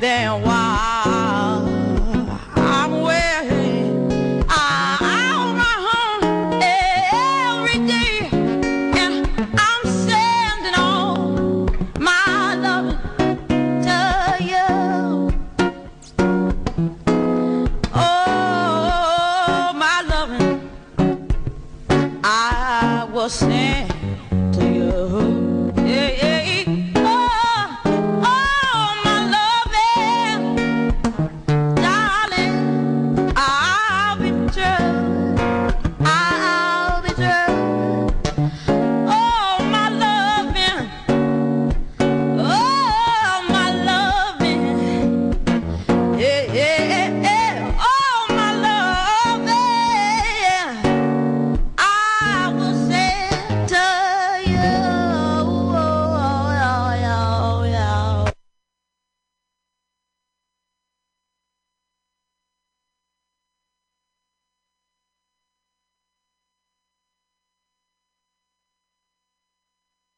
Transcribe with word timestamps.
there 0.00 0.36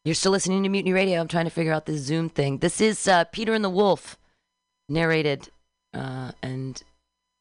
You're 0.09 0.15
still 0.15 0.33
listening 0.33 0.63
to 0.63 0.71
Mutiny 0.71 0.95
Radio. 0.95 1.21
I'm 1.21 1.29
trying 1.29 1.45
to 1.45 1.51
figure 1.51 1.75
out 1.75 1.85
this 1.85 2.01
Zoom 2.01 2.31
thing. 2.31 2.61
This 2.61 2.81
is 2.81 3.07
uh, 3.07 3.25
Peter 3.25 3.53
and 3.53 3.63
the 3.63 3.69
Wolf, 3.69 4.17
narrated, 4.89 5.51
uh, 5.93 6.33
and 6.43 6.83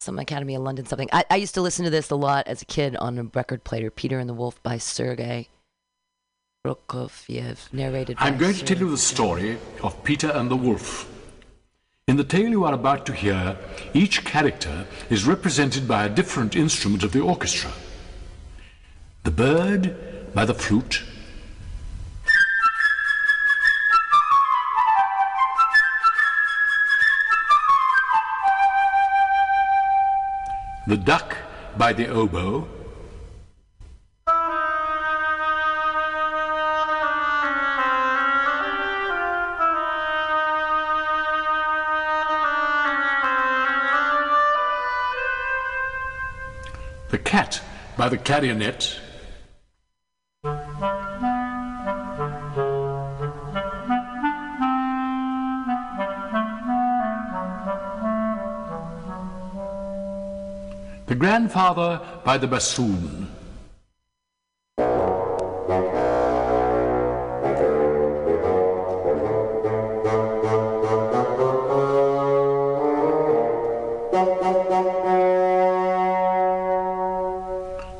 some 0.01 0.19
Academy 0.19 0.53
of 0.53 0.63
London 0.63 0.85
something. 0.85 1.07
I, 1.13 1.23
I 1.29 1.37
used 1.37 1.53
to 1.53 1.61
listen 1.61 1.85
to 1.85 1.89
this 1.89 2.09
a 2.09 2.17
lot 2.17 2.45
as 2.45 2.61
a 2.61 2.65
kid 2.65 2.97
on 2.97 3.17
a 3.19 3.23
record 3.23 3.63
player. 3.63 3.89
Peter 3.89 4.19
and 4.19 4.27
the 4.27 4.33
Wolf 4.33 4.61
by 4.63 4.77
Sergei 4.79 5.47
Prokofiev, 6.65 7.71
narrated. 7.71 8.17
I'm 8.19 8.37
going 8.37 8.55
to 8.55 8.65
tell 8.65 8.79
you 8.79 8.89
the 8.89 8.97
story 8.97 9.57
of 9.81 10.03
Peter 10.03 10.29
and 10.31 10.51
the 10.51 10.57
Wolf. 10.57 11.09
In 12.09 12.17
the 12.17 12.25
tale 12.25 12.49
you 12.49 12.65
are 12.65 12.73
about 12.73 13.05
to 13.05 13.13
hear, 13.13 13.57
each 13.93 14.25
character 14.25 14.85
is 15.09 15.23
represented 15.23 15.87
by 15.87 16.03
a 16.03 16.09
different 16.09 16.57
instrument 16.57 17.05
of 17.05 17.13
the 17.13 17.21
orchestra. 17.21 17.71
The 19.23 19.31
bird 19.31 20.33
by 20.33 20.43
the 20.43 20.53
flute, 20.53 21.05
the 30.87 30.95
duck 30.95 31.35
by 31.77 31.91
the 31.91 32.07
oboe, 32.07 32.65
the 47.09 47.17
cat 47.17 47.61
by 47.97 48.07
the 48.07 48.17
clarionet, 48.17 48.97
grandfather 61.27 61.99
by 62.23 62.37
the 62.37 62.47
bassoon, 62.47 63.27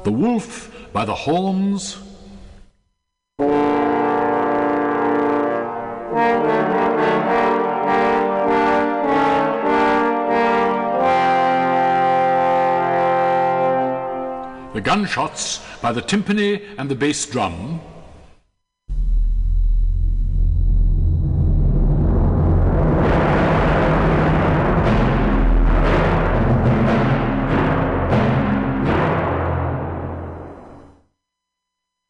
the 0.05 0.13
wolf 0.23 0.71
by 0.93 1.03
the 1.03 1.13
horns, 1.13 2.06
gunshots 15.07 15.65
by 15.81 15.93
the 15.93 16.01
timpani 16.01 16.61
and 16.77 16.89
the 16.89 16.95
bass 16.95 17.25
drum, 17.25 17.79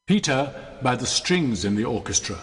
Peter 0.07 0.51
by 0.81 0.95
the 0.95 1.05
strings 1.05 1.63
in 1.63 1.75
the 1.75 1.85
orchestra. 1.85 2.37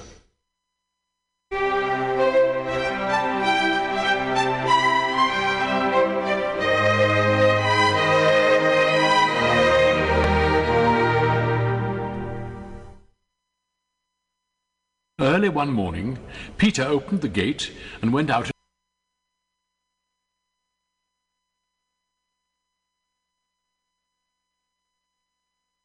One 15.65 15.73
morning, 15.73 16.19
Peter 16.59 16.83
opened 16.83 17.23
the 17.23 17.29
gate 17.29 17.73
and 18.03 18.13
went 18.13 18.29
out. 18.29 18.51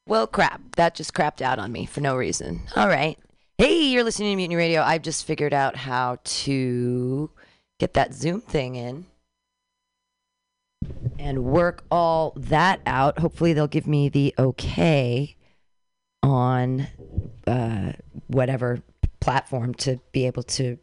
Well, 0.06 0.28
crap. 0.28 0.76
That 0.76 0.96
just 0.96 1.14
crapped 1.14 1.42
out 1.42 1.60
on 1.60 1.72
me 1.72 1.86
for 1.86 2.02
no 2.02 2.18
reason. 2.18 2.64
All 2.76 2.90
right. 2.90 3.18
Hey, 3.58 3.84
you're 3.84 4.04
listening 4.04 4.32
to 4.32 4.36
Mutiny 4.36 4.58
Radio. 4.58 4.82
I've 4.82 5.02
just 5.02 5.24
figured 5.24 5.54
out 5.54 5.78
how 5.78 6.18
to 6.24 7.30
get 7.80 7.94
that 7.94 8.14
Zoom 8.14 8.42
thing 8.42 8.76
in 8.76 9.06
and 11.18 11.46
work 11.46 11.86
all 11.90 12.34
that 12.36 12.82
out. 12.86 13.20
Hopefully, 13.20 13.54
they'll 13.54 13.68
give 13.68 13.88
me 13.88 14.10
the 14.10 14.36
okay 14.38 15.38
on 16.22 16.88
uh, 17.48 17.94
whatever 18.28 18.82
platform 19.20 19.74
to 19.76 20.00
be 20.12 20.26
able 20.26 20.44
to 20.44 20.78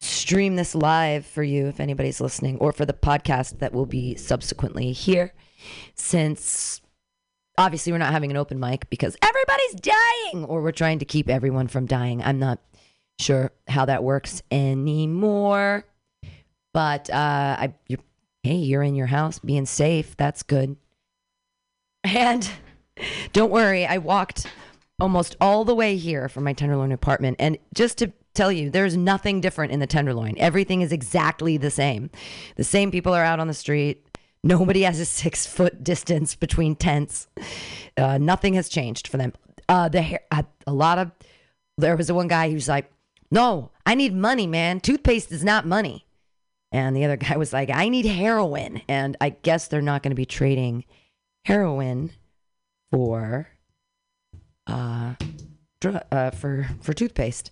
stream 0.00 0.56
this 0.56 0.74
live 0.74 1.24
for 1.24 1.42
you 1.42 1.66
if 1.66 1.80
anybody's 1.80 2.20
listening, 2.20 2.58
or 2.58 2.72
for 2.72 2.84
the 2.84 2.92
podcast 2.92 3.58
that 3.58 3.72
will 3.72 3.86
be 3.86 4.14
subsequently 4.16 4.92
here. 4.92 5.32
Since 5.94 6.80
obviously 7.58 7.92
we're 7.92 7.98
not 7.98 8.12
having 8.12 8.30
an 8.30 8.36
open 8.36 8.60
mic 8.60 8.88
because 8.90 9.16
everybody's 9.22 9.74
dying 9.74 10.44
or 10.44 10.62
we're 10.62 10.72
trying 10.72 10.98
to 10.98 11.04
keep 11.04 11.28
everyone 11.28 11.68
from 11.68 11.86
dying 11.86 12.22
i'm 12.22 12.38
not 12.38 12.58
sure 13.18 13.50
how 13.68 13.84
that 13.84 14.04
works 14.04 14.42
anymore 14.50 15.84
but 16.74 17.08
uh 17.10 17.56
i 17.58 17.74
you 17.88 17.96
hey 18.42 18.56
you're 18.56 18.82
in 18.82 18.94
your 18.94 19.06
house 19.06 19.38
being 19.38 19.66
safe 19.66 20.16
that's 20.16 20.42
good 20.42 20.76
and 22.04 22.50
don't 23.32 23.50
worry 23.50 23.86
i 23.86 23.98
walked 23.98 24.46
almost 24.98 25.36
all 25.40 25.64
the 25.64 25.74
way 25.74 25.96
here 25.96 26.28
from 26.28 26.44
my 26.44 26.52
tenderloin 26.52 26.92
apartment 26.92 27.36
and 27.38 27.58
just 27.74 27.98
to 27.98 28.12
tell 28.34 28.50
you 28.50 28.70
there's 28.70 28.96
nothing 28.96 29.40
different 29.40 29.72
in 29.72 29.80
the 29.80 29.86
tenderloin 29.86 30.34
everything 30.38 30.80
is 30.80 30.92
exactly 30.92 31.56
the 31.56 31.70
same 31.70 32.10
the 32.56 32.64
same 32.64 32.90
people 32.90 33.14
are 33.14 33.24
out 33.24 33.40
on 33.40 33.46
the 33.46 33.54
street 33.54 34.06
Nobody 34.46 34.82
has 34.82 35.00
a 35.00 35.04
six 35.04 35.44
foot 35.44 35.82
distance 35.82 36.36
between 36.36 36.76
tents. 36.76 37.26
Uh, 37.96 38.16
nothing 38.18 38.54
has 38.54 38.68
changed 38.68 39.08
for 39.08 39.16
them. 39.16 39.32
Uh, 39.68 39.88
the 39.88 40.02
hair, 40.02 40.20
uh, 40.30 40.44
a 40.68 40.72
lot 40.72 40.98
of 40.98 41.10
there 41.78 41.96
was 41.96 42.06
the 42.06 42.14
one 42.14 42.28
guy 42.28 42.50
who's 42.50 42.68
like, 42.68 42.88
"No, 43.28 43.72
I 43.84 43.96
need 43.96 44.14
money, 44.14 44.46
man. 44.46 44.78
Toothpaste 44.78 45.32
is 45.32 45.42
not 45.42 45.66
money." 45.66 46.06
And 46.70 46.94
the 46.94 47.04
other 47.04 47.16
guy 47.28 47.36
was 47.36 47.52
like, 47.52 47.70
"I 47.70 47.88
need 47.88 48.06
heroin." 48.06 48.82
And 48.86 49.16
I 49.20 49.30
guess 49.30 49.66
they're 49.66 49.82
not 49.82 50.04
going 50.04 50.12
to 50.12 50.14
be 50.14 50.26
trading 50.26 50.84
heroin 51.44 52.12
for 52.92 53.48
uh, 54.66 55.14
dr- 55.80 56.04
uh 56.10 56.30
for 56.30 56.68
for 56.80 56.92
toothpaste. 56.92 57.50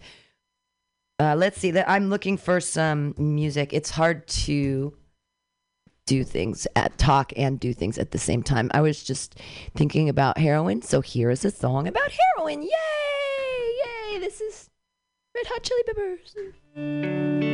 Uh, 1.18 1.34
let's 1.36 1.58
see. 1.58 1.70
That 1.70 1.88
I'm 1.88 2.10
looking 2.10 2.36
for 2.36 2.60
some 2.60 3.14
music. 3.16 3.72
It's 3.72 3.90
hard 3.90 4.26
to 4.28 4.94
do 6.06 6.24
things 6.24 6.66
at 6.76 6.96
talk 6.98 7.32
and 7.36 7.58
do 7.58 7.72
things 7.72 7.98
at 7.98 8.10
the 8.10 8.18
same 8.18 8.42
time. 8.42 8.70
I 8.74 8.80
was 8.80 9.02
just 9.02 9.38
thinking 9.74 10.08
about 10.08 10.38
heroin, 10.38 10.82
so 10.82 11.00
here 11.00 11.30
is 11.30 11.44
a 11.44 11.50
song 11.50 11.88
about 11.88 12.10
heroin. 12.36 12.62
Yay! 12.62 12.68
Yay! 14.12 14.18
This 14.18 14.40
is 14.40 14.70
Red 15.34 15.46
Hot 15.46 15.62
Chili 15.62 15.82
Peppers. 15.86 17.53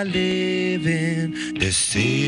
I 0.00 0.04
live 0.04 0.86
in, 0.86 1.58
the 1.58 1.70
city 1.70 2.19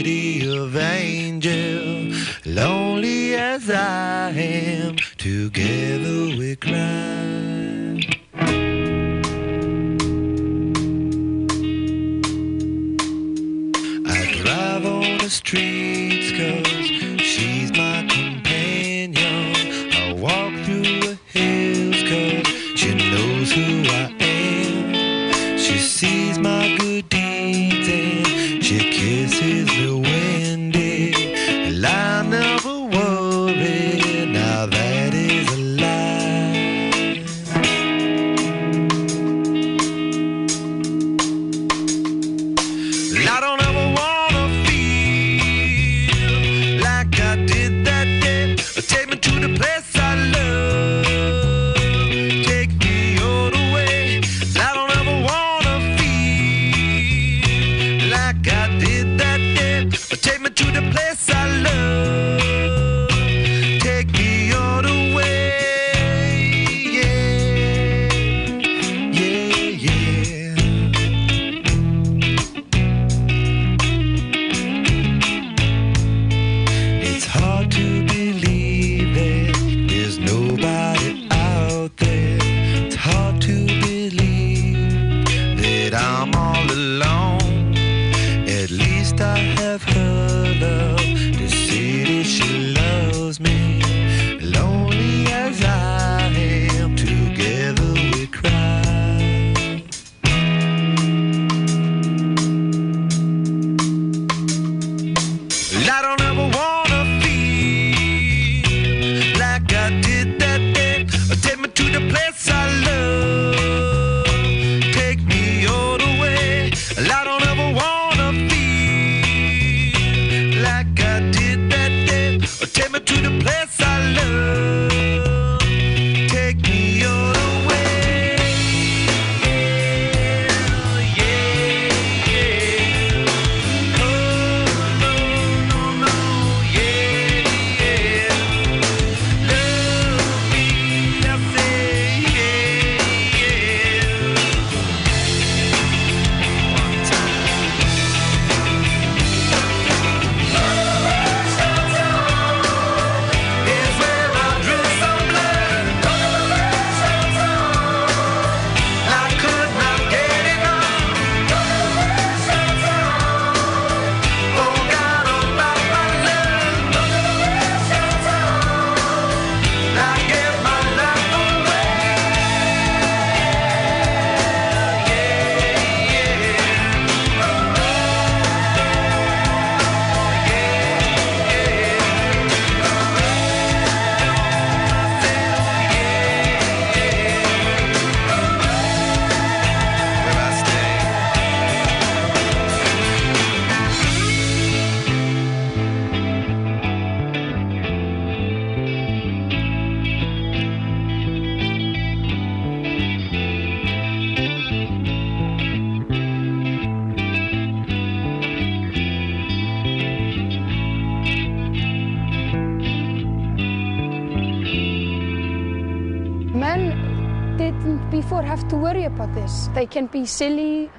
silly, 220.33 220.91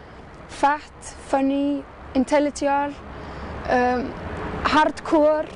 fat, 0.48 0.94
funny, 1.28 1.84
intellectual, 2.16 2.94
um, 3.68 4.14
hardcore, 4.64 5.48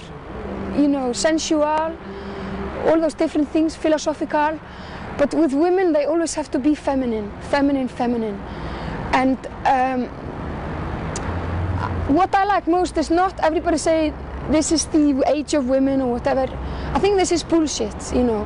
you 0.75 0.87
know, 0.87 1.13
sensual, 1.13 1.95
all 2.85 2.99
those 2.99 3.13
different 3.13 3.47
things, 3.49 3.75
philosophical. 3.75 4.59
But 5.17 5.33
with 5.33 5.53
women, 5.53 5.93
they 5.93 6.05
always 6.05 6.33
have 6.35 6.49
to 6.51 6.59
be 6.59 6.75
feminine, 6.75 7.31
feminine, 7.49 7.87
feminine. 7.87 8.39
And 9.13 9.37
um, 9.65 10.05
what 12.15 12.33
I 12.35 12.43
like 12.45 12.67
most 12.67 12.97
is 12.97 13.09
not 13.09 13.39
everybody 13.39 13.77
say 13.77 14.13
this 14.49 14.71
is 14.71 14.85
the 14.85 15.23
age 15.27 15.53
of 15.53 15.69
women 15.69 16.01
or 16.01 16.11
whatever. 16.11 16.45
I 16.93 16.99
think 16.99 17.17
this 17.17 17.31
is 17.31 17.43
bullshit. 17.43 18.13
You 18.13 18.23
know, 18.23 18.43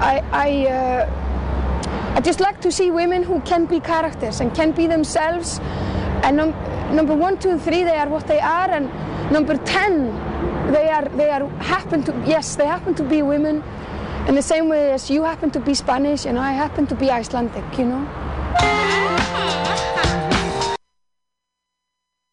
I 0.00 0.22
I. 0.32 0.66
Uh, 0.66 1.22
I 2.16 2.20
just 2.20 2.40
like 2.40 2.45
to 2.66 2.72
see 2.72 2.90
women 2.90 3.22
who 3.22 3.40
can 3.42 3.64
be 3.64 3.78
characters 3.78 4.40
and 4.40 4.52
can 4.52 4.72
be 4.72 4.88
themselves. 4.88 5.60
And 6.24 6.36
num- 6.36 6.96
number 6.96 7.14
one, 7.14 7.38
two, 7.38 7.50
and 7.50 7.62
three, 7.62 7.84
they 7.84 7.96
are 7.96 8.08
what 8.08 8.26
they 8.26 8.40
are. 8.40 8.68
And 8.68 8.90
number 9.30 9.56
ten, 9.58 10.10
they 10.72 10.88
are 10.88 11.04
they 11.16 11.30
are 11.30 11.46
happen 11.60 12.02
to 12.04 12.12
yes, 12.26 12.56
they 12.56 12.66
happen 12.66 12.94
to 12.96 13.04
be 13.04 13.22
women, 13.22 13.62
in 14.26 14.34
the 14.34 14.42
same 14.42 14.68
way 14.68 14.90
as 14.90 15.08
you 15.08 15.22
happen 15.22 15.50
to 15.52 15.60
be 15.60 15.74
Spanish 15.74 16.26
and 16.26 16.38
I 16.38 16.52
happen 16.52 16.86
to 16.88 16.96
be 16.96 17.08
Icelandic. 17.08 17.78
You 17.78 17.84
know. 17.84 18.02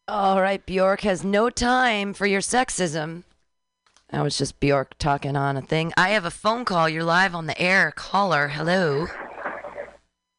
All 0.08 0.42
right, 0.42 0.66
Bjork 0.66 1.02
has 1.02 1.24
no 1.24 1.50
time 1.50 2.14
for 2.14 2.26
your 2.26 2.42
sexism. 2.42 3.24
That 4.10 4.22
was 4.22 4.38
just 4.38 4.60
Bjork 4.60 4.98
talking 4.98 5.36
on 5.36 5.58
a 5.58 5.62
thing. 5.62 5.92
I 5.98 6.10
have 6.10 6.26
a 6.26 6.32
phone 6.32 6.66
call. 6.66 6.90
You're 6.90 7.04
live 7.04 7.34
on 7.36 7.46
the 7.46 7.60
air. 7.60 7.92
Caller, 7.96 8.48
hello. 8.48 9.08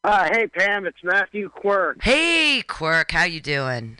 Uh, 0.04 0.28
hey 0.32 0.46
Pam, 0.46 0.86
it's 0.86 1.02
Matthew 1.02 1.48
Quirk. 1.48 2.02
Hey, 2.02 2.62
Quirk, 2.66 3.10
how 3.12 3.24
you 3.24 3.40
doing? 3.40 3.96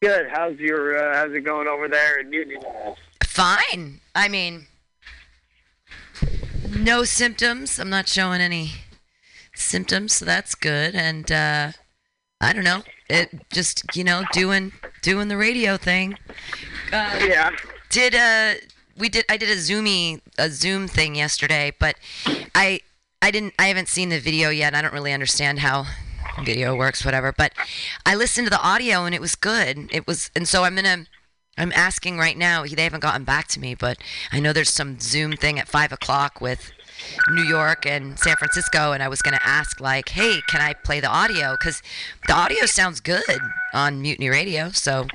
Good. 0.00 0.26
How's 0.30 0.56
your 0.58 0.96
uh, 0.96 1.16
how's 1.16 1.34
it 1.34 1.40
going 1.44 1.66
over 1.66 1.88
there 1.88 2.20
in 2.20 2.30
Mutiny? 2.30 2.56
Fine. 3.24 4.00
I 4.14 4.28
mean, 4.28 4.66
no 6.70 7.02
symptoms. 7.02 7.80
I'm 7.80 7.90
not 7.90 8.08
showing 8.08 8.40
any 8.40 8.72
symptoms, 9.54 10.12
so 10.14 10.24
that's 10.24 10.54
good. 10.54 10.94
And 10.94 11.30
uh, 11.32 11.72
I 12.40 12.52
don't 12.52 12.64
know. 12.64 12.82
It 13.08 13.30
just 13.52 13.96
you 13.96 14.04
know 14.04 14.22
doing 14.32 14.72
doing 15.02 15.26
the 15.26 15.36
radio 15.36 15.76
thing. 15.76 16.16
Uh, 16.92 17.18
Yeah. 17.26 17.50
did 17.90 18.14
uh 18.14 18.54
we 18.96 19.08
did 19.08 19.24
I 19.28 19.36
did 19.36 19.50
a 19.50 19.56
zoomy 19.56 20.20
a 20.38 20.48
zoom 20.48 20.86
thing 20.86 21.16
yesterday, 21.16 21.72
but 21.78 21.96
I 22.54 22.80
I 23.22 23.30
didn't 23.30 23.54
I 23.58 23.68
haven't 23.68 23.88
seen 23.88 24.08
the 24.08 24.18
video 24.18 24.50
yet. 24.50 24.74
I 24.74 24.82
don't 24.82 24.92
really 24.92 25.12
understand 25.12 25.60
how 25.60 25.86
video 26.44 26.74
works, 26.74 27.04
whatever. 27.04 27.32
But 27.32 27.52
I 28.04 28.16
listened 28.16 28.46
to 28.46 28.50
the 28.50 28.60
audio 28.60 29.04
and 29.04 29.14
it 29.14 29.20
was 29.20 29.36
good. 29.36 29.88
It 29.92 30.06
was 30.08 30.30
and 30.34 30.46
so 30.48 30.64
I'm 30.64 30.74
gonna 30.74 31.06
I'm 31.56 31.72
asking 31.72 32.18
right 32.18 32.36
now. 32.36 32.64
They 32.64 32.82
haven't 32.82 33.00
gotten 33.00 33.24
back 33.24 33.46
to 33.48 33.60
me, 33.60 33.76
but 33.76 33.98
I 34.32 34.40
know 34.40 34.52
there's 34.52 34.70
some 34.70 34.98
Zoom 34.98 35.36
thing 35.36 35.58
at 35.60 35.68
five 35.68 35.92
o'clock 35.92 36.40
with 36.40 36.72
New 37.30 37.44
York 37.44 37.86
and 37.86 38.18
San 38.18 38.36
Francisco, 38.36 38.92
and 38.92 39.02
I 39.02 39.08
was 39.08 39.22
gonna 39.22 39.40
ask 39.44 39.80
like, 39.80 40.08
hey, 40.08 40.40
can 40.48 40.60
I 40.60 40.74
play 40.74 40.98
the 40.98 41.08
audio? 41.08 41.52
Because 41.52 41.80
the 42.26 42.34
audio 42.34 42.66
sounds 42.66 43.00
good 43.00 43.22
on 43.72 44.02
Mutiny 44.02 44.30
Radio. 44.30 44.70
So 44.70 45.06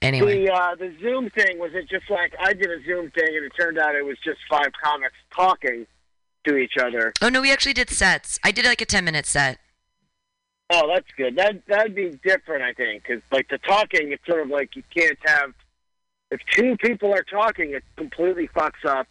anyway. 0.00 0.46
The 0.46 0.52
uh, 0.52 0.74
the 0.76 0.94
Zoom 1.02 1.28
thing 1.28 1.58
was 1.58 1.72
it 1.74 1.90
just 1.90 2.08
like 2.08 2.32
I 2.40 2.54
did 2.54 2.70
a 2.70 2.82
Zoom 2.86 3.10
thing 3.10 3.36
and 3.36 3.44
it 3.44 3.52
turned 3.58 3.78
out 3.78 3.94
it 3.94 4.04
was 4.04 4.16
just 4.24 4.38
five 4.48 4.70
comics 4.82 5.16
talking 5.34 5.86
to 6.46 6.56
each 6.56 6.76
other. 6.80 7.12
Oh 7.22 7.28
no, 7.28 7.40
we 7.40 7.52
actually 7.52 7.74
did 7.74 7.90
sets. 7.90 8.38
I 8.44 8.52
did 8.52 8.64
like 8.64 8.80
a 8.80 8.86
ten 8.86 9.04
minute 9.04 9.26
set. 9.26 9.58
Oh, 10.70 10.90
that's 10.92 11.06
good. 11.16 11.36
That 11.36 11.64
that'd 11.66 11.94
be 11.94 12.18
different, 12.24 12.62
I 12.62 12.72
think, 12.72 13.04
because 13.06 13.22
like 13.30 13.48
the 13.48 13.58
talking, 13.58 14.12
it's 14.12 14.26
sort 14.26 14.42
of 14.42 14.48
like 14.48 14.74
you 14.74 14.82
can't 14.94 15.18
have 15.24 15.52
if 16.30 16.40
two 16.50 16.76
people 16.78 17.12
are 17.12 17.22
talking, 17.22 17.72
it 17.72 17.84
completely 17.96 18.48
fucks 18.48 18.84
up 18.84 19.06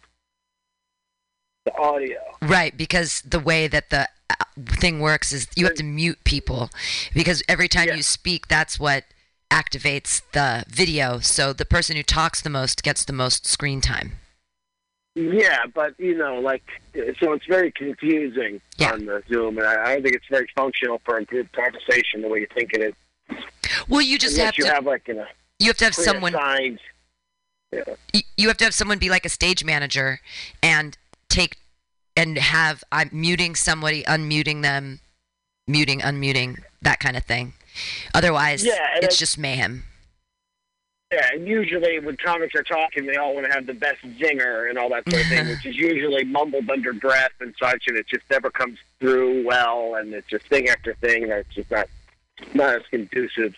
the 1.64 1.74
audio. 1.76 2.18
Right, 2.42 2.76
because 2.76 3.22
the 3.22 3.40
way 3.40 3.68
that 3.68 3.90
the 3.90 4.08
uh, 4.28 4.34
thing 4.66 5.00
works 5.00 5.32
is 5.32 5.48
you 5.56 5.64
have 5.64 5.74
to 5.76 5.82
mute 5.82 6.18
people 6.24 6.70
because 7.14 7.42
every 7.48 7.68
time 7.68 7.88
Yeah. 7.88 7.94
you 7.96 8.02
speak, 8.02 8.48
that's 8.48 8.78
what 8.78 9.04
activates 9.50 10.22
the 10.32 10.64
video. 10.68 11.20
So 11.20 11.52
the 11.52 11.64
person 11.64 11.96
who 11.96 12.02
talks 12.02 12.42
the 12.42 12.50
most 12.50 12.82
gets 12.82 13.04
the 13.04 13.12
most 13.12 13.46
screen 13.46 13.80
time. 13.80 14.12
Yeah, 15.18 15.64
but 15.74 15.98
you 15.98 16.14
know, 16.14 16.40
like 16.40 16.62
so 17.18 17.32
it's 17.32 17.46
very 17.46 17.72
confusing 17.72 18.60
Yeah. 18.76 18.92
on 18.92 19.06
the 19.06 19.22
Zoom, 19.28 19.56
and 19.56 19.66
I, 19.66 19.82
I 19.82 19.94
don't 19.94 20.02
think 20.02 20.14
it's 20.14 20.28
very 20.28 20.46
functional 20.54 21.00
for 21.06 21.16
a 21.16 21.24
group 21.24 21.50
conversation 21.52 22.20
the 22.20 22.28
way 22.28 22.40
you 22.40 22.46
think 22.54 22.74
it 22.74 22.82
is. 22.82 22.94
Well, 23.88 24.02
you 24.02 24.18
just 24.18 24.34
Unless 24.36 24.44
have 24.46 24.58
you 24.58 24.64
to. 24.64 24.74
have 24.74 24.84
like 24.84 25.08
you 25.08 25.14
know 25.14 25.26
you 25.58 25.68
have 25.68 25.76
to 25.78 25.84
have 25.86 25.94
someone. 25.94 26.32
preassigned- 26.32 26.80
y- 28.12 28.22
You 28.36 28.48
have 28.48 28.58
to 28.58 28.64
have 28.64 28.74
someone 28.74 28.98
be 28.98 29.08
like 29.08 29.24
a 29.24 29.30
stage 29.30 29.64
manager 29.64 30.20
and 30.62 30.98
take 31.30 31.56
and 32.14 32.36
have 32.36 32.84
I'm 32.92 33.08
muting 33.10 33.54
somebody, 33.54 34.02
unmuting 34.04 34.60
them, 34.60 35.00
muting, 35.66 36.00
unmuting, 36.00 36.62
that 36.82 37.00
kind 37.00 37.16
of 37.16 37.24
thing. 37.24 37.54
Otherwise, 38.14 38.66
Yeah, 38.66 38.74
it's 38.96 39.16
I- 39.16 39.18
just 39.18 39.38
mayhem. 39.38 39.84
Yeah, 41.16 41.30
and 41.32 41.48
usually 41.48 41.98
when 41.98 42.18
comics 42.18 42.54
are 42.54 42.62
talking, 42.62 43.06
they 43.06 43.16
all 43.16 43.34
want 43.34 43.46
to 43.46 43.52
have 43.52 43.64
the 43.64 43.72
best 43.72 44.02
zinger 44.02 44.68
and 44.68 44.78
all 44.78 44.90
that 44.90 45.08
sort 45.08 45.22
of 45.22 45.28
thing, 45.28 45.48
which 45.48 45.64
is 45.64 45.74
usually 45.74 46.24
mumbled 46.24 46.68
under 46.68 46.92
breath 46.92 47.32
and 47.40 47.54
such, 47.58 47.84
and 47.86 47.96
it 47.96 48.06
just 48.06 48.24
never 48.30 48.50
comes 48.50 48.78
through 49.00 49.42
well, 49.46 49.94
and 49.94 50.12
it's 50.12 50.28
just 50.28 50.46
thing 50.48 50.68
after 50.68 50.92
thing 50.96 51.28
that's 51.28 51.48
just 51.54 51.70
not 51.70 51.88
not 52.52 52.76
as 52.76 52.82
conducive. 52.90 53.54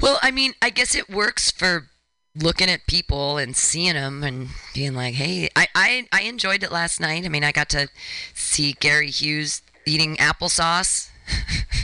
Well, 0.00 0.18
I 0.22 0.32
mean, 0.32 0.54
I 0.60 0.70
guess 0.70 0.96
it 0.96 1.08
works 1.08 1.52
for 1.52 1.88
looking 2.34 2.68
at 2.68 2.88
people 2.88 3.38
and 3.38 3.56
seeing 3.56 3.94
them 3.94 4.24
and 4.24 4.48
being 4.74 4.94
like, 4.94 5.14
hey, 5.14 5.50
I, 5.54 5.68
I, 5.72 6.08
I 6.10 6.22
enjoyed 6.22 6.64
it 6.64 6.72
last 6.72 7.00
night. 7.00 7.24
I 7.24 7.28
mean, 7.28 7.44
I 7.44 7.52
got 7.52 7.68
to 7.70 7.88
see 8.34 8.72
Gary 8.72 9.10
Hughes 9.10 9.62
eating 9.86 10.16
applesauce, 10.16 11.10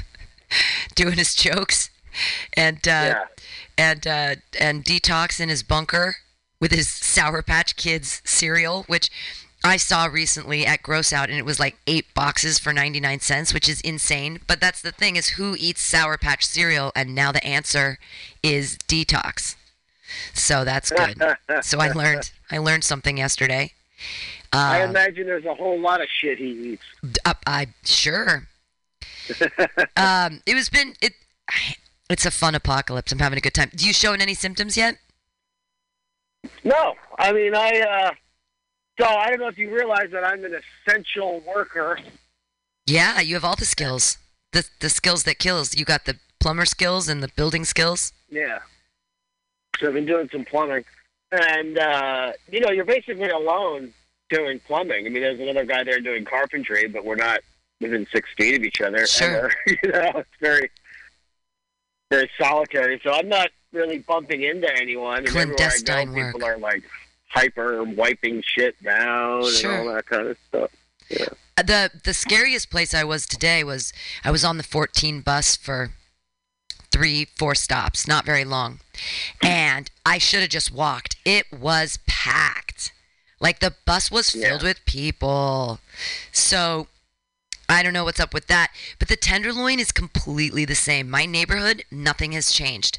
doing 0.96 1.18
his 1.18 1.36
jokes, 1.36 1.90
and 2.54 2.78
uh, 2.88 2.90
Yeah. 2.90 3.24
And 3.78 4.06
uh, 4.06 4.34
and 4.58 4.84
detox 4.84 5.40
in 5.40 5.48
his 5.48 5.62
bunker 5.62 6.16
with 6.60 6.72
his 6.72 6.88
Sour 6.88 7.42
Patch 7.42 7.76
Kids 7.76 8.22
cereal, 8.24 8.84
which 8.84 9.10
I 9.64 9.76
saw 9.76 10.06
recently 10.06 10.66
at 10.66 10.82
Gross 10.82 11.12
Out, 11.12 11.28
and 11.28 11.38
it 11.38 11.44
was 11.44 11.60
like 11.60 11.76
eight 11.86 12.12
boxes 12.14 12.58
for 12.58 12.72
ninety 12.72 13.00
nine 13.00 13.20
cents, 13.20 13.52
which 13.54 13.68
is 13.68 13.80
insane. 13.82 14.40
But 14.46 14.60
that's 14.60 14.82
the 14.82 14.92
thing 14.92 15.16
is, 15.16 15.30
who 15.30 15.56
eats 15.58 15.82
Sour 15.82 16.18
Patch 16.18 16.44
cereal? 16.44 16.92
And 16.96 17.14
now 17.14 17.32
the 17.32 17.44
answer 17.46 17.98
is 18.42 18.76
detox. 18.88 19.56
So 20.34 20.64
that's 20.64 20.90
good. 20.90 21.22
so 21.62 21.80
I 21.80 21.88
learned 21.92 22.30
I 22.50 22.58
learned 22.58 22.84
something 22.84 23.16
yesterday. 23.18 23.72
I 24.52 24.82
Uh, 24.82 24.88
imagine 24.90 25.26
there's 25.26 25.46
a 25.46 25.54
whole 25.54 25.80
lot 25.80 26.02
of 26.02 26.08
shit 26.20 26.38
he 26.38 26.74
eats. 26.74 26.82
uh, 27.24 27.32
I 27.46 27.68
sure. 27.84 28.46
um, 29.96 30.42
it 30.44 30.54
was 30.54 30.68
been 30.68 30.94
it. 31.00 31.12
It's 32.12 32.26
a 32.26 32.30
fun 32.30 32.54
apocalypse. 32.54 33.10
I'm 33.10 33.20
having 33.20 33.38
a 33.38 33.40
good 33.40 33.54
time. 33.54 33.70
Do 33.74 33.86
you 33.86 33.94
showing 33.94 34.20
any 34.20 34.34
symptoms 34.34 34.76
yet? 34.76 34.98
No, 36.62 36.94
I 37.18 37.32
mean 37.32 37.54
I. 37.54 37.80
uh 37.80 38.10
So 39.00 39.06
I 39.06 39.30
don't 39.30 39.40
know 39.40 39.48
if 39.48 39.56
you 39.56 39.74
realize 39.74 40.10
that 40.12 40.22
I'm 40.22 40.44
an 40.44 40.54
essential 40.86 41.42
worker. 41.46 41.98
Yeah, 42.86 43.20
you 43.20 43.34
have 43.34 43.44
all 43.44 43.56
the 43.56 43.64
skills. 43.64 44.18
The 44.52 44.68
the 44.80 44.90
skills 44.90 45.24
that 45.24 45.38
kills. 45.38 45.74
You 45.74 45.86
got 45.86 46.04
the 46.04 46.16
plumber 46.38 46.66
skills 46.66 47.08
and 47.08 47.22
the 47.22 47.30
building 47.34 47.64
skills. 47.64 48.12
Yeah. 48.28 48.58
So 49.78 49.88
I've 49.88 49.94
been 49.94 50.04
doing 50.04 50.28
some 50.30 50.44
plumbing, 50.44 50.84
and 51.30 51.78
uh, 51.78 52.32
you 52.50 52.60
know, 52.60 52.70
you're 52.70 52.84
basically 52.84 53.30
alone 53.30 53.94
doing 54.28 54.60
plumbing. 54.66 55.06
I 55.06 55.08
mean, 55.08 55.22
there's 55.22 55.40
another 55.40 55.64
guy 55.64 55.82
there 55.82 56.00
doing 56.00 56.26
carpentry, 56.26 56.88
but 56.88 57.06
we're 57.06 57.16
not 57.16 57.40
within 57.80 58.06
six 58.12 58.28
feet 58.36 58.54
of 58.54 58.62
each 58.62 58.80
other. 58.80 59.06
Sure. 59.06 59.36
ever. 59.36 59.52
you 59.66 59.92
know, 59.92 60.12
it's 60.16 60.28
very, 60.40 60.70
very 62.12 62.30
solitary. 62.38 63.00
So 63.02 63.12
I'm 63.12 63.28
not 63.28 63.48
really 63.72 63.98
bumping 63.98 64.42
into 64.42 64.68
anyone. 64.76 65.18
And 65.18 65.28
everywhere 65.28 65.70
I 65.70 66.04
go, 66.04 66.12
work. 66.12 66.32
people 66.34 66.44
are 66.46 66.58
like 66.58 66.82
hyper 67.28 67.82
wiping 67.84 68.42
shit 68.46 68.80
down 68.82 69.50
Sure. 69.50 69.72
and 69.72 69.88
all 69.88 69.94
that 69.94 70.06
kind 70.06 70.28
of 70.28 70.36
stuff. 70.48 70.70
Yeah. 71.08 71.26
Uh, 71.56 71.62
The 71.62 71.90
the 72.04 72.14
scariest 72.14 72.70
place 72.70 72.92
I 72.94 73.04
was 73.04 73.26
today 73.26 73.64
was 73.64 73.92
I 74.24 74.30
was 74.30 74.44
on 74.44 74.56
the 74.58 74.62
14 74.62 75.20
bus 75.22 75.56
for 75.56 75.90
three 76.90 77.26
four 77.36 77.54
stops, 77.54 78.06
not 78.06 78.26
very 78.26 78.44
long, 78.44 78.80
and 79.42 79.90
I 80.04 80.18
should 80.18 80.40
have 80.40 80.50
just 80.50 80.70
walked. 80.70 81.16
It 81.24 81.46
was 81.50 81.98
packed, 82.06 82.92
like 83.40 83.60
the 83.60 83.74
bus 83.86 84.10
was 84.10 84.30
filled 84.30 84.62
Yeah. 84.62 84.68
with 84.68 84.84
people. 84.84 85.80
So 86.32 86.88
I 87.68 87.82
don't 87.82 87.92
know 87.92 88.04
what's 88.04 88.20
up 88.20 88.34
with 88.34 88.46
that, 88.48 88.70
but 88.98 89.08
the 89.08 89.16
tenderloin 89.16 89.80
is 89.80 89.92
completely 89.92 90.64
the 90.64 90.74
same. 90.74 91.08
My 91.08 91.26
neighborhood, 91.26 91.84
nothing 91.90 92.32
has 92.32 92.52
changed. 92.52 92.98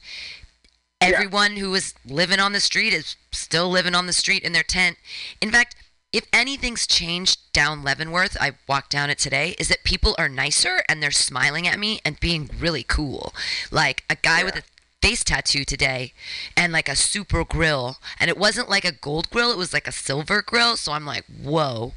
Everyone 1.01 1.57
who 1.57 1.71
was 1.71 1.93
living 2.05 2.39
on 2.39 2.53
the 2.53 2.61
street 2.61 2.93
is 2.93 3.15
still 3.31 3.69
living 3.69 3.93
on 3.93 4.07
the 4.07 4.13
street 4.13 4.43
in 4.43 4.53
their 4.53 4.63
tent. 4.63 4.97
In 5.41 5.51
fact, 5.51 5.75
if 6.13 6.27
anything's 6.31 6.87
changed 6.87 7.51
down 7.51 7.83
Leavenworth, 7.83 8.37
I 8.39 8.53
walked 8.67 8.91
down 8.91 9.09
it 9.09 9.17
today, 9.17 9.55
is 9.59 9.67
that 9.67 9.83
people 9.83 10.15
are 10.17 10.29
nicer 10.29 10.83
and 10.87 11.01
they're 11.01 11.11
smiling 11.11 11.67
at 11.67 11.79
me 11.79 11.99
and 12.05 12.19
being 12.19 12.49
really 12.59 12.83
cool. 12.83 13.33
Like 13.71 14.03
a 14.09 14.15
guy 14.15 14.43
with 14.43 14.55
a 14.55 14.63
face 15.01 15.23
tattoo 15.23 15.65
today 15.65 16.13
and 16.55 16.71
like 16.71 16.87
a 16.87 16.95
super 16.95 17.43
grill. 17.43 17.97
And 18.19 18.29
it 18.29 18.37
wasn't 18.37 18.69
like 18.69 18.85
a 18.85 18.91
gold 18.93 19.29
grill, 19.29 19.51
it 19.51 19.57
was 19.57 19.73
like 19.73 19.87
a 19.87 19.91
silver 19.91 20.41
grill. 20.41 20.77
So 20.77 20.93
I'm 20.93 21.05
like, 21.05 21.25
whoa. 21.25 21.93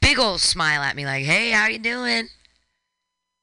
Big 0.00 0.18
old 0.18 0.40
smile 0.40 0.82
at 0.82 0.94
me, 0.96 1.04
like, 1.04 1.24
hey, 1.24 1.50
how 1.50 1.66
you 1.66 1.78
doing? 1.78 2.28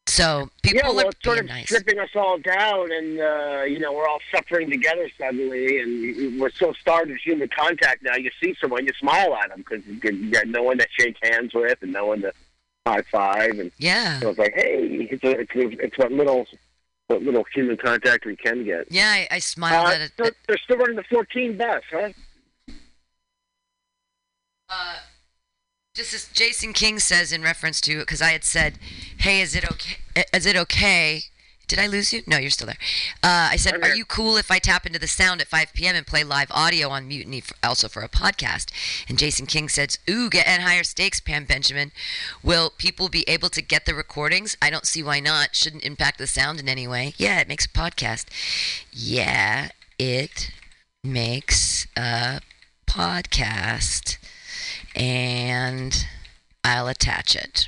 So 0.05 0.49
people 0.61 0.81
yeah, 0.83 0.89
well, 0.89 1.05
are 1.07 1.09
it's 1.09 1.23
sort 1.23 1.37
being 1.37 1.49
of 1.49 1.55
nice. 1.55 1.65
stripping 1.65 1.97
us 1.99 2.09
all 2.15 2.37
down, 2.37 2.91
and 2.91 3.19
uh, 3.19 3.63
you 3.63 3.79
know 3.79 3.93
we're 3.93 4.07
all 4.07 4.19
suffering 4.35 4.69
together 4.69 5.09
suddenly, 5.17 5.79
and 5.79 6.39
we're 6.39 6.51
so 6.51 6.73
starved 6.73 7.09
of 7.09 7.17
human 7.17 7.47
contact 7.57 8.03
now. 8.03 8.15
You 8.15 8.29
see 8.41 8.53
someone, 8.59 8.85
you 8.85 8.91
smile 8.99 9.33
at 9.35 9.49
them 9.49 9.59
because 9.67 9.85
you 9.87 10.29
got 10.31 10.47
no 10.47 10.61
one 10.63 10.77
to 10.77 10.87
shake 10.99 11.15
hands 11.23 11.53
with, 11.53 11.77
and 11.81 11.93
no 11.93 12.05
one 12.07 12.21
to 12.21 12.33
high 12.85 13.01
five, 13.11 13.57
and 13.59 13.71
Yeah. 13.77 14.19
so 14.19 14.29
it's 14.29 14.39
like, 14.39 14.53
hey, 14.55 15.07
it's 15.09 15.23
a, 15.23 15.39
it's, 15.39 15.55
a, 15.55 15.69
it's 15.85 15.97
what 15.97 16.11
little 16.11 16.45
what 17.07 17.21
little 17.23 17.45
human 17.55 17.77
contact 17.77 18.25
we 18.25 18.35
can 18.35 18.65
get. 18.65 18.91
Yeah, 18.91 19.07
I, 19.09 19.27
I 19.31 19.39
smiled 19.39 19.87
Uh, 19.87 19.91
at 19.91 20.01
it. 20.01 20.11
so 20.17 20.29
they're 20.47 20.57
still 20.57 20.77
running 20.77 20.97
the 20.97 21.03
14 21.09 21.57
bus, 21.57 21.81
huh? 21.89 22.09
Uh, 24.69 24.95
just 25.93 26.13
as 26.13 26.27
Jason 26.29 26.73
King 26.73 26.97
says 26.97 27.31
in 27.31 27.43
reference 27.43 27.79
to 27.81 27.99
because 27.99 28.21
I 28.21 28.31
had 28.31 28.43
said, 28.43 28.79
"Hey, 29.19 29.41
is 29.41 29.55
it 29.55 29.63
okay? 29.63 29.97
Is 30.33 30.45
it 30.47 30.55
okay?" 30.55 31.25
Did 31.67 31.79
I 31.79 31.87
lose 31.87 32.11
you? 32.11 32.23
No, 32.27 32.37
you're 32.37 32.49
still 32.49 32.67
there. 32.67 32.77
Uh, 33.23 33.49
I 33.51 33.55
said, 33.55 33.81
"Are 33.81 33.95
you 33.95 34.03
cool 34.03 34.35
if 34.35 34.51
I 34.51 34.59
tap 34.59 34.85
into 34.85 34.99
the 34.99 35.07
sound 35.07 35.39
at 35.39 35.47
5 35.47 35.71
p.m. 35.73 35.95
and 35.95 36.05
play 36.05 36.23
live 36.23 36.51
audio 36.51 36.89
on 36.89 37.07
Mutiny, 37.07 37.41
for, 37.41 37.55
also 37.63 37.87
for 37.87 38.01
a 38.01 38.09
podcast?" 38.09 38.71
And 39.07 39.19
Jason 39.19 39.45
King 39.45 39.69
says, 39.69 39.99
"Ooh, 40.09 40.29
get 40.31 40.47
and 40.47 40.63
higher 40.63 40.83
stakes, 40.83 41.19
Pam 41.19 41.45
Benjamin. 41.45 41.91
Will 42.41 42.71
people 42.71 43.07
be 43.07 43.23
able 43.27 43.49
to 43.49 43.61
get 43.61 43.85
the 43.85 43.93
recordings? 43.93 44.57
I 44.61 44.71
don't 44.71 44.87
see 44.87 45.03
why 45.03 45.19
not. 45.19 45.55
Shouldn't 45.55 45.83
impact 45.83 46.17
the 46.17 46.27
sound 46.27 46.59
in 46.59 46.67
any 46.67 46.87
way. 46.87 47.13
Yeah, 47.17 47.39
it 47.39 47.47
makes 47.47 47.65
a 47.65 47.69
podcast. 47.69 48.25
Yeah, 48.91 49.69
it 49.99 50.49
makes 51.03 51.85
a 51.95 52.41
podcast." 52.87 54.17
And 54.95 56.05
I'll 56.63 56.87
attach 56.87 57.35
it. 57.35 57.67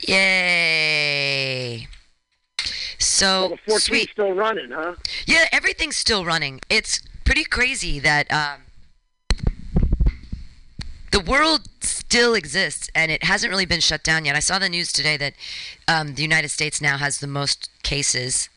Yay! 0.00 1.86
Well, 2.58 2.68
So 2.98 3.48
the 3.66 3.72
14's 3.72 3.82
sweet. 3.84 4.10
still 4.10 4.32
running, 4.32 4.70
huh? 4.70 4.94
Yeah, 5.26 5.46
everything's 5.52 5.96
still 5.96 6.24
running. 6.24 6.60
It's 6.68 7.00
pretty 7.24 7.44
crazy 7.44 7.98
that 8.00 8.30
um, 8.32 8.62
the 11.12 11.20
world 11.20 11.68
still 11.80 12.34
exists 12.34 12.88
and 12.94 13.10
it 13.10 13.24
hasn't 13.24 13.50
really 13.50 13.66
been 13.66 13.80
shut 13.80 14.02
down 14.04 14.24
yet. 14.24 14.36
I 14.36 14.40
saw 14.40 14.58
the 14.58 14.68
news 14.68 14.92
today 14.92 15.16
that 15.16 15.34
um, 15.88 16.14
the 16.14 16.22
United 16.22 16.50
States 16.50 16.80
now 16.80 16.98
has 16.98 17.18
the 17.18 17.26
most 17.26 17.70
cases. 17.82 18.48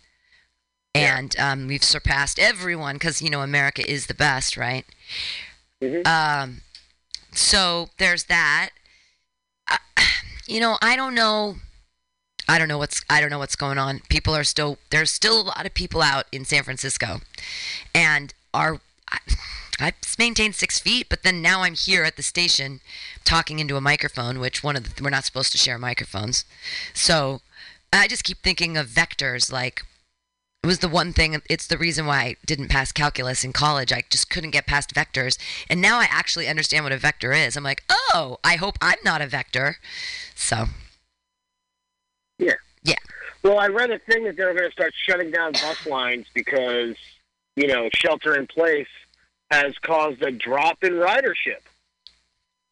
And 0.95 1.37
um, 1.39 1.67
we've 1.67 1.83
surpassed 1.83 2.39
everyone 2.39 2.95
because, 2.95 3.21
you 3.21 3.29
know, 3.29 3.41
America 3.41 3.87
is 3.89 4.07
the 4.07 4.13
best, 4.15 4.57
right? 4.57 4.85
Mhm. 5.81 6.05
Um, 6.07 6.61
so 7.39 7.89
there's 7.98 8.25
that. 8.25 8.72
I, 9.67 9.77
you 10.48 10.60
know, 10.60 10.77
I 10.81 10.96
don't 10.96 11.15
know. 11.15 11.55
I 12.48 12.58
don't 12.58 12.67
know 12.67 12.77
what's 12.77 13.03
I 13.10 13.22
don't 13.22 13.29
know 13.29 13.39
what's 13.39 13.55
going 13.55 13.77
on. 13.77 14.01
People 14.10 14.36
are 14.36 14.43
still 14.43 14.77
there's 14.89 15.12
still 15.12 15.41
a 15.41 15.43
lot 15.43 15.65
of 15.65 15.74
people 15.74 16.01
out 16.01 16.25
in 16.31 16.46
San 16.46 16.63
Francisco, 16.63 17.22
and 17.93 18.34
are 18.53 18.81
I, 19.12 19.19
I 19.79 19.93
maintained 20.17 20.55
six 20.55 20.79
feet, 20.79 21.08
but 21.10 21.24
then 21.24 21.41
now 21.41 21.62
I'm 21.62 21.75
here 21.75 22.03
at 22.03 22.17
the 22.17 22.24
station 22.24 22.81
talking 23.24 23.60
into 23.60 23.77
a 23.77 23.81
microphone, 23.81 24.39
which 24.39 24.63
one 24.63 24.75
of 24.75 24.96
the, 24.96 25.03
we're 25.03 25.10
not 25.10 25.25
supposed 25.25 25.51
to 25.53 25.58
share 25.58 25.77
microphones. 25.77 26.43
So 26.93 27.41
I 27.93 28.08
just 28.08 28.24
keep 28.24 28.39
thinking 28.39 28.75
of 28.77 28.88
vectors 28.88 29.51
like 29.51 29.84
it 30.63 30.67
was 30.67 30.79
the 30.79 30.89
one 30.89 31.13
thing 31.13 31.41
it's 31.49 31.67
the 31.67 31.77
reason 31.77 32.05
why 32.05 32.17
i 32.19 32.35
didn't 32.45 32.67
pass 32.67 32.91
calculus 32.91 33.43
in 33.43 33.53
college. 33.53 33.93
I 33.93 34.03
just 34.09 34.29
couldn't 34.29 34.51
get 34.51 34.67
past 34.67 34.93
vectors. 34.93 35.37
And 35.69 35.81
now 35.81 35.99
i 35.99 36.07
actually 36.09 36.47
understand 36.47 36.83
what 36.85 36.91
a 36.91 36.97
vector 36.97 37.31
is. 37.31 37.55
I'm 37.55 37.63
like 37.63 37.83
oh 37.89 38.37
i 38.43 38.55
hope 38.55 38.77
i'm 38.81 38.99
not 39.03 39.21
a 39.21 39.27
vector. 39.27 39.77
So. 40.35 40.65
Yeah. 42.37 42.53
Yeah. 42.83 42.95
Well, 43.43 43.59
I 43.59 43.67
read 43.67 43.91
a 43.91 43.99
thing 43.99 44.23
that 44.25 44.35
they 44.35 44.43
were 44.43 44.53
going 44.53 44.69
to 44.69 44.71
start 44.71 44.93
shutting 45.05 45.31
down 45.31 45.53
bus 45.53 45.85
lines 45.85 46.25
because, 46.33 46.95
you 47.55 47.67
know, 47.67 47.89
shelter 47.93 48.35
in 48.35 48.47
place 48.47 48.88
has 49.51 49.73
caused 49.81 50.21
a 50.21 50.31
drop 50.31 50.84
in 50.84 50.93
ridership, 50.93 51.62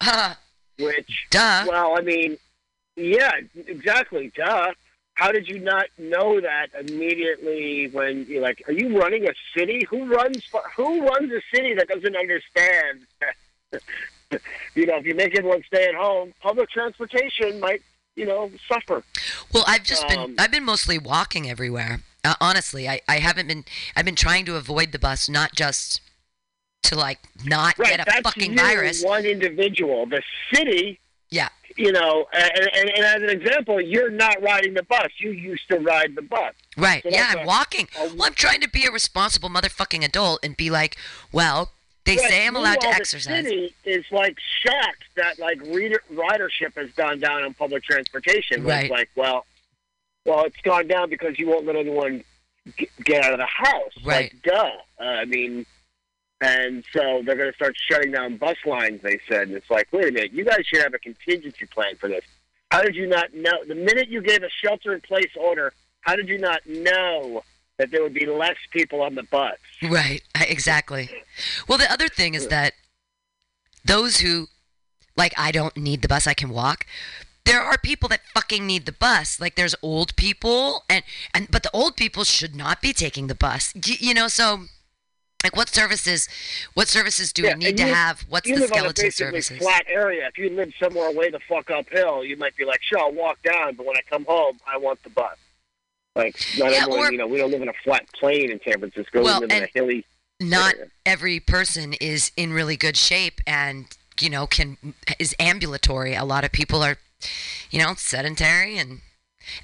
which, 0.80 1.28
duh. 1.32 1.66
well, 1.68 1.98
I 1.98 2.02
mean, 2.02 2.38
yeah, 2.96 3.32
exactly, 3.66 4.32
duh. 4.36 4.72
How 5.18 5.32
did 5.32 5.48
you 5.48 5.60
not 5.60 5.88
know 5.98 6.40
that 6.40 6.68
immediately 6.80 7.90
when 7.90 8.28
you're 8.30 8.42
like, 8.44 8.62
are 8.68 8.72
you 8.72 9.00
running 9.00 9.28
a 9.28 9.34
city? 9.58 9.84
Who 9.90 10.06
runs 10.06 10.44
who 10.76 11.02
runs 11.02 11.32
a 11.32 11.42
city 11.54 11.74
that 11.74 11.88
doesn't 11.88 12.16
understand? 12.16 13.08
you 14.76 14.86
know, 14.86 14.98
if 14.98 15.06
you 15.08 15.16
make 15.16 15.36
everyone 15.36 15.64
stay 15.66 15.88
at 15.88 15.96
home, 15.96 16.36
public 16.40 16.70
transportation 16.70 17.60
might, 17.60 17.82
you 18.16 18.28
know, 18.28 18.52
suffer. 18.72 19.04
well 19.54 19.64
i've 19.68 19.84
just 19.84 20.08
been 20.08 20.20
um, 20.20 20.36
i've 20.38 20.52
been 20.52 20.64
mostly 20.66 20.98
walking 21.00 21.50
everywhere 21.50 22.02
uh, 22.24 22.36
honestly 22.40 22.88
I, 22.88 23.02
I 23.08 23.20
haven't 23.20 23.48
been 23.48 23.64
i've 23.96 24.06
been 24.06 24.16
trying 24.16 24.46
to 24.46 24.56
avoid 24.56 24.92
the 24.92 25.00
bus 25.00 25.30
not 25.30 25.54
just 25.56 26.02
to 26.84 26.96
like 26.96 27.20
not 27.44 27.78
Right, 27.78 27.98
get 27.98 28.08
a 28.08 28.22
fucking 28.22 28.56
virus 28.56 29.04
one 29.04 29.26
individual. 29.26 30.06
The 30.06 30.22
city, 30.54 31.00
yeah 31.30 31.50
you 31.78 31.92
know, 31.92 32.26
and, 32.34 32.52
and, 32.76 32.90
and 32.90 33.06
as 33.06 33.22
an 33.22 33.30
example, 33.30 33.80
you're 33.80 34.10
not 34.10 34.42
riding 34.42 34.74
the 34.74 34.84
bus. 34.84 35.10
You 35.20 35.32
used 35.32 35.68
to 35.70 35.78
ride 35.80 36.16
the 36.16 36.22
bus. 36.22 36.54
Right. 36.76 37.04
So 37.04 37.10
yeah, 37.10 37.34
I'm 37.38 37.40
a- 37.40 37.46
walking. 37.46 37.88
a- 38.00 38.08
well, 38.16 38.24
I'm 38.28 38.34
trying 38.34 38.62
to 38.62 38.70
be 38.70 38.86
a 38.86 38.92
responsible 38.92 39.50
motherfucking 39.50 40.04
adult 40.04 40.44
and 40.44 40.58
be 40.58 40.70
like, 40.70 40.98
well, 41.32 41.72
they 42.06 42.16
But 42.16 42.26
say 42.26 42.48
I'm 42.48 42.56
allowed 42.56 42.82
to 42.82 42.88
exercise. 42.88 43.44
The 43.44 43.50
city 43.50 43.76
is 43.86 44.06
like 44.12 44.38
shocked 44.64 45.04
that 45.18 45.40
like 45.40 45.62
reader, 45.62 46.02
ridership 46.14 46.74
has 46.76 46.90
gone 46.92 47.20
down 47.20 47.44
on 47.44 47.54
public 47.54 47.84
transportation. 47.84 48.64
Right. 48.64 48.86
It's 48.86 48.92
like, 48.92 49.10
well, 49.16 49.46
well, 50.26 50.46
it's 50.46 50.60
gone 50.64 50.88
down 50.88 51.10
because 51.10 51.38
you 51.38 51.48
won't 51.48 51.66
let 51.66 51.76
anyone 51.76 52.24
g- 52.78 52.90
get 53.04 53.24
out 53.26 53.34
of 53.34 53.40
the 53.40 53.46
house. 53.46 53.92
Right. 54.06 54.34
Like, 54.34 54.42
duh. 54.44 54.72
Uh, 55.00 55.04
I 55.04 55.26
mean, 55.26 55.66
and 56.42 56.84
so 56.94 57.22
they're 57.26 57.36
going 57.36 57.52
to 57.52 57.56
start 57.56 57.76
shutting 57.90 58.12
down 58.12 58.38
bus 58.38 58.58
lines. 58.66 59.02
They 59.02 59.20
said, 59.28 59.48
and 59.48 59.58
it's 59.58 59.70
like, 59.70 59.88
wait 59.92 60.10
a 60.10 60.12
minute, 60.12 60.34
you 60.34 60.46
guys 60.46 60.66
should 60.66 60.82
have 60.82 60.94
a 60.94 61.00
contingency 61.00 61.66
plan 61.66 61.96
for 61.96 62.08
this. 62.08 62.24
How 62.72 62.82
did 62.82 62.96
you 62.96 63.08
not 63.08 63.34
know? 63.34 63.64
The 63.68 63.76
minute 63.76 64.10
you 64.10 64.22
gave 64.22 64.44
a 64.44 64.50
shelter-in-place 64.50 65.32
order, 65.40 65.74
how 66.02 66.16
did 66.16 66.28
you 66.28 66.38
not 66.38 66.66
know 66.68 67.44
that 67.78 67.92
there 67.92 68.04
would 68.04 68.14
be 68.14 68.26
less 68.26 68.58
people 68.72 69.02
on 69.02 69.16
the 69.16 69.24
bus? 69.24 69.58
Right. 69.82 70.22
Exactly. 70.40 71.10
Well, 71.68 71.78
the 71.78 71.92
other 71.92 72.08
thing 72.08 72.34
is 72.34 72.48
that 72.48 72.74
those 73.86 74.20
who, 74.20 74.48
like, 75.16 75.34
I 75.38 75.52
don't 75.52 75.78
need 75.78 76.02
the 76.02 76.08
bus, 76.08 76.28
I 76.28 76.34
can 76.34 76.50
walk. 76.50 76.86
There 77.46 77.62
are 77.62 77.78
people 77.78 78.10
that 78.10 78.22
fucking 78.34 78.68
need 78.68 78.86
the 78.86 78.92
bus. 78.92 79.40
Like, 79.40 79.56
there's 79.56 79.76
old 79.82 80.16
people, 80.18 80.84
and 80.90 81.04
and 81.34 81.50
but 81.50 81.64
the 81.64 81.72
old 81.72 81.96
people 81.96 82.26
should 82.26 82.56
not 82.56 82.82
be 82.82 82.92
taking 82.92 83.28
the 83.28 83.36
bus. 83.36 83.74
You 83.76 84.14
know, 84.14 84.28
so 84.28 84.66
like, 85.44 85.56
what 85.56 85.70
services, 85.70 86.28
what 86.74 86.88
services 86.88 87.32
do 87.32 87.44
Yeah, 87.44 87.54
we 87.54 87.66
need 87.66 87.78
to 87.78 87.86
you- 87.88 87.94
have? 87.94 88.22
What's 88.30 88.48
the 88.48 88.54
live 88.56 88.64
on 88.64 88.78
a 88.78 88.80
skeleton 88.80 89.12
services? 89.12 89.58
flat 89.60 89.86
area. 89.88 90.28
If 90.28 90.38
you 90.38 90.50
live 90.50 90.74
somewhere 90.82 91.12
way 91.12 91.30
the 91.30 91.40
fuck 91.48 91.70
uphill, 91.70 92.24
you 92.24 92.36
might 92.38 92.56
be 92.56 92.66
like, 92.66 92.82
sure, 92.82 93.00
I'll 93.00 93.12
walk 93.12 93.42
down, 93.44 93.76
but 93.76 93.86
when 93.86 93.96
I 93.98 94.02
come 94.10 94.26
home, 94.26 94.60
I 94.68 94.78
want 94.78 95.02
the 95.04 95.10
bus. 95.10 95.38
Like, 96.16 96.36
not 96.58 96.72
Yeah, 96.72 96.80
everyone, 96.84 97.00
or- 97.08 97.12
you 97.12 97.18
know, 97.20 97.28
we 97.28 97.38
don't 97.38 97.52
live 97.52 97.62
in 97.62 97.70
a 97.70 97.74
flat 97.84 98.06
plain 98.20 98.50
in 98.52 98.60
San 98.64 98.80
Francisco. 98.80 99.22
Well, 99.24 99.42
we 99.42 99.48
live 99.48 99.58
in 99.58 99.64
a 99.64 99.70
hilly 99.74 100.06
not 100.40 100.74
area. 100.76 100.88
every 101.06 101.40
person 101.40 101.94
is 101.94 102.32
in 102.36 102.54
really 102.54 102.78
good 102.78 102.96
shape 102.98 103.42
and 103.48 103.86
you 104.22 104.30
know 104.30 104.46
can 104.46 104.78
is 105.18 105.36
ambulatory 105.40 106.14
a 106.14 106.24
lot 106.24 106.44
of 106.44 106.52
people 106.52 106.84
are 106.84 106.98
you 107.72 107.82
know 107.82 107.96
sedentary 107.96 108.78
and 108.78 109.02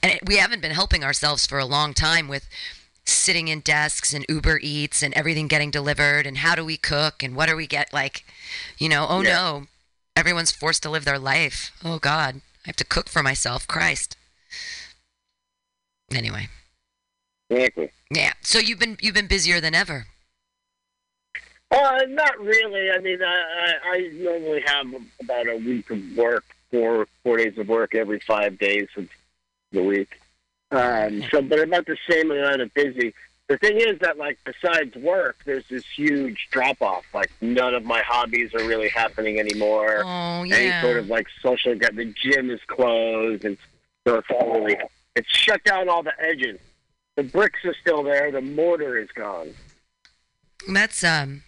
and 0.02 0.14
it, 0.14 0.20
we 0.26 0.38
haven't 0.38 0.64
been 0.64 0.72
helping 0.72 1.04
ourselves 1.04 1.46
for 1.46 1.60
a 1.60 1.66
long 1.66 1.94
time 1.94 2.28
with 2.28 2.48
sitting 3.06 3.48
in 3.50 3.60
desks 3.60 4.14
and 4.14 4.26
uber 4.30 4.60
eats 4.62 5.02
and 5.04 5.14
everything 5.14 5.48
getting 5.48 5.70
delivered 5.72 6.26
and 6.26 6.38
how 6.40 6.56
do 6.56 6.64
we 6.64 6.78
cook 6.78 7.22
and 7.22 7.36
what 7.36 7.50
do 7.50 7.56
we 7.56 7.68
get 7.68 7.92
like 7.94 8.24
you 8.78 8.88
know 8.88 9.06
oh 9.10 9.22
Yeah. 9.22 9.34
no 9.34 9.64
everyone's 10.16 10.52
forced 10.52 10.84
to 10.84 10.90
live 10.90 11.04
their 11.06 11.20
life 11.20 11.72
oh 11.84 12.00
god 12.00 12.36
i 12.66 12.70
have 12.70 12.76
to 12.78 12.86
cook 12.86 13.10
for 13.10 13.22
myself 13.22 13.68
christ 13.68 14.16
anyway 16.14 16.48
Exactly. 17.50 17.92
yeah 18.10 18.34
so 18.42 18.60
you've 18.60 18.80
been 18.80 18.98
you've 19.02 19.16
been 19.16 19.28
busier 19.28 19.60
than 19.60 19.76
ever 19.76 20.06
Uh, 21.72 22.02
not 22.10 22.40
really. 22.40 22.92
I 22.92 23.00
mean, 23.00 23.20
I, 23.24 23.36
I, 23.66 23.90
I 23.96 23.98
normally 24.14 24.62
have 24.68 24.86
about 25.24 25.48
a 25.48 25.56
week 25.58 25.90
of 25.90 26.00
work, 26.16 26.46
four 26.70 27.08
four 27.24 27.38
days 27.38 27.58
of 27.58 27.68
work 27.68 27.96
every 27.96 28.20
five 28.20 28.60
days 28.60 28.88
of 28.96 29.08
the 29.72 29.82
week. 29.82 30.10
Um, 30.74 31.24
so, 31.32 31.42
but 31.42 31.60
about 31.60 31.86
the 31.86 31.98
same 32.10 32.32
amount 32.32 32.62
of 32.62 32.74
busy. 32.74 33.14
The 33.50 33.58
thing 33.58 33.78
is 33.78 34.00
that, 34.00 34.18
like, 34.18 34.40
besides 34.46 34.96
work, 34.96 35.38
there's 35.46 35.68
this 35.68 35.86
huge 35.86 36.48
drop 36.50 36.82
off. 36.82 37.04
Like, 37.14 37.30
none 37.42 37.76
of 37.76 37.84
my 37.84 38.02
hobbies 38.02 38.54
are 38.56 38.66
really 38.66 38.90
happening 38.90 39.40
anymore. 39.40 40.04
oh 40.06 40.44
yeah. 40.44 40.56
Any 40.56 40.82
sort 40.82 40.98
of 40.98 41.08
like 41.08 41.28
social. 41.42 41.76
The 41.76 42.14
gym 42.22 42.50
is 42.50 42.62
closed, 42.68 43.46
and 43.46 43.58
so 44.08 44.16
it's 44.16 44.28
all 44.32 44.62
really 44.62 44.78
it's 45.16 45.30
shut 45.30 45.64
down 45.64 45.90
all 45.90 46.04
the 46.04 46.14
edges. 46.20 46.60
The 47.16 47.24
bricks 47.24 47.64
are 47.66 47.76
still 47.80 48.02
there. 48.04 48.32
The 48.32 48.42
mortar 48.42 48.98
is 48.98 49.10
gone. 49.12 49.50
That's 50.72 51.04
um 51.04 51.44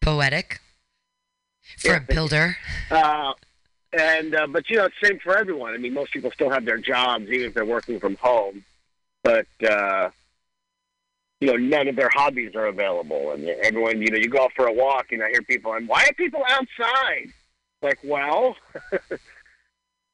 poetic 0.00 0.60
for 1.78 1.88
Yeah, 1.88 1.96
a 1.96 2.00
builder. 2.00 2.56
Uh, 2.90 3.32
and 3.92 4.34
uh, 4.34 4.46
but 4.46 4.68
you 4.70 4.76
know, 4.76 4.86
it's 4.86 4.94
same 5.02 5.18
for 5.18 5.36
everyone. 5.36 5.74
I 5.74 5.78
mean, 5.78 5.94
most 5.94 6.12
people 6.12 6.30
still 6.30 6.50
have 6.50 6.64
their 6.64 6.78
jobs, 6.78 7.26
even 7.28 7.48
if 7.48 7.54
they're 7.54 7.64
working 7.64 8.00
from 8.00 8.16
home. 8.16 8.64
But 9.22 9.46
uh, 9.68 10.10
you 11.40 11.48
know, 11.48 11.56
none 11.56 11.88
of 11.88 11.96
their 11.96 12.10
hobbies 12.12 12.54
are 12.54 12.66
available, 12.66 13.32
and 13.32 13.48
everyone, 13.48 14.00
you 14.00 14.10
know, 14.10 14.18
you 14.18 14.28
go 14.28 14.44
out 14.44 14.52
for 14.54 14.66
a 14.66 14.72
walk, 14.72 15.12
and 15.12 15.22
I 15.22 15.30
hear 15.30 15.42
people, 15.42 15.74
and 15.74 15.88
why 15.88 16.04
are 16.04 16.12
people 16.14 16.42
outside? 16.48 17.32
Like, 17.82 17.98
well, 18.04 18.56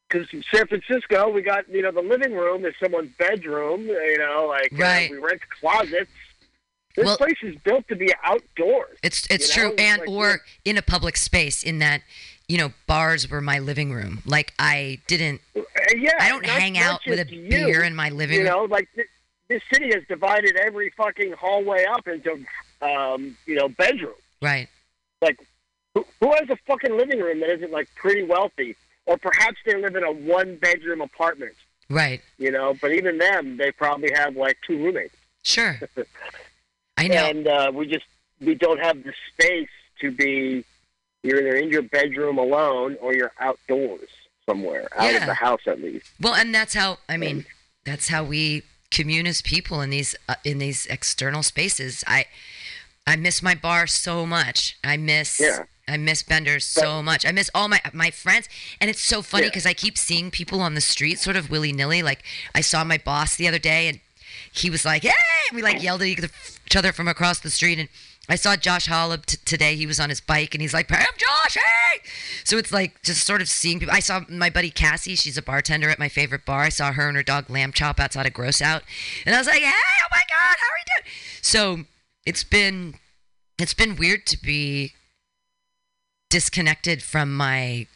because 0.09 0.27
in 0.33 0.43
San 0.53 0.67
Francisco, 0.67 1.29
we 1.29 1.43
got 1.43 1.69
you 1.69 1.83
know 1.83 1.93
the 1.93 2.01
living 2.03 2.33
room 2.35 2.65
is 2.65 2.75
someone's 2.83 3.13
bedroom. 3.19 3.83
You 3.87 4.19
know, 4.19 4.47
like 4.49 4.73
uh, 4.73 5.07
we 5.11 5.19
rent 5.19 5.41
closets. 5.61 6.11
This 6.97 7.05
Well- 7.05 7.17
place 7.17 7.37
is 7.43 7.55
built 7.63 7.87
to 7.89 7.97
be 7.97 8.13
outdoors. 8.25 8.99
It's 9.03 9.27
it's 9.31 9.57
know, 9.57 9.69
true, 9.69 9.75
and 9.79 10.01
like 10.01 10.09
or 10.09 10.41
in 10.65 10.77
a 10.77 10.83
public 10.83 11.17
space. 11.17 11.63
In 11.63 11.79
that, 11.79 12.03
you 12.49 12.59
know, 12.59 12.73
bars 12.87 13.31
were 13.31 13.41
my 13.41 13.59
living 13.59 13.93
room. 13.93 14.23
Like 14.27 14.55
I 14.59 14.99
didn't. 15.07 15.41
Uh, 15.57 15.61
yeah, 15.97 16.13
I 16.19 16.29
don't 16.31 16.47
not- 16.47 16.59
hang 16.61 16.79
out 16.79 17.01
with 17.07 17.21
a 17.21 17.35
you. 17.35 17.49
beer 17.49 17.83
in 17.83 17.95
my 17.95 18.09
living 18.11 18.39
room. 18.39 18.47
You 18.47 18.53
room. 18.53 18.63
know, 18.69 18.75
like 18.75 18.89
th- 18.95 19.09
this 19.49 19.63
city 19.73 19.91
has 19.95 20.03
divided 20.09 20.57
every 20.57 20.91
fucking 20.97 21.33
hallway 21.33 21.85
up 21.85 22.07
into, 22.09 22.45
um, 22.83 23.37
you 23.47 23.55
know, 23.55 23.69
bedrooms. 23.69 24.17
Right. 24.43 24.69
Like, 25.23 25.39
who, 25.95 26.05
who 26.21 26.33
has 26.33 26.49
a 26.51 26.57
fucking 26.67 26.97
living 26.97 27.19
room 27.21 27.41
that 27.41 27.51
isn't 27.51 27.71
like 27.73 27.89
pretty 27.95 28.23
wealthy, 28.25 28.77
or 29.07 29.17
perhaps 29.17 29.57
they 29.65 29.75
live 29.81 29.97
in 29.97 30.05
a 30.05 30.13
one-bedroom 30.13 31.01
apartment. 31.01 31.55
Right. 31.91 32.21
You 32.39 32.51
know, 32.51 32.75
but 32.81 32.93
even 32.93 33.17
them, 33.19 33.57
they 33.57 33.73
probably 33.73 34.11
have 34.15 34.37
like 34.37 34.59
two 34.67 34.77
roommates. 34.85 35.15
Sure. 35.43 35.81
I 36.99 37.09
know. 37.09 37.15
and 37.15 37.47
uh, 37.49 37.73
we 37.75 37.87
just 37.87 38.05
we 38.41 38.55
don't 38.55 38.81
have 38.81 39.03
the 39.03 39.13
space 39.33 39.69
to 40.01 40.11
be. 40.11 40.65
You're 41.23 41.41
either 41.41 41.57
in 41.57 41.71
your 41.71 41.83
bedroom 41.83 42.39
alone, 42.39 42.97
or 43.01 43.15
you're 43.15 43.33
outdoors 43.41 44.09
somewhere, 44.47 44.89
out 44.97 45.13
Yeah. 45.13 45.21
of 45.21 45.27
the 45.27 45.35
house 45.35 45.61
at 45.67 45.81
least. 45.83 46.07
Well, 46.21 46.35
and 46.35 46.55
that's 46.55 46.75
how 46.75 46.99
I 47.09 47.17
mean, 47.17 47.45
that's 47.85 48.09
how 48.09 48.23
we 48.25 48.63
commune 48.91 49.27
as 49.27 49.43
people 49.43 49.81
in 49.81 49.91
these 49.91 50.15
uh, 50.29 50.37
in 50.45 50.59
these 50.59 50.87
external 50.87 51.43
spaces. 51.43 52.05
I 52.07 52.27
I 53.07 53.17
miss 53.17 53.43
my 53.43 53.55
bar 53.55 53.87
so 53.87 54.27
much. 54.27 54.77
I 54.85 54.97
miss 54.97 55.41
Yeah. 55.41 55.65
I 55.89 55.97
miss 55.97 56.23
Benders 56.23 56.65
so 56.67 57.03
much. 57.03 57.25
I 57.27 57.33
miss 57.33 57.51
all 57.55 57.67
my 57.69 57.81
my 57.93 58.11
friends, 58.11 58.49
and 58.81 58.89
it's 58.89 59.03
so 59.03 59.21
funny 59.23 59.45
Yeah. 59.45 59.49
because 59.51 59.67
I 59.67 59.75
keep 59.75 59.99
seeing 59.99 60.31
people 60.31 60.61
on 60.61 60.75
the 60.75 60.81
street, 60.81 61.19
sort 61.19 61.37
of 61.37 61.51
willy 61.51 61.73
nilly. 61.73 62.03
Like 62.03 62.23
I 62.55 62.61
saw 62.61 62.85
my 62.85 62.99
boss 62.99 63.35
the 63.37 63.49
other 63.49 63.59
day, 63.59 63.89
and 63.89 64.01
he 64.53 64.71
was 64.71 64.85
like, 64.85 65.03
"Hey!" 65.03 65.13
We 65.53 65.63
like 65.63 65.83
yelled 65.83 66.03
at 66.03 66.09
each 66.09 66.77
other 66.77 66.93
from 66.93 67.09
across 67.09 67.41
the 67.41 67.51
street, 67.51 67.79
and 67.79 67.89
I 68.29 68.37
saw 68.37 68.57
Josh 68.57 68.89
Hollab 68.89 69.25
t- 69.25 69.39
today. 69.45 69.75
He 69.75 69.87
was 69.87 69.99
on 69.99 70.11
his 70.11 70.21
bike, 70.21 70.55
and 70.55 70.61
he's 70.61 70.75
like, 70.75 70.89
"Pam, 70.89 71.07
Josh, 71.17 71.55
hey!" 71.55 72.01
So 72.45 72.59
it's 72.59 72.73
like 72.73 73.03
just 73.03 73.27
sort 73.27 73.41
of 73.41 73.49
seeing 73.49 73.79
people. 73.79 73.95
I 73.95 74.01
saw 74.01 74.21
my 74.29 74.51
buddy 74.51 74.71
Cassie. 74.71 75.15
She's 75.15 75.39
a 75.39 75.43
bartender 75.43 75.89
at 75.89 75.99
my 75.99 76.09
favorite 76.09 76.45
bar. 76.45 76.63
I 76.63 76.69
saw 76.69 76.93
her 76.93 77.09
and 77.09 77.17
her 77.17 77.23
dog 77.23 77.49
Lamb 77.49 77.73
Chop 77.73 77.99
outside 77.99 78.27
of 78.27 78.35
Gross 78.35 78.61
Out, 78.61 78.83
and 79.25 79.35
I 79.35 79.39
was 79.39 79.47
like, 79.47 79.63
"Hey, 79.63 79.71
oh 79.71 80.09
my 80.11 80.23
God, 80.29 80.57
how 80.61 80.67
are 80.67 80.79
you 80.79 81.03
doing?" 81.03 81.13
So 81.41 81.85
it's 82.27 82.45
been 82.45 82.95
it's 83.59 83.75
been 83.75 83.97
weird 83.97 84.27
to 84.27 84.37
be 84.41 84.93
disconnected 86.31 87.03
from 87.03 87.35
my 87.35 87.87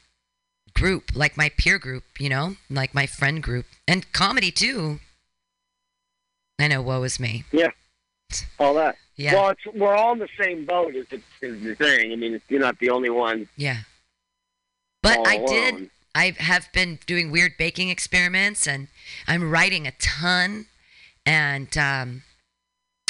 group, 0.75 1.11
like 1.15 1.37
my 1.37 1.51
peer 1.51 1.79
group, 1.79 2.05
you 2.19 2.29
know, 2.29 2.57
like 2.71 2.95
my 2.95 3.07
friend 3.07 3.43
group, 3.43 3.67
and 3.87 4.11
comedy 4.13 4.51
too. 4.51 5.01
I 6.59 6.69
know, 6.69 6.81
woe 6.81 7.03
is 7.03 7.21
me. 7.21 7.45
Yeah, 7.53 7.71
all 8.59 8.75
that. 8.75 8.97
Yeah. 9.17 9.35
Well, 9.35 9.51
it's, 9.51 9.67
we're 9.75 9.95
all 9.95 10.13
in 10.13 10.19
the 10.19 10.29
same 10.41 10.65
boat. 10.65 10.95
Is 10.95 11.07
the, 11.09 11.21
is 11.43 11.63
the 11.63 11.75
thing. 11.75 12.13
I 12.13 12.17
mean, 12.17 12.41
you're 12.49 12.61
not 12.61 12.79
the 12.79 12.91
only 12.91 13.11
one. 13.11 13.49
Yeah. 13.57 13.79
But 15.03 15.27
I 15.27 15.45
did. 15.45 15.91
I 16.15 16.35
have 16.39 16.69
been 16.73 16.99
doing 17.07 17.31
weird 17.31 17.53
baking 17.59 17.89
experiments, 17.89 18.67
and 18.67 18.89
I'm 19.27 19.51
writing 19.51 19.87
a 19.87 19.93
ton. 19.93 20.67
And 21.25 21.77
um, 21.79 22.23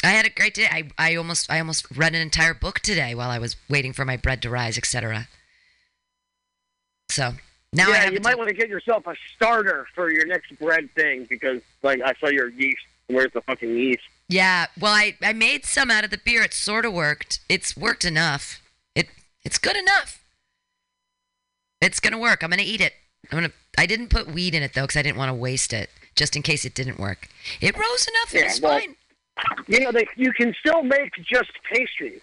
I 0.03 0.09
had 0.09 0.25
a 0.25 0.29
great 0.29 0.53
day. 0.53 0.67
I, 0.69 0.89
I 0.97 1.15
almost 1.15 1.51
I 1.51 1.59
almost 1.59 1.87
read 1.95 2.13
an 2.15 2.21
entire 2.21 2.53
book 2.53 2.79
today 2.79 3.15
while 3.15 3.29
I 3.29 3.39
was 3.39 3.55
waiting 3.69 3.93
for 3.93 4.05
my 4.05 4.17
bread 4.17 4.41
to 4.43 4.49
rise, 4.49 4.77
etc. 4.77 5.27
So 7.09 7.33
now 7.71 7.87
I 7.87 7.91
yeah, 7.91 8.09
you 8.09 8.19
might 8.19 8.31
ton- 8.31 8.39
want 8.39 8.49
to 8.49 8.55
get 8.55 8.69
yourself 8.69 9.07
a 9.07 9.15
starter 9.35 9.87
for 9.95 10.11
your 10.11 10.25
next 10.25 10.57
bread 10.59 10.89
thing 10.95 11.25
because, 11.29 11.61
like, 11.81 12.01
I 12.01 12.13
saw 12.19 12.27
your 12.27 12.49
yeast. 12.49 12.81
Where's 13.07 13.31
the 13.33 13.41
fucking 13.41 13.75
yeast? 13.75 14.03
Yeah, 14.29 14.67
well, 14.79 14.93
I, 14.93 15.15
I 15.21 15.33
made 15.33 15.65
some 15.65 15.91
out 15.91 16.03
of 16.03 16.09
the 16.09 16.17
beer. 16.17 16.41
It 16.43 16.53
sort 16.53 16.85
of 16.85 16.93
worked. 16.93 17.39
It's 17.49 17.75
worked 17.77 18.05
enough. 18.05 18.61
It 18.95 19.09
it's 19.43 19.57
good 19.57 19.75
enough. 19.75 20.23
It's 21.81 21.99
gonna 21.99 22.17
work. 22.17 22.43
I'm 22.43 22.49
gonna 22.49 22.63
eat 22.63 22.81
it. 22.81 22.93
I'm 23.31 23.37
gonna. 23.37 23.51
I 23.77 23.85
didn't 23.85 24.09
put 24.09 24.27
weed 24.27 24.55
in 24.55 24.63
it 24.63 24.73
though, 24.73 24.83
because 24.83 24.97
I 24.97 25.01
didn't 25.01 25.17
want 25.17 25.29
to 25.29 25.33
waste 25.35 25.73
it, 25.73 25.89
just 26.15 26.35
in 26.35 26.41
case 26.41 26.63
it 26.65 26.73
didn't 26.73 26.99
work. 26.99 27.27
It 27.59 27.75
rose 27.75 28.07
enough. 28.07 28.33
Yeah, 28.33 28.49
it's 28.49 28.61
well- 28.61 28.79
fine. 28.79 28.95
You 29.67 29.79
know, 29.79 29.91
they, 29.91 30.05
you 30.15 30.31
can 30.31 30.53
still 30.59 30.83
make 30.83 31.11
just 31.27 31.49
pastry, 31.73 32.21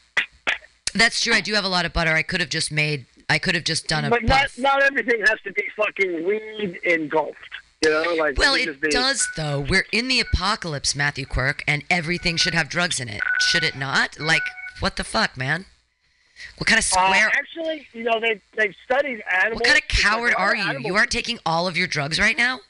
That's 0.94 1.20
true. 1.20 1.34
I 1.34 1.40
do 1.40 1.54
have 1.54 1.64
a 1.64 1.68
lot 1.68 1.84
of 1.84 1.92
butter. 1.92 2.12
I 2.12 2.22
could 2.22 2.38
have 2.40 2.48
just 2.50 2.70
made. 2.70 3.06
I 3.28 3.38
could 3.38 3.56
have 3.56 3.64
just 3.64 3.88
done 3.88 4.04
a 4.04 4.10
but 4.10 4.22
not 4.22 4.42
puff. 4.42 4.58
not 4.58 4.82
everything 4.82 5.20
has 5.20 5.40
to 5.44 5.52
be 5.52 5.64
fucking 5.76 6.24
weed 6.24 6.78
engulfed. 6.84 7.38
You 7.82 7.90
know, 7.90 8.14
like 8.18 8.36
well, 8.36 8.54
it, 8.54 8.60
could 8.60 8.68
it 8.68 8.72
just 8.72 8.80
be, 8.82 8.90
does 8.90 9.28
though. 9.36 9.60
We're 9.60 9.86
in 9.90 10.08
the 10.08 10.20
apocalypse, 10.20 10.94
Matthew 10.94 11.24
Quirk, 11.24 11.64
and 11.66 11.82
everything 11.88 12.36
should 12.36 12.54
have 12.54 12.68
drugs 12.68 13.00
in 13.00 13.08
it. 13.08 13.22
Should 13.40 13.64
it 13.64 13.74
not? 13.74 14.18
Like, 14.20 14.42
what 14.80 14.96
the 14.96 15.04
fuck, 15.04 15.36
man? 15.36 15.64
What 16.58 16.66
kind 16.66 16.78
of 16.78 16.84
Uh, 16.84 17.06
square? 17.06 17.28
actually, 17.32 17.86
you 17.94 18.02
know, 18.04 18.20
they 18.20 18.40
they've 18.54 18.74
studied 18.84 19.22
animals. 19.32 19.60
what 19.60 19.64
kind 19.64 19.78
of 19.78 19.88
coward 19.88 20.34
are 20.36 20.54
you? 20.54 20.78
You 20.80 20.94
aren't 20.94 21.10
taking 21.10 21.38
all 21.46 21.66
of 21.66 21.76
your 21.76 21.86
drugs 21.86 22.20
right 22.20 22.36
now. 22.36 22.60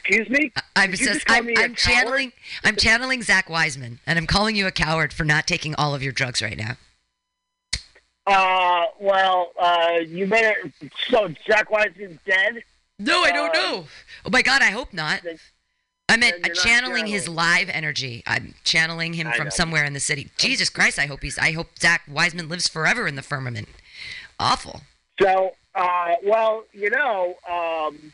Excuse 0.00 0.28
me. 0.28 0.52
I'm 0.76 0.92
just, 0.92 1.24
I'm, 1.28 1.48
I'm 1.56 1.74
channeling 1.74 2.32
I'm 2.62 2.76
channeling 2.76 3.22
Zach 3.22 3.50
Wiseman 3.50 3.98
and 4.06 4.18
I'm 4.18 4.26
calling 4.26 4.54
you 4.54 4.66
a 4.68 4.70
coward 4.70 5.12
for 5.12 5.24
not 5.24 5.48
taking 5.48 5.74
all 5.76 5.94
of 5.96 6.02
your 6.02 6.12
drugs 6.12 6.40
right 6.42 6.56
now. 6.56 6.76
Uh, 8.26 8.86
well, 9.00 9.52
uh, 9.60 9.98
you 10.06 10.26
made 10.26 10.44
it. 10.44 10.72
So 11.08 11.28
Jack 11.46 11.70
Wiseman's 11.70 12.18
dead. 12.24 12.62
No, 12.98 13.22
I 13.22 13.30
don't 13.30 13.52
know. 13.52 13.86
Oh 14.24 14.30
my 14.30 14.42
god, 14.42 14.62
I 14.62 14.70
hope 14.70 14.92
not. 14.92 15.20
I 16.08 16.16
meant 16.16 16.42
then 16.42 16.54
channeling 16.54 17.06
his 17.06 17.28
live 17.28 17.68
energy. 17.68 18.22
I'm 18.26 18.54
channeling 18.64 19.14
him 19.14 19.28
I 19.28 19.36
from 19.36 19.46
know. 19.46 19.50
somewhere 19.50 19.84
in 19.84 19.92
the 19.92 20.00
city. 20.00 20.30
Jesus 20.36 20.70
Christ, 20.70 20.98
I 20.98 21.06
hope 21.06 21.22
he's 21.22 21.38
I 21.38 21.52
hope 21.52 21.78
Zach 21.78 22.02
Wiseman 22.08 22.48
lives 22.48 22.68
forever 22.68 23.06
in 23.06 23.16
the 23.16 23.22
firmament. 23.22 23.68
Awful. 24.38 24.82
So, 25.20 25.52
uh, 25.74 26.14
well, 26.24 26.64
you 26.72 26.90
know, 26.90 27.34
um, 27.50 28.12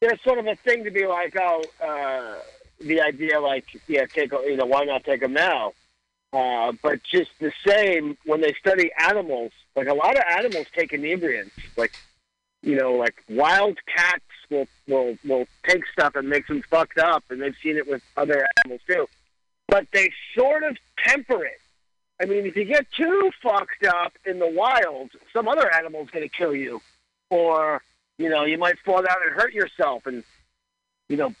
there's 0.00 0.20
sort 0.22 0.38
of 0.38 0.46
a 0.46 0.56
thing 0.56 0.84
to 0.84 0.90
be 0.90 1.06
like, 1.06 1.36
oh, 1.38 1.62
uh, 1.82 2.38
the 2.80 3.00
idea, 3.00 3.40
like, 3.40 3.64
yeah, 3.88 4.06
take, 4.06 4.32
a- 4.32 4.42
you 4.46 4.56
know, 4.56 4.66
why 4.66 4.84
not 4.84 5.04
take 5.04 5.20
them 5.20 5.32
now? 5.32 5.72
Uh, 6.32 6.72
but 6.82 7.02
just 7.02 7.30
the 7.40 7.52
same, 7.66 8.16
when 8.24 8.40
they 8.40 8.52
study 8.54 8.90
animals, 8.98 9.50
like 9.74 9.88
a 9.88 9.94
lot 9.94 10.16
of 10.16 10.22
animals 10.30 10.66
take 10.74 10.92
inebriants, 10.92 11.50
like, 11.76 11.92
you 12.62 12.76
know, 12.76 12.92
like 12.92 13.22
wild 13.28 13.78
cats 13.94 14.24
will 14.50 14.66
will 14.86 15.16
will 15.24 15.46
take 15.66 15.82
stuff 15.92 16.14
and 16.14 16.28
make 16.28 16.46
them 16.46 16.62
fucked 16.70 16.98
up, 16.98 17.24
and 17.30 17.40
they've 17.40 17.56
seen 17.62 17.76
it 17.76 17.88
with 17.88 18.02
other 18.16 18.46
animals 18.64 18.82
too. 18.86 19.06
But 19.68 19.86
they 19.92 20.10
sort 20.36 20.62
of 20.64 20.76
temper 21.06 21.44
it. 21.44 21.60
I 22.20 22.26
mean, 22.26 22.44
if 22.44 22.56
you 22.56 22.64
get 22.64 22.86
too 22.92 23.30
fucked 23.42 23.86
up 23.86 24.12
in 24.26 24.38
the 24.38 24.46
wild, 24.46 25.10
some 25.32 25.48
other 25.48 25.72
animal's 25.74 26.10
going 26.10 26.28
to 26.28 26.36
kill 26.36 26.54
you, 26.54 26.80
or 27.30 27.82
you 28.18 28.28
know, 28.28 28.44
you 28.44 28.58
might 28.58 28.78
fall 28.80 29.02
down 29.02 29.16
and 29.26 29.40
hurt 29.40 29.54
yourself. 29.54 30.06
And 30.06 30.22
you 31.08 31.16
know, 31.16 31.34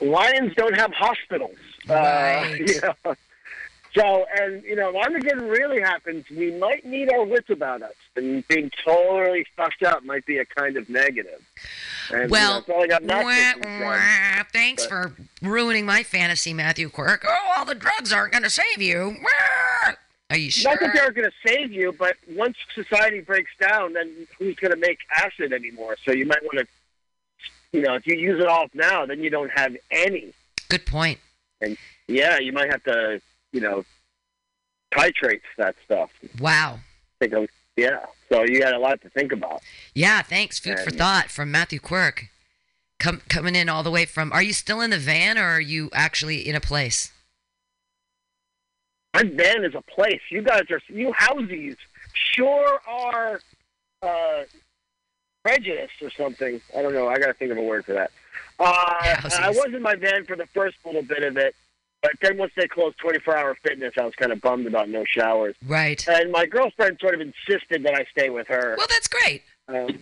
lions 0.00 0.54
don't 0.56 0.76
have 0.76 0.92
hospitals. 0.92 1.56
Right. 1.88 2.52
Uh, 2.52 2.64
you 2.64 2.80
know? 2.80 3.14
So, 3.94 4.24
and 4.40 4.62
you 4.62 4.74
know, 4.74 4.88
if 4.88 4.96
Armageddon 4.96 5.48
really 5.48 5.80
happens, 5.80 6.24
we 6.30 6.50
might 6.52 6.86
need 6.86 7.12
our 7.12 7.24
wits 7.24 7.50
about 7.50 7.82
us, 7.82 7.92
and 8.16 8.46
being 8.48 8.70
totally 8.84 9.44
fucked 9.54 9.82
up 9.82 10.02
might 10.02 10.24
be 10.24 10.38
a 10.38 10.46
kind 10.46 10.78
of 10.78 10.88
negative. 10.88 11.42
And, 12.10 12.30
Well, 12.30 12.40
you 12.40 12.54
know, 12.54 12.60
that's 12.60 12.70
all 12.70 12.82
I 12.82 12.86
got. 12.86 13.02
wah, 13.02 13.22
Netflix 13.22 13.62
to 13.62 13.68
say. 13.68 13.84
wah, 13.84 14.42
thanks 14.50 14.82
But- 14.84 14.88
for 14.88 15.12
ruining 15.42 15.84
my 15.84 16.02
fantasy, 16.02 16.54
Matthew 16.54 16.88
Quirk. 16.88 17.22
Oh, 17.28 17.52
all 17.56 17.64
the 17.66 17.74
drugs 17.74 18.12
aren't 18.14 18.32
going 18.32 18.44
to 18.44 18.50
save 18.50 18.80
you. 18.80 19.16
Wah. 19.22 19.92
Are 20.30 20.36
you 20.38 20.50
sure? 20.50 20.70
Not 20.70 20.80
that 20.80 20.94
they're 20.94 21.10
going 21.12 21.28
to 21.30 21.48
save 21.48 21.70
you, 21.72 21.92
but 21.92 22.16
once 22.30 22.56
society 22.74 23.20
breaks 23.20 23.50
down, 23.60 23.92
then 23.92 24.26
who's 24.38 24.56
going 24.56 24.70
to 24.72 24.78
make 24.78 24.98
acid 25.14 25.52
anymore? 25.52 25.98
So 26.06 26.12
you 26.12 26.24
might 26.24 26.42
want 26.42 26.60
to, 26.60 26.66
you 27.72 27.82
know, 27.82 27.92
if 27.94 28.06
you 28.06 28.16
use 28.16 28.40
it 28.40 28.46
all 28.46 28.68
now, 28.72 29.04
then 29.04 29.22
you 29.22 29.28
don't 29.28 29.50
have 29.50 29.76
any. 29.90 30.32
Good 30.70 30.86
point. 30.86 31.18
And 31.60 31.76
Yeah, 32.08 32.38
you 32.38 32.52
might 32.52 32.70
have 32.70 32.82
to, 32.84 33.20
you 33.52 33.60
know, 33.60 33.84
titrates 34.92 35.42
that 35.58 35.76
stuff. 35.84 36.10
Wow. 36.40 36.80
Think 37.20 37.32
of, 37.34 37.48
yeah. 37.76 38.06
So 38.28 38.44
you 38.44 38.60
got 38.60 38.74
a 38.74 38.78
lot 38.78 39.00
to 39.02 39.10
think 39.10 39.32
about. 39.32 39.62
Yeah, 39.94 40.22
thanks. 40.22 40.58
Food 40.58 40.78
for 40.80 40.90
thought 40.90 41.30
from 41.30 41.50
Matthew 41.50 41.78
Quirk. 41.78 42.28
Come, 42.98 43.22
coming 43.28 43.56
in 43.56 43.68
all 43.68 43.82
the 43.82 43.90
way 43.90 44.04
from. 44.04 44.32
Are 44.32 44.42
you 44.42 44.52
still 44.52 44.80
in 44.80 44.90
the 44.90 44.98
van 44.98 45.36
or 45.36 45.44
are 45.44 45.60
you 45.60 45.90
actually 45.92 46.46
in 46.48 46.54
a 46.54 46.60
place? 46.60 47.12
My 49.14 49.24
van 49.24 49.64
is 49.64 49.74
a 49.74 49.82
place. 49.82 50.20
You 50.30 50.42
guys 50.42 50.62
are, 50.70 50.80
you 50.88 51.12
housies 51.12 51.76
sure 52.14 52.80
are 52.86 53.40
uh, 54.02 54.44
prejudice 55.44 55.90
or 56.00 56.10
something. 56.10 56.60
I 56.76 56.82
don't 56.82 56.94
know. 56.94 57.08
I 57.08 57.18
got 57.18 57.26
to 57.26 57.34
think 57.34 57.50
of 57.50 57.58
a 57.58 57.62
word 57.62 57.84
for 57.84 57.92
that. 57.94 58.10
Uh, 58.58 59.28
I 59.38 59.50
was 59.50 59.74
in 59.74 59.82
my 59.82 59.96
van 59.96 60.24
for 60.24 60.36
the 60.36 60.46
first 60.46 60.76
little 60.86 61.02
bit 61.02 61.22
of 61.24 61.36
it, 61.36 61.54
but 62.02 62.12
then 62.20 62.36
once 62.36 62.52
they 62.56 62.66
closed 62.66 62.98
24 62.98 63.36
Hour 63.36 63.56
Fitness, 63.62 63.94
I 63.96 64.04
was 64.04 64.14
kind 64.16 64.32
of 64.32 64.40
bummed 64.40 64.66
about 64.66 64.88
no 64.88 65.04
showers. 65.06 65.54
Right. 65.66 66.06
And 66.08 66.32
my 66.32 66.46
girlfriend 66.46 66.98
sort 67.00 67.14
of 67.14 67.20
insisted 67.20 67.84
that 67.84 67.94
I 67.94 68.04
stay 68.10 68.28
with 68.28 68.48
her. 68.48 68.74
Well, 68.76 68.88
that's 68.90 69.08
great. 69.08 69.42
Um, 69.68 70.00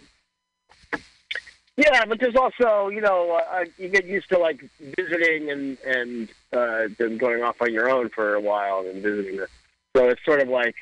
yeah, 1.77 2.05
but 2.07 2.19
there's 2.19 2.37
also, 2.37 2.89
you 2.89 3.03
know, 3.03 3.41
uh, 3.53 3.65
you 3.77 3.89
get 3.89 4.07
used 4.07 4.31
to 4.31 4.39
like 4.39 4.65
visiting 4.99 5.51
and 5.51 5.79
and 5.87 6.29
uh, 6.53 6.89
then 6.99 7.19
going 7.19 7.43
off 7.43 7.57
on 7.61 7.73
your 7.73 7.91
own 7.91 8.09
for 8.09 8.35
a 8.35 8.41
while 8.41 8.81
and 8.81 9.03
visiting. 9.03 9.37
The, 9.37 9.49
so 9.97 10.09
it's 10.09 10.25
sort 10.25 10.41
of 10.41 10.49
like, 10.49 10.75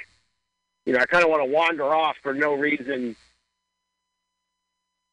you 0.87 0.93
know, 0.93 1.01
I 1.01 1.07
kind 1.07 1.25
of 1.25 1.31
want 1.31 1.43
to 1.43 1.51
wander 1.53 1.95
off 1.95 2.17
for 2.23 2.33
no 2.33 2.55
reason. 2.55 3.17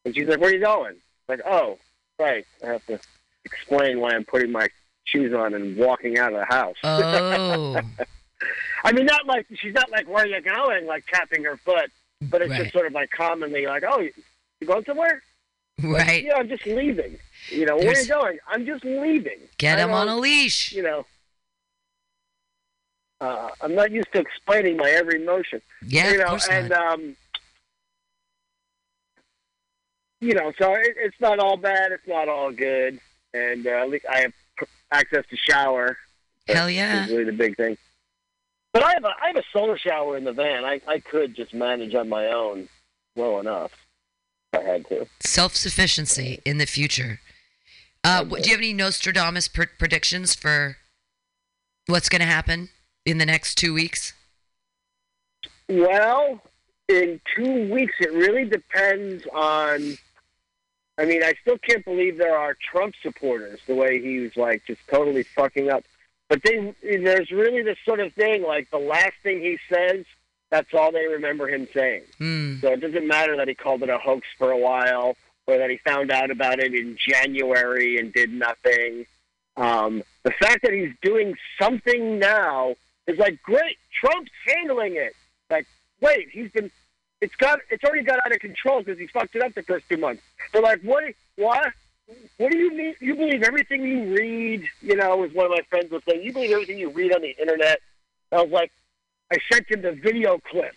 And 0.05 0.15
she's 0.15 0.27
like, 0.27 0.39
"Where 0.39 0.49
are 0.49 0.53
you 0.53 0.61
going?" 0.61 0.95
Like, 1.27 1.41
"Oh, 1.45 1.77
right, 2.19 2.45
I 2.63 2.67
have 2.67 2.85
to 2.85 2.99
explain 3.43 3.99
why 3.99 4.13
I'm 4.13 4.25
putting 4.25 4.51
my 4.51 4.67
shoes 5.05 5.33
on 5.33 5.53
and 5.53 5.77
walking 5.77 6.17
out 6.19 6.33
of 6.33 6.39
the 6.39 6.45
house." 6.53 6.75
Oh, 6.83 7.79
I 8.83 8.91
mean, 8.91 9.05
not 9.05 9.25
like 9.25 9.47
she's 9.55 9.73
not 9.73 9.89
like, 9.89 10.07
"Where 10.07 10.23
are 10.25 10.27
you 10.27 10.41
going?" 10.41 10.85
Like 10.85 11.05
tapping 11.07 11.43
her 11.45 11.57
foot, 11.57 11.89
but 12.29 12.41
it's 12.41 12.51
Right. 12.51 12.61
just 12.61 12.73
sort 12.73 12.85
of 12.87 12.93
like 12.93 13.09
commonly 13.11 13.65
like, 13.65 13.83
"Oh, 13.87 13.99
you, 13.99 14.11
you 14.61 14.67
going 14.67 14.85
somewhere?" 14.85 15.21
right. 15.81 16.23
Yeah, 16.23 16.35
I'm 16.37 16.47
just 16.49 16.65
leaving. 16.65 17.17
You 17.49 17.65
know, 17.65 17.77
where 17.77 17.89
are 17.91 17.99
you 17.99 18.07
going? 18.07 18.39
I'm 18.47 18.65
just 18.65 18.83
leaving. 18.83 19.39
Get 19.57 19.77
I 19.79 19.83
him 19.83 19.91
on 19.91 20.07
a 20.07 20.17
leash. 20.17 20.71
You 20.71 20.83
know, 20.83 21.05
uh, 23.21 23.49
I'm 23.61 23.75
not 23.75 23.91
used 23.91 24.11
to 24.13 24.19
explaining 24.19 24.77
my 24.77 24.89
every 24.89 25.23
motion. 25.23 25.61
Yeah, 25.85 26.09
you 26.11 26.15
of 26.15 26.19
know, 26.21 26.29
course 26.31 26.47
and 26.49 26.69
not. 26.69 26.93
um, 26.93 27.15
you 30.21 30.33
know, 30.33 30.51
so 30.57 30.73
it, 30.73 30.95
it's 30.97 31.19
not 31.19 31.39
all 31.39 31.57
bad. 31.57 31.91
It's 31.91 32.07
not 32.07 32.27
all 32.27 32.51
good, 32.51 32.99
and 33.33 33.65
uh, 33.67 33.69
at 33.71 33.89
least 33.89 34.05
I 34.11 34.21
have 34.21 34.33
access 34.95 35.25
to 35.29 35.37
shower. 35.37 35.97
Hell 36.47 36.69
yeah. 36.69 37.05
Really 37.07 37.25
the 37.25 37.31
big 37.31 37.57
thing. 37.57 37.77
But 38.73 38.83
I 38.83 38.93
have 38.93 39.03
a 39.03 39.13
I 39.21 39.27
have 39.27 39.37
a 39.37 39.43
solar 39.53 39.77
shower 39.77 40.17
in 40.17 40.23
the 40.23 40.33
van. 40.33 40.65
I 40.65 40.81
I 40.87 40.99
could 40.99 41.35
just 41.35 41.53
manage 41.53 41.95
on 41.95 42.09
my 42.09 42.27
own 42.27 42.67
well 43.15 43.39
enough. 43.39 43.71
If 44.53 44.59
I 44.59 44.63
had 44.63 44.87
to. 44.89 45.07
Self 45.21 45.55
sufficiency 45.55 46.41
in 46.45 46.57
the 46.57 46.65
future. 46.65 47.19
Uh, 48.03 48.23
do 48.23 48.41
you 48.43 48.51
have 48.51 48.59
any 48.59 48.73
Nostradamus 48.73 49.47
pr- 49.47 49.63
predictions 49.79 50.35
for 50.35 50.77
what's 51.87 52.07
going 52.07 52.19
to 52.19 52.27
happen 52.27 52.69
in 53.03 53.17
the 53.17 53.25
next 53.25 53.55
two 53.55 53.73
weeks? 53.73 54.13
Well, 55.67 56.39
in 56.87 57.19
two 57.35 57.73
weeks, 57.73 57.95
it 57.99 58.13
really 58.13 58.45
depends 58.45 59.25
on. 59.33 59.97
I 60.97 61.05
mean, 61.05 61.23
I 61.23 61.33
still 61.41 61.57
can't 61.57 61.83
believe 61.83 62.17
there 62.17 62.37
are 62.37 62.55
Trump 62.71 62.95
supporters 63.01 63.59
the 63.67 63.75
way 63.75 64.01
he's 64.01 64.35
like 64.37 64.63
just 64.65 64.81
totally 64.87 65.23
fucking 65.23 65.69
up. 65.69 65.83
But 66.29 66.41
they, 66.43 66.73
there's 66.81 67.31
really 67.31 67.61
this 67.61 67.77
sort 67.85 67.99
of 67.99 68.13
thing 68.13 68.43
like 68.43 68.69
the 68.71 68.79
last 68.79 69.13
thing 69.21 69.41
he 69.41 69.57
says, 69.69 70.05
that's 70.49 70.73
all 70.73 70.91
they 70.91 71.05
remember 71.05 71.47
him 71.47 71.67
saying. 71.73 72.03
Hmm. 72.17 72.59
So 72.59 72.71
it 72.71 72.79
doesn't 72.79 73.07
matter 73.07 73.35
that 73.37 73.47
he 73.47 73.55
called 73.55 73.83
it 73.83 73.89
a 73.89 73.97
hoax 73.97 74.25
for 74.37 74.51
a 74.51 74.57
while, 74.57 75.15
or 75.47 75.57
that 75.57 75.69
he 75.69 75.77
found 75.77 76.11
out 76.11 76.31
about 76.31 76.59
it 76.59 76.73
in 76.73 76.97
January 76.97 77.97
and 77.97 78.13
did 78.13 78.31
nothing. 78.31 79.05
Um, 79.57 80.03
the 80.23 80.31
fact 80.31 80.63
that 80.63 80.73
he's 80.73 80.93
doing 81.01 81.35
something 81.61 82.19
now 82.19 82.75
is 83.07 83.17
like 83.17 83.41
great. 83.43 83.77
Trump's 84.01 84.31
handling 84.47 84.95
it. 84.95 85.13
Like, 85.49 85.67
wait, 86.01 86.29
he's 86.31 86.51
been. 86.51 86.71
It's 87.21 87.35
got. 87.35 87.59
It's 87.69 87.83
already 87.83 88.03
got 88.03 88.19
out 88.25 88.31
of 88.33 88.39
control 88.39 88.79
because 88.83 88.99
he 88.99 89.07
fucked 89.07 89.35
it 89.35 89.41
up 89.41 89.53
the 89.53 89.63
first 89.63 89.85
two 89.89 89.97
months. 89.97 90.21
They're 90.53 90.61
like, 90.61 90.81
what? 90.81 91.03
What? 91.37 91.71
What 92.37 92.51
do 92.51 92.57
you 92.57 92.71
mean? 92.75 92.95
You 92.99 93.15
believe 93.15 93.41
everything 93.41 93.83
you 93.83 94.13
read? 94.15 94.63
You 94.81 94.95
know, 94.95 95.23
as 95.23 95.31
one 95.33 95.45
of 95.45 95.51
my 95.51 95.61
friends 95.69 95.89
was 95.91 96.03
saying, 96.07 96.21
you 96.23 96.33
believe 96.33 96.51
everything 96.51 96.77
you 96.77 96.89
read 96.91 97.13
on 97.15 97.21
the 97.21 97.35
internet. 97.39 97.79
I 98.31 98.41
was 98.43 98.51
like, 98.51 98.71
I 99.33 99.37
sent 99.51 99.71
him 99.71 99.81
the 99.81 99.93
video 99.93 100.37
clips. 100.37 100.75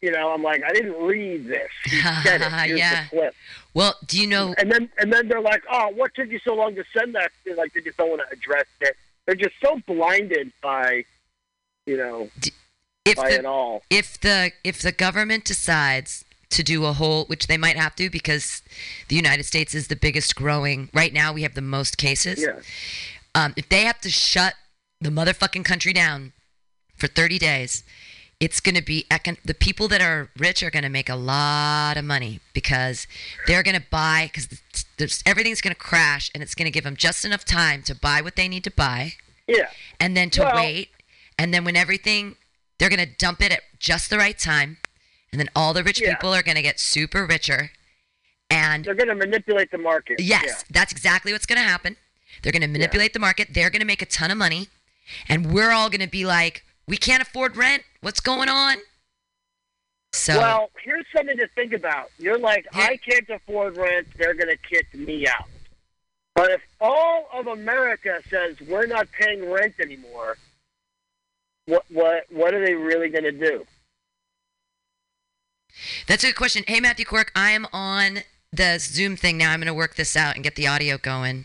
You 0.00 0.10
know, 0.12 0.30
I'm 0.32 0.42
like, 0.42 0.62
I 0.66 0.72
didn't 0.72 0.94
read 1.02 1.46
this. 1.46 1.68
He 1.84 2.00
said 2.22 2.40
it. 2.40 2.50
Here's 2.66 2.78
Yeah. 2.78 3.04
the 3.04 3.08
clip. 3.10 3.34
Well, 3.74 3.94
do 4.06 4.18
you 4.18 4.26
know? 4.26 4.54
And 4.56 4.70
then 4.72 4.88
and 4.96 5.12
then 5.12 5.28
they're 5.28 5.42
like, 5.42 5.62
oh, 5.70 5.88
what 5.94 6.14
took 6.14 6.30
you 6.30 6.38
so 6.38 6.54
long 6.54 6.74
to 6.76 6.84
send 6.96 7.14
that? 7.16 7.30
They're 7.44 7.56
like, 7.56 7.74
they 7.74 7.82
just 7.82 7.98
don't 7.98 8.08
want 8.08 8.22
to 8.26 8.32
address 8.34 8.64
it. 8.80 8.96
They're 9.26 9.34
just 9.34 9.54
so 9.62 9.78
blinded 9.86 10.50
by, 10.62 11.04
you 11.84 11.98
know, 11.98 12.30
If 13.04 13.16
by 13.16 13.30
it 13.30 13.42
the 13.42 13.48
all. 13.48 13.82
if 13.90 14.20
the 14.20 14.52
if 14.62 14.80
the 14.82 14.92
government 14.92 15.44
decides 15.44 16.24
to 16.50 16.62
do 16.62 16.84
a 16.84 16.92
whole, 16.92 17.24
which 17.26 17.46
they 17.46 17.56
might 17.56 17.76
have 17.76 17.94
to 17.96 18.10
because 18.10 18.60
the 19.08 19.14
United 19.16 19.44
States 19.44 19.74
is 19.74 19.86
the 19.88 19.96
biggest 19.96 20.34
growing. 20.34 20.90
Right 20.92 21.12
now, 21.12 21.32
we 21.32 21.42
have 21.42 21.54
the 21.54 21.62
most 21.62 21.96
cases. 21.96 22.40
Yeah. 22.42 22.58
Um, 23.34 23.54
if 23.56 23.68
they 23.68 23.82
have 23.82 24.00
to 24.00 24.10
shut 24.10 24.54
the 25.00 25.10
motherfucking 25.10 25.64
country 25.64 25.92
down 25.92 26.32
for 26.96 27.06
30 27.06 27.38
days, 27.38 27.84
it's 28.40 28.58
going 28.60 28.74
to 28.74 28.82
be 28.82 29.06
econ- 29.12 29.38
the 29.44 29.54
people 29.54 29.86
that 29.88 30.00
are 30.02 30.28
rich 30.36 30.62
are 30.64 30.70
going 30.70 30.82
to 30.82 30.88
make 30.88 31.08
a 31.08 31.14
lot 31.14 31.96
of 31.96 32.04
money 32.04 32.40
because 32.52 33.06
they're 33.46 33.62
going 33.62 33.76
to 33.80 33.86
buy 33.88 34.28
because 34.32 35.22
everything's 35.24 35.60
going 35.60 35.74
to 35.74 35.80
crash 35.80 36.30
and 36.34 36.42
it's 36.42 36.56
going 36.56 36.66
to 36.66 36.70
give 36.72 36.82
them 36.84 36.96
just 36.96 37.24
enough 37.24 37.44
time 37.44 37.82
to 37.84 37.94
buy 37.94 38.20
what 38.20 38.34
they 38.34 38.48
need 38.48 38.64
to 38.64 38.70
buy 38.72 39.12
Yeah. 39.46 39.68
and 40.00 40.16
then 40.16 40.30
to 40.30 40.42
Well- 40.42 40.56
wait 40.56 40.88
and 41.38 41.54
then 41.54 41.64
when 41.64 41.76
everything 41.76 42.34
they're 42.80 42.88
going 42.88 42.98
to 43.06 43.14
dump 43.18 43.42
it 43.42 43.52
at 43.52 43.60
just 43.78 44.08
the 44.10 44.16
right 44.16 44.38
time 44.38 44.78
and 45.30 45.38
then 45.38 45.48
all 45.54 45.72
the 45.74 45.84
rich 45.84 46.00
Yeah. 46.00 46.14
people 46.14 46.34
are 46.34 46.42
going 46.42 46.56
to 46.56 46.62
get 46.62 46.80
super 46.80 47.24
richer 47.26 47.70
and 48.48 48.84
They're 48.84 48.94
going 48.94 49.08
to 49.08 49.14
manipulate 49.14 49.70
the 49.70 49.78
market. 49.78 50.18
Yes, 50.20 50.64
that's 50.70 50.90
exactly 50.90 51.32
what's 51.32 51.46
going 51.46 51.60
to 51.60 51.68
happen. 51.68 51.96
They're 52.42 52.52
going 52.52 52.62
to 52.62 52.68
manipulate 52.68 53.12
the 53.12 53.20
market. 53.20 53.48
They're 53.52 53.70
going 53.70 53.80
to 53.80 53.86
make 53.86 54.02
a 54.02 54.06
ton 54.06 54.30
of 54.32 54.38
money. 54.38 54.68
And 55.28 55.52
we're 55.52 55.70
all 55.70 55.88
going 55.90 56.00
to 56.00 56.08
be 56.08 56.24
like, 56.24 56.64
we 56.88 56.96
can't 56.96 57.22
afford 57.22 57.56
rent. 57.56 57.84
What's 58.00 58.18
going 58.18 58.48
on? 58.48 58.78
So, 60.12 60.38
Well, 60.38 60.70
here's 60.82 61.04
something 61.14 61.36
to 61.36 61.46
think 61.54 61.72
about. 61.72 62.10
You're 62.18 62.38
like, 62.38 62.66
I 62.72 62.96
can't 62.96 63.28
afford 63.28 63.76
rent. 63.76 64.08
They're 64.18 64.34
going 64.34 64.48
to 64.48 64.56
kick 64.56 64.92
me 64.94 65.28
out. 65.28 65.48
But 66.34 66.50
if 66.50 66.62
all 66.80 67.28
of 67.32 67.46
America 67.46 68.20
says 68.28 68.56
we're 68.68 68.86
not 68.86 69.06
paying 69.12 69.48
rent 69.48 69.74
anymore, 69.80 70.36
what 71.70 71.84
what 71.90 72.24
what 72.30 72.54
are 72.54 72.64
they 72.64 72.74
really 72.74 73.08
going 73.08 73.24
to 73.24 73.32
do? 73.32 73.64
that's 76.06 76.24
a 76.24 76.28
good 76.28 76.36
question. 76.36 76.64
Hey, 76.66 76.80
Matthew 76.80 77.04
Quirk, 77.04 77.32
I 77.34 77.50
am 77.50 77.66
on 77.72 78.18
the 78.52 78.78
Zoom 78.78 79.16
thing 79.16 79.38
now. 79.38 79.52
I'm 79.52 79.60
going 79.60 79.66
to 79.66 79.74
work 79.74 79.94
this 79.94 80.16
out 80.16 80.34
and 80.34 80.44
get 80.44 80.56
the 80.56 80.66
audio 80.66 80.98
going. 80.98 81.44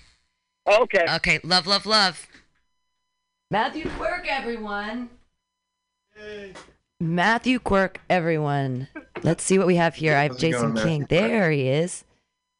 Okay. 0.68 1.06
Okay, 1.16 1.40
love, 1.44 1.68
love, 1.68 1.86
love. 1.86 2.28
Matthew 3.52 3.90
Quirk, 3.98 4.26
everyone. 4.28 5.10
Hey. 6.16 6.54
Matthew 7.00 7.60
Quirk, 7.60 8.02
everyone. 8.10 8.88
Let's 9.22 9.44
see 9.44 9.58
what 9.58 9.68
we 9.68 9.76
have 9.76 9.96
here. 9.96 10.16
I 10.16 10.24
have 10.24 10.32
How's 10.32 10.42
Jason 10.42 10.74
going, 10.74 10.86
King. 10.86 11.06
There 11.10 11.52
he 11.52 11.68
is. 11.68 12.04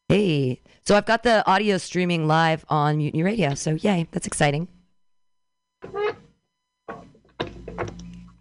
Hey. 0.08 0.62
So 0.86 0.95
I've 0.95 1.06
got 1.06 1.23
the 1.23 1.45
audio 1.49 1.78
streaming 1.78 2.28
live 2.28 2.63
on 2.69 2.97
Mutiny 2.97 3.23
Radio. 3.23 3.56
So 3.56 3.71
yay, 3.71 4.08
that's 4.12 4.28
exciting. 4.28 4.67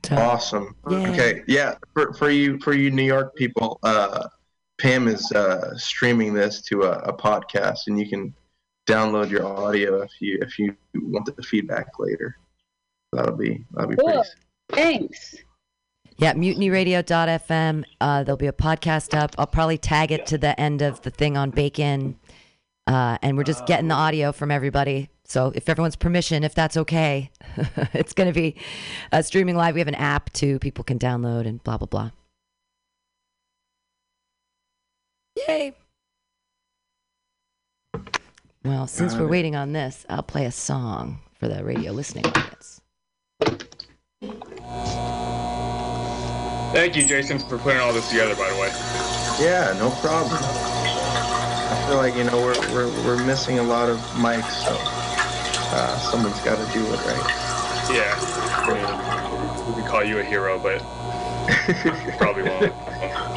So, 0.04 0.16
Awesome. 0.16 0.74
Yeah. 0.88 1.10
Okay. 1.10 1.42
Yeah. 1.46 1.74
For, 1.94 2.12
for 2.14 2.30
you 2.30 2.58
for 2.60 2.74
you 2.74 2.90
New 2.90 3.04
York 3.04 3.34
people, 3.36 3.78
uh, 3.82 4.28
Pam 4.80 5.08
is 5.08 5.30
uh, 5.32 5.76
streaming 5.76 6.34
this 6.34 6.60
to 6.62 6.82
a, 6.82 6.98
a 7.00 7.12
podcast, 7.12 7.86
and 7.86 7.98
you 7.98 8.08
can 8.08 8.34
download 8.86 9.30
your 9.30 9.46
audio 9.46 10.02
if 10.02 10.10
you 10.20 10.38
if 10.42 10.58
you 10.58 10.76
want 10.94 11.34
the 11.36 11.42
feedback 11.42 11.86
later. 11.98 12.36
That'll 13.12 13.36
be 13.36 13.64
that'll 13.72 13.90
be 13.90 13.96
pretty. 13.96 14.12
Cool. 14.12 14.24
Thanks. 14.70 15.36
Yeah, 16.18 16.34
mutinyradio.fm. 16.34 17.84
Uh, 18.00 18.22
there'll 18.22 18.36
be 18.36 18.46
a 18.46 18.52
podcast 18.52 19.18
up. 19.18 19.34
I'll 19.36 19.46
probably 19.46 19.78
tag 19.78 20.12
it 20.12 20.26
to 20.26 20.38
the 20.38 20.58
end 20.60 20.80
of 20.80 21.02
the 21.02 21.10
thing 21.10 21.36
on 21.36 21.50
Bacon. 21.50 22.18
Uh, 22.86 23.18
and 23.22 23.36
we're 23.36 23.44
just 23.44 23.66
getting 23.66 23.88
the 23.88 23.94
audio 23.94 24.30
from 24.30 24.50
everybody. 24.50 25.08
So 25.24 25.52
if 25.54 25.68
everyone's 25.68 25.96
permission, 25.96 26.44
if 26.44 26.54
that's 26.54 26.76
okay, 26.76 27.30
it's 27.94 28.12
going 28.12 28.32
to 28.32 28.38
be 28.38 28.56
uh, 29.10 29.22
streaming 29.22 29.56
live. 29.56 29.74
We 29.74 29.80
have 29.80 29.88
an 29.88 29.94
app 29.94 30.32
too, 30.32 30.58
people 30.58 30.84
can 30.84 30.98
download 30.98 31.46
and 31.46 31.62
blah, 31.64 31.78
blah, 31.78 31.86
blah. 31.86 32.10
Yay. 35.48 35.74
Well, 38.64 38.86
since 38.86 39.14
we're 39.14 39.28
waiting 39.28 39.56
on 39.56 39.72
this, 39.72 40.06
I'll 40.08 40.22
play 40.22 40.46
a 40.46 40.52
song 40.52 41.18
for 41.38 41.48
the 41.48 41.62
radio 41.64 41.92
listening 41.92 42.26
audience. 42.26 42.80
Thank 46.72 46.96
you, 46.96 47.04
Jason, 47.04 47.38
for 47.38 47.58
putting 47.58 47.80
all 47.80 47.92
this 47.92 48.08
together, 48.08 48.34
by 48.34 48.48
the 48.50 48.56
way. 48.60 48.68
Yeah, 49.40 49.76
no 49.78 49.90
problem. 50.00 50.38
I 50.40 51.84
feel 51.88 51.96
like 51.96 52.16
you 52.16 52.24
know 52.24 52.36
we're 52.36 52.58
we're 52.72 53.04
we're 53.04 53.24
missing 53.24 53.58
a 53.58 53.62
lot 53.62 53.88
of 53.88 53.98
mics, 54.16 54.50
so 54.64 55.03
uh, 55.74 55.98
someone's 55.98 56.40
got 56.40 56.56
to 56.56 56.72
do 56.72 56.84
it 56.86 56.96
right. 57.06 57.90
Yeah. 57.92 58.14
I 58.66 59.64
mean, 59.66 59.74
we 59.74 59.82
could 59.82 59.90
call 59.90 60.04
you 60.04 60.18
a 60.18 60.24
hero, 60.24 60.58
but 60.58 60.78
Probably 62.18 62.44
won't. 62.44 62.72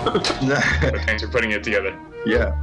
But 0.05 1.01
thanks 1.05 1.21
for 1.23 1.27
putting 1.29 1.51
it 1.51 1.61
together. 1.63 1.97
yeah, 2.25 2.55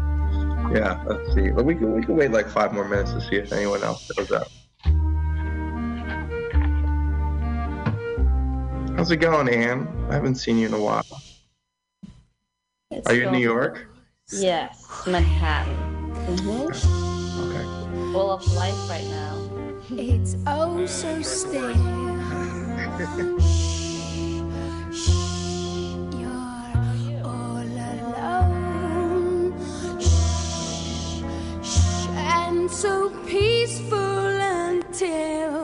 yeah. 0.73 1.03
Let's 1.05 1.35
see. 1.35 1.51
We 1.51 1.75
can 1.75 1.95
we 1.95 2.03
can 2.03 2.17
wait 2.17 2.31
like 2.31 2.49
five 2.49 2.73
more 2.73 2.89
minutes 2.89 3.13
to 3.13 3.21
see 3.21 3.37
if 3.37 3.53
anyone 3.53 3.83
else 3.83 4.11
shows 4.17 4.33
up. 4.33 4.49
How's 8.97 9.11
it 9.11 9.17
going, 9.19 9.49
Anne? 9.51 9.87
I 10.09 10.15
haven't 10.15 10.37
seen 10.37 10.57
you 10.57 10.67
in 10.69 10.73
a 10.73 10.81
while. 10.81 11.05
It's 12.91 13.07
Are 13.09 13.15
you 13.15 13.27
in 13.27 13.33
New 13.33 13.39
York? 13.41 13.87
Yes, 14.33 14.87
Manhattan. 15.07 15.75
hmm 16.39 16.69
Okay. 16.71 18.13
Full 18.13 18.31
of 18.31 18.47
life 18.55 18.89
right 18.89 19.05
now. 19.09 19.43
It's 19.90 20.35
oh 20.47 20.87
so 20.87 21.20
still. 21.20 21.77
You're 26.18 27.23
all 27.23 27.68
alone. 27.92 29.53
Shh, 30.01 31.20
shh, 31.62 32.09
and 32.16 32.70
so 32.70 33.11
peaceful 33.27 33.99
until 33.99 35.63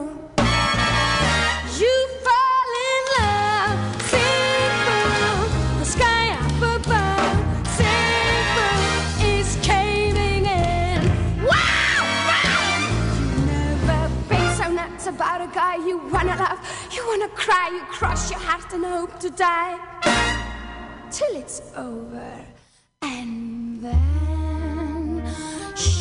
you 17.72 17.82
crush 17.86 18.30
your 18.30 18.40
heart 18.40 18.72
and 18.72 18.84
hope 18.84 19.18
to 19.20 19.30
die. 19.30 19.78
Till 21.10 21.36
it's 21.36 21.62
over. 21.76 22.32
And 23.02 23.80
then. 23.82 25.22
Shh, 25.76 26.00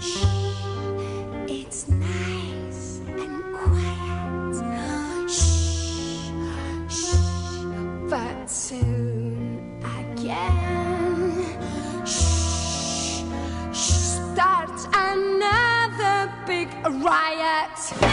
shh. 0.00 0.24
It's 1.48 1.88
nice 1.88 3.00
and 3.06 3.42
quiet. 3.54 4.56
Shh, 5.30 6.30
shh. 6.88 7.14
But 8.10 8.50
soon 8.50 9.82
again. 10.00 11.46
Shh, 12.06 13.22
shh. 13.72 13.92
Starts 14.32 14.86
another 14.92 16.32
big 16.46 16.68
riot. 17.02 18.11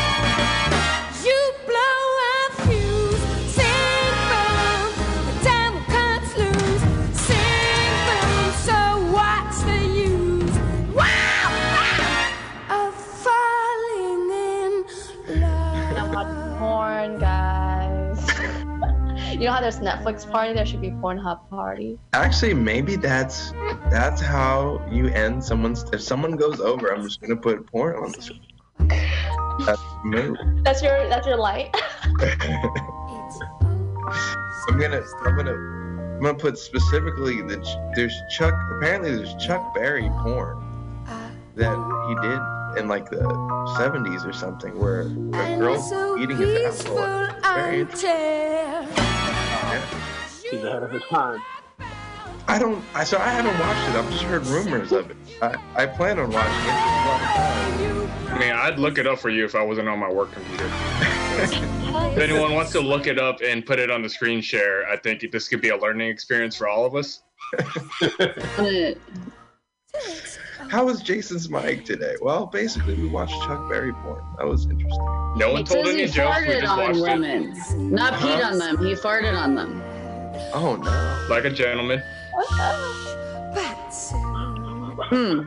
There's 19.70 19.86
Netflix 19.86 20.30
party? 20.30 20.54
There 20.54 20.66
should 20.66 20.82
be 20.82 20.90
Pornhub 20.90 21.48
party. 21.50 22.00
Actually, 22.14 22.54
maybe 22.54 22.96
that's 22.96 23.52
that's 23.90 24.22
how 24.22 24.84
you 24.92 25.08
end 25.08 25.44
someone's. 25.44 25.86
If 25.94 26.02
someone 26.02 26.36
goes 26.36 26.60
over, 26.60 26.92
I'm 26.92 27.04
just 27.04 27.22
gonna 27.22 27.36
put 27.36 27.68
porn 27.68 27.96
on 27.96 28.12
the 28.12 28.22
screen. 28.22 28.42
That's 29.66 29.82
the 29.82 30.00
move. 30.04 30.38
That's 30.64 30.82
your 30.82 31.08
that's 31.10 31.28
your 31.28 31.38
light. 31.38 31.76
I'm 34.70 34.80
gonna 34.80 35.04
I'm 35.26 35.36
gonna 35.36 35.54
I'm 35.54 36.22
gonna 36.22 36.34
put 36.36 36.58
specifically 36.58 37.42
that 37.44 37.92
there's 37.96 38.16
Chuck. 38.32 38.54
Apparently, 38.78 39.16
there's 39.16 39.36
Chuck 39.36 39.76
Berry 39.76 40.10
porn 40.24 40.66
that 41.56 41.76
he 42.08 42.16
did 42.28 42.40
in 42.82 42.88
like 42.88 43.10
the 43.10 43.18
70s 43.78 44.26
or 44.26 44.34
something, 44.34 44.80
where 44.80 45.02
a 45.02 45.06
and 45.06 45.62
girl's 45.62 45.90
so 45.90 46.18
eating 46.18 46.38
his 46.38 46.78
peaceful 46.78 47.00
asshole. 47.00 47.54
Very 47.56 47.82
interesting. 47.82 49.09
Until 50.52 50.60
He's 50.60 50.70
ahead 50.70 50.84
of 50.84 50.92
his 50.92 51.04
time. 51.10 51.42
I 52.48 52.58
don't. 52.58 52.84
I 52.96 53.04
so 53.04 53.18
I 53.18 53.30
haven't 53.30 53.60
watched 53.60 53.90
it. 53.90 53.96
I've 53.96 54.10
just 54.12 54.24
heard 54.24 54.46
rumors 54.48 54.92
of 54.92 55.12
it. 55.12 55.18
I, 55.42 55.56
I 55.76 55.86
plan 55.86 56.18
on 56.18 56.32
watching 56.32 56.52
it. 56.52 56.70
It's 56.70 56.96
a 57.06 57.08
lot 57.08 57.22
of 57.22 57.30
fun. 57.30 58.36
I 58.36 58.40
mean, 58.40 58.52
I'd 58.52 58.80
look 58.80 58.98
it 58.98 59.06
up 59.06 59.20
for 59.20 59.30
you 59.30 59.46
if 59.46 59.56
I 59.56 59.62
wasn't 59.62 59.88
on 59.88 60.00
my 60.00 60.12
work 60.12 60.32
computer. 60.32 60.66
if 61.42 62.18
anyone 62.18 62.54
wants 62.54 62.72
to 62.72 62.80
look 62.80 63.06
it 63.08 63.20
up 63.20 63.42
and 63.44 63.66
put 63.66 63.80
it 63.80 63.92
on 63.92 64.02
the 64.02 64.10
screen 64.10 64.42
share, 64.42 64.88
I 64.90 64.98
think 64.98 65.32
this 65.32 65.48
could 65.48 65.62
be 65.62 65.70
a 65.70 65.78
learning 65.78 66.10
experience 66.10 66.56
for 66.56 66.68
all 66.68 66.86
of 66.86 66.96
us. 66.96 67.22
How 70.70 70.86
was 70.86 71.02
Jason's 71.02 71.50
mic 71.50 71.86
today? 71.86 72.16
Well, 72.22 72.46
basically, 72.46 72.96
we 72.96 73.08
watched 73.08 73.34
Chuck 73.44 73.68
Berry 73.70 73.94
porn. 73.94 74.24
That 74.38 74.48
was 74.48 74.66
interesting. 74.66 75.06
No 75.36 75.54
one 75.54 75.62
It 75.62 75.68
told 75.68 75.86
says 75.86 75.96
any 75.96 76.06
jokes. 76.06 76.42
We 76.42 76.48
farted 76.48 76.62
just 76.62 76.72
on 76.72 76.80
watched 76.80 76.98
it 76.98 77.02
women. 77.02 77.92
Not 77.92 78.14
peed 78.14 78.46
on 78.46 78.60
them. 78.60 78.78
He 78.78 78.94
farted 78.94 79.36
on 79.36 79.56
them. 79.56 79.82
Oh 80.54 80.76
no. 80.76 81.28
like 81.30 81.46
a 81.46 81.50
gentleman. 81.50 82.02
Hmm. 85.12 85.42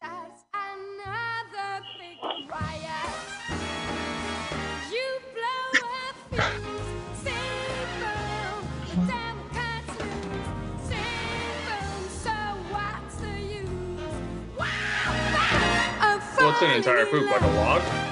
there's 0.00 0.40
another 0.54 1.82
big 1.98 2.18
riot. 2.50 3.12
You 4.90 5.08
blow 5.34 5.68
a 5.82 6.14
fuse, 6.30 6.90
sing 7.22 7.82
boom, 7.98 8.56
the 8.86 8.96
devil 9.06 9.46
cuts 9.52 9.92
loose, 10.00 10.50
sing 10.86 11.56
boom. 11.66 12.02
So 12.10 12.34
what's 12.70 13.16
the 13.16 13.34
use? 13.40 13.68
Wow, 14.56 14.66
wow, 15.34 16.14
of 16.14 16.20
What's 16.42 16.62
an 16.62 16.70
entire 16.72 17.06
falling 17.06 17.24
poop? 17.24 17.30
Like 17.30 17.42
a 17.42 17.54
log? 17.56 18.05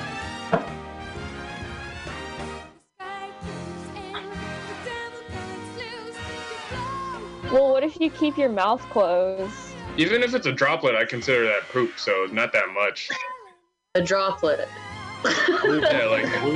Well, 7.55 7.71
what 7.71 7.85
if 7.85 8.01
you 8.01 8.11
keep 8.11 8.37
your 8.37 8.49
mouth 8.49 8.83
closed? 8.91 9.55
Even 9.97 10.25
if 10.25 10.35
it's 10.35 10.47
a 10.47 10.51
droplet, 10.51 10.97
I 10.97 11.05
consider 11.05 11.45
that 11.45 11.63
poop, 11.69 11.93
so 11.97 12.27
not 12.33 12.53
that 12.53 12.71
much. 12.75 13.09
A 13.95 14.03
droplet. 14.03 14.69
Yeah, 15.25 15.31
like 16.11 16.25
anywhere 16.27 16.51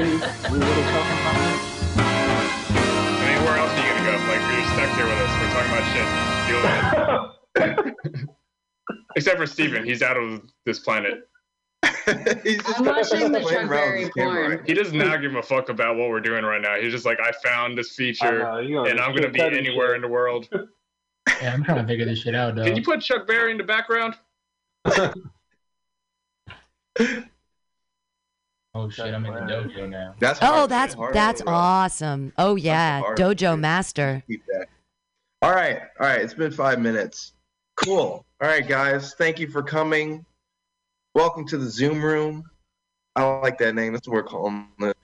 else 3.58 3.70
are 3.70 3.78
you 3.78 3.92
gonna 3.94 4.10
go? 4.10 4.14
Like 4.26 4.42
you're 4.50 4.66
stuck 4.74 4.90
here 4.96 5.06
with 5.06 5.20
us. 5.22 5.30
We're 5.38 5.52
talking 5.54 5.70
about 5.70 5.86
shit. 5.94 6.08
Deal 6.48 7.78
with 7.78 7.94
it. 7.94 8.28
Except 9.14 9.38
for 9.38 9.46
Steven, 9.46 9.84
he's 9.84 10.02
out 10.02 10.16
of 10.16 10.42
this 10.66 10.80
planet. 10.80 11.28
He's 12.42 12.60
just 12.64 12.80
I'm 12.80 12.86
watching 12.86 13.30
the 13.30 13.40
playing 13.40 13.60
Chuck 13.60 13.68
Berry 13.68 14.10
porn. 14.16 14.64
He 14.66 14.74
does 14.74 14.92
not 14.92 15.20
give 15.20 15.36
a 15.36 15.42
fuck 15.42 15.68
about 15.68 15.96
what 15.96 16.08
we're 16.08 16.20
doing 16.20 16.44
right 16.44 16.60
now. 16.60 16.74
He's 16.80 16.90
just 16.90 17.04
like, 17.04 17.20
I 17.20 17.30
found 17.44 17.78
this 17.78 17.94
feature, 17.94 18.42
and 18.42 18.98
I'm 18.98 19.14
gonna 19.14 19.30
be 19.30 19.40
anywhere 19.40 19.94
in 19.94 20.02
the 20.02 20.08
world. 20.08 20.48
Yeah, 21.42 21.52
I'm 21.54 21.62
trying 21.64 21.78
to 21.82 21.86
figure 21.86 22.04
this 22.04 22.20
shit 22.20 22.34
out, 22.34 22.54
though. 22.56 22.64
Can 22.64 22.76
you 22.76 22.82
put 22.82 23.00
Chuck 23.00 23.26
Berry 23.26 23.50
in 23.52 23.58
the 23.58 23.64
background? 23.64 24.14
oh 28.74 28.88
shit, 28.90 29.14
I'm 29.14 29.26
in 29.26 29.34
the 29.34 29.40
dojo 29.40 29.88
now. 29.88 30.14
That's 30.18 30.38
Oh, 30.42 30.46
hard- 30.46 30.70
that's 30.70 30.96
that's 31.12 31.42
awesome. 31.46 32.32
Oh 32.38 32.56
yeah, 32.56 33.02
Dojo. 33.16 33.58
Master. 33.58 34.22
Keep 34.26 34.44
that. 34.46 34.66
All 35.42 35.54
right, 35.54 35.80
all 36.00 36.06
right. 36.06 36.20
It's 36.20 36.34
been 36.34 36.50
five 36.50 36.80
minutes. 36.80 37.32
Cool. 37.76 38.24
All 38.40 38.48
right, 38.48 38.66
guys. 38.66 39.14
Thank 39.14 39.38
you 39.38 39.48
for 39.48 39.62
coming. 39.62 40.24
Welcome 41.14 41.46
to 41.48 41.58
the 41.58 41.68
Zoom 41.68 42.02
room. 42.02 42.44
I 43.16 43.20
don't 43.20 43.42
like 43.42 43.58
that 43.58 43.74
name. 43.74 43.92
That's 43.92 44.06
what 44.08 44.14
we're 44.14 44.22
calling 44.24 44.68
it. 44.80 44.96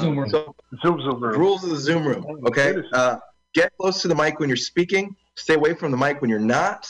Zoom 0.00 0.18
room. 0.18 0.28
So, 0.30 0.54
Zoom, 0.82 1.00
zoom, 1.00 1.20
room. 1.22 1.38
rules 1.38 1.64
of 1.64 1.70
the 1.70 1.76
Zoom 1.76 2.06
room. 2.06 2.24
Okay. 2.46 2.74
Uh, 2.92 3.16
get 3.54 3.72
close 3.80 4.02
to 4.02 4.08
the 4.08 4.14
mic 4.14 4.40
when 4.40 4.48
you're 4.48 4.56
speaking. 4.56 5.16
Stay 5.36 5.54
away 5.54 5.74
from 5.74 5.90
the 5.90 5.96
mic 5.96 6.20
when 6.20 6.28
you're 6.28 6.38
not. 6.38 6.88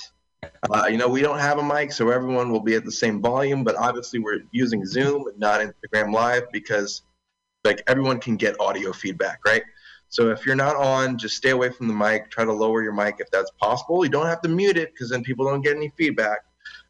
Uh, 0.71 0.87
you 0.87 0.99
know, 0.99 1.09
we 1.09 1.23
don't 1.23 1.39
have 1.39 1.59
a 1.59 1.63
mic, 1.63 1.93
so 1.93 2.11
everyone 2.11 2.51
will 2.51 2.61
be 2.61 2.75
at 2.75 2.85
the 2.85 2.93
same 2.93 3.21
volume. 3.21 3.65
But 3.65 3.77
obviously, 3.77 4.19
we're 4.19 4.41
using 4.51 4.85
Zoom 4.85 5.25
not 5.37 5.61
Instagram 5.61 6.13
Live 6.13 6.51
because, 6.53 7.03
like, 7.65 7.83
everyone 7.87 8.19
can 8.19 8.37
get 8.37 8.59
audio 8.61 8.93
feedback, 8.93 9.41
right? 9.47 9.63
So 10.09 10.31
if 10.31 10.47
you're 10.47 10.55
not 10.55 10.77
on, 10.77 11.19
just 11.19 11.37
stay 11.37 11.51
away 11.51 11.71
from 11.71 11.89
the 11.89 11.95
mic. 11.95 12.31
Try 12.31 12.45
to 12.45 12.53
lower 12.53 12.83
your 12.83 12.93
mic 12.93 13.17
if 13.19 13.31
that's 13.31 13.51
possible. 13.61 14.05
You 14.05 14.11
don't 14.11 14.27
have 14.27 14.43
to 14.43 14.49
mute 14.49 14.77
it 14.77 14.93
because 14.93 15.11
then 15.11 15.23
people 15.23 15.45
don't 15.45 15.63
get 15.63 15.77
any 15.77 15.93
feedback. 15.97 16.39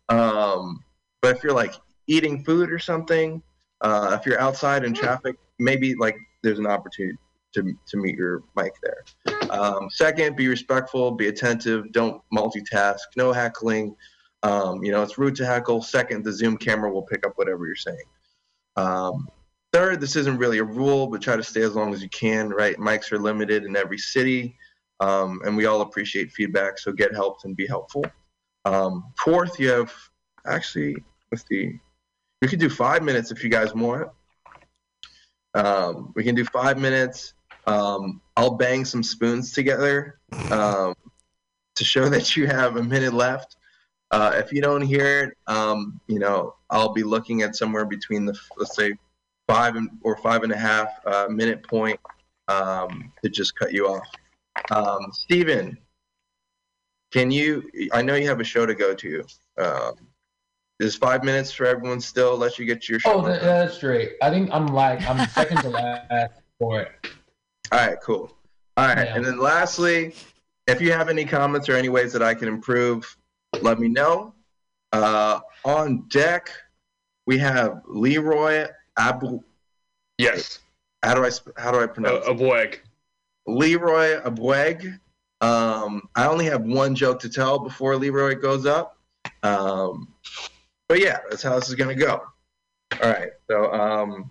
Um, 0.08 0.84
but 1.22 1.36
if 1.36 1.42
you're 1.42 1.54
like 1.54 1.74
eating 2.06 2.44
food 2.44 2.70
or 2.70 2.78
something, 2.78 3.42
uh, 3.80 4.16
if 4.18 4.26
you're 4.26 4.40
outside 4.40 4.84
in 4.84 4.92
traffic, 4.92 5.36
maybe 5.58 5.94
like 5.94 6.16
there's 6.42 6.58
an 6.58 6.66
opportunity 6.66 7.18
to, 7.54 7.74
to 7.86 7.96
mute 7.96 8.16
your 8.16 8.42
mic 8.56 8.72
there. 8.82 9.50
Um, 9.50 9.88
second, 9.90 10.36
be 10.36 10.48
respectful, 10.48 11.10
be 11.12 11.28
attentive, 11.28 11.92
don't 11.92 12.22
multitask, 12.32 12.98
no 13.16 13.32
heckling. 13.32 13.96
Um, 14.42 14.84
you 14.84 14.92
know, 14.92 15.02
it's 15.02 15.18
rude 15.18 15.36
to 15.36 15.46
heckle. 15.46 15.82
Second, 15.82 16.24
the 16.24 16.32
Zoom 16.32 16.56
camera 16.56 16.92
will 16.92 17.02
pick 17.02 17.26
up 17.26 17.32
whatever 17.36 17.66
you're 17.66 17.76
saying. 17.76 17.96
Um, 18.76 19.28
third, 19.72 20.00
this 20.00 20.16
isn't 20.16 20.38
really 20.38 20.58
a 20.58 20.64
rule, 20.64 21.06
but 21.06 21.22
try 21.22 21.36
to 21.36 21.42
stay 21.42 21.62
as 21.62 21.74
long 21.74 21.94
as 21.94 22.02
you 22.02 22.08
can. 22.10 22.50
Right, 22.50 22.76
mics 22.76 23.10
are 23.12 23.18
limited 23.18 23.64
in 23.64 23.76
every 23.76 23.98
city, 23.98 24.56
um, 25.00 25.40
and 25.44 25.56
we 25.56 25.66
all 25.66 25.80
appreciate 25.80 26.32
feedback. 26.32 26.78
So 26.78 26.92
get 26.92 27.14
helped 27.14 27.44
and 27.44 27.56
be 27.56 27.66
helpful. 27.66 28.04
Um, 28.66 29.12
fourth, 29.18 29.58
you 29.58 29.70
have 29.70 29.92
actually 30.46 30.96
let's 31.34 31.44
see, 31.48 31.80
we 32.40 32.48
could 32.48 32.60
do 32.60 32.70
five 32.70 33.02
minutes 33.02 33.30
if 33.30 33.42
you 33.42 33.50
guys 33.50 33.74
want. 33.74 34.08
Um, 35.54 36.12
we 36.14 36.22
can 36.24 36.34
do 36.34 36.44
five 36.44 36.78
minutes. 36.78 37.34
Um, 37.66 38.20
I'll 38.36 38.56
bang 38.56 38.84
some 38.84 39.02
spoons 39.02 39.52
together 39.52 40.18
um, 40.50 40.94
to 41.76 41.84
show 41.84 42.08
that 42.10 42.36
you 42.36 42.46
have 42.46 42.76
a 42.76 42.82
minute 42.82 43.14
left. 43.14 43.56
Uh, 44.10 44.32
if 44.34 44.52
you 44.52 44.60
don't 44.60 44.82
hear 44.82 45.24
it, 45.24 45.36
um, 45.46 46.00
you 46.06 46.18
know, 46.18 46.54
I'll 46.70 46.92
be 46.92 47.02
looking 47.02 47.42
at 47.42 47.56
somewhere 47.56 47.84
between 47.84 48.24
the, 48.24 48.38
let's 48.56 48.76
say, 48.76 48.94
five 49.48 49.76
and, 49.76 49.88
or 50.02 50.16
five 50.18 50.42
and 50.42 50.52
a 50.52 50.56
half 50.56 50.88
uh, 51.06 51.26
minute 51.28 51.66
point 51.66 51.98
um, 52.48 53.12
to 53.22 53.30
just 53.30 53.56
cut 53.56 53.72
you 53.72 53.88
off. 53.88 54.06
Um, 54.70 55.10
Steven, 55.12 55.76
can 57.12 57.30
you, 57.30 57.68
I 57.92 58.02
know 58.02 58.14
you 58.14 58.28
have 58.28 58.40
a 58.40 58.44
show 58.44 58.66
to 58.66 58.74
go 58.74 58.94
to. 58.94 59.24
Um, 59.58 59.94
is 60.80 60.96
five 60.96 61.22
minutes 61.22 61.52
for 61.52 61.66
everyone 61.66 62.00
still? 62.00 62.36
Let 62.36 62.58
you 62.58 62.66
get 62.66 62.88
your 62.88 62.98
show. 62.98 63.14
Oh, 63.14 63.22
that, 63.22 63.42
that's 63.42 63.78
great. 63.78 64.12
I 64.22 64.30
think 64.30 64.50
I'm 64.52 64.66
like 64.66 65.08
I'm 65.08 65.28
second 65.28 65.58
to 65.62 65.68
last 66.10 66.32
for 66.58 66.80
it. 66.80 66.90
All 67.72 67.78
right, 67.86 67.96
cool. 68.02 68.36
All 68.76 68.86
right, 68.86 69.06
Yeah. 69.06 69.16
and 69.16 69.24
then 69.24 69.38
lastly, 69.38 70.14
if 70.66 70.80
you 70.80 70.92
have 70.92 71.08
any 71.08 71.24
comments 71.24 71.68
or 71.68 71.74
any 71.76 71.88
ways 71.88 72.12
that 72.12 72.22
I 72.22 72.34
can 72.34 72.48
improve, 72.48 73.16
let 73.60 73.78
me 73.78 73.88
know. 73.88 74.34
Uh, 74.92 75.40
on 75.64 76.06
deck, 76.08 76.50
we 77.26 77.38
have 77.38 77.82
Leroy 77.86 78.66
Abu. 78.98 79.40
Yes. 80.18 80.60
How 81.02 81.14
do 81.14 81.24
I 81.24 81.30
how 81.56 81.70
do 81.72 81.80
I 81.80 81.86
pronounce? 81.86 82.26
A 82.26 82.30
Abueg. 82.30 82.78
Leroy 83.46 84.20
Abueg. 84.22 84.98
Um, 85.40 86.08
I 86.14 86.26
only 86.26 86.46
have 86.46 86.62
one 86.62 86.94
joke 86.94 87.20
to 87.20 87.28
tell 87.28 87.58
before 87.58 87.96
Leroy 87.96 88.34
goes 88.36 88.64
up. 88.66 88.98
Um, 89.42 90.08
but 90.88 91.00
yeah, 91.00 91.18
that's 91.28 91.42
how 91.42 91.56
this 91.58 91.68
is 91.68 91.74
gonna 91.74 91.94
go. 91.94 92.22
All 93.02 93.10
right. 93.10 93.30
So 93.50 93.72
um, 93.72 94.30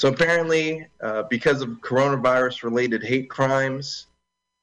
so 0.00 0.08
apparently, 0.08 0.86
uh, 1.02 1.24
because 1.24 1.60
of 1.60 1.68
coronavirus-related 1.82 3.02
hate 3.04 3.28
crimes, 3.28 4.06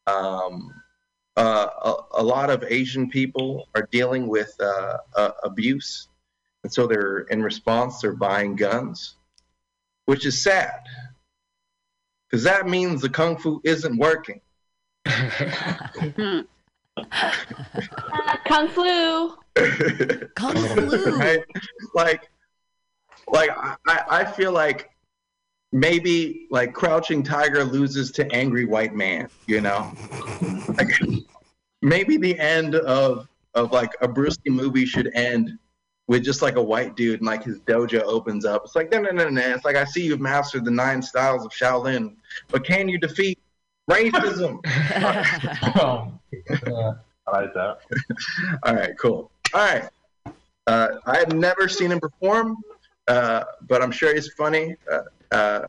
um, 0.08 0.74
uh, 1.36 1.68
a, 1.84 1.94
a 2.14 2.24
lot 2.24 2.50
of 2.50 2.64
Asian 2.64 3.08
people 3.08 3.70
are 3.76 3.88
dealing 3.92 4.28
with 4.28 4.52
uh, 4.60 4.98
uh, 5.16 5.32
abuse, 5.44 6.08
and 6.64 6.74
so 6.74 6.88
they're 6.88 7.20
in 7.30 7.44
response 7.44 8.02
they're 8.02 8.14
buying 8.14 8.56
guns, 8.56 9.14
which 10.06 10.26
is 10.26 10.42
sad 10.42 10.80
because 12.28 12.44
that 12.44 12.68
means 12.68 13.04
the 13.04 13.10
kung 13.10 13.38
fu 13.38 13.62
isn't 13.64 13.96
working. 13.96 14.42
Kung 15.06 16.48
Flu. 18.70 19.36
Kung 20.34 20.56
Flu. 20.56 21.16
right? 21.20 21.44
Like, 21.94 22.28
like 23.28 23.52
I, 23.56 24.04
I 24.10 24.26
feel 24.26 24.52
like 24.52 24.90
maybe 25.72 26.48
like 26.50 26.74
Crouching 26.74 27.24
Tiger 27.24 27.64
loses 27.64 28.12
to 28.12 28.32
Angry 28.34 28.66
White 28.66 28.96
Man. 28.96 29.30
You 29.46 29.62
know, 29.62 29.92
like 30.78 30.90
maybe 31.82 32.18
the 32.18 32.38
end 32.40 32.76
of 32.76 33.28
of 33.54 33.72
like 33.72 33.92
a 34.02 34.08
Bruce 34.08 34.38
Lee 34.46 34.54
movie 34.54 34.86
should 34.86 35.12
end 35.16 35.58
with 36.08 36.24
just 36.24 36.42
like 36.42 36.56
a 36.56 36.62
white 36.62 36.96
dude 36.96 37.20
and 37.20 37.28
like 37.28 37.44
his 37.44 37.60
dojo 37.62 38.02
opens 38.04 38.46
up. 38.46 38.64
It's 38.66 38.76
like 38.76 38.92
no 38.92 39.00
no 39.00 39.12
no 39.12 39.30
no. 39.30 39.42
It's 39.42 39.66
like 39.66 39.76
I 39.76 39.84
see 39.84 40.04
you've 40.04 40.22
mastered 40.22 40.66
the 40.66 40.72
nine 40.72 41.02
styles 41.02 41.46
of 41.46 41.52
Shaolin, 41.52 42.16
but 42.50 42.66
can 42.66 42.88
you 42.88 42.98
defeat 42.98 43.40
racism? 43.90 44.60
Oh, 45.80 46.12
uh, 46.68 46.94
I 47.28 47.42
like 47.42 47.54
that. 47.54 47.78
All 48.64 48.76
right, 48.76 48.98
cool. 48.98 49.32
All 49.54 49.62
right. 49.62 49.90
Uh, 50.66 50.88
I 51.06 51.18
have 51.18 51.34
never 51.34 51.70
seen 51.70 51.92
him 51.92 52.00
perform, 52.00 52.58
uh, 53.08 53.46
but 53.68 53.82
I'm 53.82 53.92
sure 53.92 54.14
he's 54.14 54.32
funny. 54.34 54.76
Uh, 54.92 55.04
uh, 55.32 55.62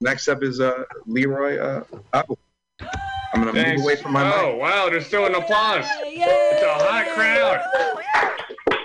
next 0.00 0.28
up 0.28 0.42
is 0.42 0.60
uh, 0.60 0.84
Leroy 1.06 1.58
uh, 1.58 1.84
Apple. 2.12 2.38
I'm 2.80 3.40
gonna 3.40 3.52
Thanks. 3.52 3.78
move 3.78 3.84
away 3.84 3.96
from 3.96 4.12
my 4.12 4.32
oh 4.34 4.52
mic. 4.52 4.60
wow, 4.62 4.88
there's 4.88 5.06
still 5.06 5.26
an 5.26 5.34
applause. 5.34 5.84
It's 6.04 6.62
a 6.62 6.84
hot 6.84 7.06
crowd. 7.14 7.60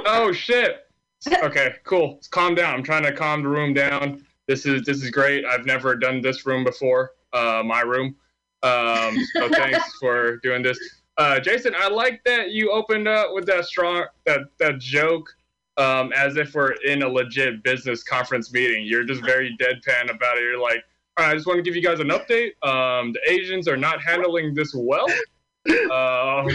Oh 0.06 0.32
shit. 0.32 0.88
Okay, 1.44 1.76
cool. 1.84 2.20
Calm 2.32 2.56
down. 2.56 2.74
I'm 2.74 2.82
trying 2.82 3.04
to 3.04 3.12
calm 3.12 3.44
the 3.44 3.48
room 3.48 3.76
down. 3.76 4.26
This 4.48 4.66
is 4.66 4.82
this 4.84 5.04
is 5.04 5.12
great. 5.12 5.46
I've 5.46 5.68
never 5.68 5.96
done 5.96 6.20
this 6.20 6.48
room 6.48 6.64
before. 6.64 7.12
Uh, 7.32 7.62
my 7.64 7.82
room. 7.82 8.16
Um, 8.64 9.16
so 9.36 9.48
thanks 9.54 9.98
for 10.00 10.38
doing 10.38 10.64
this. 10.64 10.80
Uh, 11.18 11.40
Jason, 11.40 11.76
I 11.78 11.90
like 11.90 12.24
that 12.26 12.50
you 12.50 12.72
opened 12.72 13.08
up 13.08 13.34
with 13.34 13.46
that 13.46 13.66
strong 13.66 14.06
that 14.26 14.42
that 14.60 14.80
joke. 14.80 15.30
Um, 15.78 16.12
as 16.14 16.36
if 16.36 16.54
we're 16.54 16.74
in 16.86 17.02
a 17.02 17.08
legit 17.08 17.64
business 17.64 18.04
conference 18.04 18.52
meeting. 18.52 18.86
You're 18.86 19.06
just 19.06 19.24
very 19.24 19.58
deadpan 19.60 20.14
about 20.14 20.38
it. 20.38 20.44
You're 20.44 20.60
like, 20.60 20.84
all 21.18 21.26
right, 21.26 21.32
I 21.32 21.34
just 21.36 21.48
want 21.48 21.58
to 21.58 21.64
give 21.64 21.76
you 21.76 21.82
guys 21.82 22.00
an 22.00 22.10
update. 22.10 22.52
Um, 22.64 23.14
the 23.14 23.20
Asians 23.28 23.68
are 23.68 23.78
not 23.78 24.02
handling 24.02 24.54
this 24.54 24.74
well. 24.76 25.08
Um, 25.92 26.50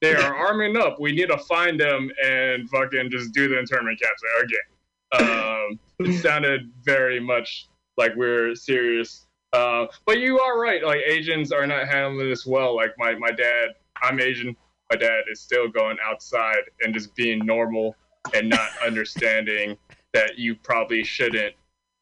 they 0.00 0.12
are 0.12 0.34
arming 0.34 0.76
up. 0.76 0.98
We 0.98 1.12
need 1.12 1.28
to 1.28 1.38
find 1.38 1.78
them 1.78 2.10
and 2.24 2.68
fucking 2.68 3.10
just 3.10 3.32
do 3.32 3.48
the 3.48 3.58
internment 3.58 4.00
camps 4.00 4.22
again. 4.42 5.28
Um, 5.30 5.78
it 6.00 6.20
sounded 6.20 6.70
very 6.82 7.20
much 7.20 7.68
like 7.96 8.14
we're 8.16 8.54
serious. 8.54 9.26
Uh, 9.52 9.86
but 10.04 10.18
you 10.18 10.40
are 10.40 10.58
right. 10.58 10.82
Like 10.84 11.00
Asians 11.06 11.52
are 11.52 11.66
not 11.66 11.86
handling 11.86 12.28
this 12.28 12.44
well. 12.44 12.74
Like 12.74 12.92
my, 12.98 13.14
my 13.14 13.30
dad, 13.30 13.68
I'm 14.02 14.20
Asian. 14.20 14.56
My 14.90 14.98
dad 14.98 15.22
is 15.30 15.40
still 15.40 15.68
going 15.68 15.96
outside 16.04 16.64
and 16.82 16.92
just 16.92 17.14
being 17.14 17.46
normal 17.46 17.94
and 18.32 18.48
not 18.48 18.70
understanding 18.84 19.76
that 20.12 20.38
you 20.38 20.54
probably 20.54 21.04
shouldn't 21.04 21.54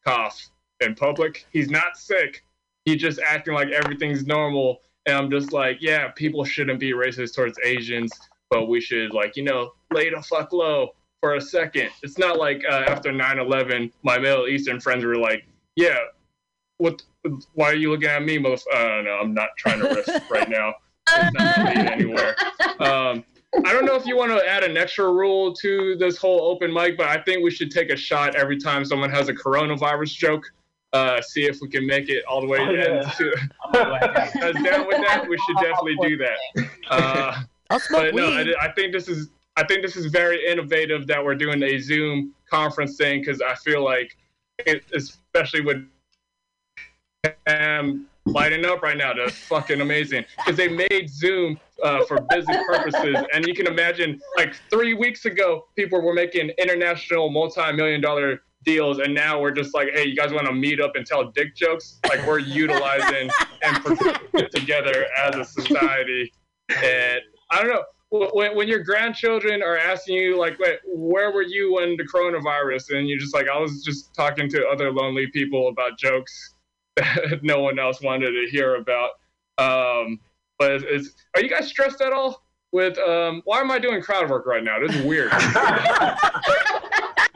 cough 0.06 0.48
in 0.80 0.94
public. 0.94 1.46
He's 1.52 1.70
not 1.70 1.96
sick. 1.96 2.44
He's 2.84 3.00
just 3.00 3.18
acting 3.20 3.54
like 3.54 3.68
everything's 3.68 4.26
normal. 4.26 4.80
And 5.06 5.16
I'm 5.16 5.30
just 5.30 5.52
like, 5.52 5.78
yeah, 5.80 6.08
people 6.08 6.44
shouldn't 6.44 6.78
be 6.78 6.92
racist 6.92 7.34
towards 7.34 7.58
Asians, 7.64 8.12
but 8.50 8.66
we 8.66 8.80
should 8.80 9.12
like, 9.12 9.36
you 9.36 9.42
know, 9.42 9.72
lay 9.92 10.10
the 10.10 10.22
fuck 10.22 10.52
low 10.52 10.90
for 11.20 11.34
a 11.36 11.40
second. 11.40 11.90
It's 12.02 12.18
not 12.18 12.38
like 12.38 12.62
uh, 12.68 12.84
after 12.86 13.10
9/11, 13.10 13.92
my 14.02 14.18
Middle 14.18 14.46
Eastern 14.46 14.80
friends 14.80 15.04
were 15.04 15.16
like, 15.16 15.44
yeah, 15.76 15.98
what? 16.78 17.02
Why 17.54 17.70
are 17.70 17.74
you 17.74 17.90
looking 17.90 18.08
at 18.08 18.22
me, 18.22 18.38
motherfucker? 18.38 18.98
Uh, 18.98 19.02
no, 19.02 19.18
I'm 19.22 19.32
not 19.32 19.50
trying 19.56 19.80
to 19.80 19.88
risk 19.88 20.30
right 20.30 20.48
now. 20.48 20.74
It's 21.08 21.38
not 21.38 21.76
anywhere. 21.92 22.36
Um, 22.80 23.24
I 23.54 23.72
don't 23.72 23.84
know 23.84 23.94
if 23.96 24.06
you 24.06 24.16
want 24.16 24.30
to 24.32 24.48
add 24.48 24.64
an 24.64 24.76
extra 24.76 25.12
rule 25.12 25.52
to 25.54 25.94
this 25.96 26.16
whole 26.16 26.40
open 26.50 26.72
mic, 26.72 26.96
but 26.96 27.08
I 27.08 27.20
think 27.22 27.44
we 27.44 27.50
should 27.50 27.70
take 27.70 27.90
a 27.90 27.96
shot 27.96 28.34
every 28.34 28.56
time 28.58 28.84
someone 28.84 29.10
has 29.10 29.28
a 29.28 29.34
coronavirus 29.34 30.14
joke. 30.16 30.44
Uh, 30.94 31.20
see 31.22 31.44
if 31.46 31.58
we 31.62 31.68
can 31.68 31.86
make 31.86 32.10
it 32.10 32.22
all 32.26 32.40
the 32.42 32.46
way 32.46 32.58
Oh, 32.60 32.66
to 32.66 32.76
yeah. 32.76 33.10
to- 33.18 34.30
guys 34.34 34.54
down 34.62 34.86
with 34.86 34.98
that. 35.06 35.24
We 35.28 35.38
should 35.38 35.56
definitely 35.56 35.96
do 36.02 36.16
that. 36.18 36.68
Uh, 36.90 37.42
I'll 37.70 37.80
smoke 37.80 38.02
but 38.02 38.14
no, 38.14 38.28
weed. 38.28 38.54
I, 38.60 38.66
I 38.66 38.72
think 38.72 38.92
this 38.92 39.08
is 39.08 39.30
I 39.56 39.64
think 39.64 39.82
this 39.82 39.96
is 39.96 40.06
very 40.06 40.46
innovative 40.46 41.06
that 41.06 41.22
we're 41.22 41.34
doing 41.34 41.62
a 41.62 41.78
Zoom 41.78 42.34
conference 42.50 42.96
thing 42.96 43.20
because 43.20 43.40
I 43.42 43.54
feel 43.54 43.84
like, 43.84 44.16
it, 44.60 44.82
especially 44.94 45.60
with 45.60 45.86
um, 47.46 48.06
lighting 48.26 48.64
up 48.64 48.82
right 48.82 48.96
now, 48.96 49.12
that's 49.12 49.36
fucking 49.36 49.80
amazing 49.80 50.24
because 50.38 50.56
they 50.56 50.68
made 50.68 51.08
Zoom 51.08 51.58
uh, 51.82 52.04
for 52.04 52.20
business 52.30 52.58
purposes, 52.66 53.16
and 53.34 53.46
you 53.46 53.54
can 53.54 53.66
imagine 53.66 54.20
like 54.36 54.54
three 54.70 54.94
weeks 54.94 55.24
ago, 55.24 55.66
people 55.76 56.00
were 56.00 56.14
making 56.14 56.50
international 56.58 57.30
multi-million 57.30 58.00
dollar 58.00 58.42
deals, 58.64 58.98
and 58.98 59.12
now 59.12 59.40
we're 59.40 59.50
just 59.50 59.74
like, 59.74 59.88
hey, 59.92 60.06
you 60.06 60.14
guys 60.14 60.32
want 60.32 60.46
to 60.46 60.52
meet 60.52 60.80
up 60.80 60.92
and 60.94 61.04
tell 61.04 61.30
dick 61.32 61.54
jokes? 61.56 61.98
Like 62.08 62.24
we're 62.26 62.38
utilizing 62.38 63.30
and 63.62 64.50
together 64.52 65.06
as 65.18 65.36
a 65.36 65.44
society, 65.44 66.32
and 66.68 67.20
I 67.50 67.62
don't 67.62 67.68
know. 67.68 67.84
When, 68.14 68.54
when 68.54 68.68
your 68.68 68.80
grandchildren 68.80 69.62
are 69.62 69.78
asking 69.78 70.16
you 70.16 70.38
like, 70.38 70.58
wait, 70.58 70.80
where 70.84 71.32
were 71.32 71.42
you 71.42 71.72
when 71.72 71.96
the 71.96 72.04
coronavirus? 72.04 72.94
And 72.94 73.08
you're 73.08 73.18
just 73.18 73.34
like, 73.34 73.46
I 73.48 73.58
was 73.58 73.82
just 73.82 74.14
talking 74.14 74.50
to 74.50 74.66
other 74.66 74.92
lonely 74.92 75.28
people 75.28 75.68
about 75.68 75.98
jokes 75.98 76.51
that 76.96 77.38
no 77.42 77.60
one 77.60 77.78
else 77.78 78.00
wanted 78.00 78.32
to 78.32 78.46
hear 78.50 78.76
about. 78.76 79.10
Um, 79.58 80.20
but 80.58 80.72
it's, 80.72 80.84
it's, 80.88 81.14
are 81.34 81.42
you 81.42 81.48
guys 81.48 81.68
stressed 81.68 82.00
at 82.00 82.12
all? 82.12 82.42
With 82.72 82.96
um, 82.98 83.42
why 83.44 83.60
am 83.60 83.70
I 83.70 83.78
doing 83.78 84.00
crowd 84.00 84.30
work 84.30 84.46
right 84.46 84.64
now? 84.64 84.78
This 84.80 84.96
is 84.96 85.04
weird. 85.04 85.30
I, 85.32 86.16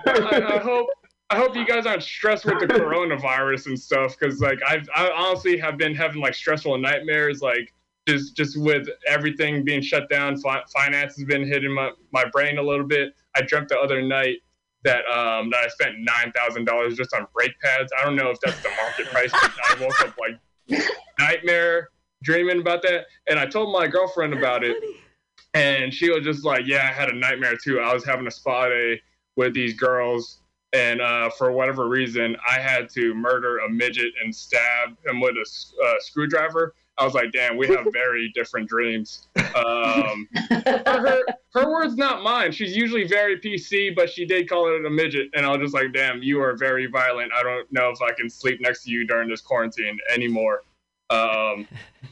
I 0.07 0.59
hope 0.59 0.89
I 1.29 1.37
hope 1.37 1.55
you 1.55 1.67
guys 1.67 1.85
aren't 1.85 2.03
stressed 2.03 2.47
with 2.47 2.59
the 2.61 2.67
coronavirus 2.67 3.67
and 3.67 3.79
stuff 3.79 4.17
because 4.19 4.41
like 4.41 4.59
I've 4.67 4.89
I 4.95 5.11
honestly 5.11 5.59
have 5.59 5.77
been 5.77 5.95
having 5.95 6.23
like 6.23 6.35
stressful 6.35 6.79
nightmares 6.79 7.43
like 7.43 7.75
just 8.09 8.35
just 8.35 8.59
with 8.59 8.89
everything 9.07 9.63
being 9.63 9.83
shut 9.83 10.09
down. 10.09 10.39
Fi- 10.39 10.63
finance 10.73 11.17
has 11.17 11.27
been 11.27 11.47
hitting 11.47 11.75
my 11.75 11.91
my 12.13 12.25
brain 12.31 12.57
a 12.57 12.63
little 12.63 12.87
bit. 12.87 13.13
I 13.37 13.43
dreamt 13.43 13.69
the 13.69 13.79
other 13.79 14.01
night 14.01 14.39
that 14.87 15.05
um 15.07 15.51
that 15.51 15.65
I 15.65 15.69
spent 15.69 15.97
nine 15.99 16.33
thousand 16.33 16.65
dollars 16.65 16.97
just 16.97 17.13
on 17.13 17.27
brake 17.35 17.53
pads. 17.63 17.93
I 17.99 18.05
don't 18.05 18.17
know 18.17 18.31
if 18.31 18.39
that's 18.41 18.63
the 18.63 18.71
market 18.83 19.07
price. 19.07 19.31
but 19.33 19.53
I 19.69 19.85
woke 19.85 20.01
up 20.01 20.15
like 20.19 20.81
nightmare 21.19 21.91
dreaming 22.23 22.61
about 22.61 22.83
that, 22.83 23.07
and 23.29 23.39
I 23.39 23.47
told 23.47 23.73
my 23.73 23.87
girlfriend 23.87 24.33
about 24.33 24.65
it, 24.65 24.77
and 25.55 25.93
she 25.93 26.11
was 26.11 26.25
just 26.25 26.45
like, 26.45 26.67
"Yeah, 26.67 26.89
I 26.89 26.93
had 26.93 27.09
a 27.11 27.15
nightmare 27.15 27.57
too. 27.63 27.81
I 27.81 27.93
was 27.93 28.05
having 28.05 28.27
a 28.27 28.31
spa 28.31 28.69
day 28.69 29.03
with 29.37 29.53
these 29.53 29.75
girls." 29.75 30.41
And 30.73 31.01
uh, 31.01 31.31
for 31.31 31.53
whatever 31.53 31.89
reason, 31.89 32.37
I 32.49 32.61
had 32.61 32.89
to 32.91 33.15
murder 33.15 33.59
a 33.59 33.69
midget 33.69 34.13
and 34.23 34.35
stab 34.35 34.91
him 35.07 35.21
with 35.21 35.35
a 35.37 35.85
uh, 35.85 35.95
screwdriver. 36.01 36.75
I 36.99 37.05
was 37.05 37.15
like, 37.15 37.33
"Damn, 37.33 37.57
we 37.57 37.67
have 37.69 37.87
very 37.93 38.31
different 38.35 38.69
dreams." 38.69 39.29
Um, 39.55 40.29
her, 40.51 41.23
her 41.55 41.71
words, 41.71 41.97
not 41.97 42.23
mine. 42.23 42.53
She's 42.53 42.77
usually 42.77 43.07
very 43.07 43.39
PC, 43.39 43.95
but 43.95 44.11
she 44.11 44.25
did 44.25 44.49
call 44.49 44.75
it 44.75 44.85
a 44.85 44.91
midget, 44.91 45.29
and 45.35 45.47
I 45.47 45.51
was 45.51 45.61
just 45.61 45.75
like, 45.75 45.93
"Damn, 45.93 46.23
you 46.23 46.41
are 46.43 46.57
very 46.57 46.87
violent. 46.87 47.33
I 47.33 47.43
don't 47.43 47.71
know 47.73 47.91
if 47.91 48.03
I 48.03 48.13
can 48.13 48.29
sleep 48.31 48.61
next 48.61 48.85
to 48.85 48.91
you 48.91 49.07
during 49.07 49.29
this 49.29 49.41
quarantine 49.41 49.99
anymore." 50.13 50.63
Um, 51.11 51.67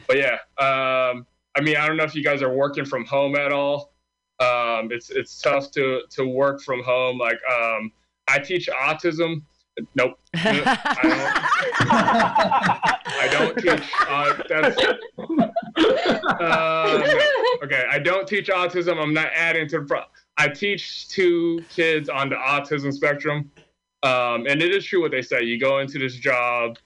but 0.06 0.18
yeah, 0.18 0.38
um, 0.58 1.26
I 1.56 1.60
mean, 1.62 1.76
I 1.76 1.86
don't 1.86 1.96
know 1.96 2.04
if 2.04 2.14
you 2.14 2.24
guys 2.24 2.42
are 2.42 2.52
working 2.52 2.84
from 2.84 3.04
home 3.04 3.36
at 3.36 3.52
all. 3.52 3.92
Um, 4.40 4.90
it's 4.90 5.10
it's 5.10 5.40
tough 5.40 5.70
to 5.72 6.02
to 6.10 6.26
work 6.26 6.60
from 6.62 6.82
home. 6.82 7.18
Like, 7.18 7.38
um, 7.50 7.92
I 8.28 8.38
teach 8.38 8.68
autism. 8.68 9.42
Nope, 9.96 10.18
I 10.34 11.48
don't 13.32 13.56
teach. 13.58 13.90
Uh, 14.08 14.34
that's 14.48 14.80
uh, 16.40 17.18
okay. 17.64 17.84
I 17.90 17.98
don't 17.98 18.28
teach 18.28 18.48
autism. 18.48 19.02
I'm 19.02 19.12
not 19.12 19.30
adding 19.34 19.66
to 19.68 19.80
the. 19.80 19.86
Pro- 19.86 20.04
I 20.36 20.48
teach 20.48 21.08
two 21.08 21.64
kids 21.70 22.08
on 22.08 22.28
the 22.28 22.36
autism 22.36 22.92
spectrum, 22.92 23.50
um, 24.04 24.46
and 24.46 24.62
it 24.62 24.72
is 24.72 24.84
true 24.84 25.00
what 25.00 25.10
they 25.10 25.22
say. 25.22 25.42
You 25.42 25.58
go 25.58 25.80
into 25.80 25.98
this 25.98 26.14
job 26.14 26.78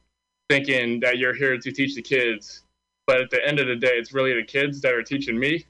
thinking 0.49 1.01
that 1.01 1.19
you're 1.19 1.35
here 1.35 1.59
to 1.59 1.73
teach 1.73 1.95
the 1.95 2.03
kids, 2.03 2.63
but 3.07 3.21
at 3.21 3.29
the 3.29 3.47
end 3.47 3.59
of 3.59 3.67
the 3.67 3.77
day, 3.77 3.93
it's 3.93 4.15
really 4.15 4.33
the 4.33 4.45
kids 4.45 4.81
that 4.81 4.95
are 4.95 5.03
teaching 5.03 5.39
me. 5.39 5.67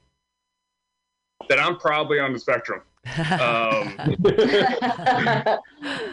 That 1.49 1.59
I'm 1.59 1.77
probably 1.77 2.19
on 2.19 2.31
the 2.31 2.39
spectrum. 2.39 2.81
Um, 3.17 3.95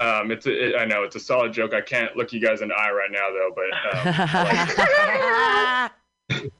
um, 0.00 0.30
it's 0.30 0.46
a, 0.46 0.68
it, 0.68 0.76
I 0.76 0.84
know 0.84 1.02
it's 1.02 1.16
a 1.16 1.20
solid 1.20 1.52
joke. 1.52 1.74
I 1.74 1.80
can't 1.80 2.16
look 2.16 2.32
you 2.32 2.40
guys 2.40 2.62
in 2.62 2.68
the 2.68 2.74
eye 2.74 2.90
right 2.90 3.10
now 3.10 3.28
though, 3.30 3.50
but 3.54 3.70
um, 6.38 6.50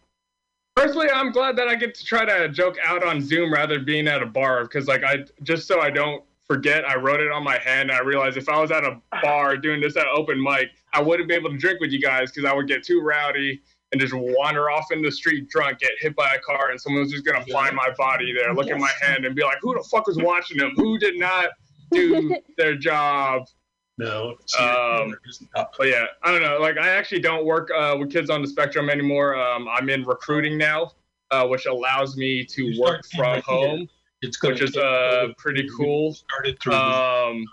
personally, 0.76 1.08
I'm 1.10 1.32
glad 1.32 1.56
that 1.56 1.68
I 1.68 1.74
get 1.74 1.94
to 1.94 2.04
try 2.04 2.24
to 2.24 2.48
joke 2.48 2.76
out 2.84 3.04
on 3.04 3.20
Zoom 3.20 3.52
rather 3.52 3.76
than 3.76 3.84
being 3.84 4.08
at 4.08 4.22
a 4.22 4.26
bar 4.26 4.62
because 4.64 4.86
like 4.88 5.04
I 5.04 5.24
just 5.42 5.66
so 5.66 5.80
I 5.80 5.90
don't 5.90 6.24
forget, 6.46 6.84
I 6.84 6.96
wrote 6.96 7.20
it 7.20 7.30
on 7.32 7.44
my 7.44 7.58
hand. 7.58 7.90
And 7.90 7.98
I 7.98 8.02
realized 8.02 8.36
if 8.36 8.48
I 8.48 8.60
was 8.60 8.70
at 8.70 8.84
a 8.84 9.00
bar 9.22 9.56
doing 9.56 9.80
this 9.80 9.96
at 9.96 10.06
open 10.06 10.42
mic, 10.42 10.70
I 10.92 11.00
wouldn't 11.00 11.28
be 11.28 11.34
able 11.34 11.50
to 11.50 11.56
drink 11.56 11.80
with 11.80 11.90
you 11.90 12.00
guys 12.00 12.30
because 12.30 12.48
I 12.48 12.54
would 12.54 12.68
get 12.68 12.84
too 12.84 13.00
rowdy 13.00 13.60
and 13.92 14.00
just 14.00 14.14
wander 14.14 14.70
off 14.70 14.90
in 14.90 15.02
the 15.02 15.10
street 15.10 15.48
drunk, 15.48 15.78
get 15.78 15.90
hit 16.00 16.16
by 16.16 16.34
a 16.34 16.38
car, 16.40 16.70
and 16.70 16.80
someone's 16.80 17.12
just 17.12 17.24
gonna 17.24 17.44
find 17.46 17.76
my 17.76 17.90
body 17.96 18.32
there, 18.32 18.54
look 18.54 18.70
at 18.70 18.78
my 18.78 18.90
hand, 19.02 19.26
and 19.26 19.34
be 19.34 19.42
like, 19.42 19.58
"Who 19.60 19.74
the 19.74 19.82
fuck 19.82 20.06
was 20.06 20.16
watching 20.16 20.56
them? 20.56 20.72
Who 20.76 20.98
did 20.98 21.18
not 21.18 21.50
do 21.93 22.36
their 22.59 22.76
job?" 22.76 23.47
No. 23.99 24.36
Um, 24.59 25.14
but 25.55 25.86
yeah, 25.86 26.07
I 26.22 26.32
don't 26.32 26.43
know. 26.43 26.59
Like, 26.61 26.78
I 26.78 26.88
actually 26.88 27.20
don't 27.20 27.45
work 27.45 27.70
uh, 27.76 27.97
with 27.99 28.11
kids 28.11 28.30
on 28.30 28.43
the 28.43 28.49
spectrum 28.49 28.90
anymore. 28.90 29.36
Um, 29.36 29.68
I'm 29.68 29.88
in 29.90 30.05
recruiting 30.05 30.57
now, 30.57 30.93
uh, 31.30 31.47
which 31.47 31.66
allows 31.66 32.16
me 32.16 32.45
to 32.45 32.80
work 32.80 33.05
from 33.14 33.43
home, 33.43 33.88
which 34.43 34.62
is 34.62 34.76
uh, 34.76 35.28
pretty 35.36 35.68
cool. 35.76 36.16
Um, 36.72 37.45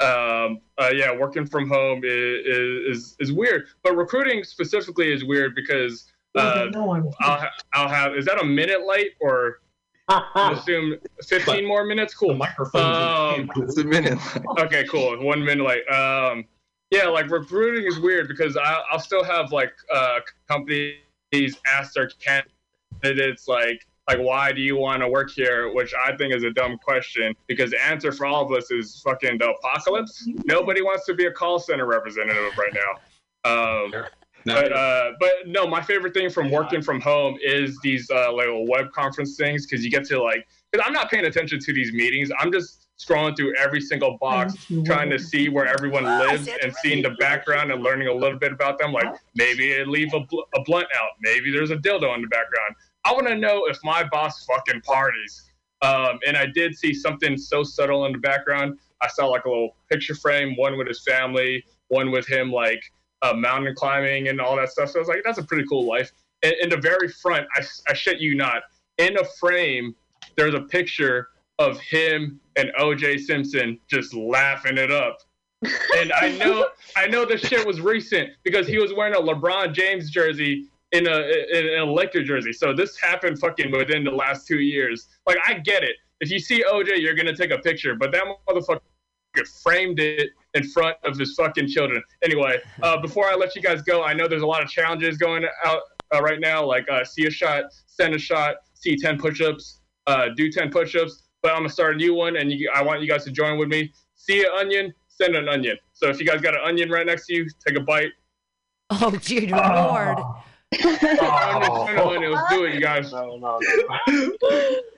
um, 0.00 0.60
uh, 0.78 0.90
yeah, 0.92 1.14
working 1.16 1.46
from 1.46 1.68
home 1.68 2.02
is, 2.04 2.46
is 2.96 3.16
is 3.20 3.32
weird, 3.32 3.66
but 3.84 3.94
recruiting 3.96 4.42
specifically 4.42 5.12
is 5.12 5.24
weird 5.24 5.54
because 5.54 6.10
uh, 6.34 6.68
I'll 7.20 7.38
ha- 7.38 7.52
I'll 7.74 7.88
have 7.88 8.16
is 8.16 8.24
that 8.24 8.40
a 8.40 8.44
minute 8.44 8.86
late 8.86 9.12
or 9.20 9.60
I 9.60 9.71
assume 10.36 10.96
15 11.26 11.66
more 11.66 11.84
minutes? 11.84 12.14
Cool. 12.14 12.40
Um, 12.74 13.50
It's 13.56 13.78
a 13.78 13.84
minute. 13.84 14.18
okay, 14.58 14.84
cool. 14.88 15.22
One 15.22 15.44
minute 15.44 15.66
late. 15.66 15.88
Um, 15.88 16.44
yeah, 16.90 17.06
like 17.06 17.30
recruiting 17.30 17.86
is 17.86 17.98
weird 17.98 18.28
because 18.28 18.56
I, 18.56 18.82
I'll 18.90 18.98
still 18.98 19.24
have 19.24 19.52
like 19.52 19.72
uh, 19.92 20.20
companies 20.48 21.56
ask 21.66 21.94
their 21.94 22.10
candidates 23.00 23.48
like 23.48 23.86
like 24.08 24.18
why 24.18 24.52
do 24.52 24.60
you 24.60 24.76
want 24.76 25.00
to 25.00 25.08
work 25.08 25.30
here 25.30 25.72
which 25.72 25.94
i 25.94 26.14
think 26.16 26.34
is 26.34 26.42
a 26.42 26.50
dumb 26.50 26.76
question 26.78 27.34
because 27.46 27.70
the 27.70 27.82
answer 27.82 28.12
for 28.12 28.26
all 28.26 28.44
of 28.44 28.52
us 28.52 28.70
is 28.70 29.00
fucking 29.00 29.38
the 29.38 29.48
apocalypse 29.50 30.28
nobody 30.44 30.82
wants 30.82 31.06
to 31.06 31.14
be 31.14 31.26
a 31.26 31.32
call 31.32 31.58
center 31.58 31.86
representative 31.86 32.52
right 32.58 32.74
now 32.74 32.92
um, 33.44 33.92
but 34.44 34.72
uh, 34.72 35.12
but 35.20 35.30
no 35.46 35.66
my 35.66 35.82
favorite 35.82 36.14
thing 36.14 36.30
from 36.30 36.50
working 36.50 36.82
from 36.82 37.00
home 37.00 37.36
is 37.42 37.78
these 37.82 38.10
uh, 38.10 38.32
little 38.32 38.66
web 38.66 38.92
conference 38.92 39.36
things 39.36 39.66
because 39.66 39.84
you 39.84 39.90
get 39.90 40.04
to 40.04 40.22
like 40.22 40.46
because 40.70 40.84
i'm 40.86 40.92
not 40.92 41.10
paying 41.10 41.26
attention 41.26 41.58
to 41.60 41.72
these 41.72 41.92
meetings. 41.92 42.30
I'm 42.38 42.52
just 42.52 42.82
scrolling 42.98 43.36
through 43.36 43.54
every 43.56 43.80
single 43.80 44.16
box 44.18 44.54
trying 44.84 45.10
to 45.10 45.18
see 45.18 45.48
where 45.48 45.66
everyone 45.66 46.04
lives 46.04 46.48
and 46.62 46.72
seeing 46.82 47.02
the 47.02 47.10
background 47.18 47.72
and 47.72 47.82
learning 47.82 48.08
a 48.08 48.12
little 48.12 48.38
bit 48.38 48.52
about 48.52 48.78
them. 48.78 48.92
Like 48.92 49.14
maybe 49.34 49.72
they 49.72 49.84
leave 49.84 50.12
a, 50.14 50.20
bl- 50.20 50.40
a 50.54 50.62
blunt 50.62 50.86
out. 50.94 51.10
Maybe 51.20 51.50
there's 51.50 51.70
a 51.70 51.76
dildo 51.76 52.14
in 52.14 52.22
the 52.22 52.28
background. 52.28 52.74
I 53.04 53.12
want 53.12 53.26
to 53.28 53.36
know 53.36 53.66
if 53.66 53.78
my 53.82 54.04
boss 54.04 54.44
fucking 54.44 54.82
parties. 54.82 55.50
Um, 55.82 56.20
and 56.26 56.36
I 56.36 56.46
did 56.46 56.76
see 56.76 56.94
something 56.94 57.36
so 57.36 57.64
subtle 57.64 58.06
in 58.06 58.12
the 58.12 58.18
background. 58.18 58.78
I 59.00 59.08
saw 59.08 59.26
like 59.26 59.44
a 59.46 59.48
little 59.48 59.76
picture 59.90 60.14
frame, 60.14 60.54
one 60.56 60.78
with 60.78 60.86
his 60.86 61.02
family, 61.02 61.64
one 61.88 62.12
with 62.12 62.28
him 62.28 62.52
like 62.52 62.80
uh, 63.22 63.32
mountain 63.32 63.74
climbing 63.74 64.28
and 64.28 64.40
all 64.40 64.56
that 64.56 64.70
stuff. 64.70 64.90
So 64.90 64.98
I 64.98 65.00
was 65.00 65.08
like, 65.08 65.22
that's 65.24 65.38
a 65.38 65.44
pretty 65.44 65.64
cool 65.68 65.86
life. 65.86 66.12
And 66.42 66.54
in 66.60 66.68
the 66.68 66.76
very 66.76 67.08
front, 67.08 67.46
I, 67.54 67.62
I 67.88 67.94
shit 67.94 68.18
you 68.18 68.34
not, 68.34 68.62
in 68.98 69.16
a 69.16 69.24
frame, 69.24 69.94
there's 70.36 70.54
a 70.54 70.60
picture 70.60 71.28
of 71.58 71.78
him 71.80 72.40
and 72.56 72.70
OJ 72.78 73.20
Simpson 73.20 73.78
just 73.88 74.14
laughing 74.14 74.78
it 74.78 74.90
up. 74.90 75.18
and 75.96 76.12
I 76.12 76.36
know 76.38 76.66
I 76.96 77.06
know 77.06 77.24
this 77.24 77.40
shit 77.40 77.64
was 77.64 77.80
recent 77.80 78.30
because 78.42 78.66
he 78.66 78.78
was 78.78 78.92
wearing 78.92 79.14
a 79.14 79.18
LeBron 79.18 79.72
James 79.72 80.10
jersey 80.10 80.66
in 80.90 81.06
a 81.06 81.18
in, 81.20 81.66
in 81.68 81.78
a 81.78 81.92
Laker 81.92 82.24
jersey. 82.24 82.52
So 82.52 82.74
this 82.74 82.98
happened 82.98 83.38
fucking 83.38 83.70
within 83.70 84.02
the 84.02 84.10
last 84.10 84.46
two 84.46 84.58
years. 84.58 85.08
Like 85.26 85.38
I 85.46 85.54
get 85.54 85.84
it. 85.84 85.96
If 86.20 86.30
you 86.30 86.40
see 86.40 86.64
OJ, 86.64 87.00
you're 87.00 87.14
gonna 87.14 87.36
take 87.36 87.52
a 87.52 87.58
picture, 87.58 87.94
but 87.94 88.10
that 88.12 88.24
motherfucker 88.48 88.80
framed 89.62 89.98
it 90.00 90.30
in 90.54 90.64
front 90.64 90.96
of 91.04 91.18
his 91.18 91.34
fucking 91.34 91.68
children. 91.68 92.02
Anyway, 92.22 92.58
uh, 92.82 93.00
before 93.00 93.26
I 93.26 93.34
let 93.34 93.56
you 93.56 93.62
guys 93.62 93.82
go, 93.82 94.02
I 94.02 94.12
know 94.14 94.28
there's 94.28 94.42
a 94.42 94.46
lot 94.46 94.62
of 94.62 94.68
challenges 94.68 95.16
going 95.16 95.44
out 95.64 95.80
uh, 96.14 96.20
right 96.20 96.40
now, 96.40 96.64
like 96.64 96.88
uh, 96.90 97.04
see 97.04 97.26
a 97.26 97.30
shot, 97.30 97.64
send 97.86 98.14
a 98.14 98.18
shot, 98.18 98.56
see 98.74 98.96
10 98.96 99.18
push-ups, 99.18 99.80
uh, 100.06 100.26
do 100.36 100.50
10 100.50 100.70
push-ups. 100.70 101.24
But 101.42 101.52
I'm 101.52 101.58
gonna 101.58 101.70
start 101.70 101.94
a 101.94 101.96
new 101.96 102.14
one, 102.14 102.36
and 102.36 102.52
you, 102.52 102.70
I 102.72 102.82
want 102.82 103.00
you 103.00 103.08
guys 103.08 103.24
to 103.24 103.30
join 103.32 103.58
with 103.58 103.68
me. 103.68 103.92
See 104.14 104.40
an 104.42 104.50
onion, 104.56 104.94
send 105.08 105.34
an 105.34 105.48
onion. 105.48 105.76
So 105.92 106.08
if 106.08 106.20
you 106.20 106.26
guys 106.26 106.40
got 106.40 106.54
an 106.54 106.60
onion 106.64 106.90
right 106.90 107.04
next 107.04 107.26
to 107.26 107.34
you, 107.34 107.48
take 107.66 107.76
a 107.76 107.80
bite. 107.80 108.12
Oh, 108.90 109.10
dear 109.10 109.48
Lord. 109.48 110.18
Onion, 110.72 112.32
let's 112.32 112.50
do 112.50 112.64
it, 112.64 112.74
you 112.74 112.80
guys. 112.80 113.12
All 113.12 113.28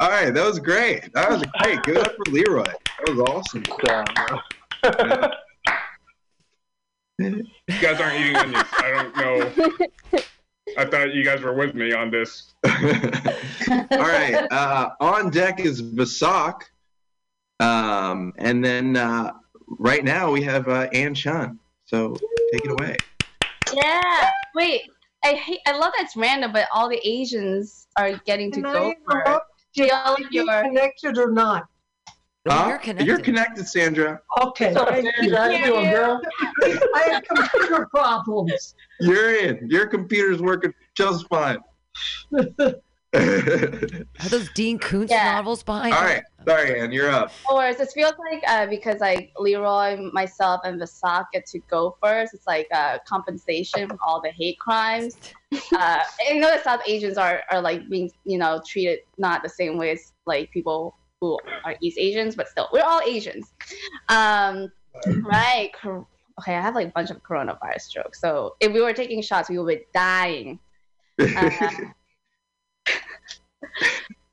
right, 0.01 0.31
that 0.33 0.45
was 0.45 0.59
great. 0.59 1.13
That 1.15 1.31
was 1.31 1.43
great. 1.61 1.83
Give 1.85 1.97
it 1.97 2.07
up 2.07 2.15
for 2.15 2.25
Leroy. 2.31 2.65
That 2.65 3.15
was 3.15 3.21
awesome. 3.29 3.63
You 7.19 7.81
guys 7.81 8.01
aren't 8.01 8.21
eating 8.21 8.37
onions. 8.37 8.65
I 8.73 8.91
don't 8.91 9.17
know. 9.17 9.89
I 10.77 10.85
thought 10.85 11.15
you 11.15 11.25
guys 11.25 11.43
were 11.43 11.55
with 11.55 11.75
me 11.75 11.93
on 11.93 12.11
this. 12.11 12.55
All 12.67 12.73
right. 13.91 14.47
Uh, 14.51 14.91
on 15.01 15.31
deck 15.31 15.61
is 15.61 15.83
Vasak. 15.83 16.63
Um, 17.61 18.33
and 18.39 18.65
then 18.65 18.97
uh, 18.97 19.33
right 19.79 20.03
now 20.05 20.31
we 20.33 20.43
have 20.43 20.69
uh, 20.69 20.89
Ann 20.93 21.15
Chun. 21.15 21.59
So 21.85 22.17
take 22.53 22.65
it 22.65 22.71
away. 22.73 22.97
Yeah. 23.73 24.31
Wait. 24.55 24.83
I 25.25 25.33
hate. 25.35 25.61
I 25.67 25.73
love 25.73 25.93
that 25.97 26.05
it's 26.05 26.17
random, 26.17 26.53
but 26.53 26.69
all 26.73 26.89
the 26.89 27.01
Asians 27.07 27.87
are 27.97 28.13
getting 28.27 28.51
to 28.53 28.61
Can 28.61 28.73
go 28.73 28.91
I 28.91 28.95
for 29.05 29.19
it. 29.19 29.23
interrupt? 29.23 29.47
Did 29.75 29.89
Feel 29.89 29.97
I 29.97 30.17
get 30.19 30.33
you're- 30.33 30.63
connected 30.63 31.19
or 31.19 31.31
not? 31.33 31.67
Huh? 32.47 32.67
You're 32.69 32.79
connected. 32.79 33.07
You're 33.07 33.19
connected, 33.21 33.67
Sandra. 33.67 34.21
Okay. 34.43 34.75
So, 34.75 34.85
Sandra, 34.85 35.37
how 35.39 35.47
you 35.49 35.65
doing, 35.65 35.91
girl? 35.91 36.21
I 36.63 37.09
have 37.11 37.23
computer 37.25 37.87
problems. 37.95 38.75
You're 39.01 39.35
in. 39.37 39.67
Your 39.71 39.87
computer's 39.87 40.43
working 40.43 40.75
just 40.95 41.27
fine. 41.29 41.57
Are 43.15 44.29
those 44.29 44.51
Dean 44.55 44.79
Koontz 44.79 45.11
Yeah. 45.11 45.33
novels 45.37 45.63
behind 45.63 45.95
All 45.95 46.01
you? 46.03 46.07
right. 46.07 46.23
Sorry, 46.47 46.81
Ann. 46.81 46.93
You're 46.93 47.11
up. 47.11 47.33
Or 47.51 47.67
it 47.67 47.77
feels 47.93 48.15
like 48.19 48.43
uh, 48.47 48.67
because 48.67 49.01
like 49.01 49.33
Leroy, 49.39 49.97
myself, 50.13 50.61
and 50.65 50.81
Vasak 50.81 51.27
get 51.33 51.47
to 51.47 51.59
go 51.71 51.97
first. 52.03 52.35
It's 52.35 52.47
like 52.47 52.69
uh, 52.73 52.99
compensation 53.07 53.89
for 53.89 53.99
all 54.07 54.21
the 54.21 54.31
hate 54.31 54.59
crimes. 54.59 55.17
Uh, 55.73 56.01
I 56.29 56.33
know 56.33 56.49
that 56.49 56.65
South 56.65 56.81
Asians 56.85 57.17
are, 57.17 57.45
are 57.49 57.61
like 57.61 57.89
being 57.89 58.11
you 58.25 58.39
know 58.39 58.61
treated 58.67 58.99
not 59.19 59.41
the 59.45 59.49
same 59.49 59.79
way 59.79 59.93
as 59.93 60.13
like 60.27 60.51
people 60.51 60.97
who 61.21 61.39
are 61.65 61.77
East 61.81 61.97
Asians, 61.97 62.35
but 62.35 62.49
still, 62.49 62.69
we're 62.73 62.83
all 62.83 63.01
Asians. 63.07 63.53
Um, 64.09 64.73
right. 65.23 65.71
Okay, 65.85 66.57
I 66.57 66.61
have 66.61 66.75
like 66.75 66.89
a 66.89 66.91
bunch 66.91 67.11
of 67.11 67.23
coronavirus 67.23 67.89
jokes. 67.89 68.21
So 68.21 68.57
if 68.59 68.73
we 68.73 68.81
were 68.81 68.93
taking 68.93 69.23
shots, 69.23 69.49
we 69.49 69.59
would 69.59 69.79
be 69.79 69.85
dying. 69.95 70.59
Uh, 71.21 71.51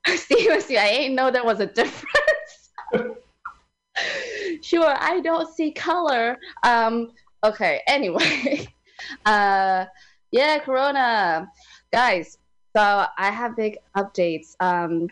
seriously, 0.16 0.78
I 0.78 0.88
ain't 0.88 1.14
know 1.14 1.32
there 1.32 1.43
was 1.43 1.60
a 1.60 1.68
difference. 1.68 2.72
sure, 4.62 4.95
I 4.97 5.20
don't 5.22 5.54
see 5.54 5.72
color. 5.72 6.38
Um, 6.64 7.12
okay, 7.43 7.82
anyway. 7.88 8.68
Uh, 9.26 9.84
yeah, 10.32 10.60
Corona. 10.60 11.52
Guys, 11.91 12.38
so 12.76 13.06
I 13.18 13.32
have 13.32 13.56
big 13.56 13.78
updates. 13.97 14.56
Um, 14.60 15.10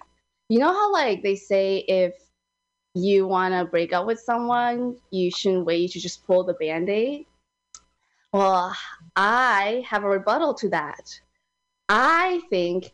you 0.47 0.59
know 0.59 0.71
how 0.71 0.93
like 0.93 1.23
they 1.23 1.35
say 1.35 1.79
if 1.87 2.13
you 2.93 3.27
want 3.27 3.53
to 3.53 3.65
break 3.65 3.93
up 3.93 4.05
with 4.05 4.19
someone, 4.19 4.95
you 5.11 5.31
shouldn't 5.31 5.65
wait, 5.65 5.91
should 5.91 6.01
just 6.01 6.25
pull 6.25 6.43
the 6.43 6.53
band-aid? 6.53 7.25
Well, 8.31 8.75
I 9.15 9.83
have 9.87 10.03
a 10.03 10.09
rebuttal 10.09 10.53
to 10.55 10.69
that. 10.69 11.19
I 11.89 12.41
think 12.49 12.91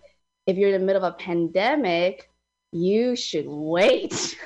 if 0.47 0.57
you're 0.57 0.69
in 0.69 0.79
the 0.79 0.85
middle 0.85 1.03
of 1.03 1.13
a 1.13 1.17
pandemic, 1.17 2.29
you 2.71 3.15
should 3.15 3.47
wait. 3.47 4.37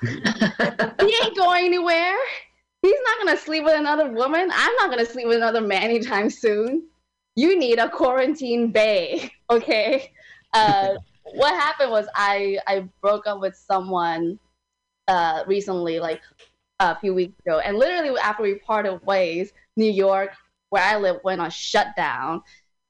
he 0.02 0.08
ain't 0.08 1.36
going 1.36 1.66
anywhere. 1.66 2.16
He's 2.82 2.98
not 3.04 3.18
gonna 3.18 3.36
sleep 3.36 3.64
with 3.64 3.78
another 3.78 4.10
woman. 4.10 4.50
I'm 4.52 4.74
not 4.76 4.90
gonna 4.90 5.04
sleep 5.04 5.26
with 5.26 5.36
another 5.36 5.60
man 5.60 5.82
anytime 5.82 6.30
soon. 6.30 6.84
You 7.36 7.58
need 7.58 7.78
a 7.78 7.88
quarantine 7.88 8.72
bay, 8.72 9.30
okay? 9.50 10.12
Uh, 10.52 10.94
what 11.34 11.54
happened 11.54 11.90
was 11.90 12.06
I 12.14 12.58
I 12.66 12.88
broke 13.00 13.26
up 13.26 13.40
with 13.40 13.54
someone 13.54 14.38
uh, 15.06 15.44
recently, 15.46 16.00
like 16.00 16.22
a 16.80 16.98
few 16.98 17.14
weeks 17.14 17.38
ago, 17.40 17.58
and 17.60 17.76
literally 17.78 18.18
after 18.18 18.42
we 18.42 18.54
parted 18.54 19.04
ways, 19.04 19.52
New 19.76 19.90
York, 19.90 20.30
where 20.70 20.82
I 20.82 20.96
live, 20.96 21.18
went 21.22 21.40
on 21.40 21.50
shutdown, 21.50 22.42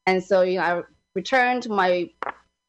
and 0.06 0.22
so 0.22 0.42
you 0.42 0.58
know 0.58 0.64
I 0.64 0.82
returned 1.20 1.62
to 1.64 1.70
my 1.82 2.10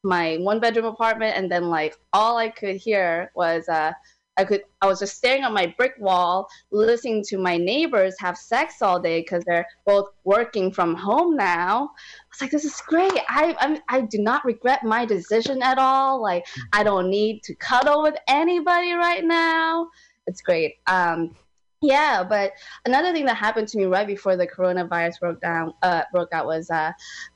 my 0.04 0.36
one 0.40 0.60
bedroom 0.60 0.86
apartment, 0.86 1.36
and 1.36 1.50
then 1.50 1.64
like 1.78 1.96
all 2.12 2.36
I 2.36 2.48
could 2.48 2.76
hear 2.76 3.30
was 3.34 3.68
uh, 3.68 3.92
I 4.36 4.44
could 4.44 4.62
I 4.82 4.86
was 4.86 4.98
just 5.00 5.16
staring 5.16 5.44
at 5.44 5.52
my 5.52 5.66
brick 5.78 5.94
wall, 5.98 6.48
listening 6.70 7.22
to 7.28 7.38
my 7.38 7.56
neighbors 7.56 8.14
have 8.18 8.36
sex 8.36 8.82
all 8.82 9.00
day 9.00 9.20
because 9.20 9.42
they're 9.44 9.66
both 9.86 10.08
working 10.24 10.72
from 10.72 10.94
home 10.94 11.36
now. 11.36 11.74
I 11.84 12.28
was 12.32 12.40
like, 12.40 12.50
this 12.50 12.64
is 12.64 12.82
great. 12.86 13.18
I 13.28 13.56
I'm, 13.60 13.78
I 13.88 14.02
do 14.02 14.18
not 14.18 14.44
regret 14.44 14.84
my 14.84 15.04
decision 15.04 15.62
at 15.62 15.78
all. 15.78 16.22
Like 16.22 16.44
I 16.72 16.82
don't 16.82 17.08
need 17.10 17.42
to 17.44 17.54
cuddle 17.54 18.02
with 18.02 18.16
anybody 18.28 18.92
right 18.92 19.24
now. 19.24 19.88
It's 20.26 20.40
great. 20.40 20.76
Um, 20.86 21.34
yeah, 21.82 22.22
but 22.22 22.52
another 22.86 23.12
thing 23.12 23.26
that 23.26 23.36
happened 23.36 23.68
to 23.68 23.78
me 23.78 23.84
right 23.84 24.06
before 24.06 24.36
the 24.36 24.46
coronavirus 24.46 25.20
broke 25.20 25.40
down 25.40 25.74
uh, 25.82 26.02
broke 26.12 26.32
out 26.32 26.46
was 26.46 26.70
uh, 26.70 26.92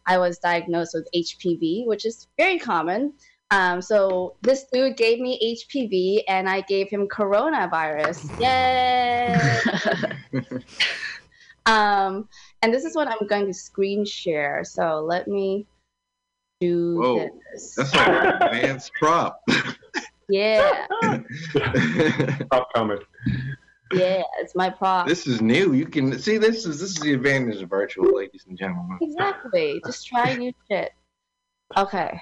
I 0.06 0.18
was 0.18 0.38
diagnosed 0.38 0.92
with 0.94 1.08
HPV, 1.14 1.86
which 1.86 2.06
is 2.06 2.28
very 2.38 2.58
common. 2.58 3.12
Um, 3.50 3.80
so 3.80 4.36
this 4.42 4.66
dude 4.72 4.96
gave 4.96 5.20
me 5.20 5.56
HPV, 5.56 6.22
and 6.28 6.48
I 6.48 6.62
gave 6.62 6.88
him 6.88 7.06
coronavirus. 7.08 8.40
Yay! 8.40 9.36
um, 11.66 12.28
and 12.62 12.74
this 12.74 12.84
is 12.84 12.96
what 12.96 13.08
I'm 13.08 13.26
going 13.28 13.46
to 13.46 13.54
screen 13.54 14.04
share. 14.04 14.62
So 14.64 15.00
let 15.00 15.28
me 15.28 15.66
do 16.60 16.98
Whoa, 17.00 17.28
this. 17.52 17.74
that's 17.76 17.94
like 17.94 18.08
an 18.08 18.42
advanced 18.42 18.92
prop. 18.94 19.40
Yeah, 20.28 20.86
Stop 21.52 22.68
coming. 22.74 22.98
Yeah, 23.92 24.22
it's 24.40 24.54
my 24.54 24.70
prop. 24.70 25.06
This 25.06 25.26
is 25.26 25.40
new. 25.40 25.72
You 25.72 25.86
can 25.86 26.18
see 26.18 26.38
this 26.38 26.66
is 26.66 26.80
this 26.80 26.90
is 26.90 27.00
the 27.00 27.12
advantage 27.12 27.62
of 27.62 27.70
virtual, 27.70 28.16
ladies 28.16 28.44
and 28.48 28.58
gentlemen. 28.58 28.98
Exactly. 29.00 29.80
Just 29.84 30.06
try 30.06 30.34
new 30.34 30.52
shit. 30.70 30.92
Okay. 31.76 32.20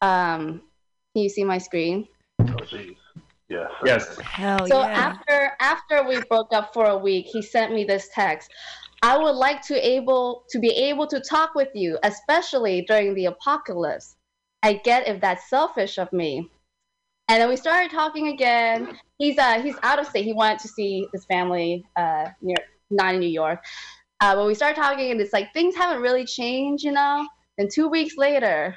Um, 0.00 0.62
can 1.14 1.22
you 1.22 1.28
see 1.28 1.44
my 1.44 1.58
screen? 1.58 2.08
Oh 2.40 2.44
jeez. 2.44 2.96
Yes. 3.48 3.70
Yes. 3.84 4.18
Hell 4.20 4.66
so 4.66 4.80
yeah. 4.80 4.86
after 4.86 5.52
after 5.60 6.08
we 6.08 6.20
broke 6.22 6.52
up 6.54 6.72
for 6.72 6.86
a 6.86 6.96
week, 6.96 7.26
he 7.26 7.42
sent 7.42 7.72
me 7.72 7.84
this 7.84 8.08
text. 8.14 8.50
I 9.02 9.18
would 9.18 9.34
like 9.34 9.62
to 9.62 9.74
able 9.86 10.44
to 10.50 10.58
be 10.58 10.70
able 10.70 11.06
to 11.08 11.20
talk 11.20 11.54
with 11.54 11.70
you, 11.74 11.98
especially 12.02 12.82
during 12.82 13.14
the 13.14 13.26
apocalypse. 13.26 14.16
I 14.62 14.74
get 14.74 15.08
if 15.08 15.20
that's 15.20 15.50
selfish 15.50 15.98
of 15.98 16.12
me. 16.12 16.48
And 17.28 17.40
then 17.40 17.48
we 17.48 17.56
started 17.56 17.90
talking 17.90 18.28
again. 18.28 18.98
He's 19.22 19.38
uh 19.38 19.62
he's 19.62 19.76
out 19.84 20.00
of 20.00 20.06
state. 20.08 20.24
He 20.24 20.32
wanted 20.32 20.58
to 20.58 20.68
see 20.68 21.06
his 21.12 21.24
family 21.26 21.84
uh 21.94 22.30
near 22.40 22.56
not 22.90 23.14
in 23.14 23.20
New 23.20 23.28
York. 23.28 23.64
Uh, 24.20 24.34
but 24.34 24.46
we 24.48 24.54
started 24.54 24.74
talking, 24.74 25.12
and 25.12 25.20
it's 25.20 25.32
like 25.32 25.52
things 25.52 25.76
haven't 25.76 26.02
really 26.02 26.24
changed, 26.24 26.82
you 26.82 26.90
know. 26.90 27.28
And 27.56 27.70
two 27.70 27.86
weeks 27.86 28.16
later, 28.16 28.76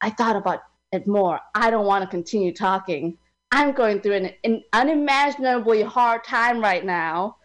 I 0.00 0.10
thought 0.10 0.34
about 0.34 0.62
it 0.90 1.06
more. 1.06 1.38
I 1.54 1.70
don't 1.70 1.86
want 1.86 2.02
to 2.02 2.10
continue 2.10 2.52
talking. 2.52 3.16
I'm 3.52 3.70
going 3.72 4.00
through 4.00 4.14
an, 4.14 4.30
an 4.42 4.64
unimaginably 4.72 5.82
hard 5.82 6.24
time 6.24 6.60
right 6.60 6.84
now, 6.84 7.36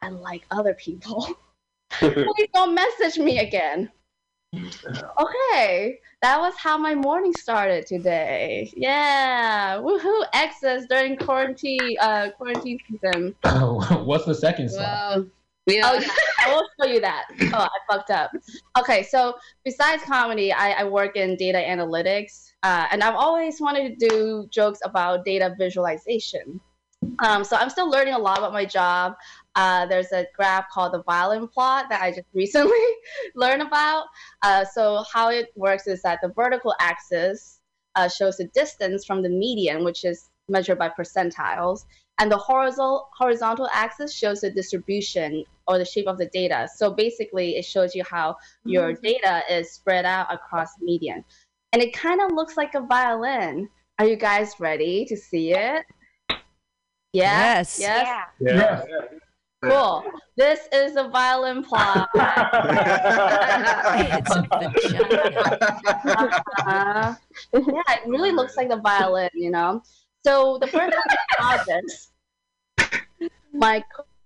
unlike 0.00 0.44
other 0.52 0.74
people. 0.74 1.26
Please 1.90 2.48
don't 2.54 2.74
message 2.76 3.18
me 3.18 3.40
again. 3.40 3.90
Okay, 4.54 5.98
that 6.22 6.40
was 6.40 6.54
how 6.56 6.78
my 6.78 6.94
morning 6.94 7.34
started 7.34 7.86
today. 7.86 8.72
Yeah, 8.74 9.76
woohoo! 9.78 10.24
Exes 10.32 10.86
during 10.88 11.16
quarantine, 11.18 11.96
uh, 12.00 12.30
quarantine 12.36 12.78
season. 12.88 13.34
What's 13.42 14.24
the 14.24 14.34
second 14.34 14.70
song? 14.70 15.30
Oh 15.70 15.98
yeah, 16.00 16.08
I 16.46 16.54
will 16.54 16.66
show 16.80 16.90
you 16.90 17.00
that. 17.00 17.26
Oh, 17.52 17.66
I 17.66 17.68
fucked 17.90 18.10
up. 18.10 18.30
Okay, 18.78 19.02
so 19.02 19.34
besides 19.64 20.02
comedy, 20.04 20.50
I, 20.50 20.70
I 20.70 20.84
work 20.84 21.16
in 21.16 21.36
data 21.36 21.58
analytics, 21.58 22.52
uh, 22.62 22.86
and 22.90 23.02
I've 23.02 23.16
always 23.16 23.60
wanted 23.60 23.98
to 23.98 24.08
do 24.08 24.48
jokes 24.50 24.78
about 24.82 25.26
data 25.26 25.54
visualization. 25.58 26.58
Um, 27.20 27.44
so 27.44 27.56
I'm 27.56 27.70
still 27.70 27.90
learning 27.90 28.14
a 28.14 28.18
lot 28.18 28.38
about 28.38 28.52
my 28.52 28.64
job. 28.64 29.14
Uh, 29.58 29.84
there's 29.86 30.12
a 30.12 30.24
graph 30.36 30.70
called 30.70 30.92
the 30.92 31.02
violin 31.02 31.48
plot 31.48 31.86
that 31.88 32.00
I 32.00 32.10
just 32.12 32.28
recently 32.32 32.78
learned 33.34 33.60
about. 33.60 34.04
Uh, 34.42 34.64
so 34.64 35.04
how 35.12 35.30
it 35.30 35.48
works 35.56 35.88
is 35.88 36.00
that 36.02 36.20
the 36.22 36.28
vertical 36.28 36.76
axis 36.80 37.58
uh, 37.96 38.08
shows 38.08 38.36
the 38.36 38.46
distance 38.54 39.04
from 39.04 39.20
the 39.20 39.28
median, 39.28 39.82
which 39.82 40.04
is 40.04 40.30
measured 40.48 40.78
by 40.78 40.88
percentiles, 40.88 41.86
and 42.20 42.30
the 42.30 42.36
horizontal 42.36 43.08
horizontal 43.18 43.68
axis 43.72 44.14
shows 44.14 44.42
the 44.42 44.50
distribution 44.50 45.44
or 45.66 45.76
the 45.76 45.84
shape 45.84 46.06
of 46.06 46.18
the 46.18 46.26
data. 46.26 46.68
So 46.76 46.92
basically, 46.92 47.56
it 47.56 47.64
shows 47.64 47.96
you 47.96 48.04
how 48.08 48.36
your 48.64 48.92
data 48.92 49.42
is 49.50 49.72
spread 49.72 50.04
out 50.04 50.32
across 50.32 50.76
the 50.76 50.84
median, 50.84 51.24
and 51.72 51.82
it 51.82 51.92
kind 51.92 52.20
of 52.20 52.30
looks 52.30 52.56
like 52.56 52.76
a 52.76 52.80
violin. 52.80 53.68
Are 53.98 54.06
you 54.06 54.14
guys 54.14 54.54
ready 54.60 55.04
to 55.06 55.16
see 55.16 55.52
it? 55.52 55.84
Yeah? 57.12 57.56
Yes. 57.56 57.80
Yes. 57.80 58.26
Yeah. 58.38 58.84
Cool. 59.62 60.04
This 60.36 60.68
is 60.72 60.96
a 60.96 61.08
violin 61.08 61.64
plot. 61.64 62.08
it's 62.14 62.20
a 64.36 64.42
vagina. 64.42 65.58
Uh, 66.64 67.14
yeah, 67.52 67.52
it 67.52 68.06
really 68.06 68.30
looks 68.30 68.56
like 68.56 68.68
the 68.68 68.76
violin, 68.76 69.30
you 69.34 69.50
know. 69.50 69.82
So 70.24 70.58
the 70.58 70.68
first 70.68 70.94
time 70.94 71.02
I 71.40 71.58
saw 71.58 71.64
this, 71.64 72.12
my 73.52 73.82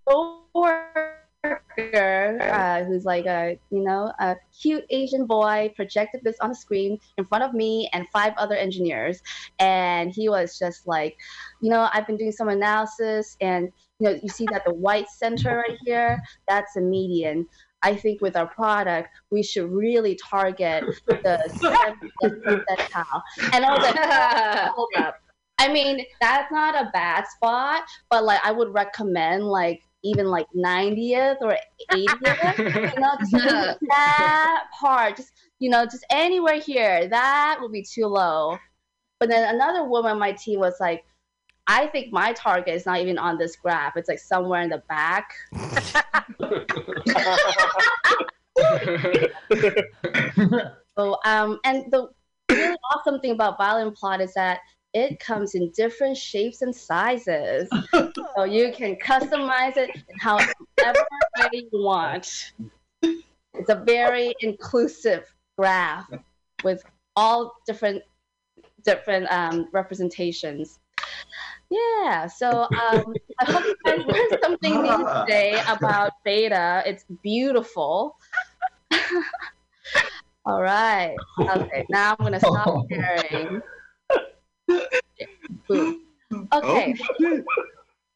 coworker, 0.06 1.16
uh, 1.44 2.84
who's 2.84 3.04
like 3.04 3.24
a 3.24 3.58
you 3.70 3.82
know 3.82 4.12
a 4.20 4.36
cute 4.60 4.84
Asian 4.90 5.26
boy, 5.26 5.72
projected 5.74 6.20
this 6.24 6.36
on 6.40 6.50
the 6.50 6.54
screen 6.54 6.98
in 7.16 7.24
front 7.24 7.42
of 7.42 7.54
me 7.54 7.88
and 7.94 8.06
five 8.12 8.34
other 8.36 8.54
engineers, 8.54 9.22
and 9.58 10.12
he 10.12 10.28
was 10.28 10.58
just 10.58 10.86
like, 10.86 11.16
you 11.62 11.70
know, 11.70 11.88
I've 11.92 12.06
been 12.06 12.18
doing 12.18 12.32
some 12.32 12.48
analysis, 12.48 13.36
and 13.40 13.72
you 14.02 14.10
know, 14.10 14.18
you 14.20 14.28
see 14.28 14.46
that 14.50 14.64
the 14.64 14.74
white 14.74 15.08
center 15.08 15.50
mm-hmm. 15.50 15.70
right 15.70 15.78
here, 15.84 16.22
that's 16.48 16.76
a 16.76 16.80
median. 16.80 17.46
I 17.82 17.94
think 17.94 18.20
with 18.20 18.36
our 18.36 18.46
product, 18.46 19.10
we 19.30 19.42
should 19.42 19.70
really 19.70 20.18
target 20.28 20.84
the 21.06 21.14
70th 22.22 22.42
percentile. 22.42 23.22
And 23.52 23.64
I 23.64 23.70
was 23.70 23.82
like, 23.82 24.70
hold 24.74 24.88
up. 24.98 25.16
I 25.58 25.72
mean, 25.72 26.04
that's 26.20 26.50
not 26.50 26.74
a 26.74 26.90
bad 26.92 27.26
spot, 27.28 27.84
but 28.10 28.24
like 28.24 28.40
I 28.42 28.50
would 28.50 28.74
recommend 28.74 29.44
like 29.44 29.80
even 30.02 30.26
like 30.26 30.46
90th 30.56 31.36
or 31.40 31.56
80th. 31.92 32.58
you 32.94 33.00
know, 33.00 33.16
just 33.20 33.78
that 33.88 34.64
part, 34.80 35.16
just 35.16 35.32
you 35.60 35.70
know, 35.70 35.84
just 35.84 36.04
anywhere 36.10 36.58
here, 36.58 37.08
that 37.08 37.58
would 37.60 37.70
be 37.70 37.84
too 37.84 38.06
low. 38.06 38.58
But 39.20 39.28
then 39.28 39.54
another 39.54 39.84
woman 39.84 40.12
on 40.12 40.18
my 40.18 40.32
team 40.32 40.58
was 40.58 40.74
like, 40.80 41.04
I 41.72 41.86
think 41.86 42.12
my 42.12 42.34
target 42.34 42.74
is 42.74 42.84
not 42.84 43.00
even 43.00 43.16
on 43.18 43.38
this 43.38 43.56
graph. 43.56 43.96
It's 43.96 44.08
like 44.08 44.18
somewhere 44.18 44.60
in 44.62 44.70
the 44.70 44.82
back. 44.88 45.32
So, 50.96 51.18
um, 51.24 51.58
and 51.64 51.90
the 51.90 52.08
really 52.50 52.76
awesome 52.94 53.20
thing 53.20 53.32
about 53.32 53.56
violin 53.56 53.92
plot 53.92 54.20
is 54.20 54.34
that 54.34 54.60
it 54.92 55.18
comes 55.20 55.54
in 55.54 55.70
different 55.70 56.16
shapes 56.16 56.60
and 56.60 56.74
sizes. 56.74 57.68
so 58.36 58.44
you 58.44 58.72
can 58.72 58.96
customize 58.96 59.76
it 59.76 59.90
however 60.20 60.52
way 61.38 61.48
you 61.52 61.68
want. 61.72 62.52
It's 63.02 63.70
a 63.70 63.82
very 63.86 64.34
inclusive 64.40 65.32
graph 65.56 66.10
with 66.62 66.82
all 67.16 67.54
different 67.66 68.02
different 68.84 69.30
um, 69.30 69.68
representations. 69.72 70.78
Yeah, 71.72 72.26
so 72.26 72.64
um, 72.64 73.14
I 73.40 73.44
hope 73.46 73.64
you 73.64 73.74
guys 73.86 74.04
learned 74.06 74.42
something 74.42 74.82
new 74.82 75.06
today 75.20 75.62
about 75.68 76.12
beta. 76.22 76.82
It's 76.84 77.04
beautiful. 77.22 78.18
All 80.44 80.60
right. 80.60 81.16
Okay, 81.40 81.86
now 81.88 82.14
I'm 82.18 82.24
gonna 82.24 82.40
stop 82.40 82.84
sharing. 82.90 83.62
Okay. 86.52 86.94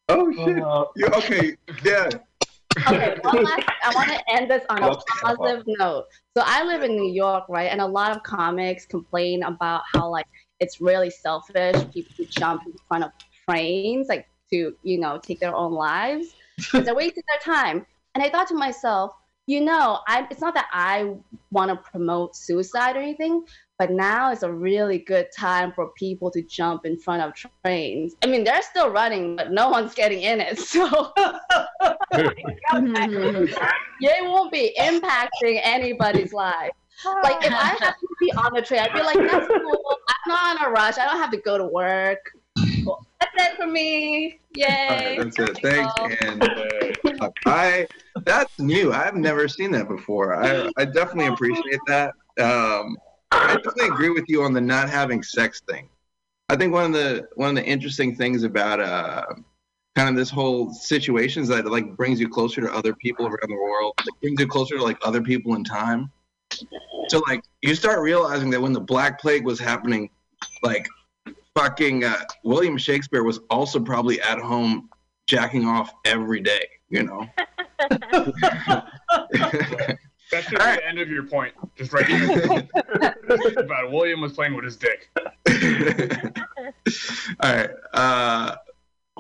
Oh 0.09 0.33
shit! 0.33 0.57
You- 0.97 1.07
okay, 1.15 1.57
yeah. 1.83 2.11
Okay, 2.87 3.17
one 3.23 3.43
last, 3.43 3.63
I 3.85 3.95
want 3.95 4.11
to 4.11 4.21
end 4.35 4.51
this 4.51 4.65
on 4.69 4.83
a 4.83 4.87
Love 4.89 4.99
to 4.99 5.05
have 5.27 5.39
positive 5.39 5.65
note. 5.79 6.05
So 6.37 6.43
I 6.45 6.63
live 6.63 6.83
in 6.83 6.95
New 6.95 7.11
York, 7.11 7.45
right? 7.49 7.71
And 7.73 7.81
a 7.81 7.87
lot 7.87 8.15
of 8.15 8.23
comics 8.23 8.85
complain 8.85 9.43
about 9.45 9.81
how 9.95 10.11
like 10.11 10.27
it's 10.61 10.79
really 10.81 11.09
selfish. 11.09 11.75
People 11.93 12.13
who 12.19 12.27
jump 12.27 12.63
in 12.67 12.75
front 12.87 13.05
of 13.05 13.13
trains, 13.49 14.09
like 14.09 14.29
to 14.51 14.77
you 14.83 14.99
know 14.99 15.19
take 15.19 15.41
their 15.41 15.55
own 15.55 15.73
lives. 15.73 16.35
They're 16.73 16.95
wasting 16.95 17.25
their 17.29 17.55
time. 17.55 17.87
And 18.15 18.25
I 18.25 18.31
thought 18.31 18.49
to 18.49 18.55
myself, 18.55 19.13
you 19.47 19.61
know, 19.61 20.01
I, 20.09 20.27
it's 20.31 20.41
not 20.41 20.55
that 20.55 20.69
I 20.73 21.15
want 21.51 21.71
to 21.71 21.77
promote 21.77 22.35
suicide 22.35 22.97
or 22.97 23.01
anything, 23.01 23.45
but 23.79 23.91
now 23.91 24.33
is 24.33 24.43
a 24.43 24.51
really 24.51 24.99
good 24.99 25.29
time 25.37 25.73
for 25.73 25.91
people 25.99 26.31
to 26.31 26.43
jump 26.43 26.87
in 26.87 26.99
front 26.99 27.23
of 27.23 27.35
trains. 27.35 28.17
I 28.23 28.27
mean, 28.27 28.43
they're 28.43 28.63
still 28.63 28.91
running, 28.91 29.37
but 29.37 29.53
no 29.53 29.69
one's 29.69 29.95
getting 29.95 30.23
in 30.23 30.41
it. 30.41 30.59
So 30.67 31.13
it 34.03 34.25
won't 34.25 34.53
be 34.53 34.75
impacting 34.79 35.61
anybody's 35.63 36.33
life. 36.33 36.71
Like 37.23 37.45
if 37.45 37.53
I 37.53 37.77
have 37.81 37.99
to 37.99 38.09
be 38.21 38.33
on 38.33 38.55
the 38.55 38.63
train, 38.63 38.81
I'd 38.81 38.93
be 38.95 39.03
like, 39.03 39.19
that's 39.19 39.47
cool. 39.47 39.99
I'm 40.09 40.29
not 40.29 40.61
on 40.61 40.69
a 40.69 40.71
rush. 40.71 40.99
I 40.99 41.05
don't 41.05 41.19
have 41.19 41.31
to 41.31 41.37
go 41.37 41.59
to 41.59 41.67
work. 41.67 42.33
That's 43.21 43.33
it 43.37 43.57
for 43.57 43.67
me. 43.67 44.41
Yay. 44.55 44.67
right, 44.89 45.19
that's 45.19 45.39
it. 45.39 45.59
Thanks, 45.63 45.93
and 46.23 46.43
uh, 47.21 47.31
I 47.47 47.87
that's 48.25 48.59
new. 48.59 48.93
I've 48.93 49.15
never 49.15 49.49
seen 49.49 49.71
that 49.73 49.89
before. 49.89 50.35
I 50.35 50.71
I 50.77 50.85
definitely 50.85 51.27
appreciate 51.27 51.81
that. 51.87 52.15
Um, 52.39 52.97
I 53.33 53.57
definitely 53.57 53.89
agree 53.89 54.11
with 54.11 54.25
you 54.29 54.43
on 54.43 54.53
the 54.53 54.61
not 54.61 54.89
having 54.89 55.23
sex 55.23 55.63
thing. 55.69 55.89
I 56.49 56.57
think 56.57 56.73
one 56.73 56.85
of 56.85 56.93
the 56.93 57.29
one 57.35 57.51
of 57.51 57.57
the 57.57 57.65
interesting 57.65 58.15
things 58.15 58.43
about 58.43 58.81
uh 58.81 59.25
kind 59.97 60.11
of 60.11 60.15
this 60.15 60.31
whole 60.31 60.73
situation 60.73 61.43
is 61.43 61.49
that 61.49 61.65
it 61.65 61.71
like 61.71 61.97
brings 61.97 62.21
you 62.21 62.29
closer 62.29 62.61
to 62.61 62.73
other 62.73 62.95
people 62.95 63.27
around 63.27 63.49
the 63.49 63.55
world. 63.55 63.95
It 64.07 64.15
brings 64.21 64.41
you 64.41 64.47
closer 64.47 64.77
to 64.77 64.85
like 64.85 64.99
other 65.03 65.23
people 65.23 65.55
in 65.55 65.65
time. 65.65 66.11
So 67.09 67.23
like 67.27 67.43
you 67.63 67.75
start 67.75 68.01
realizing 68.01 68.51
that 68.51 68.61
when 68.61 68.73
the 68.73 68.81
Black 68.81 69.21
Plague 69.21 69.45
was 69.45 69.59
happening, 69.59 70.11
like 70.63 70.87
fucking 71.57 72.05
uh, 72.05 72.23
William 72.45 72.77
Shakespeare 72.77 73.25
was 73.25 73.41
also 73.51 73.81
probably 73.81 74.21
at 74.21 74.39
home 74.39 74.91
jacking 75.27 75.67
off 75.67 75.93
every 76.05 76.41
day. 76.41 76.69
You 76.89 77.03
know. 77.03 77.27
That 80.33 80.43
should 80.43 80.59
be 80.59 80.65
the 80.65 80.89
end 80.89 80.99
of 80.99 81.09
your 81.09 81.23
point. 81.23 81.55
Just 81.77 81.93
right 81.93 82.05
here. 82.05 82.69
About 83.57 83.93
William 83.93 84.21
was 84.21 84.33
playing 84.33 84.55
with 84.55 84.65
his 84.65 84.77
dick. 84.77 85.09
All 87.41 87.55
right. 87.55 87.71
Uh, 87.93 88.57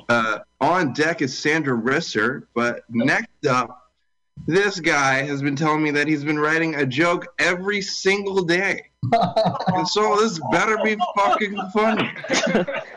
uh, 0.08 0.38
on 0.60 0.92
deck 0.92 1.22
is 1.22 1.36
Sandra 1.36 1.76
Risser, 1.76 2.46
but 2.54 2.82
next 2.88 3.46
up, 3.48 3.92
this 4.46 4.80
guy 4.80 5.22
has 5.22 5.42
been 5.42 5.56
telling 5.56 5.82
me 5.82 5.92
that 5.92 6.08
he's 6.08 6.24
been 6.24 6.38
writing 6.38 6.74
a 6.74 6.84
joke 6.84 7.26
every 7.38 7.80
single 7.80 8.42
day. 8.42 8.90
And 9.12 9.88
so 9.88 10.16
this 10.20 10.40
better 10.50 10.76
be 10.84 10.96
fucking 11.16 11.56
funny. 11.72 12.10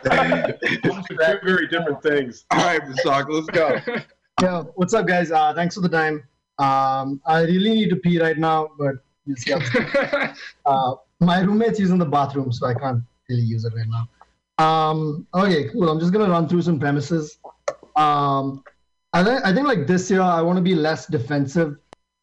Two 0.04 1.16
very 1.16 1.66
different 1.68 2.02
things. 2.02 2.44
All 2.50 2.58
right, 2.58 2.80
Basaka, 2.82 3.28
let's 3.28 3.46
go. 3.48 3.78
Yeah, 4.42 4.62
what's 4.76 4.94
up, 4.94 5.06
guys? 5.06 5.30
Uh, 5.30 5.52
thanks 5.52 5.74
for 5.74 5.82
the 5.82 5.88
time. 5.90 6.22
Um, 6.58 7.20
I 7.26 7.42
really 7.42 7.74
need 7.74 7.90
to 7.90 7.96
pee 7.96 8.18
right 8.18 8.38
now, 8.38 8.70
but 8.78 8.94
we'll 9.26 9.36
see 9.36 9.52
how- 9.52 10.32
uh, 10.64 10.94
my 11.20 11.40
roommate's 11.40 11.78
using 11.78 11.98
the 11.98 12.06
bathroom, 12.06 12.50
so 12.50 12.66
I 12.66 12.72
can't 12.72 13.02
really 13.28 13.42
use 13.42 13.66
it 13.66 13.74
right 13.76 13.86
now. 13.86 14.08
Um, 14.64 15.26
okay, 15.34 15.68
cool. 15.68 15.90
I'm 15.90 16.00
just 16.00 16.10
gonna 16.10 16.30
run 16.30 16.48
through 16.48 16.62
some 16.62 16.78
premises. 16.80 17.36
Um, 17.96 18.64
I 19.12 19.22
think 19.22 19.44
I 19.44 19.52
think 19.52 19.66
like 19.66 19.86
this 19.86 20.10
year 20.10 20.22
I 20.22 20.40
want 20.40 20.56
to 20.56 20.62
be 20.62 20.74
less 20.74 21.06
defensive 21.06 21.76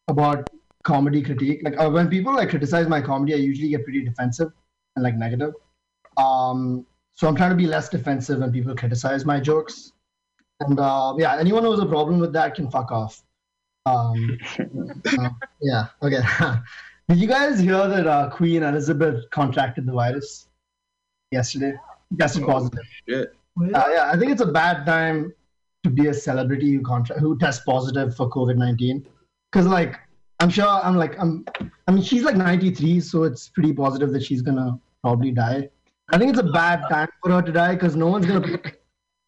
about 0.08 0.50
comedy 0.88 1.22
critique. 1.22 1.60
Like 1.62 1.78
uh, 1.78 1.90
when 1.90 2.08
people 2.08 2.34
like 2.34 2.48
criticize 2.48 2.88
my 2.88 3.00
comedy, 3.02 3.34
I 3.34 3.36
usually 3.36 3.68
get 3.68 3.84
pretty 3.84 4.02
defensive 4.02 4.50
and 4.96 5.04
like 5.04 5.14
negative. 5.14 5.52
Um, 6.16 6.86
so 7.14 7.28
I'm 7.28 7.36
trying 7.36 7.50
to 7.50 7.56
be 7.56 7.66
less 7.66 7.88
defensive 7.90 8.40
when 8.40 8.50
people 8.50 8.74
criticize 8.74 9.24
my 9.26 9.38
jokes. 9.38 9.92
And 10.60 10.80
uh, 10.80 11.14
yeah, 11.18 11.36
anyone 11.36 11.62
who 11.62 11.70
has 11.72 11.80
a 11.80 11.86
problem 11.86 12.18
with 12.18 12.32
that 12.32 12.54
can 12.54 12.70
fuck 12.70 12.90
off. 12.90 13.22
Um, 13.86 14.38
uh, 15.18 15.30
yeah, 15.60 15.86
okay. 16.02 16.22
Did 17.08 17.18
you 17.18 17.28
guys 17.28 17.60
hear 17.60 17.86
that 17.88 18.06
uh, 18.06 18.30
Queen 18.30 18.62
Elizabeth 18.62 19.30
contracted 19.30 19.86
the 19.86 19.92
virus 19.92 20.48
yesterday? 21.30 21.74
Tested 22.18 22.44
positive. 22.44 22.84
Shit. 23.08 23.34
Uh, 23.60 23.88
yeah, 23.94 24.10
I 24.12 24.18
think 24.18 24.32
it's 24.32 24.40
a 24.40 24.52
bad 24.62 24.86
time 24.86 25.32
to 25.84 25.90
be 25.90 26.06
a 26.06 26.14
celebrity 26.14 26.72
who 26.72 26.82
contract 26.82 27.20
who 27.20 27.38
tests 27.38 27.62
positive 27.64 28.16
for 28.16 28.28
COVID 28.30 28.56
nineteen. 28.56 29.06
Because 29.50 29.66
like 29.66 29.98
I'm 30.40 30.50
sure 30.50 30.66
I'm 30.66 30.96
like 30.96 31.18
I'm 31.18 31.44
I 31.86 31.92
mean 31.92 32.02
she's 32.02 32.22
like 32.22 32.36
93, 32.36 33.00
so 33.00 33.24
it's 33.24 33.48
pretty 33.48 33.72
positive 33.72 34.12
that 34.12 34.22
she's 34.22 34.42
gonna 34.42 34.78
probably 35.02 35.32
die. 35.32 35.68
I 36.10 36.18
think 36.18 36.30
it's 36.30 36.38
a 36.38 36.50
bad 36.52 36.82
time 36.88 37.08
for 37.22 37.32
her 37.32 37.42
to 37.42 37.52
die 37.52 37.74
because 37.74 37.96
no 37.96 38.06
one's 38.06 38.26
gonna 38.26 38.58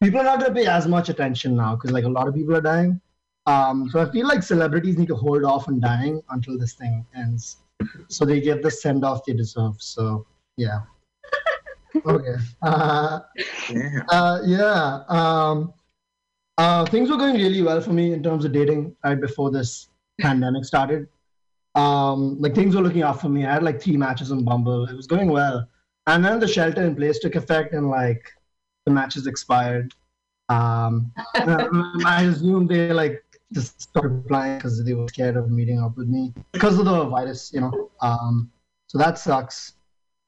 people 0.02 0.20
are 0.20 0.24
not 0.24 0.40
gonna 0.40 0.54
pay 0.54 0.66
as 0.66 0.86
much 0.86 1.08
attention 1.08 1.56
now 1.56 1.74
because 1.74 1.90
like 1.90 2.04
a 2.04 2.08
lot 2.08 2.28
of 2.28 2.34
people 2.34 2.56
are 2.56 2.60
dying. 2.60 3.00
Um, 3.46 3.88
so 3.90 4.00
I 4.00 4.10
feel 4.10 4.26
like 4.26 4.42
celebrities 4.42 4.96
need 4.96 5.08
to 5.08 5.16
hold 5.16 5.44
off 5.44 5.66
on 5.66 5.80
dying 5.80 6.22
until 6.30 6.58
this 6.58 6.74
thing 6.74 7.04
ends, 7.16 7.58
so 8.08 8.24
they 8.24 8.40
get 8.40 8.62
the 8.62 8.70
send 8.70 9.04
off 9.04 9.24
they 9.24 9.32
deserve. 9.32 9.80
So 9.80 10.26
yeah. 10.56 10.80
Okay. 12.06 12.36
Uh, 12.62 13.20
uh, 14.10 14.40
yeah. 14.44 15.02
Um, 15.08 15.74
uh, 16.56 16.86
things 16.86 17.10
were 17.10 17.16
going 17.16 17.34
really 17.34 17.62
well 17.62 17.80
for 17.80 17.92
me 17.92 18.12
in 18.12 18.22
terms 18.22 18.44
of 18.44 18.52
dating 18.52 18.94
right 19.02 19.20
before 19.20 19.50
this 19.50 19.89
pandemic 20.20 20.64
started. 20.64 21.08
Um, 21.74 22.40
like 22.40 22.54
things 22.54 22.74
were 22.74 22.82
looking 22.82 23.02
up 23.02 23.20
for 23.20 23.28
me. 23.28 23.44
I 23.44 23.52
had 23.54 23.62
like 23.62 23.80
three 23.80 23.96
matches 23.96 24.32
on 24.32 24.44
Bumble. 24.44 24.84
It 24.86 24.96
was 24.96 25.06
going 25.06 25.30
well, 25.30 25.68
and 26.06 26.24
then 26.24 26.40
the 26.40 26.48
shelter 26.48 26.84
in 26.84 26.96
place 26.96 27.18
took 27.18 27.36
effect, 27.36 27.74
and 27.74 27.88
like 27.88 28.22
the 28.86 28.92
matches 28.92 29.26
expired. 29.26 29.94
Um, 30.48 31.12
I 31.34 32.24
assume 32.28 32.66
they 32.66 32.92
like 32.92 33.22
just 33.52 33.80
stopped 33.80 34.06
replying 34.06 34.58
because 34.58 34.84
they 34.84 34.94
were 34.94 35.08
scared 35.08 35.36
of 35.36 35.50
meeting 35.50 35.80
up 35.80 35.96
with 35.96 36.08
me 36.08 36.32
because 36.52 36.78
of 36.78 36.84
the 36.84 37.04
virus, 37.04 37.52
you 37.52 37.60
know. 37.60 37.90
Um, 38.00 38.50
so 38.88 38.98
that 38.98 39.18
sucks. 39.18 39.74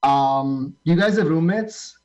Um, 0.02 0.76
you 0.84 0.96
guys 0.96 1.16
have 1.16 1.28
roommates? 1.28 1.98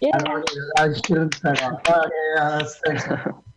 Yeah. 0.00 0.18
I, 0.26 0.42
I 0.78 0.92
shouldn't 1.06 1.34
say 1.34 1.52
that. 1.52 1.88
Okay, 1.88 2.10
yeah, 2.36 2.58
that's 2.58 2.78
thanks. 2.78 3.04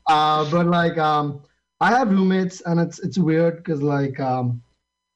Uh, 0.08 0.48
but 0.52 0.68
like, 0.68 1.00
um, 1.00 1.42
I 1.82 1.90
have 1.90 2.10
roommates, 2.10 2.62
and 2.62 2.80
it's 2.80 3.00
it's 3.00 3.18
weird 3.18 3.58
because 3.58 3.82
like, 3.82 4.20
um, 4.20 4.62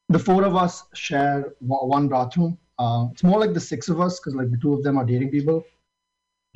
the 0.09 0.19
four 0.19 0.43
of 0.43 0.55
us 0.55 0.83
share 0.93 1.53
one 1.59 2.07
bathroom. 2.07 2.57
Uh, 2.77 3.07
it's 3.11 3.23
more 3.23 3.39
like 3.39 3.53
the 3.53 3.59
six 3.59 3.89
of 3.89 3.99
us 3.99 4.19
because 4.19 4.35
like 4.35 4.51
the 4.51 4.57
two 4.57 4.73
of 4.73 4.83
them 4.83 4.97
are 4.97 5.05
dating 5.05 5.29
people. 5.31 5.65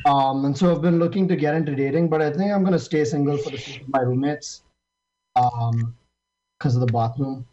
Um, 0.06 0.46
and 0.46 0.58
so 0.58 0.72
I've 0.72 0.82
been 0.82 1.00
looking 1.00 1.28
to 1.28 1.36
get 1.36 1.54
into 1.56 1.76
dating, 1.76 2.10
but 2.10 2.22
I 2.22 2.32
think 2.32 2.52
I'm 2.52 2.64
gonna 2.64 2.80
stay 2.80 3.06
single 3.06 3.38
for 3.38 3.50
the 3.50 3.58
sake 3.58 3.82
of 3.82 3.90
my 3.90 4.00
roommates. 4.00 4.64
Um, 5.36 5.96
because 6.64 6.76
of 6.76 6.82
the 6.82 6.94
bathroom. 6.94 7.46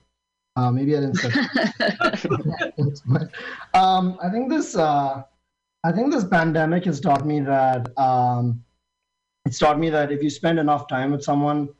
Uh, 0.56 0.70
maybe 0.70 0.96
I 0.96 1.00
didn't 1.00 1.16
say. 1.16 1.30
um, 3.74 4.18
I 4.22 4.30
think 4.30 4.50
this. 4.50 4.76
Uh, 4.76 5.22
I 5.82 5.92
think 5.92 6.12
this 6.12 6.24
pandemic 6.24 6.84
has 6.84 7.00
taught 7.00 7.26
me 7.26 7.40
that. 7.40 7.88
Um, 7.98 8.62
it's 9.46 9.58
taught 9.58 9.78
me 9.78 9.90
that 9.90 10.12
if 10.12 10.22
you 10.22 10.30
spend 10.30 10.58
enough 10.58 10.86
time 10.86 11.10
with 11.10 11.24
someone, 11.24 11.70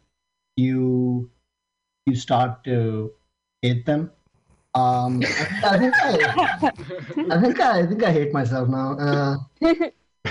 you 0.61 1.30
you 2.06 2.14
start 2.14 2.64
to 2.64 3.12
hate 3.62 3.84
them. 3.86 4.11
Um, 4.74 5.22
I, 5.64 5.78
think 5.78 5.94
I, 5.96 6.72
I 7.30 7.40
think 7.40 7.61
I, 7.61 7.80
I 7.80 7.86
think 7.86 8.02
I 8.04 8.12
hate 8.12 8.32
myself 8.32 8.68
now. 8.68 8.96
Uh, 8.98 9.36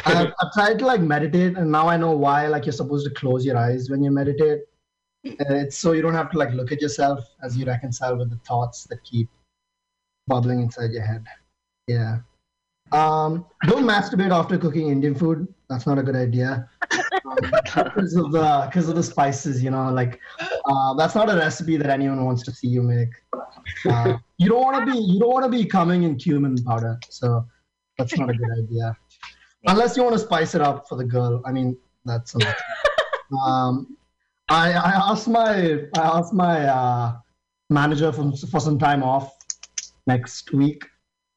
I've, 0.05 0.31
I've 0.41 0.53
tried 0.53 0.79
to 0.79 0.85
like 0.85 1.01
meditate, 1.01 1.57
and 1.57 1.71
now 1.71 1.87
I 1.89 1.97
know 1.97 2.11
why. 2.11 2.47
Like 2.47 2.65
you're 2.65 2.73
supposed 2.73 3.05
to 3.07 3.13
close 3.13 3.45
your 3.45 3.57
eyes 3.57 3.89
when 3.89 4.03
you 4.03 4.11
meditate. 4.11 4.61
Uh, 5.25 5.55
it's 5.63 5.77
so 5.77 5.91
you 5.91 6.01
don't 6.01 6.13
have 6.13 6.31
to 6.31 6.37
like 6.37 6.53
look 6.53 6.71
at 6.71 6.81
yourself 6.81 7.25
as 7.43 7.57
you 7.57 7.65
reconcile 7.65 8.17
with 8.17 8.29
the 8.29 8.39
thoughts 8.47 8.85
that 8.85 9.03
keep 9.03 9.27
bubbling 10.27 10.61
inside 10.61 10.91
your 10.91 11.03
head. 11.03 11.25
Yeah. 11.87 12.19
Um, 12.91 13.45
don't 13.67 13.83
masturbate 13.83 14.31
after 14.31 14.57
cooking 14.57 14.89
Indian 14.89 15.15
food. 15.15 15.53
That's 15.69 15.85
not 15.85 15.99
a 15.99 16.03
good 16.03 16.15
idea. 16.15 16.67
Um, 16.91 17.35
because 17.51 18.15
of 18.15 18.31
the 18.31 18.65
because 18.65 18.89
of 18.89 18.95
the 18.95 19.03
spices, 19.03 19.63
you 19.63 19.69
know, 19.69 19.91
like 19.91 20.19
uh, 20.65 20.93
that's 20.95 21.13
not 21.13 21.29
a 21.29 21.35
recipe 21.35 21.77
that 21.77 21.89
anyone 21.89 22.25
wants 22.25 22.43
to 22.43 22.51
see 22.51 22.67
you 22.67 22.81
make. 22.81 23.09
Uh, 23.87 24.17
you 24.37 24.49
don't 24.49 24.61
want 24.61 24.85
to 24.85 24.91
be 24.91 24.97
you 24.97 25.19
don't 25.19 25.29
want 25.29 25.45
to 25.45 25.49
be 25.49 25.65
coming 25.65 26.03
in 26.03 26.15
cumin 26.15 26.57
powder, 26.63 26.99
so 27.09 27.45
that's 27.97 28.17
not 28.17 28.29
a 28.29 28.33
good 28.33 28.49
idea. 28.57 28.97
Unless 29.67 29.95
you 29.95 30.03
want 30.03 30.13
to 30.13 30.19
spice 30.19 30.55
it 30.55 30.61
up 30.61 30.87
for 30.87 30.95
the 30.95 31.03
girl. 31.03 31.41
I 31.45 31.51
mean, 31.51 31.77
that's 32.03 32.33
an 32.33 32.41
option. 32.47 32.65
um, 33.45 33.97
I 34.49 34.71
I 34.71 35.11
asked 35.11 35.27
my 35.27 35.83
I 35.95 36.01
asked 36.17 36.33
my 36.33 36.65
uh, 36.65 37.17
manager 37.69 38.11
for 38.11 38.31
for 38.35 38.59
some 38.59 38.79
time 38.79 39.03
off 39.03 39.35
next 40.07 40.51
week, 40.51 40.83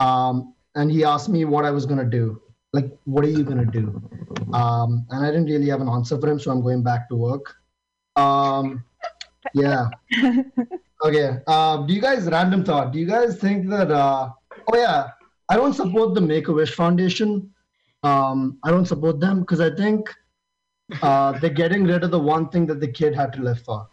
um, 0.00 0.54
and 0.74 0.90
he 0.90 1.04
asked 1.04 1.28
me 1.28 1.44
what 1.44 1.66
I 1.66 1.70
was 1.70 1.84
gonna 1.84 2.08
do. 2.08 2.40
Like, 2.72 2.90
what 3.04 3.24
are 3.24 3.28
you 3.28 3.44
gonna 3.44 3.66
do? 3.66 4.02
Um, 4.52 5.06
and 5.10 5.24
I 5.24 5.30
didn't 5.30 5.46
really 5.46 5.68
have 5.68 5.80
an 5.80 5.88
answer 5.88 6.18
for 6.18 6.28
him, 6.28 6.38
so 6.38 6.50
I'm 6.50 6.62
going 6.62 6.82
back 6.82 7.08
to 7.10 7.16
work. 7.16 7.54
Um, 8.16 8.84
yeah. 9.54 9.88
Okay. 11.04 11.38
Uh, 11.48 11.78
do 11.78 11.92
you 11.92 12.00
guys 12.00 12.26
random 12.26 12.64
thought? 12.64 12.92
Do 12.92 12.98
you 12.98 13.06
guys 13.06 13.36
think 13.36 13.68
that? 13.70 13.90
Uh, 13.90 14.30
oh 14.72 14.76
yeah, 14.76 15.08
I 15.48 15.56
don't 15.56 15.74
support 15.74 16.14
the 16.14 16.20
Make 16.20 16.48
a 16.48 16.52
Wish 16.52 16.74
Foundation. 16.74 17.50
Um, 18.04 18.58
I 18.64 18.70
don't 18.70 18.86
support 18.86 19.18
them 19.20 19.40
because 19.40 19.60
I 19.60 19.74
think 19.74 20.08
uh, 21.02 21.32
they're 21.40 21.50
getting 21.50 21.84
rid 21.84 22.04
of 22.04 22.10
the 22.10 22.18
one 22.18 22.48
thing 22.50 22.66
that 22.66 22.80
the 22.80 22.88
kid 22.88 23.14
had 23.14 23.32
to 23.34 23.42
live 23.42 23.60
for. 23.62 23.88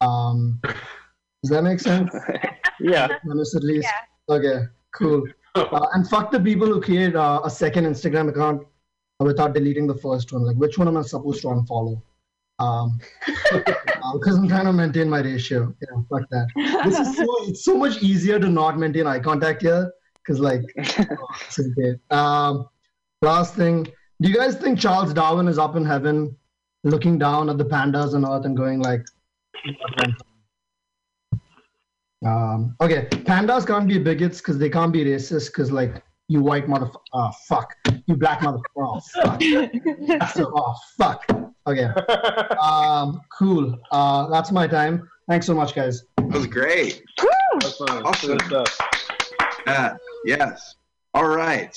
Um, 0.00 0.60
does 0.62 1.50
that 1.50 1.62
make 1.62 1.80
sense? 1.80 2.14
yeah. 2.80 3.08
Premise 3.24 3.56
at 3.56 3.64
least. 3.64 3.88
Okay. 4.28 4.64
Cool. 4.94 5.24
Uh, 5.54 5.86
and 5.94 6.08
fuck 6.08 6.30
the 6.30 6.40
people 6.40 6.66
who 6.66 6.80
create 6.80 7.14
uh, 7.14 7.40
a 7.44 7.50
second 7.50 7.84
Instagram 7.84 8.30
account 8.30 8.66
without 9.20 9.54
deleting 9.54 9.86
the 9.86 9.94
first 9.94 10.32
one. 10.32 10.44
Like, 10.44 10.56
which 10.56 10.78
one 10.78 10.88
am 10.88 10.96
I 10.96 11.02
supposed 11.02 11.42
to 11.42 11.48
unfollow? 11.48 12.00
Um, 12.58 12.98
because 14.14 14.36
I'm 14.38 14.48
trying 14.48 14.66
to 14.66 14.72
maintain 14.72 15.08
my 15.08 15.20
ratio. 15.20 15.74
Yeah, 15.80 16.02
fuck 16.08 16.28
that. 16.30 16.48
This 16.84 16.98
is 16.98 17.16
so 17.16 17.26
it's 17.48 17.64
so 17.64 17.76
much 17.76 18.02
easier 18.02 18.38
to 18.38 18.48
not 18.48 18.78
maintain 18.78 19.06
eye 19.06 19.18
contact 19.18 19.62
here. 19.62 19.92
Cause 20.26 20.38
like, 20.38 20.62
oh, 20.78 21.26
it's 21.46 21.58
okay. 21.58 21.96
Um, 22.10 22.68
last 23.22 23.56
thing, 23.56 23.88
do 24.20 24.28
you 24.28 24.36
guys 24.36 24.54
think 24.54 24.78
Charles 24.78 25.12
Darwin 25.12 25.48
is 25.48 25.58
up 25.58 25.74
in 25.74 25.84
heaven, 25.84 26.36
looking 26.84 27.18
down 27.18 27.50
at 27.50 27.58
the 27.58 27.64
pandas 27.64 28.14
on 28.14 28.24
Earth 28.24 28.44
and 28.44 28.56
going 28.56 28.80
like, 28.80 29.04
um, 32.24 32.76
okay, 32.80 33.06
pandas 33.10 33.66
can't 33.66 33.88
be 33.88 33.98
bigots 33.98 34.38
because 34.38 34.58
they 34.58 34.70
can't 34.70 34.92
be 34.92 35.04
racist 35.04 35.46
because 35.46 35.72
like 35.72 36.02
you 36.28 36.42
white 36.42 36.66
motherfucker, 36.66 37.00
oh 37.12 37.30
fuck, 37.48 37.74
you 38.06 38.16
black 38.16 38.40
motherfucker, 38.40 38.60
oh 38.78 39.00
fuck, 39.00 40.30
so, 40.34 40.52
oh 40.54 40.74
fuck. 40.98 41.24
Okay, 41.66 41.84
um, 42.60 43.20
cool. 43.36 43.78
Uh, 43.90 44.28
that's 44.28 44.50
my 44.50 44.66
time. 44.66 45.08
Thanks 45.28 45.46
so 45.46 45.54
much, 45.54 45.74
guys. 45.74 46.04
That 46.16 46.32
was 46.32 46.46
great. 46.46 47.02
Awesome. 47.84 48.64
Uh, 49.66 49.94
yes. 50.24 50.74
All 51.14 51.28
right. 51.28 51.76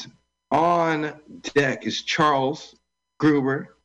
On 0.51 1.13
deck 1.53 1.85
is 1.85 2.01
Charles 2.03 2.75
Gruber. 3.19 3.75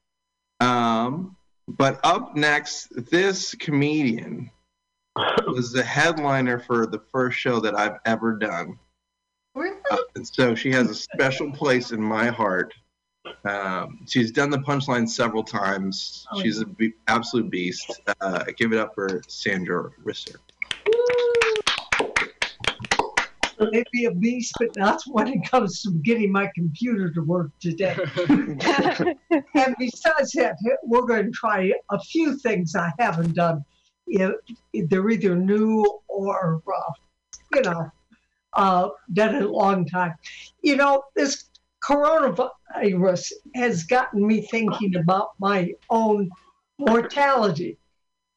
Um, 0.60 1.36
but 1.68 2.00
up 2.04 2.36
next, 2.36 2.88
this 3.10 3.54
comedian 3.54 4.50
was 5.46 5.72
the 5.72 5.82
headliner 5.82 6.58
for 6.58 6.86
the 6.86 7.00
first 7.10 7.38
show 7.38 7.60
that 7.60 7.78
I've 7.78 7.98
ever 8.04 8.36
done. 8.36 8.78
Uh, 9.56 9.96
and 10.14 10.26
so 10.26 10.54
she 10.54 10.70
has 10.70 10.88
a 10.88 10.94
special 10.94 11.50
place 11.50 11.90
in 11.90 12.00
my 12.00 12.26
heart. 12.26 12.72
Um, 13.44 14.06
she's 14.08 14.30
done 14.30 14.50
the 14.50 14.58
punchline 14.58 15.08
several 15.08 15.42
times. 15.42 16.26
Oh, 16.32 16.40
She's 16.40 16.58
an 16.58 16.74
be- 16.78 16.94
absolute 17.08 17.50
beast. 17.50 18.00
Uh, 18.20 18.44
give 18.56 18.72
it 18.72 18.78
up 18.78 18.94
for 18.94 19.20
Sandra 19.28 19.90
Risser. 20.04 20.36
Maybe 23.58 24.06
a 24.06 24.14
beast, 24.14 24.54
but 24.58 24.70
not 24.76 25.02
when 25.08 25.28
it 25.28 25.50
comes 25.50 25.82
to 25.82 25.90
getting 26.02 26.32
my 26.32 26.50
computer 26.54 27.12
to 27.12 27.20
work 27.20 27.50
today. 27.60 27.94
and 29.54 29.76
besides 29.78 30.32
that, 30.32 30.56
we're 30.84 31.02
going 31.02 31.26
to 31.26 31.30
try 31.32 31.70
a 31.90 32.00
few 32.00 32.38
things 32.38 32.74
I 32.74 32.90
haven't 32.98 33.34
done. 33.34 33.62
You 34.10 34.18
know, 34.18 34.34
they're 34.88 35.08
either 35.08 35.36
new 35.36 35.86
or, 36.08 36.60
uh, 36.66 36.92
you 37.54 37.62
know, 37.62 37.92
uh, 38.54 38.88
done 39.12 39.36
in 39.36 39.44
a 39.44 39.48
long 39.48 39.86
time. 39.86 40.14
You 40.62 40.74
know, 40.74 41.04
this 41.14 41.44
coronavirus 41.84 43.30
has 43.54 43.84
gotten 43.84 44.26
me 44.26 44.42
thinking 44.42 44.96
about 44.96 45.28
my 45.38 45.74
own 45.90 46.28
mortality. 46.78 47.78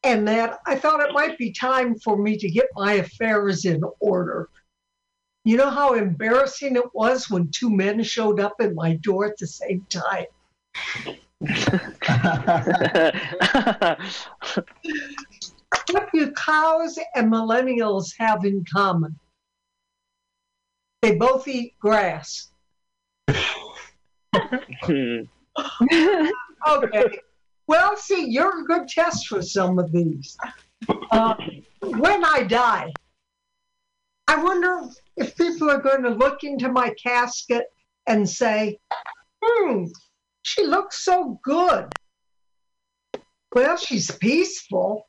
And 0.03 0.27
that 0.27 0.59
I 0.67 0.75
thought 0.75 0.99
it 0.99 1.13
might 1.13 1.39
be 1.39 1.51
time 1.51 1.97
for 1.97 2.17
me 2.17 2.37
to 2.37 2.51
get 2.51 2.67
my 2.75 2.93
affairs 2.93 3.65
in 3.65 3.81
order. 3.99 4.49
You 5.43 5.57
know 5.57 5.71
how 5.71 5.93
embarrassing 5.93 6.75
it 6.75 6.93
was 6.93 7.31
when 7.31 7.49
two 7.49 7.71
men 7.71 8.03
showed 8.03 8.39
up 8.39 8.57
at 8.59 8.75
my 8.75 8.97
door 8.97 9.25
at 9.25 9.39
the 9.39 9.47
same 9.47 9.87
time? 9.89 10.27
what 15.91 16.11
do 16.13 16.31
cows 16.31 16.97
and 17.15 17.31
millennials 17.31 18.13
have 18.17 18.45
in 18.45 18.65
common? 18.71 19.17
They 21.01 21.15
both 21.15 21.47
eat 21.47 21.73
grass. 21.79 22.49
okay. 23.29 25.27
Well, 27.67 27.95
see, 27.97 28.25
you're 28.29 28.61
a 28.61 28.65
good 28.65 28.87
test 28.87 29.27
for 29.27 29.41
some 29.41 29.79
of 29.79 29.91
these. 29.91 30.37
Uh, 31.11 31.35
when 31.81 32.23
I 32.25 32.43
die, 32.43 32.91
I 34.27 34.41
wonder 34.41 34.89
if 35.17 35.37
people 35.37 35.69
are 35.69 35.81
going 35.81 36.03
to 36.03 36.09
look 36.09 36.43
into 36.43 36.69
my 36.71 36.93
casket 37.01 37.65
and 38.07 38.29
say, 38.29 38.79
hmm, 39.43 39.85
she 40.41 40.65
looks 40.65 41.03
so 41.03 41.39
good. 41.43 41.91
Well, 43.53 43.77
she's 43.77 44.09
peaceful. 44.11 45.05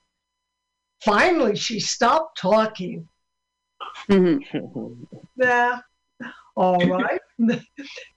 Finally, 1.04 1.56
she 1.56 1.80
stopped 1.80 2.38
talking. 2.38 3.08
Yeah. 5.36 5.80
All 6.56 6.78
right. 6.86 7.20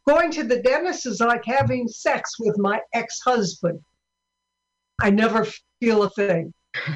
Going 0.07 0.31
to 0.31 0.43
the 0.43 0.61
dentist 0.61 1.05
is 1.07 1.19
like 1.19 1.43
having 1.43 1.87
sex 1.87 2.39
with 2.39 2.57
my 2.59 2.79
ex 2.93 3.19
husband. 3.21 3.79
I 5.01 5.09
never 5.09 5.47
feel 5.79 6.03
a 6.03 6.09
thing. 6.11 6.53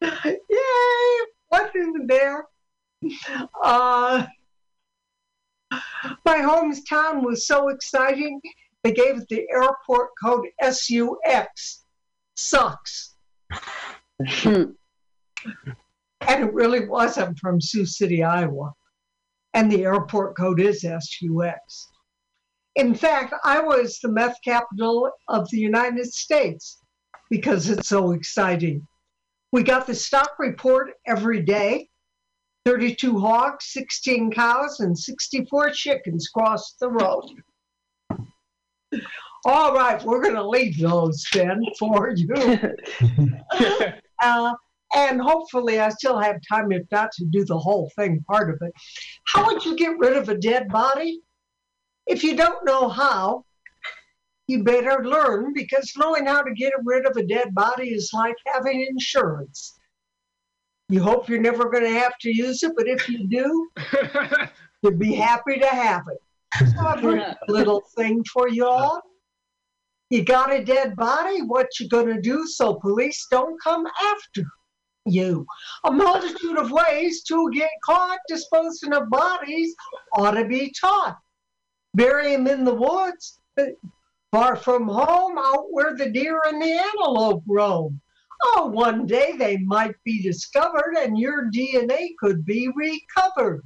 Yay! 0.00 1.18
What's 1.48 1.74
in 1.74 2.06
there? 2.06 2.46
Uh, 3.62 4.26
my 6.24 6.38
hometown 6.38 7.22
was 7.22 7.46
so 7.46 7.68
exciting, 7.68 8.40
they 8.82 8.92
gave 8.92 9.18
it 9.18 9.28
the 9.28 9.46
airport 9.50 10.10
code 10.22 10.46
SUX. 10.62 11.84
Sucks. 12.36 13.14
and 14.44 14.74
it 16.20 16.52
really 16.52 16.86
was. 16.86 17.18
I'm 17.18 17.34
from 17.36 17.60
Sioux 17.60 17.86
City, 17.86 18.22
Iowa. 18.22 18.72
And 19.54 19.72
the 19.72 19.84
airport 19.84 20.36
code 20.36 20.60
is 20.60 20.82
SUX. 20.82 21.88
In 22.74 22.94
fact, 22.94 23.32
I 23.42 23.60
was 23.60 23.98
the 24.00 24.08
meth 24.08 24.36
capital 24.44 25.10
of 25.28 25.48
the 25.50 25.58
United 25.58 26.12
States 26.12 26.78
because 27.30 27.70
it's 27.70 27.88
so 27.88 28.12
exciting. 28.12 28.86
We 29.52 29.62
got 29.62 29.86
the 29.86 29.94
stock 29.94 30.32
report 30.38 30.90
every 31.06 31.40
day 31.40 31.88
32 32.66 33.20
hogs, 33.20 33.66
16 33.66 34.32
cows, 34.32 34.80
and 34.80 34.98
64 34.98 35.70
chickens 35.70 36.28
crossed 36.28 36.80
the 36.80 36.90
road. 36.90 37.30
All 39.48 39.72
right, 39.72 40.02
we're 40.02 40.20
going 40.20 40.34
to 40.34 40.46
leave 40.46 40.76
those 40.76 41.24
then 41.32 41.62
for 41.78 42.12
you. 42.16 42.34
uh, 44.22 44.52
and 44.92 45.20
hopefully, 45.20 45.78
I 45.78 45.88
still 45.90 46.18
have 46.18 46.40
time, 46.48 46.72
if 46.72 46.82
not 46.90 47.12
to 47.12 47.24
do 47.26 47.44
the 47.44 47.56
whole 47.56 47.88
thing, 47.94 48.24
part 48.28 48.50
of 48.50 48.56
it. 48.60 48.72
How 49.28 49.46
would 49.46 49.64
you 49.64 49.76
get 49.76 49.96
rid 49.98 50.16
of 50.16 50.28
a 50.28 50.36
dead 50.36 50.68
body? 50.68 51.20
If 52.08 52.24
you 52.24 52.34
don't 52.34 52.64
know 52.64 52.88
how, 52.88 53.44
you 54.48 54.64
better 54.64 55.04
learn 55.04 55.52
because 55.54 55.92
knowing 55.96 56.26
how 56.26 56.42
to 56.42 56.52
get 56.52 56.72
rid 56.82 57.06
of 57.06 57.16
a 57.16 57.24
dead 57.24 57.54
body 57.54 57.90
is 57.90 58.10
like 58.12 58.34
having 58.52 58.84
insurance. 58.90 59.78
You 60.88 61.04
hope 61.04 61.28
you're 61.28 61.40
never 61.40 61.70
going 61.70 61.84
to 61.84 62.00
have 62.00 62.18
to 62.22 62.36
use 62.36 62.64
it, 62.64 62.72
but 62.76 62.88
if 62.88 63.08
you 63.08 63.28
do, 63.28 63.68
you'd 64.82 64.98
be 64.98 65.14
happy 65.14 65.60
to 65.60 65.68
have 65.68 66.02
it. 66.10 66.68
So 66.74 66.80
I've 66.80 67.04
written 67.04 67.36
a 67.48 67.52
little 67.52 67.84
thing 67.96 68.24
for 68.32 68.48
you 68.48 68.66
all. 68.66 69.02
You 70.08 70.24
got 70.24 70.52
a 70.52 70.64
dead 70.64 70.94
body, 70.94 71.42
what 71.42 71.80
you 71.80 71.88
to 71.88 72.20
do 72.20 72.46
so 72.46 72.74
police 72.74 73.26
don't 73.30 73.60
come 73.60 73.86
after 73.86 74.44
you. 75.04 75.46
A 75.84 75.90
multitude 75.90 76.58
of 76.58 76.70
ways 76.70 77.22
to 77.24 77.50
get 77.52 77.70
caught 77.84 78.20
disposing 78.28 78.92
of 78.92 79.10
bodies 79.10 79.74
ought 80.14 80.32
to 80.32 80.44
be 80.44 80.72
taught. 80.80 81.18
Bury 81.94 82.34
'em 82.34 82.46
in 82.46 82.64
the 82.64 82.74
woods, 82.74 83.40
far 84.30 84.56
from 84.56 84.86
home, 84.86 85.38
out 85.38 85.72
where 85.72 85.96
the 85.96 86.10
deer 86.10 86.40
and 86.46 86.60
the 86.60 86.72
antelope 86.72 87.42
roam. 87.48 88.00
Oh, 88.44 88.66
one 88.66 89.06
day 89.06 89.32
they 89.36 89.56
might 89.56 89.94
be 90.04 90.22
discovered 90.22 90.94
and 90.98 91.18
your 91.18 91.50
DNA 91.50 92.14
could 92.18 92.44
be 92.44 92.68
recovered. 92.68 93.64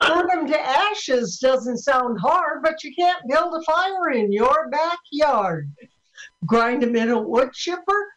Burn 0.00 0.30
'em 0.30 0.46
to 0.48 0.60
ashes 0.60 1.38
doesn't 1.38 1.78
sound 1.78 2.20
hard, 2.20 2.62
but 2.62 2.84
you 2.84 2.94
can't 2.94 3.26
build 3.28 3.54
a 3.54 3.62
fire 3.62 4.10
in 4.10 4.32
your 4.32 4.68
backyard. 4.68 5.70
Grind 6.44 6.82
them 6.82 6.96
in 6.96 7.10
a 7.10 7.20
wood 7.20 7.52
chipper, 7.52 8.12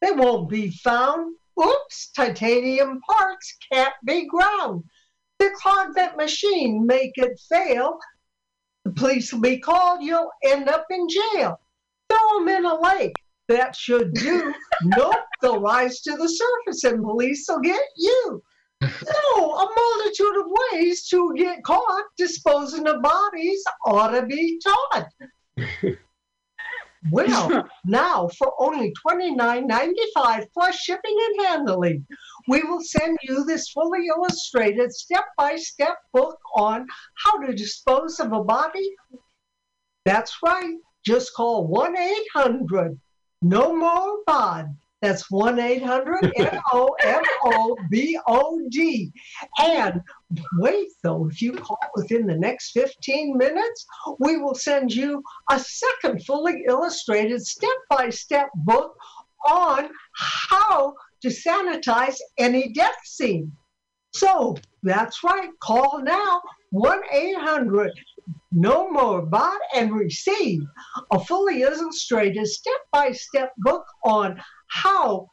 they 0.00 0.12
won't 0.12 0.48
be 0.48 0.70
found. 0.70 1.36
Oops, 1.58 2.10
titanium 2.12 3.00
parts 3.00 3.56
can't 3.72 3.94
be 4.04 4.26
ground. 4.26 4.84
They 5.38 5.48
clog 5.50 5.94
that 5.94 6.16
machine, 6.16 6.86
make 6.86 7.12
it 7.16 7.40
fail. 7.48 7.98
The 8.84 8.92
police 8.92 9.32
will 9.32 9.40
be 9.40 9.58
called, 9.58 10.02
you'll 10.02 10.30
end 10.44 10.68
up 10.68 10.86
in 10.90 11.08
jail. 11.08 11.58
Throw 12.08 12.38
them 12.38 12.48
in 12.48 12.64
a 12.64 12.80
lake, 12.80 13.16
that 13.48 13.74
should 13.74 14.14
do. 14.14 14.54
nope, 14.82 15.16
they'll 15.40 15.60
rise 15.60 16.00
to 16.02 16.16
the 16.16 16.28
surface 16.28 16.84
and 16.84 17.02
police 17.02 17.46
will 17.48 17.60
get 17.60 17.82
you. 17.96 18.42
No, 18.82 19.54
a 19.54 19.68
multitude 19.74 20.36
of 20.36 20.46
ways 20.72 21.08
to 21.08 21.34
get 21.36 21.64
caught 21.64 22.04
disposing 22.16 22.86
of 22.86 23.02
bodies 23.02 23.64
ought 23.86 24.10
to 24.10 24.26
be 24.26 24.60
taught. 24.60 25.08
Well, 27.10 27.68
now 27.84 28.28
for 28.36 28.52
only 28.58 28.92
$29.95 29.06 30.46
plus 30.52 30.76
shipping 30.76 31.16
and 31.26 31.46
handling, 31.46 32.06
we 32.48 32.62
will 32.62 32.80
send 32.82 33.18
you 33.22 33.44
this 33.44 33.70
fully 33.70 34.06
illustrated 34.06 34.92
step 34.92 35.24
by 35.36 35.56
step 35.56 35.96
book 36.12 36.38
on 36.54 36.86
how 37.24 37.38
to 37.38 37.54
dispose 37.54 38.20
of 38.20 38.32
a 38.32 38.42
body. 38.42 38.94
That's 40.04 40.36
right, 40.44 40.74
just 41.04 41.34
call 41.34 41.66
1 41.66 41.96
800 41.96 42.98
No 43.42 43.74
More 43.74 44.18
Bod. 44.26 44.76
That's 45.02 45.30
1 45.30 45.58
800 45.58 46.32
N 46.36 46.60
O 46.72 46.96
M 47.02 47.22
O 47.44 47.76
B 47.90 48.18
O 48.26 48.60
D. 48.70 49.12
And 49.58 50.00
wait, 50.58 50.88
though, 51.02 51.28
if 51.28 51.42
you 51.42 51.52
call 51.52 51.78
within 51.94 52.26
the 52.26 52.36
next 52.36 52.72
15 52.72 53.36
minutes, 53.36 53.86
we 54.18 54.38
will 54.38 54.54
send 54.54 54.92
you 54.92 55.22
a 55.50 55.60
second 55.60 56.24
fully 56.24 56.64
illustrated 56.66 57.44
step 57.44 57.76
by 57.90 58.08
step 58.08 58.48
book 58.54 58.96
on 59.46 59.90
how 60.14 60.94
to 61.22 61.28
sanitize 61.28 62.16
any 62.38 62.72
death 62.72 62.96
scene. 63.04 63.52
So 64.14 64.56
that's 64.82 65.22
right, 65.22 65.50
call 65.62 66.02
now 66.02 66.40
1 66.70 67.00
800 67.12 67.92
No 68.52 68.90
More 68.90 69.20
Bot 69.20 69.60
and 69.74 69.92
receive 69.92 70.62
a 71.12 71.20
fully 71.20 71.62
illustrated 71.62 72.46
step 72.46 72.80
by 72.92 73.12
step 73.12 73.52
book 73.58 73.84
on 74.04 74.40
how 74.68 75.28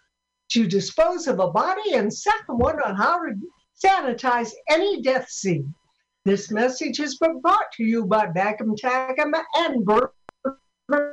to 0.51 0.67
dispose 0.67 1.27
of 1.27 1.39
a 1.39 1.49
body 1.49 1.93
and 1.93 2.13
second 2.13 2.57
one 2.57 2.79
on 2.81 2.95
how 2.95 3.17
to 3.17 3.33
sanitize 3.83 4.51
any 4.69 5.01
death 5.01 5.29
scene. 5.29 5.73
This 6.25 6.51
message 6.51 6.97
has 6.97 7.15
been 7.15 7.41
brought 7.41 7.71
to 7.73 7.83
you 7.83 8.05
by 8.05 8.27
Bagum 8.27 8.77
Tagum 8.81 9.33
and 9.57 9.85
Bourbon 9.85 11.09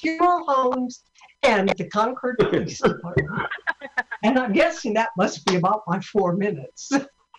Funeral 0.00 0.44
Homes 0.46 1.02
and 1.42 1.68
the 1.70 1.88
Concord 1.88 2.36
Police 2.38 2.80
Department. 2.80 3.28
and 4.22 4.38
I'm 4.38 4.52
guessing 4.52 4.94
that 4.94 5.10
must 5.18 5.44
be 5.46 5.56
about 5.56 5.82
my 5.86 6.00
four 6.00 6.36
minutes. 6.36 6.90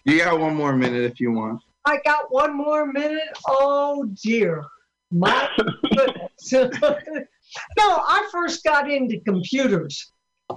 You 0.05 0.19
got 0.19 0.39
one 0.39 0.55
more 0.55 0.75
minute 0.75 1.03
if 1.03 1.19
you 1.19 1.31
want. 1.31 1.63
I 1.85 1.97
got 2.05 2.25
one 2.29 2.55
more 2.55 2.91
minute. 2.91 3.35
Oh 3.47 4.05
dear. 4.23 4.63
My 5.11 5.49
goodness. 5.95 6.53
no, 7.77 8.01
I 8.07 8.27
first 8.31 8.63
got 8.63 8.89
into 8.89 9.19
computers 9.21 10.11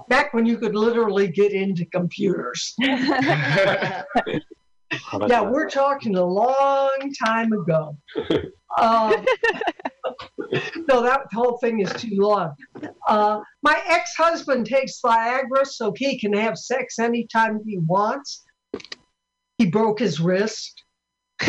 back 0.07 0.33
when 0.33 0.45
you 0.45 0.57
could 0.57 0.75
literally 0.75 1.27
get 1.27 1.51
into 1.51 1.85
computers. 1.85 2.75
yeah, 2.79 4.03
we're 5.41 5.69
talking 5.69 6.15
a 6.15 6.25
long 6.25 7.13
time 7.25 7.51
ago. 7.53 7.97
Um, 8.79 9.25
no, 10.87 11.01
that 11.01 11.21
whole 11.33 11.57
thing 11.57 11.79
is 11.79 11.91
too 11.93 12.15
long. 12.15 12.55
Uh, 13.07 13.39
my 13.61 13.81
ex 13.87 14.15
husband 14.15 14.65
takes 14.65 14.99
Viagra 15.03 15.65
so 15.65 15.93
he 15.95 16.19
can 16.19 16.33
have 16.33 16.57
sex 16.57 16.99
anytime 16.99 17.61
he 17.65 17.77
wants. 17.79 18.43
He 19.57 19.65
broke 19.65 19.99
his 19.99 20.19
wrist. 20.19 20.83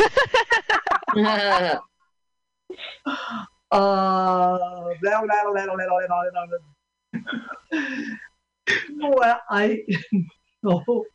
uh, 3.71 4.57
well, 9.01 9.41
I 9.49 9.83
no. 10.63 11.05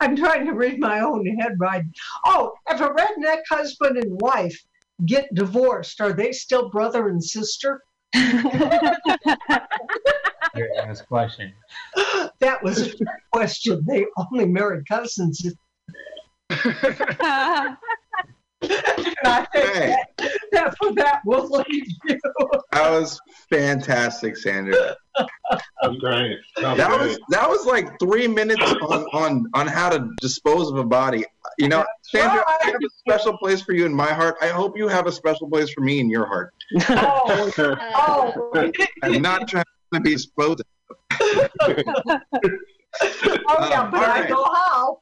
I'm 0.00 0.14
trying 0.14 0.46
to 0.46 0.52
read 0.52 0.78
my 0.78 1.00
own 1.00 1.26
head 1.26 1.56
right. 1.58 1.82
Oh, 2.24 2.52
if 2.70 2.80
a 2.80 2.90
redneck 2.90 3.40
husband 3.50 3.96
and 3.96 4.20
wife 4.20 4.56
get 5.04 5.34
divorced, 5.34 6.00
are 6.00 6.12
they 6.12 6.30
still 6.32 6.70
brother 6.70 7.08
and 7.08 7.22
sister? 7.22 7.82
Very 8.14 8.38
question. 11.08 11.52
that 12.40 12.62
was 12.62 12.78
a 12.78 12.96
trick 12.96 13.08
question. 13.32 13.84
They 13.86 14.06
only 14.16 14.46
marry 14.46 14.82
cousins. 14.84 15.44
I 16.50 17.76
think 18.62 19.16
that, 19.22 20.08
that 20.52 20.76
for 20.78 20.92
that 20.94 21.20
we'll 21.24 21.48
leave 21.48 21.86
you. 22.08 22.18
That 22.72 22.90
was 22.90 23.20
fantastic, 23.50 24.36
Sandra. 24.36 24.96
That's 25.82 25.96
great. 25.98 26.38
That 26.56 26.90
was 27.00 27.18
that 27.30 27.48
was 27.48 27.66
like 27.66 27.98
three 27.98 28.28
minutes 28.28 28.62
on 28.62 29.04
on 29.12 29.46
on 29.54 29.66
how 29.66 29.88
to 29.90 30.08
dispose 30.20 30.70
of 30.70 30.76
a 30.78 30.84
body. 30.84 31.24
You 31.58 31.68
know, 31.68 31.84
Sandra, 32.02 32.44
I 32.46 32.66
have 32.66 32.74
a 32.74 32.90
special 32.98 33.36
place 33.38 33.62
for 33.62 33.72
you 33.72 33.86
in 33.86 33.94
my 33.94 34.12
heart. 34.12 34.36
I 34.40 34.48
hope 34.48 34.76
you 34.76 34.88
have 34.88 35.06
a 35.06 35.12
special 35.12 35.48
place 35.48 35.70
for 35.70 35.80
me 35.80 36.00
in 36.00 36.10
your 36.10 36.26
heart. 36.26 36.54
Oh, 36.90 37.52
oh. 38.50 38.72
I'm 39.02 39.22
not 39.22 39.48
trying 39.48 39.64
to 39.94 40.00
be 40.00 40.14
disposed. 40.14 40.62
oh 41.20 42.18
yeah, 43.70 43.88
but 43.90 44.08
I 44.08 44.26
know 44.28 44.44
how. 44.44 45.00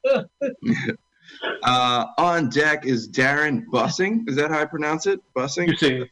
Uh, 1.63 2.07
on 2.19 2.49
deck 2.49 2.87
is 2.87 3.09
Darren 3.09 3.65
Bussing. 3.73 4.29
Is 4.29 4.37
that 4.37 4.51
how 4.51 4.61
I 4.61 4.65
pronounce 4.65 5.07
it? 5.07 5.21
Bussing? 5.37 5.69
Busing. 5.69 6.09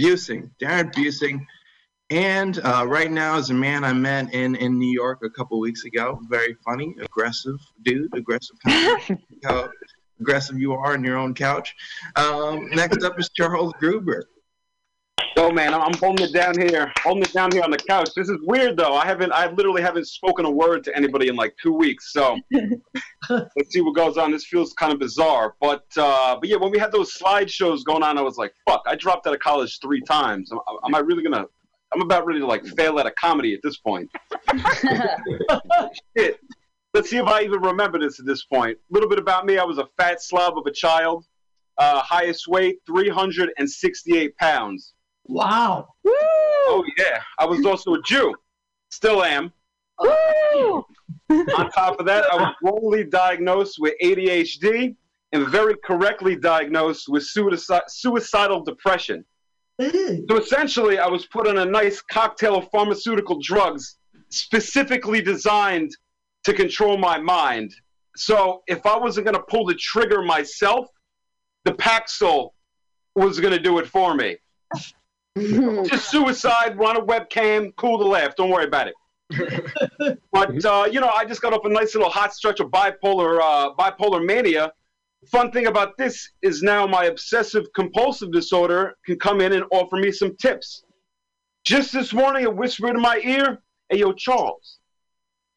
Busing. 0.00 0.50
Darren 0.60 0.92
Busing. 0.92 1.46
And 2.10 2.58
uh, 2.62 2.84
right 2.86 3.10
now 3.10 3.38
is 3.38 3.48
a 3.48 3.54
man 3.54 3.84
I 3.84 3.94
met 3.94 4.34
in, 4.34 4.54
in 4.56 4.78
New 4.78 4.92
York 4.92 5.20
a 5.24 5.30
couple 5.30 5.58
weeks 5.60 5.84
ago. 5.84 6.20
Very 6.28 6.54
funny, 6.62 6.94
aggressive 7.00 7.56
dude, 7.82 8.14
aggressive 8.14 8.56
how 9.44 9.70
aggressive 10.20 10.58
you 10.58 10.74
are 10.74 10.92
on 10.92 11.02
your 11.02 11.16
own 11.16 11.32
couch. 11.32 11.74
Um, 12.16 12.68
next 12.70 13.02
up 13.02 13.18
is 13.18 13.30
Charles 13.30 13.72
Gruber. 13.78 14.28
Yo, 15.42 15.50
man, 15.50 15.74
I'm 15.74 15.82
I'm 15.82 15.94
holding 15.94 16.24
it 16.24 16.32
down 16.32 16.56
here, 16.56 16.92
holding 17.00 17.24
it 17.24 17.32
down 17.32 17.50
here 17.50 17.64
on 17.64 17.72
the 17.72 17.76
couch. 17.76 18.10
This 18.14 18.28
is 18.28 18.38
weird, 18.42 18.76
though. 18.76 18.94
I 18.94 19.04
haven't, 19.04 19.32
I 19.32 19.50
literally 19.50 19.82
haven't 19.82 20.06
spoken 20.06 20.44
a 20.44 20.50
word 20.50 20.84
to 20.84 20.96
anybody 20.96 21.26
in 21.26 21.34
like 21.34 21.56
two 21.60 21.72
weeks. 21.72 22.12
So 22.12 22.38
let's 23.28 23.72
see 23.72 23.80
what 23.80 23.96
goes 23.96 24.16
on. 24.16 24.30
This 24.30 24.46
feels 24.46 24.72
kind 24.74 24.92
of 24.92 25.00
bizarre, 25.00 25.56
but 25.60 25.84
uh, 25.96 26.36
but 26.38 26.48
yeah, 26.48 26.58
when 26.58 26.70
we 26.70 26.78
had 26.78 26.92
those 26.92 27.18
slideshows 27.18 27.84
going 27.84 28.04
on, 28.04 28.18
I 28.18 28.22
was 28.22 28.36
like, 28.36 28.52
fuck, 28.68 28.82
I 28.86 28.94
dropped 28.94 29.26
out 29.26 29.34
of 29.34 29.40
college 29.40 29.80
three 29.80 30.00
times. 30.02 30.52
Am, 30.52 30.60
am 30.84 30.94
I 30.94 31.00
really 31.00 31.24
gonna? 31.24 31.46
I'm 31.92 32.02
about 32.02 32.24
ready 32.24 32.38
to 32.38 32.46
like 32.46 32.64
fail 32.64 33.00
at 33.00 33.06
a 33.06 33.10
comedy 33.10 33.52
at 33.52 33.60
this 33.64 33.78
point. 33.78 34.08
Shit. 36.16 36.38
Let's 36.94 37.10
see 37.10 37.16
if 37.16 37.26
I 37.26 37.42
even 37.42 37.60
remember 37.62 37.98
this 37.98 38.20
at 38.20 38.26
this 38.26 38.44
point. 38.44 38.78
A 38.78 38.94
little 38.94 39.08
bit 39.08 39.18
about 39.18 39.44
me. 39.44 39.58
I 39.58 39.64
was 39.64 39.78
a 39.78 39.88
fat 39.98 40.22
slob 40.22 40.56
of 40.56 40.66
a 40.66 40.72
child. 40.72 41.24
Uh, 41.78 42.00
highest 42.00 42.46
weight, 42.46 42.76
368 42.86 44.36
pounds. 44.36 44.94
Wow. 45.26 45.88
Oh 46.06 46.84
yeah, 46.98 47.22
I 47.38 47.44
was 47.44 47.64
also 47.64 47.94
a 47.94 48.02
Jew. 48.02 48.34
Still 48.90 49.22
am. 49.22 49.52
On 51.30 51.70
top 51.70 51.98
of 52.00 52.06
that, 52.06 52.24
I 52.32 52.36
was 52.36 52.54
wrongly 52.62 53.04
diagnosed 53.04 53.76
with 53.78 53.94
ADHD 54.02 54.96
and 55.32 55.48
very 55.48 55.74
correctly 55.84 56.36
diagnosed 56.36 57.08
with 57.08 57.24
suicide, 57.24 57.82
suicidal 57.88 58.62
depression. 58.62 59.24
So 60.28 60.36
essentially, 60.36 60.98
I 60.98 61.06
was 61.08 61.26
put 61.26 61.48
on 61.48 61.58
a 61.58 61.64
nice 61.64 62.02
cocktail 62.02 62.56
of 62.56 62.70
pharmaceutical 62.70 63.40
drugs 63.40 63.96
specifically 64.28 65.22
designed 65.22 65.90
to 66.44 66.52
control 66.52 66.98
my 66.98 67.18
mind. 67.18 67.74
So 68.16 68.62
if 68.66 68.84
I 68.84 68.96
wasn't 68.98 69.26
going 69.26 69.36
to 69.36 69.42
pull 69.48 69.64
the 69.64 69.74
trigger 69.74 70.22
myself, 70.22 70.86
the 71.64 71.72
Paxil 71.72 72.50
was 73.14 73.40
going 73.40 73.52
to 73.52 73.60
do 73.60 73.78
it 73.78 73.86
for 73.86 74.14
me. 74.14 74.36
Just 75.36 76.10
suicide, 76.10 76.78
run 76.78 76.96
a 76.96 77.00
webcam, 77.00 77.74
cool 77.76 77.98
to 77.98 78.04
laugh. 78.04 78.36
Don't 78.36 78.50
worry 78.50 78.66
about 78.66 78.88
it. 78.88 78.94
but 80.32 80.64
uh, 80.64 80.86
you 80.90 81.00
know, 81.00 81.08
I 81.08 81.24
just 81.24 81.40
got 81.40 81.54
off 81.54 81.64
a 81.64 81.68
nice 81.68 81.94
little 81.94 82.10
hot 82.10 82.34
stretch 82.34 82.60
of 82.60 82.70
bipolar 82.70 83.40
uh, 83.40 83.70
bipolar 83.78 84.24
mania. 84.24 84.72
Fun 85.30 85.50
thing 85.52 85.66
about 85.68 85.96
this 85.96 86.30
is 86.42 86.62
now 86.62 86.86
my 86.86 87.04
obsessive 87.04 87.64
compulsive 87.74 88.32
disorder 88.32 88.94
can 89.06 89.18
come 89.18 89.40
in 89.40 89.52
and 89.52 89.64
offer 89.70 89.96
me 89.96 90.10
some 90.10 90.36
tips. 90.36 90.84
Just 91.64 91.92
this 91.92 92.12
morning, 92.12 92.42
it 92.42 92.54
whispered 92.54 92.96
in 92.96 93.00
my 93.00 93.20
ear, 93.24 93.62
"Hey, 93.88 93.98
yo, 93.98 94.12
Charles, 94.12 94.78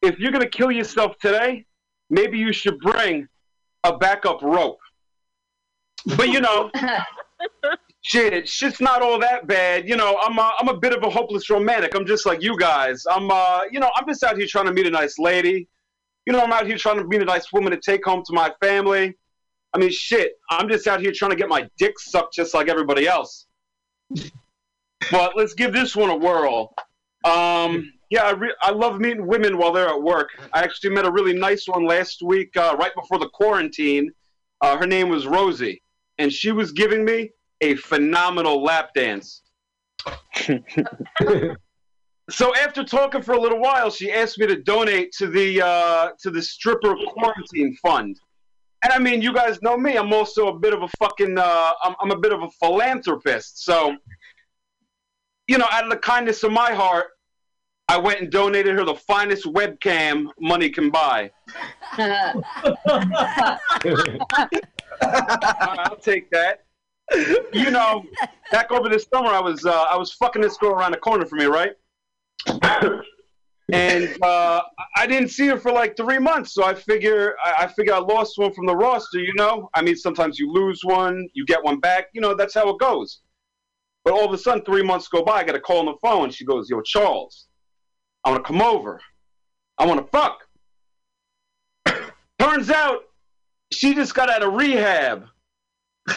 if 0.01 0.19
you're 0.19 0.31
gonna 0.31 0.49
kill 0.49 0.71
yourself 0.71 1.17
today, 1.17 1.65
maybe 2.09 2.37
you 2.37 2.53
should 2.53 2.79
bring 2.79 3.27
a 3.83 3.97
backup 3.97 4.41
rope." 4.41 4.79
But 6.15 6.29
you 6.29 6.39
know, 6.39 6.71
shit, 8.05 8.33
it's 8.33 8.51
shit's 8.51 8.79
not 8.79 9.01
all 9.01 9.17
that 9.17 9.47
bad. 9.47 9.89
You 9.89 9.95
know, 9.95 10.19
I'm 10.21 10.37
a, 10.37 10.51
I'm 10.59 10.67
a 10.67 10.77
bit 10.77 10.93
of 10.93 11.03
a 11.03 11.09
hopeless 11.09 11.49
romantic. 11.49 11.95
I'm 11.95 12.05
just 12.05 12.25
like 12.25 12.43
you 12.43 12.55
guys. 12.55 13.03
I'm, 13.09 13.31
uh, 13.31 13.61
you 13.71 13.79
know, 13.79 13.89
I'm 13.95 14.07
just 14.07 14.23
out 14.23 14.37
here 14.37 14.45
trying 14.45 14.67
to 14.67 14.73
meet 14.73 14.85
a 14.85 14.91
nice 14.91 15.17
lady. 15.17 15.67
You 16.27 16.33
know, 16.33 16.41
I'm 16.41 16.53
out 16.53 16.67
here 16.67 16.77
trying 16.77 16.97
to 16.97 17.03
meet 17.03 17.21
a 17.23 17.25
nice 17.25 17.51
woman 17.51 17.71
to 17.71 17.79
take 17.79 18.05
home 18.05 18.23
to 18.27 18.33
my 18.33 18.51
family. 18.61 19.15
I 19.73 19.79
mean, 19.79 19.89
shit, 19.89 20.33
I'm 20.51 20.69
just 20.69 20.85
out 20.85 21.01
here 21.01 21.11
trying 21.13 21.31
to 21.31 21.37
get 21.37 21.49
my 21.49 21.67
dick 21.79 21.99
sucked 21.99 22.35
just 22.35 22.53
like 22.53 22.69
everybody 22.69 23.07
else. 23.07 23.47
but 25.11 25.35
let's 25.35 25.55
give 25.55 25.73
this 25.73 25.95
one 25.95 26.11
a 26.11 26.15
whirl. 26.15 26.75
Um, 27.23 27.91
yeah, 28.11 28.23
I, 28.23 28.31
re- 28.31 28.55
I 28.61 28.69
love 28.69 28.99
meeting 28.99 29.25
women 29.25 29.57
while 29.57 29.71
they're 29.73 29.89
at 29.89 30.01
work. 30.01 30.29
I 30.53 30.61
actually 30.61 30.91
met 30.91 31.05
a 31.05 31.11
really 31.11 31.33
nice 31.33 31.67
one 31.67 31.85
last 31.87 32.21
week, 32.21 32.55
uh, 32.55 32.75
right 32.79 32.93
before 32.93 33.17
the 33.17 33.29
quarantine. 33.29 34.11
Uh, 34.61 34.77
her 34.77 34.85
name 34.85 35.09
was 35.09 35.25
Rosie, 35.25 35.81
and 36.19 36.31
she 36.31 36.51
was 36.51 36.71
giving 36.71 37.03
me 37.03 37.31
a 37.61 37.75
phenomenal 37.75 38.63
lap 38.63 38.91
dance. 38.93 39.41
so 42.29 42.55
after 42.55 42.83
talking 42.83 43.21
for 43.21 43.33
a 43.33 43.39
little 43.39 43.59
while, 43.59 43.89
she 43.89 44.11
asked 44.11 44.37
me 44.39 44.47
to 44.47 44.61
donate 44.61 45.11
to 45.13 45.27
the 45.27 45.61
uh, 45.61 46.09
to 46.19 46.29
the 46.31 46.41
stripper 46.41 46.95
quarantine 47.07 47.75
fund. 47.81 48.19
And 48.83 48.93
I 48.93 48.99
mean, 48.99 49.21
you 49.21 49.33
guys 49.33 49.61
know 49.61 49.77
me. 49.77 49.95
I'm 49.95 50.13
also 50.13 50.47
a 50.47 50.59
bit 50.59 50.73
of 50.73 50.83
a 50.83 50.87
fucking. 50.99 51.37
Uh, 51.37 51.71
I'm, 51.83 51.95
I'm 51.99 52.11
a 52.11 52.19
bit 52.19 52.31
of 52.31 52.43
a 52.43 52.49
philanthropist. 52.61 53.63
So, 53.63 53.95
you 55.47 55.57
know, 55.57 55.65
out 55.71 55.85
of 55.85 55.89
the 55.89 55.97
kindness 55.97 56.43
of 56.43 56.51
my 56.51 56.71
heart, 56.71 57.07
I 57.87 57.97
went 57.97 58.21
and 58.21 58.31
donated 58.31 58.75
her 58.75 58.83
the 58.83 58.95
finest 58.95 59.45
webcam 59.45 60.27
money 60.39 60.69
can 60.69 60.89
buy. 60.89 61.31
I'll 65.01 65.97
take 65.97 66.29
that. 66.31 66.65
You 67.53 67.71
know, 67.71 68.05
back 68.51 68.71
over 68.71 68.89
this 68.89 69.05
summer, 69.13 69.29
I 69.29 69.39
was 69.39 69.65
uh, 69.65 69.85
I 69.89 69.95
was 69.95 70.11
fucking 70.13 70.41
this 70.41 70.57
girl 70.57 70.71
around 70.71 70.91
the 70.91 70.97
corner 70.97 71.25
from 71.25 71.39
me, 71.39 71.45
right? 71.45 71.73
and 73.71 74.23
uh, 74.23 74.61
I 74.95 75.07
didn't 75.07 75.29
see 75.29 75.47
her 75.47 75.57
for 75.57 75.71
like 75.71 75.97
three 75.97 76.19
months, 76.19 76.53
so 76.53 76.63
I 76.63 76.73
figure 76.73 77.35
I, 77.43 77.63
I 77.63 77.67
figure 77.67 77.93
I 77.93 77.99
lost 77.99 78.37
one 78.37 78.53
from 78.53 78.65
the 78.65 78.75
roster. 78.75 79.19
You 79.19 79.33
know, 79.35 79.69
I 79.73 79.81
mean, 79.81 79.95
sometimes 79.95 80.39
you 80.39 80.51
lose 80.51 80.81
one, 80.83 81.27
you 81.33 81.45
get 81.45 81.63
one 81.63 81.79
back. 81.79 82.07
You 82.13 82.21
know, 82.21 82.35
that's 82.35 82.53
how 82.53 82.69
it 82.69 82.79
goes. 82.79 83.21
But 84.03 84.13
all 84.13 84.25
of 84.25 84.33
a 84.33 84.37
sudden, 84.37 84.63
three 84.63 84.83
months 84.83 85.07
go 85.07 85.23
by. 85.23 85.39
I 85.39 85.43
get 85.43 85.55
a 85.55 85.59
call 85.59 85.79
on 85.79 85.85
the 85.85 85.95
phone. 86.01 86.29
She 86.29 86.45
goes, 86.45 86.69
"Yo, 86.69 86.81
Charles, 86.81 87.47
I 88.23 88.31
want 88.31 88.43
to 88.43 88.47
come 88.47 88.61
over. 88.61 88.99
I 89.77 89.85
want 89.85 90.05
to 90.05 90.11
fuck." 90.11 90.39
Turns 92.39 92.69
out, 92.69 92.99
she 93.71 93.95
just 93.95 94.13
got 94.13 94.29
out 94.29 94.43
of 94.43 94.53
rehab. 94.53 95.27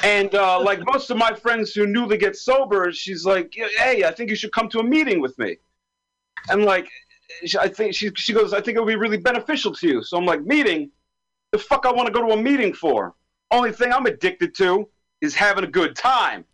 And 0.05 0.35
uh, 0.35 0.61
like 0.63 0.81
most 0.85 1.11
of 1.11 1.17
my 1.17 1.33
friends 1.33 1.73
who 1.73 1.87
newly 1.87 2.19
get 2.19 2.37
sober, 2.37 2.93
she's 2.93 3.25
like, 3.25 3.55
"Hey, 3.79 4.05
I 4.05 4.11
think 4.13 4.29
you 4.29 4.37
should 4.37 4.53
come 4.53 4.69
to 4.71 4.81
a 4.81 4.85
meeting 4.85 5.21
with 5.21 5.39
me." 5.39 5.57
And 6.51 6.65
like, 6.65 6.91
I 7.59 7.69
think 7.69 7.95
she 7.95 8.11
she 8.15 8.33
goes, 8.35 8.53
"I 8.53 8.61
think 8.61 8.77
it 8.77 8.81
would 8.81 8.89
be 8.89 8.97
really 8.97 9.17
beneficial 9.17 9.73
to 9.75 9.89
you." 9.89 10.03
So 10.03 10.19
I'm 10.19 10.27
like, 10.27 10.45
"Meeting? 10.45 10.91
The 11.53 11.59
fuck 11.59 11.87
I 11.87 11.93
want 11.93 12.07
to 12.07 12.13
go 12.13 12.27
to 12.27 12.35
a 12.35 12.37
meeting 12.37 12.75
for? 12.75 13.15
Only 13.51 13.73
thing 13.73 13.91
I'm 13.93 14.05
addicted 14.05 14.55
to 14.57 14.89
is 15.23 15.35
having 15.35 15.65
a 15.65 15.69
good 15.69 15.97
time." 15.97 16.45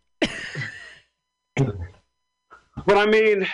but 2.85 2.97
I 2.97 3.05
mean, 3.05 3.45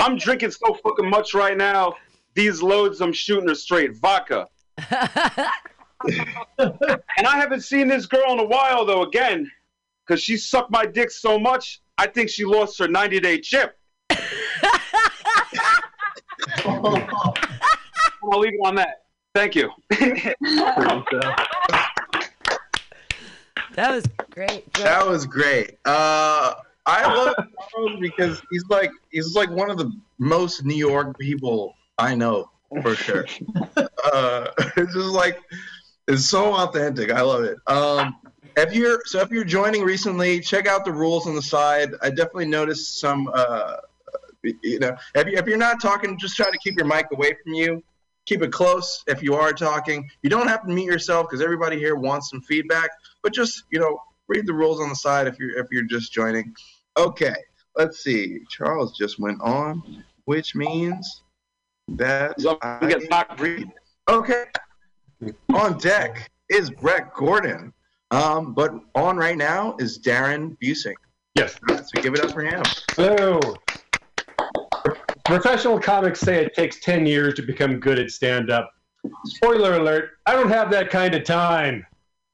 I'm 0.00 0.16
drinking 0.16 0.52
so 0.52 0.74
fucking 0.74 1.10
much 1.10 1.34
right 1.34 1.56
now. 1.56 1.94
These 2.34 2.62
loads 2.62 3.00
I'm 3.00 3.12
shooting 3.12 3.50
are 3.50 3.56
straight 3.56 3.96
vodka. 3.96 4.46
and 6.58 7.26
I 7.26 7.36
haven't 7.36 7.62
seen 7.62 7.88
this 7.88 8.06
girl 8.06 8.32
in 8.32 8.38
a 8.38 8.44
while 8.44 8.84
though. 8.84 9.02
Again, 9.02 9.50
because 10.06 10.22
she 10.22 10.36
sucked 10.36 10.70
my 10.70 10.86
dick 10.86 11.10
so 11.10 11.38
much, 11.38 11.80
I 11.96 12.06
think 12.06 12.30
she 12.30 12.44
lost 12.44 12.78
her 12.78 12.88
90 12.88 13.20
day 13.20 13.40
chip. 13.40 13.76
I'll 18.24 18.40
leave 18.40 18.54
it 18.54 18.60
on 18.64 18.74
that. 18.76 19.02
Thank 19.34 19.54
you. 19.54 19.70
That 23.74 23.94
was 23.94 24.04
great. 24.30 24.72
That 24.74 25.06
was 25.06 25.26
great. 25.26 25.78
Uh, 25.84 26.54
I 26.86 27.14
love 27.14 27.34
Charles 27.70 28.00
because 28.00 28.42
he's 28.50 28.64
like 28.68 28.90
he's 29.10 29.34
like 29.36 29.50
one 29.50 29.70
of 29.70 29.78
the 29.78 29.92
most 30.18 30.64
New 30.64 30.74
York 30.74 31.16
people 31.18 31.74
I 31.98 32.14
know 32.14 32.50
for 32.82 32.94
sure. 32.94 33.26
uh, 33.76 34.46
it's 34.76 34.94
just 34.94 34.96
like 34.96 35.40
it's 36.08 36.24
so 36.24 36.54
authentic. 36.54 37.12
I 37.12 37.20
love 37.20 37.44
it. 37.44 37.58
Um, 37.66 38.16
if 38.56 38.74
you're 38.74 39.00
so 39.04 39.20
if 39.20 39.30
you're 39.30 39.44
joining 39.44 39.82
recently, 39.82 40.40
check 40.40 40.66
out 40.66 40.84
the 40.84 40.92
rules 40.92 41.26
on 41.26 41.34
the 41.34 41.42
side. 41.42 41.90
I 42.02 42.08
definitely 42.08 42.46
noticed 42.46 42.98
some. 42.98 43.30
Uh, 43.32 43.76
you 44.42 44.78
know, 44.78 44.96
if, 45.14 45.26
you, 45.26 45.36
if 45.36 45.46
you're 45.46 45.58
not 45.58 45.82
talking, 45.82 46.16
just 46.18 46.36
try 46.36 46.50
to 46.50 46.58
keep 46.58 46.76
your 46.76 46.86
mic 46.86 47.06
away 47.12 47.34
from 47.42 47.54
you. 47.54 47.82
Keep 48.24 48.42
it 48.42 48.52
close 48.52 49.02
if 49.06 49.22
you 49.22 49.34
are 49.34 49.52
talking. 49.52 50.08
You 50.22 50.30
don't 50.30 50.48
have 50.48 50.64
to 50.66 50.72
mute 50.72 50.86
yourself 50.86 51.26
because 51.28 51.42
everybody 51.42 51.78
here 51.78 51.96
wants 51.96 52.30
some 52.30 52.40
feedback. 52.42 52.90
But 53.22 53.32
just 53.32 53.64
you 53.70 53.78
know, 53.78 53.98
read 54.28 54.46
the 54.46 54.54
rules 54.54 54.80
on 54.80 54.88
the 54.88 54.96
side 54.96 55.26
if 55.26 55.38
you're 55.38 55.58
if 55.58 55.66
you're 55.70 55.84
just 55.84 56.12
joining. 56.12 56.54
Okay, 56.96 57.36
let's 57.76 58.02
see. 58.02 58.40
Charles 58.48 58.96
just 58.96 59.18
went 59.18 59.40
on, 59.40 60.04
which 60.24 60.54
means 60.54 61.22
that 61.88 62.34
I 62.62 62.86
get 62.88 63.08
not 63.10 63.38
read. 63.40 63.70
Okay. 64.08 64.44
On 65.54 65.78
deck 65.78 66.30
is 66.48 66.70
Brett 66.70 67.12
Gordon. 67.14 67.72
Um, 68.10 68.54
but 68.54 68.72
on 68.94 69.16
right 69.16 69.36
now 69.36 69.76
is 69.78 69.98
Darren 69.98 70.56
Busing. 70.58 70.94
Yes. 71.34 71.58
So 71.68 72.02
give 72.02 72.14
it 72.14 72.20
up 72.24 72.32
for 72.32 72.42
him. 72.42 72.62
Hello. 72.92 73.38
Professional 75.24 75.78
comics 75.78 76.20
say 76.20 76.42
it 76.44 76.54
takes 76.54 76.80
10 76.80 77.04
years 77.04 77.34
to 77.34 77.42
become 77.42 77.78
good 77.78 77.98
at 77.98 78.10
stand 78.10 78.50
up. 78.50 78.72
Spoiler 79.26 79.74
alert, 79.74 80.12
I 80.26 80.32
don't 80.32 80.48
have 80.48 80.70
that 80.70 80.90
kind 80.90 81.14
of 81.14 81.24
time. 81.24 81.86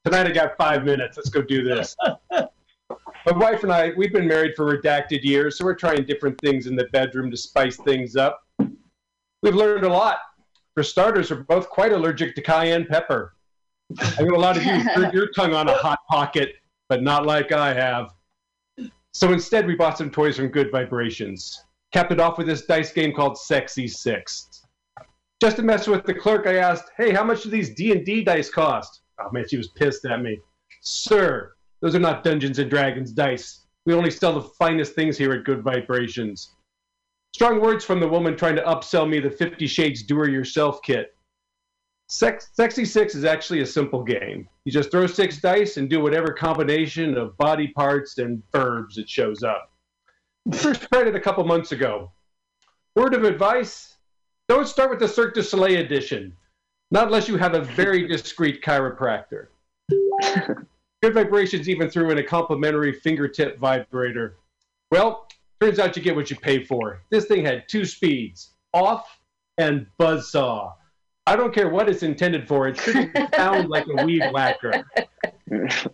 Tonight 0.05 0.27
I 0.27 0.31
got 0.31 0.55
five 0.57 0.85
minutes. 0.85 1.17
Let's 1.17 1.29
go 1.29 1.41
do 1.41 1.63
this. 1.63 1.95
My 2.31 3.31
wife 3.31 3.63
and 3.63 3.71
I, 3.71 3.91
we've 3.97 4.13
been 4.13 4.27
married 4.27 4.53
for 4.55 4.77
redacted 4.77 5.23
years, 5.23 5.57
so 5.57 5.65
we're 5.65 5.75
trying 5.75 6.05
different 6.05 6.39
things 6.39 6.67
in 6.67 6.75
the 6.75 6.85
bedroom 6.93 7.31
to 7.31 7.37
spice 7.37 7.75
things 7.77 8.15
up. 8.15 8.43
We've 9.41 9.55
learned 9.55 9.83
a 9.83 9.89
lot. 9.89 10.19
For 10.75 10.83
starters, 10.83 11.31
we're 11.31 11.43
both 11.43 11.69
quite 11.69 11.93
allergic 11.93 12.35
to 12.35 12.41
cayenne 12.41 12.85
pepper. 12.85 13.33
I 13.97 14.23
know 14.23 14.35
a 14.35 14.37
lot 14.37 14.57
of 14.57 14.63
you 14.63 14.83
turned 14.93 15.13
your 15.13 15.31
tongue 15.31 15.53
on 15.53 15.69
a 15.69 15.73
hot 15.73 15.99
pocket, 16.09 16.55
but 16.89 17.01
not 17.01 17.25
like 17.25 17.53
I 17.53 17.73
have. 17.73 18.11
So 19.13 19.31
instead, 19.31 19.65
we 19.65 19.75
bought 19.75 19.97
some 19.97 20.11
toys 20.11 20.35
from 20.35 20.49
Good 20.49 20.71
Vibrations. 20.71 21.63
Capped 21.93 22.11
it 22.11 22.19
off 22.19 22.37
with 22.37 22.47
this 22.47 22.65
dice 22.65 22.91
game 22.91 23.13
called 23.13 23.37
Sexy 23.37 23.87
Six. 23.87 24.65
Just 25.41 25.55
to 25.55 25.63
mess 25.63 25.87
with 25.87 26.05
the 26.05 26.13
clerk, 26.13 26.45
I 26.45 26.57
asked, 26.57 26.91
"Hey, 26.97 27.13
how 27.13 27.23
much 27.23 27.43
do 27.43 27.49
these 27.49 27.73
D 27.73 27.93
and 27.93 28.05
D 28.05 28.23
dice 28.23 28.49
cost?" 28.49 29.01
Oh 29.21 29.29
man, 29.31 29.47
she 29.47 29.55
was 29.55 29.69
pissed 29.69 30.03
at 30.05 30.21
me. 30.21 30.39
Sir, 30.81 31.53
those 31.81 31.95
are 31.95 31.99
not 31.99 32.23
Dungeons 32.23 32.59
and 32.59 32.69
Dragons 32.69 33.13
dice. 33.13 33.65
We 33.85 33.93
only 33.93 34.11
sell 34.11 34.33
the 34.33 34.49
finest 34.59 34.93
things 34.93 35.17
here 35.17 35.31
at 35.31 35.45
Good 35.45 35.63
Vibrations. 35.63 36.54
Strong 37.35 37.59
words 37.59 37.83
from 37.83 37.99
the 37.99 38.07
woman 38.07 38.37
trying 38.37 38.55
to 38.55 38.61
upsell 38.61 39.09
me 39.09 39.19
the 39.19 39.29
Fifty 39.29 39.67
Shades 39.67 40.03
Do-It-Yourself 40.03 40.81
kit. 40.81 41.17
Sex, 42.07 42.47
Sexy 42.53 42.85
Six 42.85 43.13
is 43.13 43.25
actually 43.25 43.59
a 43.59 43.65
simple 43.65 44.01
game. 44.01 44.47
You 44.63 44.71
just 44.71 44.89
throw 44.89 45.05
six 45.05 45.41
dice 45.41 45.75
and 45.75 45.89
do 45.89 45.99
whatever 45.99 46.31
combination 46.31 47.17
of 47.17 47.37
body 47.37 47.67
parts 47.67 48.19
and 48.19 48.41
verbs 48.53 48.97
it 48.97 49.09
shows 49.09 49.43
up. 49.43 49.69
First 50.53 50.83
tried 50.83 51.07
it 51.07 51.15
a 51.17 51.19
couple 51.19 51.43
months 51.43 51.73
ago. 51.73 52.09
Word 52.95 53.13
of 53.13 53.25
advice 53.25 53.97
don't 54.47 54.65
start 54.65 54.89
with 54.89 54.99
the 54.99 55.07
Cirque 55.09 55.33
du 55.33 55.43
Soleil 55.43 55.81
edition, 55.81 56.33
not 56.89 57.07
unless 57.07 57.27
you 57.27 57.35
have 57.35 57.53
a 57.53 57.59
very 57.59 58.07
discreet 58.07 58.63
chiropractor. 58.63 59.47
Good 61.03 61.13
Vibrations 61.13 61.67
even 61.67 61.89
threw 61.89 62.11
in 62.11 62.17
a 62.17 62.23
complimentary 62.23 62.93
fingertip 62.93 63.59
vibrator. 63.59 64.37
Well, 64.89 65.24
turns 65.61 65.79
out 65.79 65.95
you 65.95 66.01
get 66.01 66.15
what 66.15 66.29
you 66.29 66.35
pay 66.35 66.63
for. 66.63 67.01
This 67.09 67.25
thing 67.25 67.45
had 67.45 67.67
two 67.67 67.85
speeds 67.85 68.51
off 68.73 69.19
and 69.57 69.87
buzzsaw. 69.99 70.73
I 71.27 71.35
don't 71.35 71.53
care 71.53 71.69
what 71.69 71.89
it's 71.89 72.03
intended 72.03 72.47
for, 72.47 72.67
it 72.67 72.77
shouldn't 72.77 73.17
sound 73.35 73.69
like 73.69 73.85
a 73.87 74.05
weed 74.05 74.23
whacker. 74.31 74.83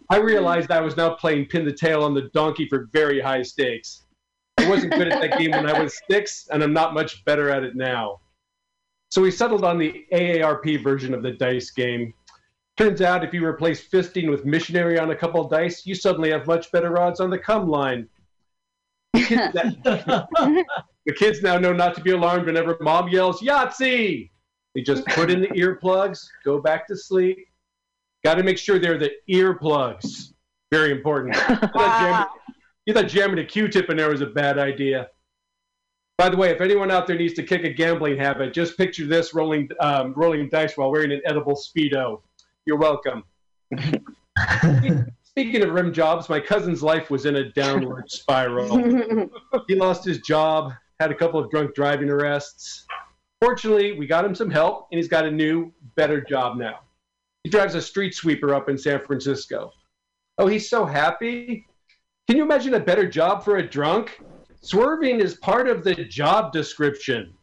I 0.10 0.18
realized 0.18 0.72
I 0.72 0.82
was 0.82 0.98
now 0.98 1.14
playing 1.14 1.46
pin 1.46 1.66
the 1.66 1.72
tail 1.72 2.04
on 2.04 2.14
the 2.14 2.30
donkey 2.34 2.68
for 2.68 2.90
very 2.92 3.22
high 3.22 3.44
stakes. 3.44 4.04
I 4.58 4.70
wasn't 4.70 4.94
good 4.94 5.08
at 5.08 5.22
that 5.22 5.38
game 5.40 5.52
when 5.52 5.68
I 5.68 5.80
was 5.80 6.00
six, 6.10 6.48
and 6.52 6.62
I'm 6.62 6.74
not 6.74 6.94
much 6.94 7.24
better 7.26 7.50
at 7.50 7.64
it 7.64 7.76
now. 7.76 8.20
So 9.10 9.22
we 9.22 9.32
settled 9.32 9.64
on 9.64 9.78
the 9.78 10.06
AARP 10.14 10.84
version 10.84 11.14
of 11.14 11.24
the 11.24 11.32
dice 11.32 11.72
game. 11.72 12.14
Turns 12.78 13.02
out 13.02 13.24
if 13.24 13.34
you 13.34 13.46
replace 13.46 13.88
fisting 13.88 14.30
with 14.30 14.46
missionary 14.46 14.98
on 14.98 15.12
a 15.12 15.16
couple 15.16 15.48
dice, 15.48 15.86
you 15.86 15.96
suddenly 15.96 16.32
have 16.32 16.48
much 16.48 16.72
better 16.72 16.98
odds 16.98 17.20
on 17.20 17.30
the 17.30 17.38
come 17.38 17.68
line. 17.70 18.08
the 19.14 20.66
kids 21.18 21.42
now 21.42 21.58
know 21.58 21.74
not 21.74 21.96
to 21.96 22.02
be 22.02 22.12
alarmed 22.12 22.46
whenever 22.46 22.78
mom 22.82 23.10
yells 23.10 23.42
Yahtzee. 23.42 24.30
They 24.74 24.82
just 24.82 25.06
put 25.08 25.30
in 25.30 25.42
the 25.42 25.48
earplugs, 25.58 26.26
go 26.46 26.62
back 26.62 26.88
to 26.88 26.96
sleep. 26.96 27.38
Got 28.24 28.36
to 28.36 28.44
make 28.44 28.58
sure 28.58 28.80
they're 28.80 28.98
the 28.98 29.12
earplugs. 29.30 30.34
Very 30.72 30.92
important. 30.92 31.36
You 31.36 31.42
thought 31.42 32.00
jamming- 32.00 32.28
you 32.86 32.94
thought 32.94 33.08
jamming 33.08 33.40
a 33.40 33.46
Q-tip 33.46 33.90
in 33.90 33.98
there 33.98 34.10
was 34.10 34.22
a 34.22 34.28
bad 34.28 34.58
idea. 34.58 35.08
By 36.18 36.30
the 36.30 36.38
way, 36.38 36.50
if 36.50 36.62
anyone 36.62 36.92
out 36.92 37.08
there 37.08 37.18
needs 37.18 37.34
to 37.36 37.44
kick 37.44 37.64
a 37.64 37.70
gambling 37.70 38.18
habit, 38.18 38.54
just 38.54 38.78
picture 38.78 39.06
this 39.08 39.34
rolling 39.34 39.70
um, 39.80 40.14
rolling 40.16 40.50
dice 40.50 40.78
while 40.78 40.92
wearing 40.92 41.12
an 41.12 41.22
edible 41.26 41.56
speedo. 41.56 42.22
You're 42.66 42.78
welcome. 42.78 43.24
Speaking 45.42 45.64
of 45.64 45.74
rim 45.74 45.92
jobs, 45.92 46.30
my 46.30 46.40
cousin's 46.40 46.84
life 46.84 47.10
was 47.10 47.26
in 47.26 47.38
a 47.38 47.50
downward 47.50 48.12
spiral. 48.12 48.78
he 49.68 49.74
lost 49.74 50.06
his 50.06 50.20
job, 50.20 50.72
had 51.00 51.10
a 51.10 51.16
couple 51.16 51.40
of 51.40 51.50
drunk 51.50 51.74
driving 51.74 52.12
arrests. 52.12 52.86
Fortunately, 53.42 53.94
we 53.94 54.06
got 54.06 54.24
him 54.24 54.36
some 54.36 54.52
help, 54.52 54.88
and 54.92 55.00
he's 55.00 55.08
got 55.08 55.26
a 55.26 55.32
new, 55.32 55.74
better 55.96 56.22
job 56.22 56.58
now. 56.58 56.82
He 57.44 57.50
drives 57.50 57.74
a 57.74 57.82
street 57.82 58.14
sweeper 58.14 58.54
up 58.54 58.70
in 58.70 58.78
San 58.78 59.04
Francisco. 59.04 59.72
Oh, 60.38 60.46
he's 60.46 60.70
so 60.70 60.86
happy. 60.86 61.66
Can 62.28 62.38
you 62.38 62.44
imagine 62.44 62.76
a 62.76 62.80
better 62.80 63.10
job 63.10 63.44
for 63.44 63.58
a 63.58 63.68
drunk? 63.68 64.22
Swerving 64.62 65.22
is 65.22 65.34
part 65.38 65.68
of 65.68 65.84
the 65.84 65.96
job 65.96 66.54
description. 66.54 67.34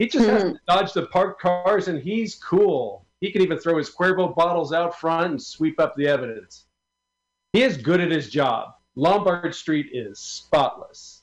He 0.00 0.08
just 0.08 0.26
has 0.26 0.42
hmm. 0.42 0.48
to 0.48 0.60
dodge 0.66 0.92
the 0.94 1.06
parked 1.06 1.40
cars, 1.40 1.86
and 1.86 2.02
he's 2.02 2.34
cool. 2.34 3.06
He 3.20 3.30
can 3.30 3.40
even 3.40 3.60
throw 3.60 3.78
his 3.78 3.88
Cuervo 3.88 4.34
bottles 4.34 4.72
out 4.72 4.98
front 4.98 5.30
and 5.30 5.40
sweep 5.40 5.78
up 5.78 5.94
the 5.94 6.08
evidence. 6.08 6.65
He 7.56 7.62
is 7.62 7.78
good 7.78 8.02
at 8.02 8.10
his 8.10 8.28
job. 8.28 8.74
Lombard 8.96 9.54
Street 9.54 9.86
is 9.94 10.18
spotless. 10.18 11.22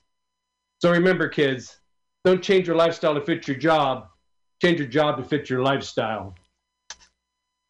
So 0.81 0.89
remember, 0.89 1.27
kids, 1.27 1.77
don't 2.25 2.41
change 2.41 2.65
your 2.65 2.75
lifestyle 2.75 3.13
to 3.13 3.21
fit 3.21 3.47
your 3.47 3.55
job. 3.55 4.07
Change 4.59 4.79
your 4.79 4.87
job 4.87 5.17
to 5.17 5.23
fit 5.23 5.47
your 5.47 5.61
lifestyle. 5.61 6.33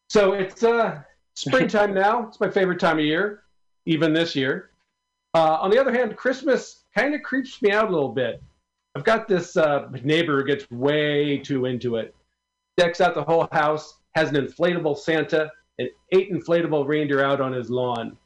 So 0.07 0.31
it's 0.31 0.63
uh, 0.63 1.01
springtime 1.35 1.93
now. 2.03 2.29
It's 2.29 2.39
my 2.39 2.49
favorite 2.49 2.79
time 2.79 2.99
of 2.99 3.03
year, 3.03 3.43
even 3.85 4.13
this 4.13 4.33
year. 4.33 4.69
Uh, 5.33 5.57
on 5.59 5.69
the 5.69 5.77
other 5.77 5.91
hand, 5.91 6.15
Christmas 6.15 6.85
kind 6.95 7.13
of 7.13 7.21
creeps 7.21 7.61
me 7.61 7.73
out 7.73 7.89
a 7.89 7.91
little 7.91 8.13
bit. 8.13 8.41
I've 8.95 9.03
got 9.03 9.27
this 9.27 9.57
uh, 9.57 9.89
neighbor 10.05 10.37
who 10.37 10.45
gets 10.45 10.71
way 10.71 11.37
too 11.37 11.65
into 11.65 11.97
it. 11.97 12.15
Decks 12.77 13.01
out 13.01 13.13
the 13.13 13.25
whole 13.25 13.49
house, 13.51 13.99
has 14.15 14.29
an 14.29 14.35
inflatable 14.35 14.97
Santa, 14.97 15.51
and 15.79 15.89
eight 16.13 16.31
inflatable 16.31 16.87
reindeer 16.87 17.25
out 17.25 17.41
on 17.41 17.51
his 17.51 17.69
lawn. 17.69 18.17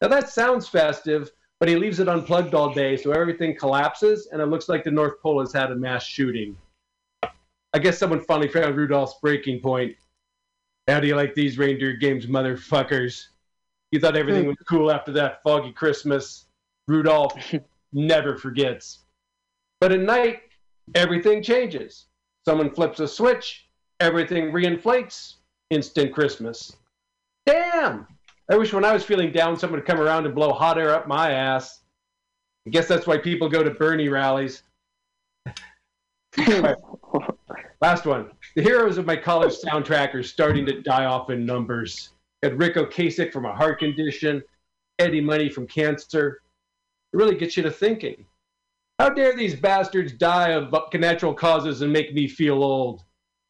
Now 0.00 0.08
that 0.08 0.28
sounds 0.28 0.68
festive, 0.68 1.30
but 1.58 1.68
he 1.68 1.76
leaves 1.76 1.98
it 1.98 2.08
unplugged 2.08 2.54
all 2.54 2.72
day, 2.72 2.96
so 2.96 3.10
everything 3.10 3.56
collapses, 3.56 4.28
and 4.30 4.40
it 4.40 4.46
looks 4.46 4.68
like 4.68 4.84
the 4.84 4.90
North 4.90 5.20
Pole 5.20 5.40
has 5.40 5.52
had 5.52 5.72
a 5.72 5.76
mass 5.76 6.04
shooting. 6.04 6.56
I 7.22 7.78
guess 7.80 7.98
someone 7.98 8.20
finally 8.20 8.48
found 8.48 8.76
Rudolph's 8.76 9.16
breaking 9.20 9.60
point. 9.60 9.96
How 10.86 11.00
do 11.00 11.06
you 11.06 11.16
like 11.16 11.34
these 11.34 11.58
reindeer 11.58 11.94
games, 11.94 12.26
motherfuckers? 12.26 13.26
You 13.90 14.00
thought 14.00 14.16
everything 14.16 14.46
was 14.46 14.56
cool 14.68 14.90
after 14.90 15.12
that 15.12 15.42
foggy 15.42 15.72
Christmas. 15.72 16.46
Rudolph 16.86 17.34
never 17.92 18.36
forgets. 18.36 19.00
But 19.80 19.92
at 19.92 20.00
night, 20.00 20.40
everything 20.94 21.42
changes. 21.42 22.06
Someone 22.44 22.74
flips 22.74 23.00
a 23.00 23.08
switch, 23.08 23.68
everything 24.00 24.52
reinflates. 24.52 25.34
Instant 25.70 26.14
Christmas. 26.14 26.74
Damn! 27.44 28.06
I 28.50 28.56
wish 28.56 28.72
when 28.72 28.84
I 28.84 28.92
was 28.92 29.04
feeling 29.04 29.30
down, 29.30 29.58
someone 29.58 29.80
would 29.80 29.86
come 29.86 30.00
around 30.00 30.24
and 30.24 30.34
blow 30.34 30.52
hot 30.52 30.78
air 30.78 30.94
up 30.94 31.06
my 31.06 31.32
ass. 31.32 31.82
I 32.66 32.70
guess 32.70 32.88
that's 32.88 33.06
why 33.06 33.18
people 33.18 33.48
go 33.48 33.62
to 33.62 33.70
Bernie 33.70 34.08
rallies. 34.08 34.62
Right. 36.36 36.76
Last 37.80 38.06
one. 38.06 38.30
The 38.56 38.62
heroes 38.62 38.98
of 38.98 39.06
my 39.06 39.16
college 39.16 39.54
soundtrack 39.54 40.14
are 40.14 40.22
starting 40.22 40.66
to 40.66 40.80
die 40.82 41.04
off 41.04 41.30
in 41.30 41.46
numbers. 41.46 42.10
Got 42.42 42.56
Ric 42.56 42.74
Ocasek 42.74 43.32
from 43.32 43.44
a 43.44 43.54
heart 43.54 43.78
condition, 43.78 44.42
Eddie 44.98 45.20
Money 45.20 45.48
from 45.48 45.66
cancer. 45.66 46.40
It 47.12 47.16
really 47.16 47.36
gets 47.36 47.56
you 47.56 47.62
to 47.62 47.70
thinking. 47.70 48.24
How 48.98 49.10
dare 49.10 49.36
these 49.36 49.54
bastards 49.54 50.12
die 50.12 50.50
of 50.50 50.74
natural 50.94 51.34
causes 51.34 51.82
and 51.82 51.92
make 51.92 52.14
me 52.14 52.26
feel 52.26 52.62
old? 52.62 53.04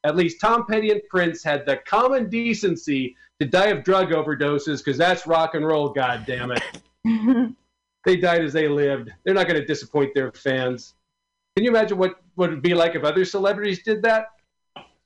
At 0.05 0.17
least 0.17 0.41
Tom 0.41 0.65
Petty 0.67 0.91
and 0.91 1.03
Prince 1.11 1.43
had 1.43 1.67
the 1.67 1.79
common 1.79 2.31
decency 2.31 3.17
to 3.41 3.47
die 3.47 3.67
of 3.67 3.85
drug 3.85 4.11
overdoses 4.11 4.79
because 4.79 4.97
that's 4.97 5.27
rock 5.27 5.55
and 5.55 5.67
roll, 5.67 5.91
God 5.91 6.25
damn 6.27 6.53
it. 6.53 6.63
they 8.05 8.17
died 8.17 8.45
as 8.45 8.53
they 8.53 8.69
lived. 8.69 9.11
They're 9.25 9.35
not 9.35 9.49
going 9.49 9.61
to 9.61 9.67
disappoint 9.67 10.15
their 10.15 10.33
fans. 10.33 10.95
Can 11.57 11.65
you 11.65 11.71
imagine 11.71 11.99
what, 11.99 12.21
what 12.37 12.51
it 12.51 12.55
would 12.55 12.63
be 12.63 12.75
like 12.75 12.95
if 12.95 13.03
other 13.03 13.25
celebrities 13.25 13.83
did 13.83 14.03
that? 14.03 14.27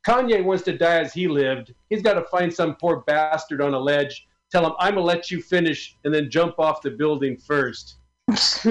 Kanye 0.06 0.44
wants 0.44 0.64
to 0.64 0.76
die 0.76 1.00
as 1.00 1.12
he 1.12 1.28
lived. 1.28 1.74
He's 1.88 2.02
got 2.02 2.14
to 2.14 2.24
find 2.24 2.52
some 2.52 2.74
poor 2.76 2.98
bastard 3.06 3.62
on 3.62 3.72
a 3.74 3.78
ledge, 3.78 4.26
tell 4.50 4.66
him, 4.66 4.72
I'm 4.78 4.94
going 4.94 5.02
to 5.02 5.06
let 5.06 5.30
you 5.30 5.40
finish, 5.40 5.96
and 6.04 6.14
then 6.14 6.28
jump 6.28 6.58
off 6.58 6.82
the 6.82 6.90
building 6.90 7.36
first. 7.36 7.96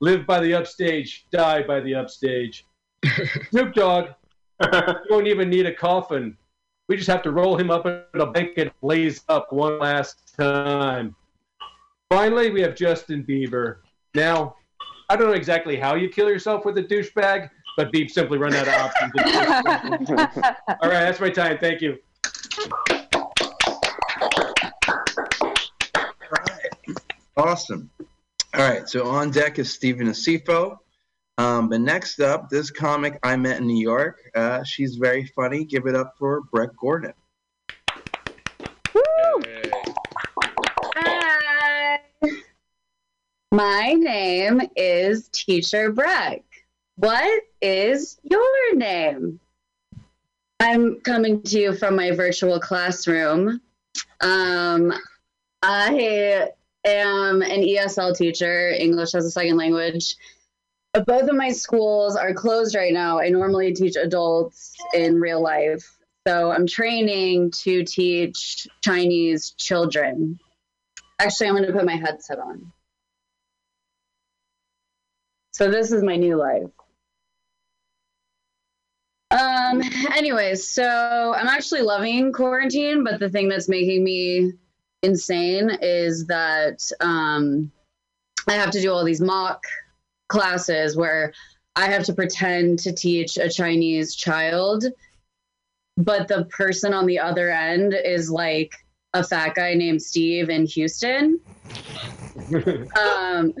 Live 0.00 0.26
by 0.26 0.40
the 0.40 0.54
upstage, 0.54 1.26
die 1.30 1.62
by 1.62 1.80
the 1.80 1.94
upstage. 1.94 2.66
Snoop 3.50 3.74
Dogg, 3.74 4.08
you 4.62 5.08
don't 5.08 5.26
even 5.26 5.50
need 5.50 5.66
a 5.66 5.74
coffin. 5.74 6.36
We 6.88 6.96
just 6.96 7.08
have 7.08 7.22
to 7.22 7.30
roll 7.30 7.56
him 7.56 7.70
up 7.70 7.86
in 7.86 8.02
a 8.14 8.26
blanket 8.26 8.58
and 8.58 8.80
blaze 8.80 9.22
up 9.28 9.52
one 9.52 9.78
last 9.78 10.36
time. 10.36 11.16
Finally, 12.10 12.50
we 12.50 12.60
have 12.60 12.74
Justin 12.74 13.24
Bieber. 13.24 13.78
Now, 14.14 14.56
I 15.08 15.16
don't 15.16 15.28
know 15.28 15.34
exactly 15.34 15.76
how 15.76 15.94
you 15.94 16.08
kill 16.08 16.28
yourself 16.28 16.64
with 16.64 16.76
a 16.78 16.82
douchebag, 16.82 17.48
but 17.76 17.90
Beep 17.90 18.10
simply 18.10 18.38
run 18.38 18.54
out 18.54 18.68
of 18.68 18.74
options. 18.74 19.12
All 20.82 20.90
right, 20.90 21.00
that's 21.00 21.20
my 21.20 21.30
time. 21.30 21.58
Thank 21.58 21.80
you. 21.80 21.98
All 22.70 23.32
right. 26.30 26.98
Awesome. 27.36 27.90
All 28.54 28.60
right, 28.60 28.88
so 28.88 29.08
on 29.08 29.30
deck 29.30 29.58
is 29.58 29.72
Stephen 29.72 30.06
Asifo. 30.06 30.78
Um, 31.36 31.68
but 31.68 31.80
next 31.80 32.20
up, 32.20 32.48
this 32.48 32.70
comic 32.70 33.18
I 33.22 33.34
met 33.36 33.58
in 33.60 33.66
New 33.66 33.82
York. 33.82 34.30
Uh, 34.34 34.62
she's 34.62 34.96
very 34.96 35.26
funny. 35.26 35.64
Give 35.64 35.86
it 35.86 35.96
up 35.96 36.14
for 36.18 36.42
Brett 36.52 36.70
Gordon. 36.76 37.12
Hi. 40.96 42.00
My 43.50 43.92
name 43.92 44.62
is 44.76 45.28
Teacher 45.32 45.90
Breck. 45.90 46.44
What 46.96 47.42
is 47.60 48.20
your 48.22 48.76
name? 48.76 49.40
I'm 50.60 51.00
coming 51.00 51.42
to 51.42 51.58
you 51.58 51.74
from 51.74 51.96
my 51.96 52.12
virtual 52.12 52.60
classroom. 52.60 53.60
Um, 54.20 54.92
I 55.62 56.50
am 56.84 57.42
an 57.42 57.62
ESL 57.62 58.16
teacher, 58.16 58.70
English 58.70 59.14
as 59.14 59.24
a 59.24 59.30
second 59.30 59.56
language. 59.56 60.16
Both 60.94 61.28
of 61.28 61.34
my 61.34 61.50
schools 61.50 62.14
are 62.14 62.32
closed 62.32 62.76
right 62.76 62.92
now. 62.92 63.18
I 63.18 63.28
normally 63.28 63.74
teach 63.74 63.96
adults 63.96 64.74
in 64.92 65.20
real 65.20 65.42
life. 65.42 65.84
So 66.26 66.52
I'm 66.52 66.66
training 66.66 67.50
to 67.62 67.84
teach 67.84 68.68
Chinese 68.82 69.50
children. 69.58 70.38
Actually, 71.18 71.48
I'm 71.48 71.54
going 71.54 71.66
to 71.66 71.72
put 71.72 71.84
my 71.84 71.96
headset 71.96 72.38
on. 72.38 72.72
So 75.52 75.70
this 75.70 75.90
is 75.92 76.02
my 76.02 76.16
new 76.16 76.36
life. 76.36 76.70
Um, 79.30 79.82
anyways, 80.16 80.68
so 80.68 81.34
I'm 81.36 81.48
actually 81.48 81.82
loving 81.82 82.32
quarantine, 82.32 83.02
but 83.02 83.18
the 83.18 83.28
thing 83.28 83.48
that's 83.48 83.68
making 83.68 84.04
me 84.04 84.52
insane 85.02 85.70
is 85.82 86.26
that 86.26 86.88
um, 87.00 87.72
I 88.48 88.52
have 88.52 88.70
to 88.70 88.80
do 88.80 88.92
all 88.92 89.04
these 89.04 89.20
mock 89.20 89.64
classes 90.28 90.96
where 90.96 91.32
I 91.76 91.90
have 91.90 92.04
to 92.04 92.14
pretend 92.14 92.80
to 92.80 92.92
teach 92.92 93.36
a 93.36 93.48
Chinese 93.48 94.14
child, 94.14 94.84
but 95.96 96.28
the 96.28 96.44
person 96.46 96.94
on 96.94 97.06
the 97.06 97.18
other 97.18 97.50
end 97.50 97.94
is 97.94 98.30
like 98.30 98.72
a 99.12 99.24
fat 99.24 99.54
guy 99.54 99.74
named 99.74 100.02
Steve 100.02 100.50
in 100.50 100.66
Houston. 100.66 101.40
um, 102.54 103.54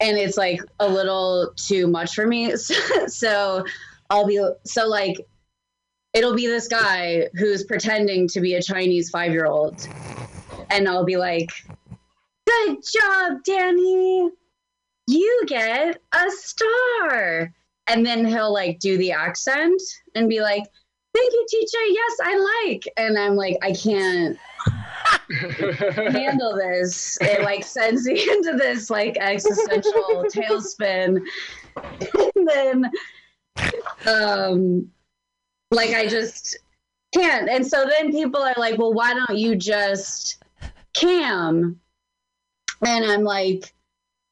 and 0.00 0.16
it's 0.18 0.36
like 0.36 0.60
a 0.78 0.88
little 0.88 1.52
too 1.56 1.86
much 1.86 2.14
for 2.14 2.26
me. 2.26 2.56
so 3.06 3.64
I'll 4.08 4.26
be 4.26 4.42
so 4.64 4.88
like 4.88 5.16
it'll 6.12 6.34
be 6.34 6.46
this 6.46 6.68
guy 6.68 7.28
who's 7.34 7.64
pretending 7.64 8.28
to 8.28 8.40
be 8.40 8.54
a 8.54 8.62
Chinese 8.62 9.10
five 9.10 9.32
year 9.32 9.46
old. 9.46 9.86
And 10.70 10.88
I'll 10.88 11.04
be 11.04 11.16
like, 11.16 11.50
Good 12.46 12.78
job, 12.82 13.44
Danny. 13.44 14.30
You 15.06 15.44
get 15.46 16.00
a 16.12 16.30
star. 16.30 17.52
and 17.86 18.06
then 18.06 18.24
he'll 18.24 18.52
like 18.52 18.78
do 18.78 18.96
the 18.98 19.10
accent 19.12 19.80
and 20.14 20.28
be 20.28 20.40
like, 20.40 20.62
"Thank 21.14 21.32
you, 21.32 21.46
teacher. 21.48 21.84
Yes, 21.88 22.12
I 22.22 22.62
like." 22.64 22.84
And 22.96 23.18
I'm 23.18 23.34
like, 23.34 23.56
I 23.62 23.72
can't 23.72 24.38
handle 26.12 26.56
this. 26.56 27.18
It 27.20 27.42
like 27.42 27.64
sends 27.64 28.06
me 28.06 28.22
into 28.30 28.56
this 28.56 28.90
like 28.90 29.16
existential 29.18 30.24
tailspin. 30.32 31.20
and 32.36 32.48
then 32.48 32.90
um 34.06 34.90
like 35.72 35.90
I 35.90 36.06
just 36.06 36.58
can't. 37.14 37.48
And 37.48 37.66
so 37.66 37.86
then 37.86 38.12
people 38.12 38.40
are 38.42 38.54
like, 38.56 38.78
well, 38.78 38.92
why 38.92 39.14
don't 39.14 39.36
you 39.38 39.56
just 39.56 40.42
cam? 40.94 41.80
And 42.86 43.04
I'm 43.04 43.24
like, 43.24 43.72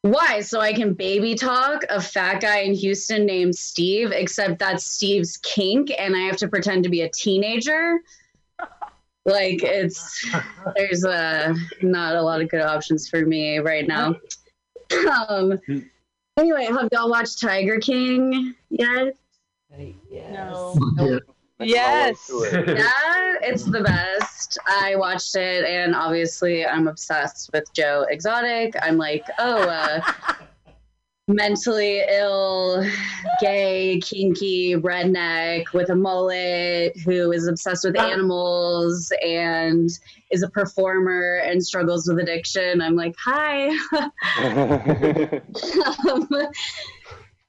why? 0.03 0.41
So 0.41 0.61
I 0.61 0.73
can 0.73 0.95
baby 0.95 1.35
talk 1.35 1.85
a 1.91 2.01
fat 2.01 2.41
guy 2.41 2.61
in 2.61 2.75
Houston 2.75 3.27
named 3.27 3.55
Steve, 3.57 4.13
except 4.13 4.59
that's 4.59 4.85
Steve's 4.85 5.37
kink, 5.39 5.91
and 5.99 6.15
I 6.15 6.21
have 6.21 6.37
to 6.39 6.49
pretend 6.49 6.85
to 6.85 6.91
be 6.91 7.03
a 7.03 7.09
teenager. 7.11 7.99
Like 9.25 9.63
it's 9.63 10.27
there's 10.75 11.05
uh 11.05 11.53
not 11.83 12.17
a 12.17 12.23
lot 12.23 12.41
of 12.41 12.49
good 12.49 12.63
options 12.63 13.11
for 13.11 13.27
me 13.27 13.59
right 13.59 13.87
now. 13.87 14.15
Um 15.29 15.61
anyway, 16.39 16.65
have 16.65 16.89
y'all 16.93 17.11
watched 17.11 17.39
Tiger 17.39 17.79
King 17.79 18.55
yet? 18.71 19.15
No. 20.31 21.21
Yes. 21.61 22.31
yeah, 22.33 23.35
it's 23.43 23.65
the 23.65 23.83
best. 23.83 24.28
I 24.67 24.97
watched 24.97 25.37
it, 25.37 25.65
and 25.65 25.95
obviously, 25.95 26.67
I'm 26.67 26.89
obsessed 26.89 27.51
with 27.53 27.73
Joe 27.73 28.07
Exotic. 28.09 28.75
I'm 28.81 28.97
like, 28.97 29.25
oh, 29.39 29.63
uh, 29.63 30.01
mentally 31.29 32.03
ill, 32.09 32.85
gay, 33.41 34.01
kinky, 34.03 34.75
redneck 34.75 35.73
with 35.75 35.91
a 35.91 35.95
mullet 35.95 36.97
who 37.05 37.33
is 37.33 37.47
obsessed 37.47 37.85
with 37.85 37.99
animals 37.99 39.13
and 39.25 39.91
is 40.31 40.43
a 40.43 40.49
performer 40.49 41.43
and 41.45 41.65
struggles 41.65 42.09
with 42.09 42.19
addiction. 42.19 42.81
I'm 42.81 42.97
like, 42.97 43.15
hi. 43.19 43.69
um, 46.09 46.29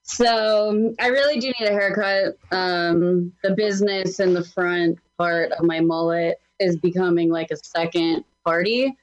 so 0.02 0.94
I 1.00 1.06
really 1.06 1.40
do 1.40 1.52
need 1.58 1.68
a 1.68 1.72
haircut. 1.72 2.36
Um, 2.52 3.32
the 3.42 3.54
business 3.54 4.20
in 4.20 4.34
the 4.34 4.44
front 4.44 4.98
part 5.16 5.52
of 5.52 5.64
my 5.64 5.80
mullet 5.80 6.40
is 6.60 6.76
becoming 6.76 7.30
like 7.30 7.50
a 7.50 7.56
second 7.56 8.24
party, 8.44 8.96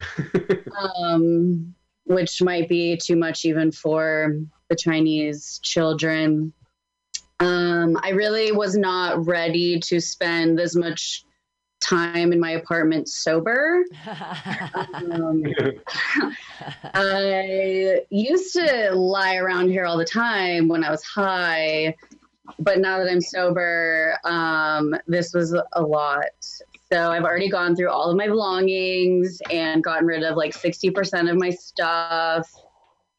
um, 0.98 1.74
which 2.04 2.40
might 2.42 2.68
be 2.68 2.96
too 2.96 3.16
much 3.16 3.44
even 3.44 3.70
for 3.72 4.36
the 4.68 4.76
Chinese 4.76 5.60
children. 5.62 6.52
Um, 7.40 7.98
I 8.02 8.10
really 8.10 8.52
was 8.52 8.76
not 8.76 9.26
ready 9.26 9.80
to 9.80 10.00
spend 10.00 10.58
this 10.58 10.76
much 10.76 11.24
time 11.80 12.32
in 12.32 12.38
my 12.40 12.52
apartment 12.52 13.08
sober. 13.08 13.84
Um, 14.92 15.42
I 16.94 18.02
used 18.10 18.52
to 18.52 18.94
lie 18.94 19.36
around 19.36 19.70
here 19.70 19.86
all 19.86 19.96
the 19.96 20.04
time 20.04 20.68
when 20.68 20.84
I 20.84 20.90
was 20.90 21.02
high, 21.02 21.96
but 22.58 22.78
now 22.78 22.98
that 22.98 23.10
I'm 23.10 23.22
sober, 23.22 24.18
um, 24.24 24.94
this 25.06 25.32
was 25.32 25.58
a 25.72 25.82
lot. 25.82 26.26
So 26.92 27.12
I've 27.12 27.22
already 27.22 27.48
gone 27.48 27.76
through 27.76 27.90
all 27.90 28.10
of 28.10 28.16
my 28.16 28.26
belongings 28.26 29.40
and 29.48 29.82
gotten 29.82 30.06
rid 30.06 30.24
of 30.24 30.36
like 30.36 30.52
60% 30.52 31.30
of 31.30 31.36
my 31.36 31.50
stuff. 31.50 32.50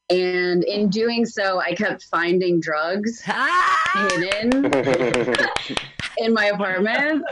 And 0.10 0.66
in 0.66 0.90
doing 0.90 1.26
so, 1.26 1.62
I 1.62 1.74
kept 1.74 2.04
finding 2.04 2.60
drugs 2.60 3.22
hidden 3.94 4.66
in 6.18 6.34
my 6.34 6.48
apartment. 6.48 7.24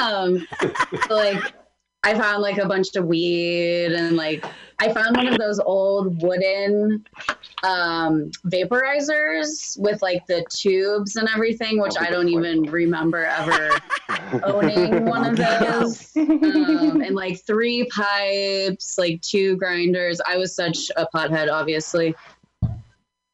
Um, 0.00 0.46
like, 1.10 1.52
I 2.04 2.18
found 2.18 2.42
like 2.42 2.58
a 2.58 2.66
bunch 2.66 2.96
of 2.96 3.06
weed 3.06 3.92
and 3.92 4.16
like 4.16 4.44
I 4.80 4.92
found 4.92 5.16
one 5.16 5.28
of 5.28 5.38
those 5.38 5.60
old 5.60 6.20
wooden 6.20 7.06
um, 7.62 8.32
vaporizers 8.44 9.78
with 9.78 10.02
like 10.02 10.26
the 10.26 10.44
tubes 10.50 11.14
and 11.14 11.28
everything, 11.32 11.80
which 11.80 11.94
I 12.00 12.10
don't 12.10 12.28
even 12.28 12.62
remember 12.64 13.24
ever 13.24 13.70
owning 14.42 15.04
one 15.04 15.24
of 15.24 15.36
those. 15.60 16.10
Um, 16.16 17.02
and 17.02 17.14
like 17.14 17.44
three 17.46 17.84
pipes, 17.84 18.98
like 18.98 19.20
two 19.20 19.56
grinders. 19.56 20.20
I 20.26 20.36
was 20.36 20.56
such 20.56 20.90
a 20.96 21.06
pothead, 21.14 21.48
obviously. 21.48 22.16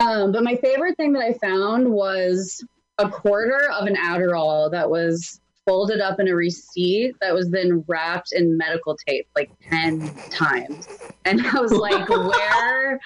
Um, 0.00 0.32
but 0.32 0.44
my 0.44 0.56
favorite 0.56 0.98
thing 0.98 1.14
that 1.14 1.22
I 1.22 1.32
found 1.32 1.88
was 1.88 2.62
a 2.98 3.08
quarter 3.08 3.70
of 3.70 3.86
an 3.86 3.96
Adderall 3.96 4.70
that 4.72 4.90
was 4.90 5.40
folded 5.68 6.00
up 6.00 6.18
in 6.18 6.28
a 6.28 6.34
receipt 6.34 7.14
that 7.20 7.34
was 7.34 7.50
then 7.50 7.84
wrapped 7.86 8.32
in 8.32 8.56
medical 8.56 8.96
tape 9.06 9.28
like 9.36 9.50
10 9.68 10.10
times. 10.30 10.88
And 11.26 11.46
I 11.46 11.60
was 11.60 11.72
like, 11.72 12.08
where, 12.08 12.98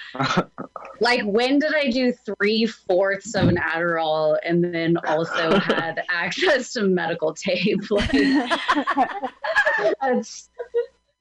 like, 1.00 1.22
when 1.24 1.58
did 1.58 1.74
I 1.74 1.90
do 1.90 2.12
three 2.12 2.66
fourths 2.66 3.34
of 3.34 3.48
an 3.48 3.56
Adderall 3.56 4.38
and 4.44 4.62
then 4.62 4.96
also 5.08 5.58
had 5.58 6.04
access 6.08 6.72
to 6.74 6.84
medical 6.84 7.34
tape? 7.34 7.80
Like, 7.90 8.12
that's 10.00 10.48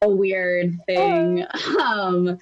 a 0.01 0.09
weird 0.09 0.77
thing. 0.85 1.45
Um, 1.81 2.37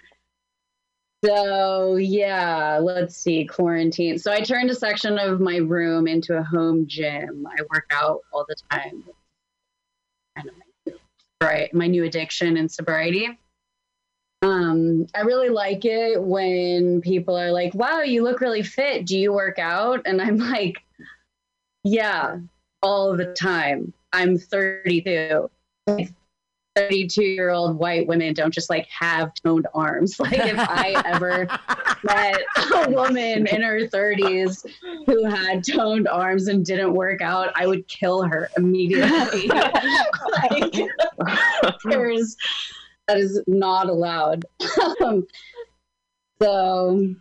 so 1.23 1.97
yeah, 1.97 2.79
let's 2.81 3.17
see, 3.17 3.45
quarantine. 3.45 4.17
So 4.17 4.31
I 4.31 4.41
turned 4.41 4.69
a 4.69 4.75
section 4.75 5.17
of 5.17 5.39
my 5.39 5.57
room 5.57 6.07
into 6.07 6.37
a 6.37 6.43
home 6.43 6.87
gym. 6.87 7.45
I 7.47 7.61
work 7.73 7.85
out 7.91 8.21
all 8.31 8.45
the 8.47 8.55
time. 8.71 9.03
Kind 10.37 10.49
of 10.49 10.55
my, 10.55 10.93
right, 11.45 11.73
my 11.73 11.87
new 11.87 12.05
addiction 12.05 12.57
and 12.57 12.71
sobriety. 12.71 13.37
Um, 14.41 15.07
I 15.13 15.21
really 15.21 15.49
like 15.49 15.83
it 15.83 16.21
when 16.21 17.01
people 17.01 17.37
are 17.37 17.51
like, 17.51 17.73
"Wow, 17.73 18.01
you 18.01 18.23
look 18.23 18.39
really 18.39 18.63
fit. 18.63 19.05
Do 19.05 19.17
you 19.17 19.33
work 19.33 19.59
out?" 19.59 20.03
And 20.05 20.21
I'm 20.21 20.37
like, 20.37 20.77
"Yeah, 21.83 22.37
all 22.81 23.17
the 23.17 23.33
time. 23.33 23.93
I'm 24.13 24.37
32. 24.37 25.49
32 26.75 27.23
year 27.23 27.49
old 27.49 27.77
white 27.77 28.07
women 28.07 28.33
don't 28.33 28.53
just 28.53 28.69
like 28.69 28.87
have 28.87 29.33
toned 29.33 29.67
arms. 29.73 30.19
Like 30.29 30.39
if 30.39 30.59
I 30.59 31.01
ever 31.05 31.47
met 32.03 32.41
a 32.85 32.89
woman 32.91 33.47
in 33.47 33.61
her 33.61 33.87
30s 33.87 34.65
who 35.05 35.25
had 35.25 35.63
toned 35.63 36.07
arms 36.07 36.47
and 36.47 36.65
didn't 36.65 36.93
work 36.93 37.21
out, 37.21 37.51
I 37.55 37.65
would 37.65 37.87
kill 37.87 38.23
her 38.23 38.49
immediately. 38.57 39.47
like, 39.47 40.73
there's 41.85 42.35
that 43.07 43.17
is 43.17 43.41
not 43.47 43.89
allowed. 43.89 44.45
um, 45.03 45.25
so 46.41 47.15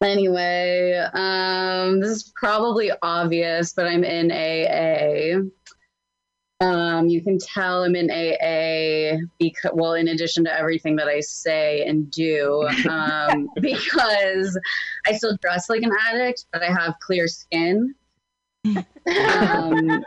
anyway, 0.00 1.04
um, 1.12 2.00
this 2.00 2.10
is 2.10 2.32
probably 2.36 2.92
obvious, 3.02 3.72
but 3.72 3.86
I'm 3.86 4.04
in 4.04 4.30
AA. 4.30 5.40
Um, 6.62 7.08
you 7.08 7.20
can 7.20 7.38
tell 7.38 7.82
I'm 7.82 7.96
in 7.96 8.08
AA 8.08 9.18
because, 9.38 9.72
well, 9.74 9.94
in 9.94 10.06
addition 10.06 10.44
to 10.44 10.56
everything 10.56 10.94
that 10.96 11.08
I 11.08 11.18
say 11.18 11.84
and 11.84 12.08
do, 12.08 12.68
um, 12.88 13.50
because 13.60 14.58
I 15.04 15.14
still 15.14 15.36
dress 15.42 15.68
like 15.68 15.82
an 15.82 15.90
addict, 16.08 16.46
but 16.52 16.62
I 16.62 16.66
have 16.66 16.94
clear 17.00 17.26
skin. 17.26 17.96
Um, 18.64 20.04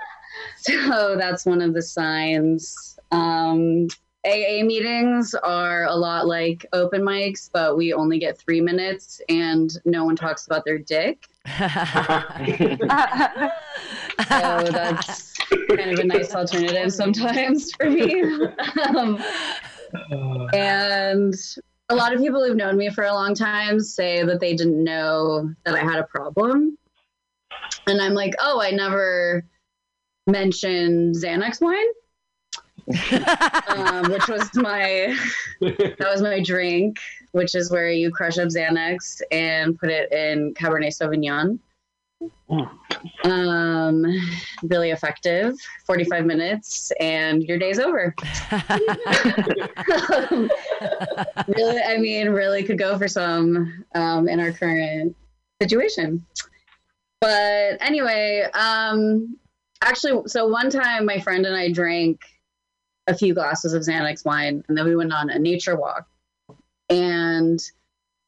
so 0.57 1.17
that's 1.17 1.45
one 1.45 1.61
of 1.61 1.73
the 1.73 1.81
signs. 1.81 2.97
Um, 3.11 3.87
AA 4.25 4.63
meetings 4.63 5.35
are 5.35 5.85
a 5.85 5.95
lot 5.95 6.25
like 6.25 6.65
open 6.71 7.01
mics, 7.01 7.49
but 7.51 7.77
we 7.77 7.93
only 7.93 8.17
get 8.17 8.37
three 8.37 8.61
minutes 8.61 9.21
and 9.29 9.69
no 9.83 10.05
one 10.05 10.15
talks 10.15 10.47
about 10.47 10.63
their 10.65 10.79
dick. 10.79 11.27
so 11.47 11.67
that's 14.27 15.34
kind 15.49 15.91
of 15.91 15.99
a 15.99 16.03
nice 16.03 16.33
alternative 16.33 16.91
sometimes 16.91 17.71
for 17.77 17.89
me. 17.89 18.23
um, 18.89 19.21
and 20.53 21.33
a 21.89 21.95
lot 21.95 22.13
of 22.13 22.19
people 22.19 22.43
who've 22.43 22.55
known 22.55 22.77
me 22.77 22.89
for 22.89 23.03
a 23.03 23.13
long 23.13 23.35
time 23.35 23.79
say 23.79 24.23
that 24.23 24.39
they 24.39 24.55
didn't 24.55 24.83
know 24.83 25.53
that 25.65 25.75
I 25.75 25.79
had 25.79 25.99
a 25.99 26.03
problem. 26.03 26.77
And 27.87 28.01
I'm 28.01 28.13
like, 28.13 28.33
oh, 28.39 28.59
I 28.61 28.71
never 28.71 29.45
mentioned 30.27 31.15
Xanax 31.15 31.61
wine. 31.61 31.85
um, 33.67 34.11
which 34.11 34.27
was 34.27 34.47
my 34.53 35.17
that 35.61 35.97
was 35.99 36.21
my 36.21 36.39
drink, 36.39 36.97
which 37.31 37.55
is 37.55 37.71
where 37.71 37.89
you 37.89 38.11
crush 38.11 38.37
up 38.37 38.49
Xanax 38.49 39.21
and 39.31 39.77
put 39.79 39.89
it 39.89 40.11
in 40.11 40.53
Cabernet 40.53 40.95
Sauvignon. 40.95 41.57
Um, 43.23 44.05
really 44.63 44.91
effective. 44.91 45.55
Forty-five 45.85 46.25
minutes, 46.25 46.91
and 46.99 47.43
your 47.43 47.57
day's 47.57 47.79
over. 47.79 48.15
Um, 50.31 50.49
really, 51.47 51.81
I 51.81 51.97
mean, 51.97 52.29
really 52.29 52.63
could 52.63 52.77
go 52.77 52.97
for 52.97 53.07
some 53.07 53.85
um, 53.95 54.27
in 54.27 54.39
our 54.39 54.51
current 54.51 55.15
situation. 55.61 56.25
but 57.21 57.77
anyway, 57.81 58.47
um, 58.53 59.37
actually, 59.81 60.27
so 60.27 60.47
one 60.47 60.69
time 60.69 61.05
my 61.05 61.19
friend 61.19 61.45
and 61.45 61.55
I 61.55 61.71
drank 61.71 62.19
a 63.07 63.15
few 63.15 63.33
glasses 63.33 63.73
of 63.73 63.83
Xanax 63.83 64.25
wine, 64.25 64.63
and 64.67 64.77
then 64.77 64.85
we 64.85 64.95
went 64.95 65.13
on 65.13 65.29
a 65.29 65.39
nature 65.39 65.75
walk. 65.75 66.07
And 66.89 67.59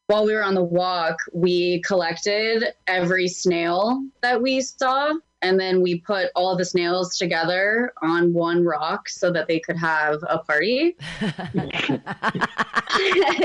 while 0.07 0.25
we 0.25 0.33
were 0.33 0.43
on 0.43 0.55
the 0.55 0.63
walk, 0.63 1.19
we 1.33 1.81
collected 1.81 2.73
every 2.87 3.27
snail 3.27 4.03
that 4.21 4.41
we 4.41 4.61
saw, 4.61 5.13
and 5.41 5.59
then 5.59 5.81
we 5.81 5.99
put 5.99 6.31
all 6.35 6.55
the 6.55 6.65
snails 6.65 7.17
together 7.17 7.93
on 8.01 8.33
one 8.33 8.63
rock 8.63 9.09
so 9.09 9.31
that 9.31 9.47
they 9.47 9.59
could 9.59 9.77
have 9.77 10.23
a 10.27 10.39
party. 10.39 10.95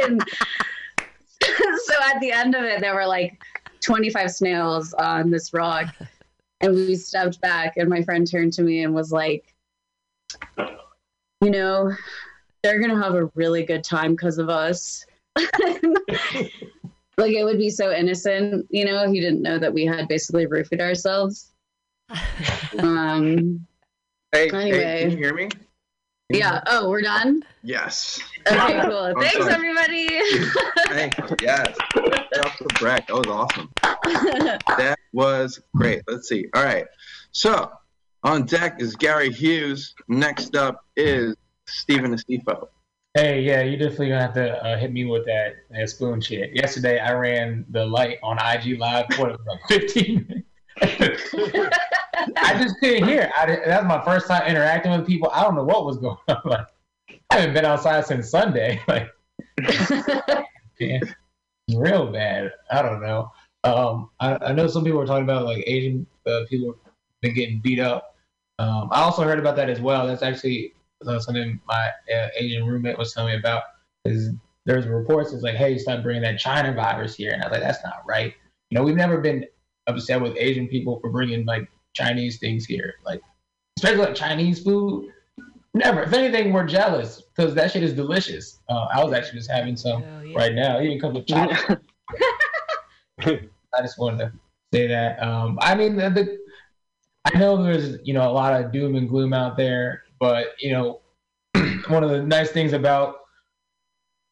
and 0.02 0.24
so 1.84 1.94
at 2.04 2.20
the 2.20 2.30
end 2.32 2.54
of 2.54 2.62
it, 2.62 2.80
there 2.80 2.94
were 2.94 3.06
like 3.06 3.42
25 3.80 4.30
snails 4.30 4.94
on 4.94 5.30
this 5.30 5.52
rock. 5.52 5.94
And 6.60 6.74
we 6.74 6.94
stepped 6.94 7.40
back, 7.40 7.76
and 7.76 7.88
my 7.88 8.02
friend 8.02 8.24
turned 8.30 8.52
to 8.54 8.62
me 8.62 8.84
and 8.84 8.94
was 8.94 9.10
like, 9.10 9.52
You 10.56 11.50
know, 11.50 11.92
they're 12.62 12.78
going 12.78 12.96
to 12.96 13.02
have 13.02 13.16
a 13.16 13.26
really 13.34 13.64
good 13.64 13.82
time 13.82 14.12
because 14.12 14.38
of 14.38 14.48
us. 14.48 15.04
like, 17.18 17.32
it 17.32 17.44
would 17.44 17.58
be 17.58 17.70
so 17.70 17.92
innocent, 17.92 18.66
you 18.70 18.84
know, 18.84 19.10
he 19.10 19.20
didn't 19.20 19.42
know 19.42 19.58
that 19.58 19.72
we 19.72 19.84
had 19.84 20.08
basically 20.08 20.46
roofied 20.46 20.80
ourselves. 20.80 21.50
Um, 22.78 23.66
Hey, 24.32 24.48
Anyway. 24.50 24.78
hey, 24.78 25.00
can 25.02 25.10
you 25.10 25.16
hear 25.18 25.34
me? 25.34 25.48
yeah. 26.30 26.62
Oh, 26.66 26.88
we're 26.88 27.02
done? 27.02 27.42
Yes. 27.62 28.18
Okay, 28.50 28.80
cool. 28.84 28.96
I'm 28.98 29.14
Thanks, 29.16 29.36
sorry. 29.36 29.52
everybody. 29.52 30.08
Thank 30.88 31.18
you. 31.18 31.36
Yes. 31.42 31.76
Shout 31.94 32.56
to 32.58 32.64
Breck. 32.78 33.06
That 33.08 33.14
was 33.14 33.26
awesome. 33.26 33.68
That 34.78 34.98
was 35.12 35.60
great. 35.76 36.02
Let's 36.08 36.28
see. 36.30 36.46
All 36.54 36.64
right. 36.64 36.86
So 37.32 37.70
on 38.24 38.46
deck 38.46 38.80
is 38.80 38.96
Gary 38.96 39.30
Hughes. 39.30 39.94
Next 40.08 40.56
up 40.56 40.82
is 40.96 41.36
Stephen 41.66 42.14
Estifo. 42.14 42.68
Hey, 43.14 43.42
yeah, 43.42 43.60
you 43.60 43.76
definitely 43.76 44.08
gonna 44.08 44.22
have 44.22 44.34
to 44.34 44.64
uh, 44.64 44.78
hit 44.78 44.90
me 44.90 45.04
with 45.04 45.26
that, 45.26 45.56
that 45.70 45.90
spoon 45.90 46.18
shit. 46.22 46.54
Yesterday, 46.54 46.98
I 46.98 47.12
ran 47.12 47.66
the 47.68 47.84
light 47.84 48.18
on 48.22 48.38
IG 48.38 48.78
Live 48.78 49.04
for 49.14 49.36
like 49.46 49.60
15 49.68 50.44
minutes. 50.80 51.34
I 52.36 52.58
just 52.58 52.78
couldn't 52.80 53.06
hear. 53.06 53.30
I, 53.36 53.46
that 53.66 53.82
was 53.82 53.86
my 53.86 54.02
first 54.02 54.28
time 54.28 54.48
interacting 54.48 54.92
with 54.92 55.06
people. 55.06 55.30
I 55.30 55.42
don't 55.42 55.54
know 55.54 55.64
what 55.64 55.84
was 55.84 55.98
going 55.98 56.16
on. 56.28 56.40
Like, 56.46 56.66
I 57.30 57.36
haven't 57.36 57.52
been 57.52 57.66
outside 57.66 58.06
since 58.06 58.30
Sunday. 58.30 58.80
Like, 58.88 59.10
yeah, 60.80 61.00
real 61.76 62.10
bad. 62.10 62.52
I 62.70 62.80
don't 62.80 63.02
know. 63.02 63.30
Um, 63.64 64.08
I, 64.20 64.38
I 64.40 64.52
know 64.52 64.66
some 64.68 64.84
people 64.84 64.98
were 64.98 65.06
talking 65.06 65.24
about 65.24 65.44
like 65.44 65.62
Asian 65.66 66.06
uh, 66.26 66.40
people 66.48 66.76
been 67.20 67.34
getting 67.34 67.60
beat 67.60 67.78
up. 67.78 68.16
Um, 68.58 68.88
I 68.90 69.02
also 69.02 69.22
heard 69.22 69.38
about 69.38 69.56
that 69.56 69.68
as 69.68 69.80
well. 69.80 70.06
That's 70.06 70.22
actually 70.22 70.72
uh, 71.06 71.18
something 71.20 71.60
my 71.66 71.90
uh, 72.14 72.28
Asian 72.36 72.66
roommate 72.66 72.98
was 72.98 73.12
telling 73.12 73.32
me 73.34 73.38
about. 73.38 73.62
Is 74.04 74.30
there's 74.66 74.86
reports 74.86 75.32
it's 75.32 75.42
like, 75.42 75.54
hey, 75.54 75.78
stop 75.78 76.02
bringing 76.02 76.22
that 76.22 76.38
China 76.38 76.72
virus 76.72 77.14
here, 77.14 77.32
and 77.32 77.42
I 77.42 77.46
was 77.46 77.52
like, 77.52 77.62
that's 77.62 77.84
not 77.84 78.02
right. 78.06 78.34
You 78.70 78.78
know, 78.78 78.84
we've 78.84 78.96
never 78.96 79.18
been 79.18 79.46
upset 79.86 80.20
with 80.20 80.36
Asian 80.36 80.68
people 80.68 81.00
for 81.00 81.10
bringing 81.10 81.44
like 81.44 81.68
Chinese 81.94 82.38
things 82.38 82.64
here, 82.64 82.94
like 83.04 83.20
especially 83.78 84.04
like 84.04 84.14
Chinese 84.14 84.62
food. 84.62 85.10
Never. 85.74 86.02
If 86.02 86.12
anything, 86.12 86.52
we're 86.52 86.66
jealous 86.66 87.22
because 87.34 87.54
that 87.54 87.70
shit 87.70 87.82
is 87.82 87.94
delicious. 87.94 88.60
Uh, 88.68 88.88
I 88.92 89.02
was 89.02 89.12
actually 89.14 89.38
just 89.38 89.50
having 89.50 89.76
some 89.76 90.04
right 90.34 90.54
now. 90.54 90.78
It 90.78 90.84
even 90.84 91.00
comes 91.00 91.14
with 91.14 91.26
chocolate. 91.26 91.80
I 93.20 93.80
just 93.80 93.98
wanted 93.98 94.18
to 94.18 94.32
say 94.72 94.86
that. 94.86 95.22
Um, 95.22 95.58
I 95.62 95.74
mean, 95.74 95.96
the, 95.96 96.10
the, 96.10 96.38
I 97.24 97.38
know 97.38 97.62
there's 97.62 97.98
you 98.04 98.12
know 98.12 98.28
a 98.28 98.32
lot 98.32 98.60
of 98.60 98.72
doom 98.72 98.96
and 98.96 99.08
gloom 99.08 99.32
out 99.32 99.56
there, 99.56 100.01
but 100.22 100.50
you 100.60 100.70
know, 100.70 101.00
one 101.88 102.04
of 102.04 102.10
the 102.10 102.22
nice 102.22 102.52
things 102.52 102.74
about 102.74 103.16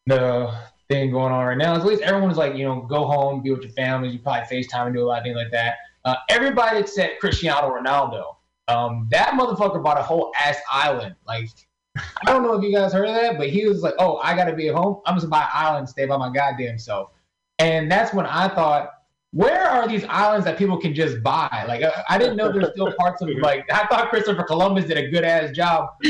the 0.07 0.55
thing 0.89 1.11
going 1.11 1.33
on 1.33 1.45
right 1.45 1.59
now 1.59 1.73
is 1.73 1.81
at 1.81 1.85
least 1.85 2.03
everyone's 2.03 2.37
like 2.37 2.55
you 2.55 2.65
know 2.65 2.83
go 2.83 3.07
home, 3.07 3.43
be 3.43 3.51
with 3.51 3.63
your 3.63 3.73
families. 3.73 4.13
You 4.13 4.21
probably 4.21 4.43
FaceTime 4.43 4.87
and 4.87 4.95
do 4.95 5.03
a 5.03 5.05
lot 5.05 5.19
of 5.19 5.25
things 5.25 5.35
like 5.35 5.51
that. 5.51 5.75
Uh, 6.05 6.15
everybody 6.29 6.79
except 6.79 7.19
Cristiano 7.19 7.77
Ronaldo. 7.77 8.37
Um, 8.69 9.09
that 9.11 9.31
motherfucker 9.31 9.83
bought 9.83 9.99
a 9.99 10.03
whole 10.03 10.31
ass 10.41 10.59
island. 10.71 11.17
Like, 11.27 11.49
I 11.97 12.03
don't 12.25 12.45
know 12.45 12.53
if 12.53 12.63
you 12.63 12.73
guys 12.73 12.93
heard 12.93 13.09
of 13.09 13.17
that, 13.17 13.37
but 13.37 13.51
he 13.51 13.67
was 13.67 13.83
like, 13.83 13.95
"Oh, 13.99 14.19
I 14.19 14.37
gotta 14.37 14.55
be 14.55 14.69
at 14.69 14.77
home. 14.77 15.01
I'm 15.07 15.17
just 15.17 15.29
gonna 15.29 15.43
buy 15.43 15.43
an 15.43 15.51
island, 15.53 15.79
and 15.81 15.89
stay 15.89 16.07
by 16.07 16.19
my 16.19 16.33
goddamn 16.33 16.79
self." 16.79 17.11
And 17.59 17.91
that's 17.91 18.15
when 18.15 18.27
I 18.27 18.47
thought, 18.47 18.91
where 19.33 19.69
are 19.69 19.87
these 19.87 20.05
islands 20.05 20.45
that 20.45 20.59
people 20.59 20.77
can 20.77 20.95
just 20.95 21.23
buy? 21.23 21.65
Like, 21.69 21.83
I, 21.83 22.03
I 22.09 22.19
didn't 22.19 22.37
know 22.37 22.53
there's 22.53 22.73
still 22.73 22.93
parts 22.99 23.23
of 23.23 23.29
like 23.41 23.65
I 23.73 23.87
thought 23.87 24.11
Christopher 24.11 24.43
Columbus 24.43 24.87
did 24.87 24.99
a 24.99 25.09
good 25.09 25.25
ass 25.25 25.53
job. 25.53 25.91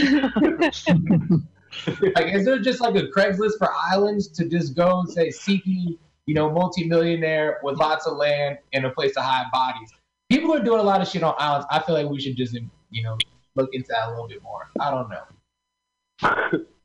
like, 2.15 2.35
is 2.35 2.45
there 2.45 2.59
just 2.59 2.81
like 2.81 2.97
a 2.97 3.07
Craigslist 3.09 3.59
for 3.59 3.71
islands 3.91 4.29
to 4.29 4.49
just 4.49 4.75
go 4.75 5.01
and 5.01 5.11
say 5.11 5.31
seeking, 5.31 5.99
you 6.27 6.35
know, 6.35 6.51
multimillionaire 6.51 7.61
with 7.63 7.79
lots 7.79 8.07
of 8.07 8.17
land 8.17 8.59
and 8.73 8.87
a 8.87 8.91
place 8.91 9.15
to 9.15 9.21
hide 9.21 9.47
bodies? 9.53 9.91
People 10.31 10.55
are 10.55 10.63
doing 10.63 10.81
a 10.81 10.85
lot 10.85 11.03
of 11.03 11.09
shit 11.09 11.23
on 11.23 11.35
islands. 11.39 11.67
I 11.71 11.81
feel 11.81 11.95
like 11.97 12.09
we 12.09 12.21
should 12.21 12.37
just, 12.37 12.57
you 12.91 13.03
know, 13.03 13.19
look 13.57 13.71
into 13.73 13.89
that 13.91 14.09
a 14.09 14.11
little 14.11 14.29
bit 14.29 14.43
more. 14.43 14.71
I 14.81 14.91
don't 14.91 15.11
know. 15.11 16.65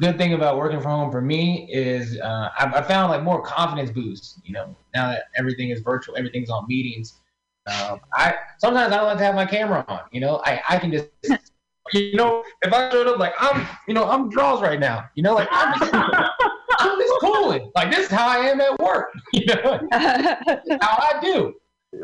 good 0.00 0.18
thing 0.18 0.34
about 0.34 0.58
working 0.58 0.80
from 0.80 0.90
home 0.90 1.10
for 1.10 1.20
me 1.20 1.68
is 1.72 2.18
uh, 2.20 2.50
I, 2.58 2.66
I 2.66 2.82
found 2.82 3.10
like 3.10 3.22
more 3.22 3.42
confidence 3.42 3.90
boost. 3.90 4.40
You 4.44 4.52
know, 4.52 4.76
now 4.94 5.08
that 5.08 5.24
everything 5.36 5.70
is 5.70 5.80
virtual, 5.80 6.16
everything's 6.16 6.50
on 6.50 6.66
meetings. 6.68 7.20
Um, 7.66 8.00
I 8.12 8.34
sometimes 8.58 8.92
I 8.92 8.98
don't 8.98 9.06
like 9.06 9.18
to 9.18 9.24
have 9.24 9.34
my 9.34 9.46
camera 9.46 9.84
on. 9.88 10.00
You 10.12 10.20
know, 10.20 10.42
I, 10.44 10.62
I 10.68 10.78
can 10.78 10.92
just 10.92 11.08
you 11.92 12.14
know 12.14 12.44
if 12.62 12.72
I 12.72 12.90
showed 12.90 13.06
up 13.06 13.18
like 13.18 13.34
I'm 13.38 13.66
you 13.88 13.94
know 13.94 14.08
I'm 14.08 14.28
draws 14.28 14.62
right 14.62 14.78
now. 14.78 15.04
You 15.14 15.22
know, 15.22 15.34
like 15.34 15.48
I'm 15.50 15.78
just, 15.78 15.94
I'm 15.94 16.98
just 17.00 17.14
cooling. 17.20 17.70
Like 17.74 17.90
this 17.90 18.06
is 18.06 18.10
how 18.10 18.28
I 18.28 18.38
am 18.38 18.60
at 18.60 18.78
work. 18.78 19.08
You 19.32 19.46
know, 19.46 19.80
how 19.92 20.96
I 20.98 21.18
do. 21.22 21.54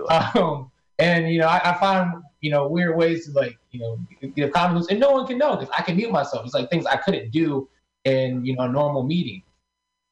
Um, 0.09 0.71
and 0.99 1.31
you 1.31 1.41
know, 1.41 1.47
I, 1.47 1.73
I 1.73 1.79
find 1.79 2.23
you 2.41 2.51
know 2.51 2.69
weird 2.69 2.97
ways 2.97 3.27
to 3.27 3.33
like 3.33 3.59
you 3.71 3.81
know 3.81 3.99
get 4.35 4.53
confidence, 4.53 4.89
and 4.89 4.99
no 4.99 5.11
one 5.11 5.27
can 5.27 5.39
know 5.39 5.57
because 5.57 5.73
I 5.77 5.83
can 5.83 5.97
mute 5.97 6.11
myself. 6.11 6.45
It's 6.45 6.55
like 6.55 6.71
things 6.71 6.87
I 6.87 6.97
couldn't 6.97 7.31
do 7.31 7.69
in 8.05 8.45
you 8.45 8.55
know 8.55 8.65
a 8.65 8.69
normal 8.69 9.03
meeting. 9.03 9.43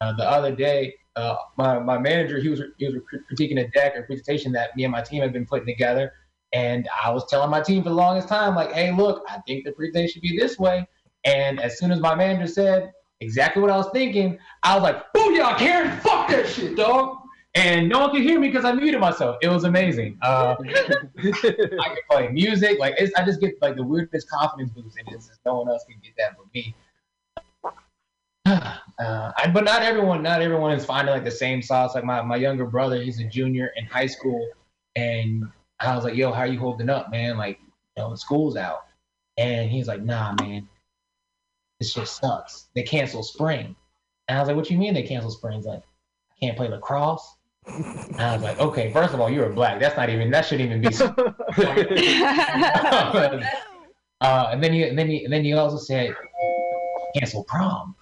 Uh, 0.01 0.12
the 0.17 0.25
other 0.25 0.55
day, 0.55 0.95
uh, 1.17 1.37
my 1.57 1.79
my 1.79 1.99
manager 1.99 2.41
he 2.41 2.49
was 2.49 2.62
he 2.79 2.87
was 2.87 2.97
critiquing 3.31 3.61
a 3.61 3.69
deck 3.69 3.97
or 3.97 4.03
presentation 4.03 4.53
that 4.53 4.77
me 4.77 4.85
and 4.85 4.93
my 4.93 5.03
team 5.03 5.23
had 5.23 5.33
been 5.33 5.47
putting 5.47 5.67
together, 5.67 6.12
and 6.53 6.89
I 7.03 7.11
was 7.11 7.29
telling 7.29 7.51
my 7.51 7.61
team 7.61 7.83
for 7.83 7.91
the 7.91 7.95
longest 7.95 8.29
time 8.29 8.55
like, 8.55 8.73
hey, 8.73 8.93
look, 8.93 9.25
I 9.29 9.39
think 9.47 9.65
the 9.65 9.73
presentation 9.73 10.15
should 10.15 10.23
be 10.23 10.37
this 10.39 10.59
way. 10.59 10.87
And 11.25 11.61
as 11.61 11.79
soon 11.79 11.91
as 11.91 12.01
my 12.01 12.15
manager 12.15 12.47
said 12.47 12.93
exactly 13.21 13.61
what 13.61 13.71
I 13.71 13.77
was 13.77 13.89
thinking, 13.93 14.39
I 14.62 14.75
was 14.75 14.83
like, 14.83 15.12
booyah, 15.12 15.57
Karen, 15.59 15.99
fuck 16.01 16.29
that 16.29 16.49
shit, 16.49 16.77
dog. 16.77 17.19
And 17.55 17.89
no 17.89 18.01
one 18.01 18.11
could 18.12 18.23
hear 18.23 18.39
me 18.39 18.49
because 18.49 18.65
I 18.65 18.73
muted 18.73 19.01
myself. 19.01 19.37
It 19.43 19.49
was 19.49 19.65
amazing. 19.65 20.17
Uh, 20.23 20.55
I 21.19 21.23
could 21.23 22.05
play 22.09 22.29
music. 22.29 22.79
Like 22.79 22.95
it's, 22.97 23.12
I 23.17 23.25
just 23.25 23.41
get 23.41 23.61
like 23.61 23.75
the 23.75 23.83
weirdest 23.83 24.31
confidence 24.31 24.71
boost, 24.71 24.97
and 24.99 25.09
it's 25.15 25.27
just 25.27 25.41
no 25.45 25.57
one 25.57 25.69
else 25.69 25.85
can 25.85 25.99
get 26.01 26.12
that 26.19 26.37
but 26.37 26.47
me. 26.55 26.75
Uh, 28.47 29.33
I, 29.37 29.51
but 29.53 29.65
not 29.65 29.83
everyone, 29.83 30.23
not 30.23 30.41
everyone 30.43 30.73
is 30.73 30.85
finding 30.85 31.15
like 31.15 31.25
the 31.25 31.31
same 31.31 31.62
sauce. 31.62 31.95
Like 31.95 32.05
my, 32.05 32.21
my 32.23 32.37
younger 32.37 32.67
brother, 32.67 33.01
he's 33.01 33.21
a 33.21 33.25
junior 33.25 33.71
in 33.77 33.87
high 33.87 34.07
school, 34.07 34.47
and 34.97 35.45
I 35.81 35.95
was 35.95 36.05
like, 36.05 36.15
"Yo, 36.15 36.33
how 36.33 36.45
you 36.45 36.59
holding 36.59 36.91
up, 36.91 37.11
man? 37.11 37.39
Like, 37.39 37.59
you 37.97 38.03
know, 38.03 38.15
school's 38.15 38.57
out." 38.57 38.81
And 39.39 39.71
he's 39.71 39.89
like, 39.89 40.03
"Nah, 40.03 40.35
man, 40.41 40.69
this 41.79 41.93
shit 41.93 42.09
sucks. 42.09 42.69
They 42.75 42.83
cancel 42.83 43.23
spring." 43.23 43.75
And 44.29 44.37
I 44.37 44.41
was 44.41 44.49
like, 44.49 44.57
"What 44.57 44.71
you 44.71 44.79
mean 44.79 44.93
they 44.93 45.03
cancel 45.03 45.31
spring?" 45.31 45.57
He's 45.57 45.67
like, 45.67 45.83
"I 45.83 46.35
can't 46.41 46.57
play 46.57 46.69
lacrosse." 46.69 47.37
And 47.67 48.21
I 48.21 48.35
was 48.35 48.43
like, 48.43 48.59
"Okay, 48.59 48.93
first 48.93 49.15
of 49.15 49.21
all, 49.21 49.31
you're 49.31 49.51
a 49.51 49.55
black. 49.55 49.81
That's 49.81 49.97
not 49.97 50.11
even. 50.11 50.31
That 50.31 50.45
shouldn't 50.45 50.71
even 50.71 50.83
be." 50.83 50.89
uh, 54.21 54.49
and 54.53 54.62
then 54.62 54.75
you, 54.75 54.85
and 54.87 54.99
then 54.99 55.11
you, 55.11 55.25
and 55.25 55.33
then 55.33 55.47
you 55.47 55.57
also 55.57 55.79
said, 55.79 56.15
"Cancel 57.15 57.45
prom." 57.45 57.97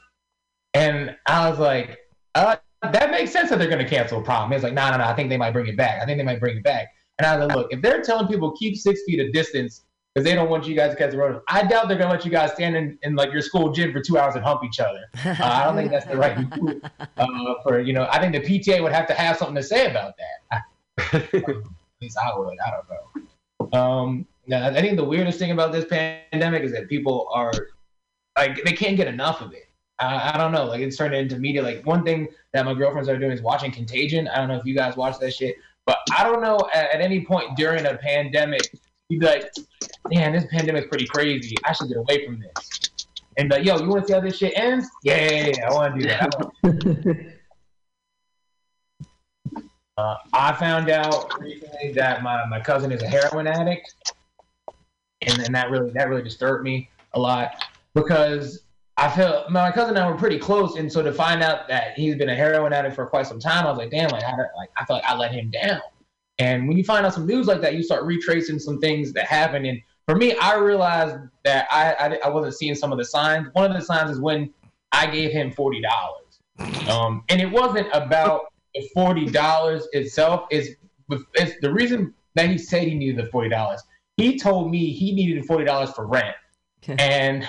And 0.75 1.17
I 1.27 1.49
was 1.49 1.59
like, 1.59 1.99
uh, 2.35 2.57
that 2.83 3.11
makes 3.11 3.33
sense 3.33 3.51
that 3.51 3.59
they're 3.59 3.69
going 3.69 3.85
to 3.85 3.89
cancel 3.89 4.21
a 4.21 4.23
prom. 4.23 4.53
He's 4.53 4.63
like, 4.63 4.75
no, 4.75 4.91
no, 4.91 4.99
no, 4.99 5.05
I 5.05 5.15
think 5.15 5.29
they 5.29 5.37
might 5.37 5.53
bring 5.53 5.67
it 5.67 5.77
back. 5.77 6.01
I 6.03 6.07
think 6.07 6.19
they 6.19 6.25
might 6.25 6.41
bring 6.41 6.59
it 6.59 6.63
back. 6.63 6.89
And 7.19 7.27
I 7.27 7.37
was 7.37 7.47
like, 7.47 7.57
look, 7.57 7.73
if 7.73 7.83
they're 7.83 8.03
telling 8.03 8.29
people 8.29 8.53
keep 8.53 8.77
six 8.77 9.03
feet 9.05 9.19
of 9.19 9.33
distance 9.33 9.85
because 10.15 10.25
they 10.25 10.35
don't 10.35 10.49
want 10.49 10.67
you 10.67 10.77
guys 10.77 10.93
to 10.93 10.97
catch 10.97 11.11
the 11.11 11.19
road, 11.19 11.41
I 11.49 11.65
doubt 11.65 11.89
they're 11.89 11.99
going 11.99 12.09
to 12.09 12.15
let 12.15 12.25
you 12.25 12.31
guys 12.31 12.53
stand 12.53 12.77
in, 12.77 12.99
in 13.03 13.17
like 13.17 13.33
your 13.33 13.43
school 13.43 13.73
gym 13.73 13.93
for 13.93 14.01
two 14.01 14.19
hours 14.19 14.37
and 14.37 14.45
hump 14.45 14.63
each 14.65 14.79
other. 14.79 15.01
Uh, 15.25 15.35
I 15.41 15.65
don't 15.65 15.75
think 15.75 15.91
that's 15.91 16.07
the 16.07 16.17
right 16.17 16.39
move. 16.63 16.81
Uh, 17.17 17.55
for, 17.65 17.81
you 17.81 17.93
know, 17.93 18.07
I 18.11 18.21
think 18.21 18.33
the 18.33 18.41
PTA 18.41 18.83
would 18.83 18.93
have 18.93 19.07
to 19.09 19.15
have 19.15 19.37
something 19.37 19.57
to 19.57 19.63
say 19.63 19.91
about 19.91 20.15
that. 20.19 20.63
At 21.13 22.03
least 22.03 22.19
I 22.23 22.39
would. 22.39 22.57
I 22.65 22.71
don't 22.71 23.73
know. 23.73 23.79
Um, 23.79 24.27
I 24.53 24.81
think 24.81 24.97
the 24.97 25.05
weirdest 25.05 25.39
thing 25.39 25.51
about 25.51 25.73
this 25.73 25.85
pandemic 25.85 26.63
is 26.63 26.73
that 26.73 26.89
people 26.89 27.29
are 27.33 27.53
like 28.37 28.63
they 28.65 28.73
can't 28.73 28.97
get 28.97 29.09
enough 29.09 29.41
of 29.41 29.53
it. 29.53 29.68
I, 29.99 30.33
I 30.35 30.39
don't 30.39 30.53
know. 30.53 30.65
Like 30.65 30.81
it's 30.81 30.97
turned 30.97 31.15
into 31.15 31.39
media. 31.39 31.63
Like 31.63 31.85
one 31.85 32.05
thing 32.05 32.29
that 32.53 32.65
my 32.65 32.75
girlfriends 32.75 33.09
are 33.09 33.19
doing 33.19 33.33
is 33.33 33.43
watching 33.43 33.71
Contagion. 33.71 34.29
I 34.29 34.37
don't 34.37 34.49
know 34.49 34.57
if 34.57 34.65
you 34.65 34.75
guys 34.75 34.97
watch 34.97 35.19
that 35.19 35.33
shit, 35.33 35.57
But 35.87 35.99
I 36.17 36.25
don't 36.25 36.41
know 36.41 36.59
at, 36.75 36.95
at 36.95 37.01
any 37.01 37.25
point 37.25 37.57
during 37.57 37.87
a 37.87 37.97
pandemic, 37.97 38.63
you'd 39.09 39.21
be 39.21 39.27
like, 39.27 39.51
man, 40.09 40.33
this 40.33 40.45
pandemic's 40.51 40.87
pretty 40.89 41.07
crazy. 41.07 41.57
I 41.65 41.73
should 41.73 41.89
get 41.89 41.97
away 41.97 42.27
from 42.27 42.41
this. 42.41 42.91
And 43.37 43.51
like, 43.51 43.65
yo, 43.65 43.79
you 43.79 43.89
want 43.89 44.03
to 44.03 44.07
see 44.09 44.15
how 44.15 44.21
this 44.21 44.37
shit 44.37 44.53
ends? 44.57 44.89
Yeah, 45.05 45.31
yeah, 45.31 45.53
yeah, 45.57 45.71
I 45.71 45.75
want 45.75 45.95
to 45.95 46.01
do 46.01 46.09
that. 46.09 47.25
I 47.25 47.35
Uh, 49.99 50.15
I 50.33 50.53
found 50.53 50.89
out 50.91 51.41
recently 51.41 51.93
that 51.95 52.23
my, 52.23 52.47
my 52.47 52.61
cousin 52.61 52.93
is 52.93 53.03
a 53.03 53.09
heroin 53.09 53.49
addict, 53.49 54.15
and, 55.23 55.41
and 55.41 55.53
that 55.53 55.71
really 55.71 55.91
that 55.91 56.09
really 56.09 56.23
disturbed 56.23 56.63
me 56.63 56.89
a 57.15 57.19
lot 57.19 57.65
because 57.95 58.63
I 58.99 59.09
felt 59.09 59.49
my 59.49 59.71
cousin 59.71 59.97
and 59.97 60.05
I 60.05 60.11
were 60.11 60.17
pretty 60.17 60.39
close, 60.39 60.75
and 60.75 60.91
so 60.91 61.03
to 61.03 61.13
find 61.13 61.41
out 61.41 61.69
that 61.69 61.95
he's 61.95 62.17
been 62.17 62.29
a 62.29 62.35
heroin 62.35 62.73
addict 62.73 62.97
for 62.97 63.07
quite 63.07 63.29
some 63.29 63.39
time, 63.39 63.65
I 63.65 63.71
was 63.71 63.79
like, 63.79 63.93
damn, 63.93 64.11
like 64.11 64.25
I 64.25 64.33
like 64.57 64.71
I 64.77 64.85
felt 64.85 65.03
like 65.03 65.11
I 65.11 65.17
let 65.17 65.31
him 65.31 65.51
down. 65.53 65.81
And 66.41 66.67
when 66.67 66.77
you 66.77 66.83
find 66.83 67.07
out 67.07 67.15
some 67.15 67.25
news 67.25 67.47
like 67.47 67.61
that, 67.61 67.75
you 67.75 67.85
start 67.85 68.05
retracing 68.05 68.59
some 68.59 68.81
things 68.81 69.13
that 69.13 69.27
happened. 69.27 69.67
And 69.67 69.81
for 70.07 70.17
me, 70.17 70.37
I 70.39 70.57
realized 70.57 71.17
that 71.45 71.69
I 71.71 71.93
I, 71.95 72.19
I 72.25 72.29
wasn't 72.29 72.55
seeing 72.55 72.75
some 72.75 72.91
of 72.91 72.99
the 72.99 73.05
signs. 73.05 73.49
One 73.53 73.71
of 73.71 73.79
the 73.79 73.85
signs 73.85 74.11
is 74.11 74.21
when 74.21 74.53
I 74.91 75.07
gave 75.07 75.31
him 75.31 75.53
forty 75.53 75.81
dollars, 75.81 76.89
um, 76.91 77.23
and 77.29 77.41
it 77.41 77.51
wasn't 77.51 77.87
about 77.93 78.47
the 78.75 78.89
forty 78.95 79.27
dollars 79.27 79.87
itself. 79.93 80.49
Is 80.51 80.75
it's 81.35 81.55
the 81.61 81.73
reason 81.73 82.15
that 82.35 82.51
he 82.51 82.59
said 82.59 82.89
he 82.89 82.97
needed 82.97 83.25
the 83.25 83.31
forty 83.31 83.49
dollars. 83.49 83.81
He 84.17 84.37
told 84.37 84.73
me 84.73 84.93
he 84.93 85.13
needed 85.13 85.47
forty 85.47 85.65
dollars 85.65 85.93
for 85.93 86.05
rent, 86.05 86.35
and 86.99 87.49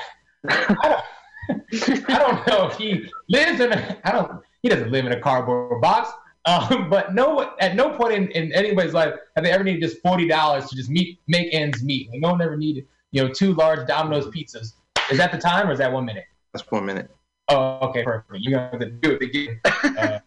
I 1.49 2.19
don't, 2.19 2.47
know 2.47 2.67
if 2.67 2.77
he 2.77 3.09
lives 3.29 3.59
in. 3.59 3.71
A, 3.71 3.97
I 4.03 4.11
don't. 4.11 4.41
He 4.61 4.69
doesn't 4.69 4.91
live 4.91 5.05
in 5.05 5.11
a 5.11 5.19
cardboard 5.19 5.81
box. 5.81 6.09
Um, 6.45 6.89
but 6.89 7.13
no, 7.13 7.53
at 7.59 7.75
no 7.75 7.91
point 7.91 8.13
in, 8.13 8.27
in 8.29 8.53
anybody's 8.53 8.93
life 8.93 9.13
have 9.35 9.43
they 9.43 9.51
ever 9.51 9.63
needed 9.63 9.81
just 9.81 10.01
forty 10.01 10.27
dollars 10.27 10.69
to 10.69 10.75
just 10.75 10.89
meet 10.89 11.19
make 11.27 11.53
ends 11.53 11.83
meet. 11.83 12.09
Like 12.09 12.21
no 12.21 12.31
one 12.31 12.41
ever 12.41 12.57
needed, 12.57 12.87
you 13.11 13.23
know, 13.23 13.31
two 13.31 13.53
large 13.53 13.87
Domino's 13.87 14.27
pizzas. 14.27 14.73
Is 15.11 15.17
that 15.17 15.31
the 15.31 15.37
time 15.37 15.67
or 15.67 15.71
is 15.71 15.79
that 15.79 15.91
one 15.91 16.05
minute? 16.05 16.25
That's 16.53 16.69
one 16.71 16.85
minute. 16.85 17.09
Oh, 17.49 17.79
okay, 17.89 18.03
perfect. 18.03 18.39
You 18.39 18.51
got 18.51 18.79
to 18.79 18.89
do 18.89 19.17
it 19.19 19.21
again. 19.21 19.59
Uh, 19.99 20.19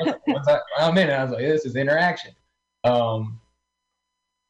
once, 0.00 0.18
once 0.26 0.48
I, 0.48 0.60
I'm 0.78 0.96
in, 0.96 1.10
I 1.10 1.22
was 1.22 1.32
like, 1.32 1.40
this 1.40 1.66
is 1.66 1.76
interaction. 1.76 2.32
Um, 2.84 3.40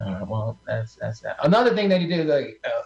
uh, 0.05 0.25
well, 0.29 0.61
that's 0.67 0.95
that's 0.97 1.21
that. 1.21 1.37
Another 1.43 1.75
thing 1.75 1.89
that 1.89 2.01
he 2.01 2.07
did, 2.07 2.27
like 2.27 2.61
uh, 2.65 2.83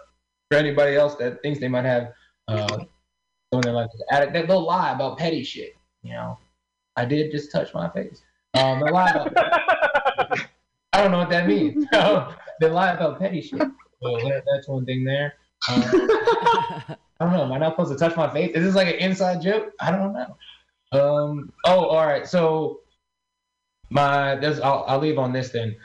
for 0.49 0.57
anybody 0.57 0.95
else 0.95 1.15
that 1.15 1.41
thinks 1.41 1.59
they 1.59 1.67
might 1.67 1.85
have 1.85 2.13
uh, 2.47 2.85
someone 3.53 3.63
they 3.65 3.71
like 3.71 3.89
addict, 4.09 4.33
they, 4.33 4.45
they'll 4.45 4.65
lie 4.65 4.91
about 4.91 5.17
petty 5.17 5.43
shit. 5.43 5.75
You 6.01 6.13
know, 6.13 6.37
I 6.95 7.05
did 7.05 7.31
just 7.31 7.51
touch 7.51 7.73
my 7.73 7.89
face. 7.89 8.21
Um, 8.55 8.79
they 8.79 8.91
lie 8.91 9.11
about. 9.11 9.37
I 10.93 11.01
don't 11.01 11.11
know 11.11 11.19
what 11.19 11.29
that 11.29 11.47
means. 11.47 11.85
they 12.59 12.69
lie 12.69 12.91
about 12.91 13.19
petty 13.19 13.41
shit. 13.41 13.59
So 13.59 14.17
that, 14.17 14.43
that's 14.51 14.67
one 14.67 14.85
thing 14.85 15.03
there. 15.03 15.33
Um, 15.69 15.83
I 15.85 16.95
don't 17.19 17.33
know. 17.33 17.43
Am 17.43 17.51
I 17.51 17.57
not 17.57 17.73
supposed 17.73 17.91
to 17.91 17.97
touch 17.97 18.17
my 18.17 18.29
face? 18.31 18.55
Is 18.55 18.63
this 18.63 18.75
like 18.75 18.87
an 18.87 18.95
inside 18.95 19.41
joke? 19.41 19.71
I 19.79 19.91
don't 19.91 20.13
know. 20.13 20.37
Um. 20.91 21.51
Oh, 21.65 21.85
all 21.85 22.05
right. 22.05 22.27
So 22.27 22.81
my 23.89 24.35
there's 24.35 24.59
I'll, 24.59 24.83
I'll 24.87 24.99
leave 24.99 25.17
on 25.17 25.31
this 25.31 25.49
then. 25.49 25.75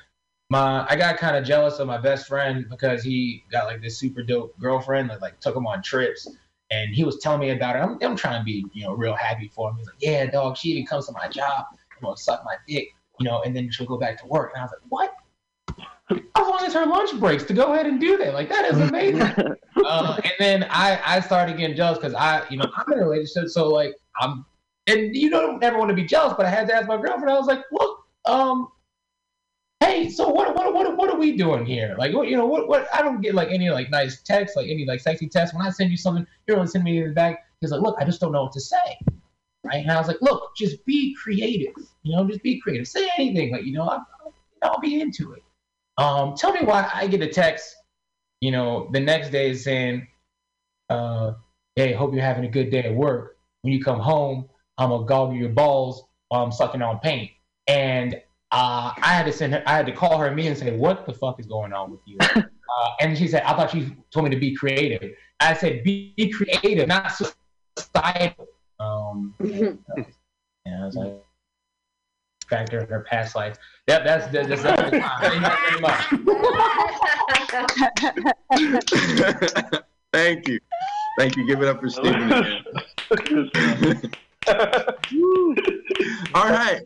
My 0.50 0.86
I 0.88 0.96
got 0.96 1.18
kind 1.18 1.36
of 1.36 1.44
jealous 1.44 1.78
of 1.78 1.86
my 1.86 1.98
best 1.98 2.26
friend 2.26 2.66
because 2.68 3.02
he 3.02 3.44
got 3.52 3.66
like 3.66 3.82
this 3.82 3.98
super 3.98 4.22
dope 4.22 4.58
girlfriend 4.58 5.10
that 5.10 5.20
like 5.20 5.40
took 5.40 5.54
him 5.54 5.66
on 5.66 5.82
trips, 5.82 6.26
and 6.70 6.94
he 6.94 7.04
was 7.04 7.18
telling 7.18 7.40
me 7.40 7.50
about 7.50 7.76
it. 7.76 7.80
I'm 7.80 7.98
I'm 8.02 8.16
trying 8.16 8.40
to 8.40 8.44
be 8.44 8.64
you 8.72 8.84
know 8.84 8.92
real 8.92 9.14
happy 9.14 9.50
for 9.54 9.70
him. 9.70 9.76
He's 9.76 9.86
like, 9.86 9.96
yeah, 10.00 10.26
dog. 10.26 10.56
She 10.56 10.70
even 10.70 10.86
comes 10.86 11.06
to 11.06 11.12
my 11.12 11.28
job, 11.28 11.66
you 11.72 12.06
know, 12.06 12.14
suck 12.14 12.44
my 12.44 12.56
dick, 12.66 12.88
you 13.18 13.24
know, 13.24 13.42
and 13.42 13.54
then 13.56 13.70
she'll 13.70 13.86
go 13.86 13.98
back 13.98 14.18
to 14.20 14.26
work. 14.26 14.52
And 14.54 14.60
I 14.60 14.64
was 14.64 14.72
like, 14.72 14.82
what? 14.88 15.14
How 16.34 16.50
long 16.50 16.64
is 16.64 16.72
her 16.72 16.86
lunch 16.86 17.18
breaks 17.20 17.44
to 17.44 17.52
go 17.52 17.74
ahead 17.74 17.86
and 17.86 18.00
do 18.00 18.16
that? 18.16 18.32
Like 18.32 18.48
that 18.48 18.64
is 18.64 18.78
amazing. 18.78 19.20
uh, 19.84 20.20
and 20.22 20.32
then 20.38 20.66
I 20.70 21.00
I 21.04 21.20
started 21.20 21.56
getting 21.56 21.76
jealous 21.76 21.98
because 21.98 22.14
I 22.14 22.48
you 22.48 22.56
know 22.56 22.70
I'm 22.76 22.92
in 22.92 22.98
a 22.98 23.08
relationship, 23.08 23.50
so 23.50 23.68
like 23.68 23.94
I'm 24.20 24.44
and 24.86 25.14
you 25.14 25.28
don't 25.30 25.62
ever 25.62 25.78
want 25.78 25.90
to 25.90 25.94
be 25.94 26.04
jealous, 26.04 26.34
but 26.36 26.46
I 26.46 26.50
had 26.50 26.66
to 26.68 26.74
ask 26.74 26.88
my 26.88 26.96
girlfriend. 26.96 27.30
I 27.30 27.38
was 27.38 27.46
like, 27.46 27.62
look, 27.70 28.04
um, 28.24 28.68
hey, 29.80 30.09
so 30.09 30.28
what 30.28 30.55
what 30.55 30.72
what 30.74 30.96
what 30.96 31.10
are 31.10 31.18
we 31.18 31.36
doing 31.36 31.64
here? 31.64 31.94
Like 31.98 32.14
what 32.14 32.28
you 32.28 32.36
know 32.36 32.46
what 32.46 32.68
what 32.68 32.88
I 32.94 33.02
don't 33.02 33.20
get 33.20 33.34
like 33.34 33.48
any 33.48 33.70
like 33.70 33.90
nice 33.90 34.22
text, 34.22 34.56
like 34.56 34.68
any 34.68 34.84
like 34.84 35.00
sexy 35.00 35.28
text. 35.28 35.55
When 35.55 35.64
I 35.64 35.70
send 35.70 35.90
you 35.90 35.96
something, 35.96 36.26
you 36.46 36.55
don't 36.55 36.68
send 36.68 36.84
me 36.84 36.98
anything 36.98 37.14
back. 37.14 37.44
He's 37.60 37.70
like, 37.70 37.80
look, 37.80 37.96
I 38.00 38.05
just 38.05 38.20
don't 38.20 38.32
know 38.32 38.44
what 38.44 38.52
to 38.52 38.60
say. 38.60 38.98
Right? 39.64 39.82
And 39.82 39.90
I 39.90 39.98
was 39.98 40.06
like, 40.06 40.20
look, 40.20 40.56
just 40.56 40.84
be 40.84 41.14
creative. 41.20 41.74
You 42.02 42.16
know, 42.16 42.26
just 42.26 42.42
be 42.42 42.60
creative. 42.60 42.86
Say 42.86 43.09
anything. 43.18 43.52
Like, 43.52 43.64
you 43.64 43.72
know, 43.72 43.82
I'll, 43.82 44.06
I'll 44.62 44.80
be 44.80 45.00
into 45.00 45.32
it. 45.32 45.42
Um, 45.98 46.34
tell 46.36 46.52
me 46.52 46.60
why 46.62 46.88
I 46.94 47.09
get 47.09 47.22
a 47.22 47.28
text, 47.28 47.74
you 48.40 48.52
know, 48.52 48.88
the 48.92 49.00
next 49.00 49.30
day 49.30 49.52
saying, 49.55 50.06
uh, 50.88 51.32
hey, 51.74 51.92
hope 51.92 52.14
you're 52.14 52.22
having 52.22 52.44
a 52.44 52.48
good 52.48 52.70
day 52.70 52.84
at 52.84 52.94
work. 52.94 53.36
When 53.62 53.72
you 53.72 53.82
come 53.82 53.98
home, 53.98 54.48
I'm 54.78 54.90
gonna 54.90 55.05
goggle 55.05 55.34
your 55.34 55.48
balls 55.48 56.05
while 56.28 56.44
I'm 56.44 56.52
sucking 56.52 56.80
on 56.80 57.00
paint. 57.00 57.32
And 57.66 58.22
uh, 58.50 58.92
I 58.96 59.12
had 59.12 59.26
to 59.26 59.32
send 59.32 59.52
her, 59.52 59.62
I 59.66 59.76
had 59.76 59.86
to 59.86 59.92
call 59.92 60.18
her 60.18 60.26
immediately 60.26 60.68
and 60.68 60.70
say, 60.70 60.76
what 60.76 61.06
the 61.06 61.12
fuck 61.12 61.38
is 61.38 61.46
going 61.46 61.72
on 61.72 61.90
with 61.90 62.00
you? 62.06 62.16
uh, 62.20 62.42
and 63.00 63.16
she 63.16 63.28
said, 63.28 63.42
I 63.42 63.54
thought 63.54 63.70
she 63.70 63.94
told 64.12 64.24
me 64.24 64.30
to 64.30 64.40
be 64.40 64.54
creative. 64.54 65.12
I 65.40 65.54
said, 65.54 65.84
be, 65.84 66.14
be 66.16 66.30
creative, 66.30 66.88
not 66.88 67.12
societal. 67.76 68.48
Um, 68.80 69.34
yeah, 69.40 69.72
I 70.66 70.84
was 70.86 70.96
like, 70.96 71.22
factor 72.48 72.80
in 72.80 72.88
her 72.88 73.00
past 73.00 73.34
life. 73.36 73.58
Yep, 73.86 74.04
that's 74.04 74.26
that's, 74.32 74.48
that's, 74.48 74.62
that's 74.62 74.90
the 74.90 75.00
time. 75.00 75.20
Thank 75.20 75.34
you 75.34 75.50
very 75.68 75.80
much. 75.80 76.04
Thank 80.12 80.48
you. 80.48 80.58
Thank 81.18 81.36
you. 81.36 81.46
Give 81.46 81.62
it 81.62 81.68
up 81.68 81.80
for 81.80 81.90
Steven 81.90 82.32
again. 82.32 82.64
All 86.34 86.48
right. 86.48 86.80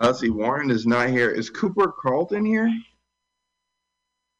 Let's 0.00 0.20
see. 0.20 0.30
Warren 0.30 0.70
is 0.70 0.86
not 0.86 1.10
here. 1.10 1.30
Is 1.30 1.50
Cooper 1.50 1.92
Carlton 2.00 2.44
here? 2.44 2.72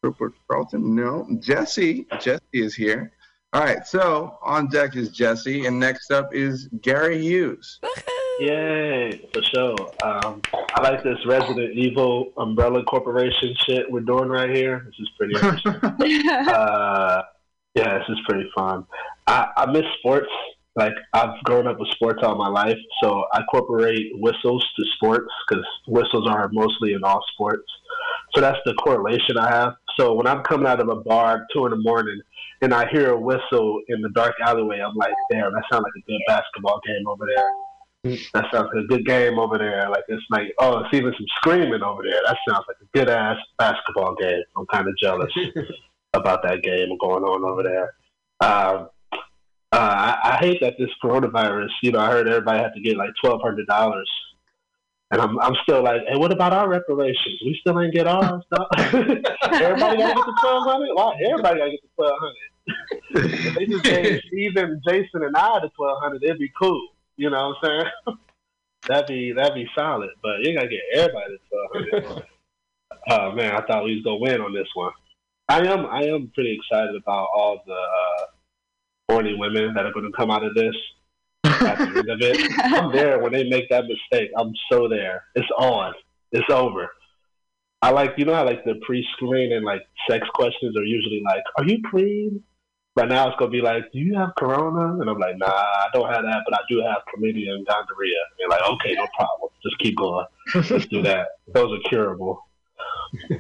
Cooper 0.03 0.33
Carlton? 0.51 0.95
No. 0.95 1.27
Jesse. 1.39 2.07
Jesse 2.19 2.41
is 2.55 2.75
here. 2.75 3.13
All 3.53 3.63
right. 3.63 3.87
So 3.87 4.39
on 4.43 4.69
deck 4.69 4.97
is 4.97 5.11
Jesse, 5.11 5.67
and 5.67 5.79
next 5.79 6.11
up 6.11 6.35
is 6.35 6.69
Gary 6.81 7.21
Hughes. 7.21 7.79
Yay, 8.41 9.29
for 9.35 9.43
sure. 9.43 9.77
Um, 10.03 10.41
I 10.55 10.81
like 10.81 11.05
this 11.05 11.19
Resident 11.27 11.77
Evil 11.77 12.33
Umbrella 12.39 12.83
Corporation 12.85 13.55
shit 13.67 13.91
we're 13.91 14.01
doing 14.01 14.31
right 14.31 14.49
here. 14.49 14.87
This 14.87 14.95
is 14.99 15.11
pretty 15.19 15.35
interesting. 15.35 15.75
uh, 16.49 17.23
yeah, 17.75 17.99
this 17.99 18.09
is 18.09 18.19
pretty 18.27 18.51
fun. 18.55 18.87
I, 19.27 19.49
I 19.59 19.67
miss 19.67 19.85
sports. 19.99 20.31
Like, 20.81 20.95
I've 21.13 21.39
grown 21.45 21.67
up 21.67 21.79
with 21.79 21.91
sports 21.91 22.21
all 22.23 22.37
my 22.37 22.49
life, 22.49 22.79
so 23.03 23.25
I 23.35 23.41
incorporate 23.43 24.13
whistles 24.15 24.67
to 24.79 24.85
sports 24.97 25.29
because 25.47 25.63
whistles 25.87 26.27
are 26.27 26.49
mostly 26.55 26.95
in 26.95 27.05
all 27.05 27.23
sports. 27.35 27.71
So 28.35 28.41
that's 28.41 28.57
the 28.65 28.73
correlation 28.73 29.37
I 29.37 29.51
have. 29.51 29.75
So 29.99 30.15
when 30.15 30.27
I'm 30.27 30.43
coming 30.43 30.67
out 30.67 30.81
of 30.81 30.89
a 30.89 30.97
bar 30.97 31.47
two 31.53 31.67
in 31.67 31.73
the 31.73 31.77
morning 31.77 32.19
and 32.63 32.73
I 32.73 32.89
hear 32.89 33.11
a 33.11 33.21
whistle 33.21 33.83
in 33.89 34.01
the 34.01 34.09
dark 34.15 34.33
alleyway, 34.41 34.81
I'm 34.81 34.95
like, 34.95 35.13
damn, 35.31 35.53
that 35.53 35.65
sounds 35.71 35.83
like 35.83 36.03
a 36.03 36.11
good 36.11 36.23
basketball 36.27 36.81
game 36.87 37.07
over 37.07 37.27
there. 37.27 38.17
That 38.33 38.47
sounds 38.51 38.71
like 38.75 38.85
a 38.85 38.87
good 38.87 39.05
game 39.05 39.39
over 39.39 39.59
there. 39.59 39.91
Like 39.91 40.05
it's 40.09 40.25
like, 40.31 40.55
oh, 40.61 40.79
it's 40.79 40.95
even 40.95 41.13
some 41.13 41.27
screaming 41.37 41.83
over 41.83 42.03
there. 42.03 42.23
That 42.25 42.39
sounds 42.49 42.65
like 42.67 42.79
a 42.81 42.99
good 42.99 43.11
ass 43.11 43.37
basketball 43.59 44.15
game. 44.15 44.41
I'm 44.57 44.65
kind 44.73 44.89
of 44.89 44.97
jealous 44.97 45.31
about 46.15 46.43
that 46.45 46.63
game 46.63 46.97
going 46.99 47.25
on 47.25 47.45
over 47.45 47.63
there. 47.63 47.93
Um, 48.41 48.89
uh, 49.73 49.77
I, 49.77 50.33
I 50.33 50.37
hate 50.39 50.61
that 50.61 50.75
this 50.79 50.91
coronavirus. 51.03 51.71
You 51.83 51.93
know, 51.93 52.01
I 52.01 52.11
heard 52.11 52.29
everybody 52.29 52.59
had 52.59 52.75
to 52.75 52.81
get 52.81 52.97
like 52.97 53.11
twelve 53.23 53.41
hundred 53.43 53.67
dollars, 53.67 54.11
and 55.11 55.21
I'm 55.21 55.39
I'm 55.39 55.55
still 55.63 55.83
like, 55.83 56.03
hey, 56.09 56.17
what 56.17 56.33
about 56.33 56.53
our 56.53 56.69
reparations? 56.69 57.41
We 57.45 57.57
still 57.61 57.81
ain't 57.81 57.95
get 57.95 58.07
ours. 58.07 58.43
everybody 58.79 59.99
gotta 59.99 60.15
get 60.15 60.27
the 60.27 60.39
twelve 60.41 60.65
hundred. 60.65 60.95
Why 60.95 61.15
everybody 61.31 61.59
gotta 61.59 61.71
get 61.71 61.83
the 61.83 61.89
twelve 61.97 62.19
hundred? 62.19 62.51
if 63.13 63.55
they 63.55 63.67
just 63.67 63.85
gave 63.85 64.21
even 64.33 64.81
Jason, 64.87 65.23
and 65.23 65.37
I 65.37 65.61
the 65.61 65.71
twelve 65.77 65.99
hundred, 66.03 66.23
it'd 66.25 66.39
be 66.39 66.51
cool. 66.61 66.89
You 67.17 67.31
know 67.31 67.55
what 67.61 67.71
I'm 67.71 67.85
saying? 68.07 68.19
that'd 68.89 69.07
be 69.07 69.33
that'd 69.33 69.55
be 69.55 69.69
solid. 69.77 70.11
But 70.23 70.41
you 70.41 70.55
gotta 70.55 70.69
get 70.69 70.81
everybody 70.95 71.27
the 71.33 71.39
twelve 71.49 71.71
hundred. 71.73 72.25
Oh 73.09 73.33
man, 73.33 73.55
I 73.55 73.65
thought 73.67 73.85
we 73.85 73.95
was 73.95 74.05
gonna 74.05 74.17
win 74.17 74.41
on 74.41 74.53
this 74.53 74.69
one. 74.75 74.93
I 75.49 75.61
am 75.67 75.87
I 75.87 76.03
am 76.05 76.31
pretty 76.35 76.59
excited 76.59 76.97
about 76.97 77.29
all 77.35 77.63
the 77.67 77.73
uh, 77.73 78.27
horny 79.11 79.35
women 79.35 79.75
that 79.75 79.87
are 79.87 79.93
gonna 79.93 80.13
come 80.17 80.31
out 80.31 80.45
of 80.45 80.55
this. 80.55 80.75
At 81.45 81.79
the 81.79 81.99
end 81.99 82.11
of 82.11 82.21
it, 82.21 82.53
I'm 82.59 82.93
there 82.93 83.19
when 83.19 83.33
they 83.33 83.45
make 83.45 83.69
that 83.71 83.85
mistake. 83.87 84.31
I'm 84.39 84.53
so 84.71 84.89
there. 84.89 85.25
It's 85.35 85.49
on. 85.59 85.95
It's 86.33 86.49
over. 86.51 86.91
I 87.83 87.91
like 87.91 88.13
you 88.17 88.25
know 88.25 88.35
how 88.35 88.45
like 88.45 88.65
the 88.65 88.75
pre-screen 88.87 89.53
and 89.53 89.65
like 89.65 89.83
sex 90.09 90.27
questions 90.35 90.77
are 90.77 90.85
usually 90.85 91.23
like, 91.25 91.43
"Are 91.59 91.65
you 91.65 91.79
clean? 91.91 92.43
But 92.97 93.09
now 93.09 93.29
it's 93.29 93.37
gonna 93.39 93.51
be 93.51 93.63
like, 93.63 93.91
do 93.93 93.99
you 93.99 94.15
have 94.17 94.31
corona? 94.37 95.01
And 95.01 95.09
I'm 95.09 95.19
like, 95.19 95.39
nah, 95.39 95.47
I 95.47 95.87
don't 95.93 96.13
have 96.13 96.23
that, 96.23 96.43
but 96.49 96.59
I 96.59 96.63
do 96.69 96.81
have 96.81 97.03
chlamydia 97.09 97.53
and 97.53 97.67
gonorrhea. 97.67 98.19
And 98.19 98.37
they're 98.39 98.49
like, 98.49 98.63
okay, 98.63 98.95
no 98.95 99.07
problem. 99.17 99.51
Just 99.63 99.79
keep 99.79 99.97
going. 99.97 100.27
Let's 100.55 100.87
do 100.87 101.01
that. 101.03 101.29
Those 101.55 101.73
are 101.73 101.89
curable. 101.89 102.45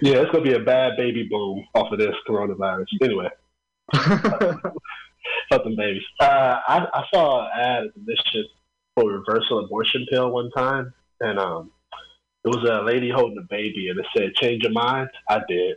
Yeah, 0.00 0.18
it's 0.18 0.30
gonna 0.30 0.44
be 0.44 0.54
a 0.54 0.60
bad 0.60 0.96
baby 0.96 1.24
boom 1.24 1.64
off 1.74 1.92
of 1.92 1.98
this 1.98 2.14
coronavirus. 2.28 2.86
Anyway, 3.02 3.28
fuck 5.50 5.64
them 5.64 5.76
babies. 5.76 6.02
Uh, 6.18 6.58
I, 6.66 6.86
I 6.92 7.04
saw 7.12 7.44
an 7.44 7.50
ad 7.60 7.84
at 7.84 8.06
this 8.06 8.18
shit 8.32 8.46
for 8.94 9.10
reversal 9.10 9.64
abortion 9.64 10.06
pill 10.10 10.30
one 10.30 10.50
time, 10.50 10.92
and 11.20 11.38
um, 11.38 11.70
it 12.44 12.48
was 12.48 12.68
a 12.68 12.84
lady 12.84 13.10
holding 13.10 13.38
a 13.38 13.46
baby, 13.48 13.88
and 13.88 13.98
it 13.98 14.06
said, 14.16 14.34
"Change 14.34 14.62
your 14.62 14.72
mind." 14.72 15.08
I 15.28 15.40
did, 15.48 15.76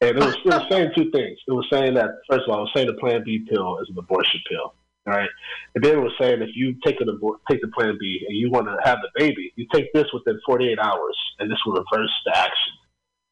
and 0.00 0.10
it 0.10 0.24
was, 0.24 0.34
it 0.36 0.44
was 0.46 0.66
saying 0.70 0.90
two 0.96 1.10
things. 1.10 1.38
It 1.46 1.52
was 1.52 1.66
saying 1.72 1.94
that 1.94 2.10
first 2.28 2.44
of 2.46 2.50
all, 2.50 2.58
it 2.58 2.62
was 2.62 2.72
saying 2.74 2.86
the 2.86 2.94
Plan 2.94 3.22
B 3.24 3.46
pill 3.48 3.78
is 3.78 3.88
an 3.90 3.98
abortion 3.98 4.40
pill, 4.48 4.74
all 5.06 5.14
right, 5.14 5.30
and 5.74 5.82
then 5.82 5.98
it 5.98 6.02
was 6.02 6.12
saying 6.20 6.42
if 6.42 6.50
you 6.54 6.76
take 6.84 7.00
an 7.00 7.08
abor- 7.08 7.38
take 7.50 7.60
the 7.60 7.68
Plan 7.68 7.96
B 7.98 8.24
and 8.28 8.36
you 8.36 8.50
want 8.50 8.66
to 8.66 8.76
have 8.84 8.98
the 9.02 9.08
baby, 9.16 9.52
you 9.56 9.66
take 9.72 9.92
this 9.92 10.06
within 10.12 10.38
48 10.46 10.78
hours, 10.78 11.18
and 11.38 11.50
this 11.50 11.58
will 11.66 11.74
reverse 11.74 12.12
the 12.24 12.36
action. 12.36 12.72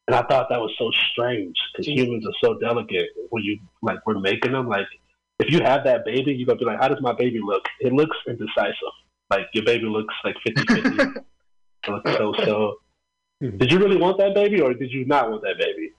And 0.07 0.15
I 0.15 0.21
thought 0.21 0.49
that 0.49 0.59
was 0.59 0.71
so 0.77 0.91
strange 1.11 1.55
because 1.71 1.87
humans 1.87 2.25
are 2.27 2.33
so 2.43 2.59
delicate 2.59 3.09
when 3.31 3.43
you 3.43 3.57
like 3.81 4.05
we're 4.05 4.19
making 4.19 4.51
them. 4.51 4.67
Like 4.67 4.85
if 5.39 5.51
you 5.51 5.61
have 5.63 5.83
that 5.83 6.05
baby, 6.05 6.33
you're 6.33 6.45
gonna 6.45 6.59
be 6.59 6.65
like, 6.65 6.79
how 6.79 6.87
does 6.87 7.01
my 7.01 7.13
baby 7.13 7.39
look? 7.43 7.63
It 7.79 7.93
looks 7.93 8.17
indecisive. 8.27 8.75
Like 9.29 9.47
your 9.53 9.65
baby 9.65 9.85
looks 9.85 10.13
like 10.23 10.35
50-50. 10.47 11.23
so, 11.85 12.01
so, 12.17 12.33
so 12.43 12.75
did 13.41 13.71
you 13.71 13.79
really 13.79 13.97
want 13.97 14.17
that 14.19 14.33
baby 14.35 14.61
or 14.61 14.73
did 14.73 14.91
you 14.91 15.05
not 15.05 15.29
want 15.29 15.41
that 15.41 15.57
baby? 15.59 15.91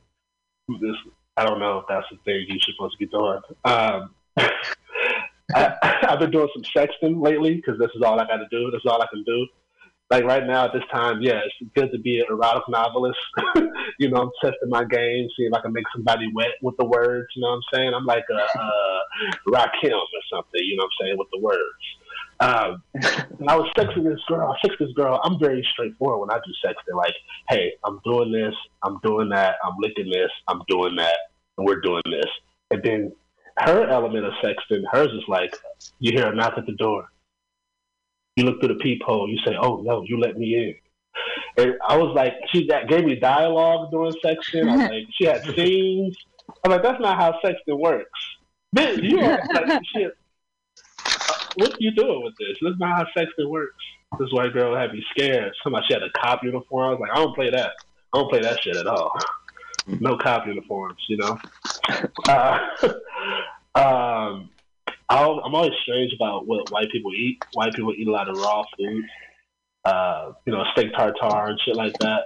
This, 0.81 0.97
I 1.37 1.45
don't 1.45 1.61
know 1.61 1.79
if 1.79 1.85
that's 1.89 2.07
the 2.11 2.17
thing 2.25 2.47
you're 2.49 2.59
supposed 2.61 2.97
to 2.99 2.99
be 2.99 3.07
doing. 3.07 3.41
Um, 3.65 4.15
I, 5.55 5.75
I've 6.09 6.19
been 6.19 6.31
doing 6.31 6.49
some 6.55 6.63
sexting 6.63 7.23
lately 7.23 7.57
because 7.57 7.79
this 7.79 7.91
is 7.95 8.03
all 8.03 8.19
I 8.19 8.27
got 8.27 8.39
to 8.39 8.47
do. 8.51 8.71
This 8.71 8.81
is 8.85 8.91
all 8.91 9.03
I 9.03 9.07
can 9.13 9.23
do. 9.25 9.47
Like 10.09 10.25
right 10.25 10.47
now 10.47 10.67
at 10.67 10.73
this 10.73 10.85
time, 10.93 11.21
yeah, 11.21 11.41
it's 11.45 11.71
good 11.75 11.91
to 11.91 11.99
be 11.99 12.21
an 12.21 12.27
erotic 12.31 12.63
novelist. 12.69 13.19
you 13.99 14.09
know, 14.09 14.23
I'm 14.23 14.31
testing 14.41 14.69
my 14.69 14.85
game, 14.85 15.29
seeing 15.37 15.51
if 15.51 15.55
I 15.55 15.61
can 15.61 15.73
make 15.73 15.85
somebody 15.93 16.31
wet 16.33 16.53
with 16.63 16.77
the 16.77 16.85
words. 16.85 17.27
You 17.35 17.43
know 17.43 17.49
what 17.49 17.55
I'm 17.55 17.63
saying? 17.75 17.93
I'm 17.95 18.07
like 18.07 18.25
a, 18.31 18.59
a 18.59 19.01
Rakim 19.49 19.93
or 19.93 20.23
something. 20.33 20.61
You 20.63 20.77
know 20.77 20.85
what 20.85 20.91
I'm 21.01 21.07
saying 21.07 21.19
with 21.19 21.29
the 21.33 21.41
words. 21.41 21.61
Um, 22.39 22.83
I 23.49 23.57
was 23.57 23.69
sexting 23.77 24.05
this 24.05 24.21
girl. 24.29 24.53
I 24.53 24.61
sex 24.61 24.77
this 24.79 24.93
girl. 24.95 25.21
I'm 25.25 25.41
very 25.41 25.67
straightforward 25.73 26.21
when 26.21 26.31
I 26.31 26.41
do 26.45 26.53
sexting. 26.65 26.97
Like, 26.97 27.15
hey, 27.49 27.73
I'm 27.85 28.01
doing 28.05 28.31
this. 28.31 28.55
I'm 28.85 28.99
doing 29.03 29.29
that. 29.31 29.57
I'm 29.65 29.75
licking 29.81 30.11
this. 30.11 30.31
I'm 30.47 30.63
doing 30.69 30.97
that, 30.97 31.17
and 31.59 31.67
we're 31.67 31.81
doing 31.81 32.03
this. 32.11 32.31
And 32.71 32.83
then 32.83 33.13
her 33.59 33.89
element 33.89 34.27
of 34.27 34.35
sexting, 34.35 34.83
hers 34.93 35.09
is 35.09 35.25
like, 35.29 35.57
you 35.99 36.13
hear 36.13 36.27
a 36.27 36.35
knock 36.35 36.55
at 36.59 36.67
the 36.67 36.75
door. 36.75 37.09
You 38.37 38.45
look 38.45 38.61
through 38.61 38.75
the 38.75 38.81
peephole. 38.81 39.29
You 39.29 39.39
say, 39.47 39.57
"Oh 39.61 39.83
no, 39.83 40.03
you 40.07 40.19
let 40.21 40.37
me 40.39 40.55
in." 40.55 40.75
And 41.57 41.75
I 41.89 41.97
was 41.97 42.15
like, 42.15 42.35
she 42.53 42.67
that 42.69 42.89
gave 42.89 43.05
me 43.05 43.17
dialogue 43.17 43.91
during 43.91 44.13
sexting. 44.25 44.69
I 44.69 44.77
was 44.77 44.91
like, 44.91 45.07
she 45.13 45.25
had 45.25 45.43
scenes. 45.55 46.17
I'm 46.65 46.71
like, 46.71 46.83
that's 46.83 47.01
not 47.01 47.17
how 47.17 47.39
sexting 47.45 47.79
works. 47.79 48.11
Man, 48.73 49.03
you 49.03 49.19
are 49.21 49.41
like, 49.55 49.83
shit. 49.97 50.17
What 51.57 51.73
are 51.73 51.77
you 51.79 51.93
doing 51.93 52.23
with 52.23 52.35
this? 52.39 52.59
That's 52.61 52.79
not 52.79 52.97
how 52.97 53.07
sexting 53.17 53.49
works. 53.49 53.75
This 54.19 54.31
white 54.33 54.53
girl 54.53 54.77
had 54.77 54.93
me 54.93 55.05
scared. 55.11 55.53
Somebody 55.63 55.87
she 55.89 55.95
had 55.95 56.03
a 56.03 56.11
cop 56.11 56.45
uniform. 56.45 56.89
I 56.89 56.91
was 56.91 57.01
like, 57.01 57.11
I 57.13 57.17
don't 57.17 57.35
play 57.35 57.51
that. 57.51 57.73
I 58.13 58.19
don't 58.19 58.31
play 58.31 58.41
that 58.41 58.63
shit 58.63 58.77
at 58.77 58.87
all. 58.87 59.13
No 59.87 60.17
cop 60.17 60.47
uniforms, 60.47 60.99
you 61.09 61.17
know. 61.17 61.39
Uh, 62.29 62.59
um, 63.75 64.51
I'll, 65.09 65.41
I'm 65.45 65.55
always 65.55 65.73
strange 65.83 66.13
about 66.15 66.47
what 66.47 66.71
white 66.71 66.91
people 66.91 67.13
eat. 67.15 67.39
White 67.53 67.75
people 67.75 67.95
eat 67.97 68.09
a 68.09 68.11
lot 68.11 68.29
of 68.29 68.37
raw 68.37 68.65
food, 68.77 69.05
uh, 69.85 70.33
you 70.45 70.53
know, 70.53 70.65
steak 70.73 70.93
tartare 70.97 71.47
and 71.47 71.61
shit 71.65 71.77
like 71.77 71.97
that. 72.01 72.23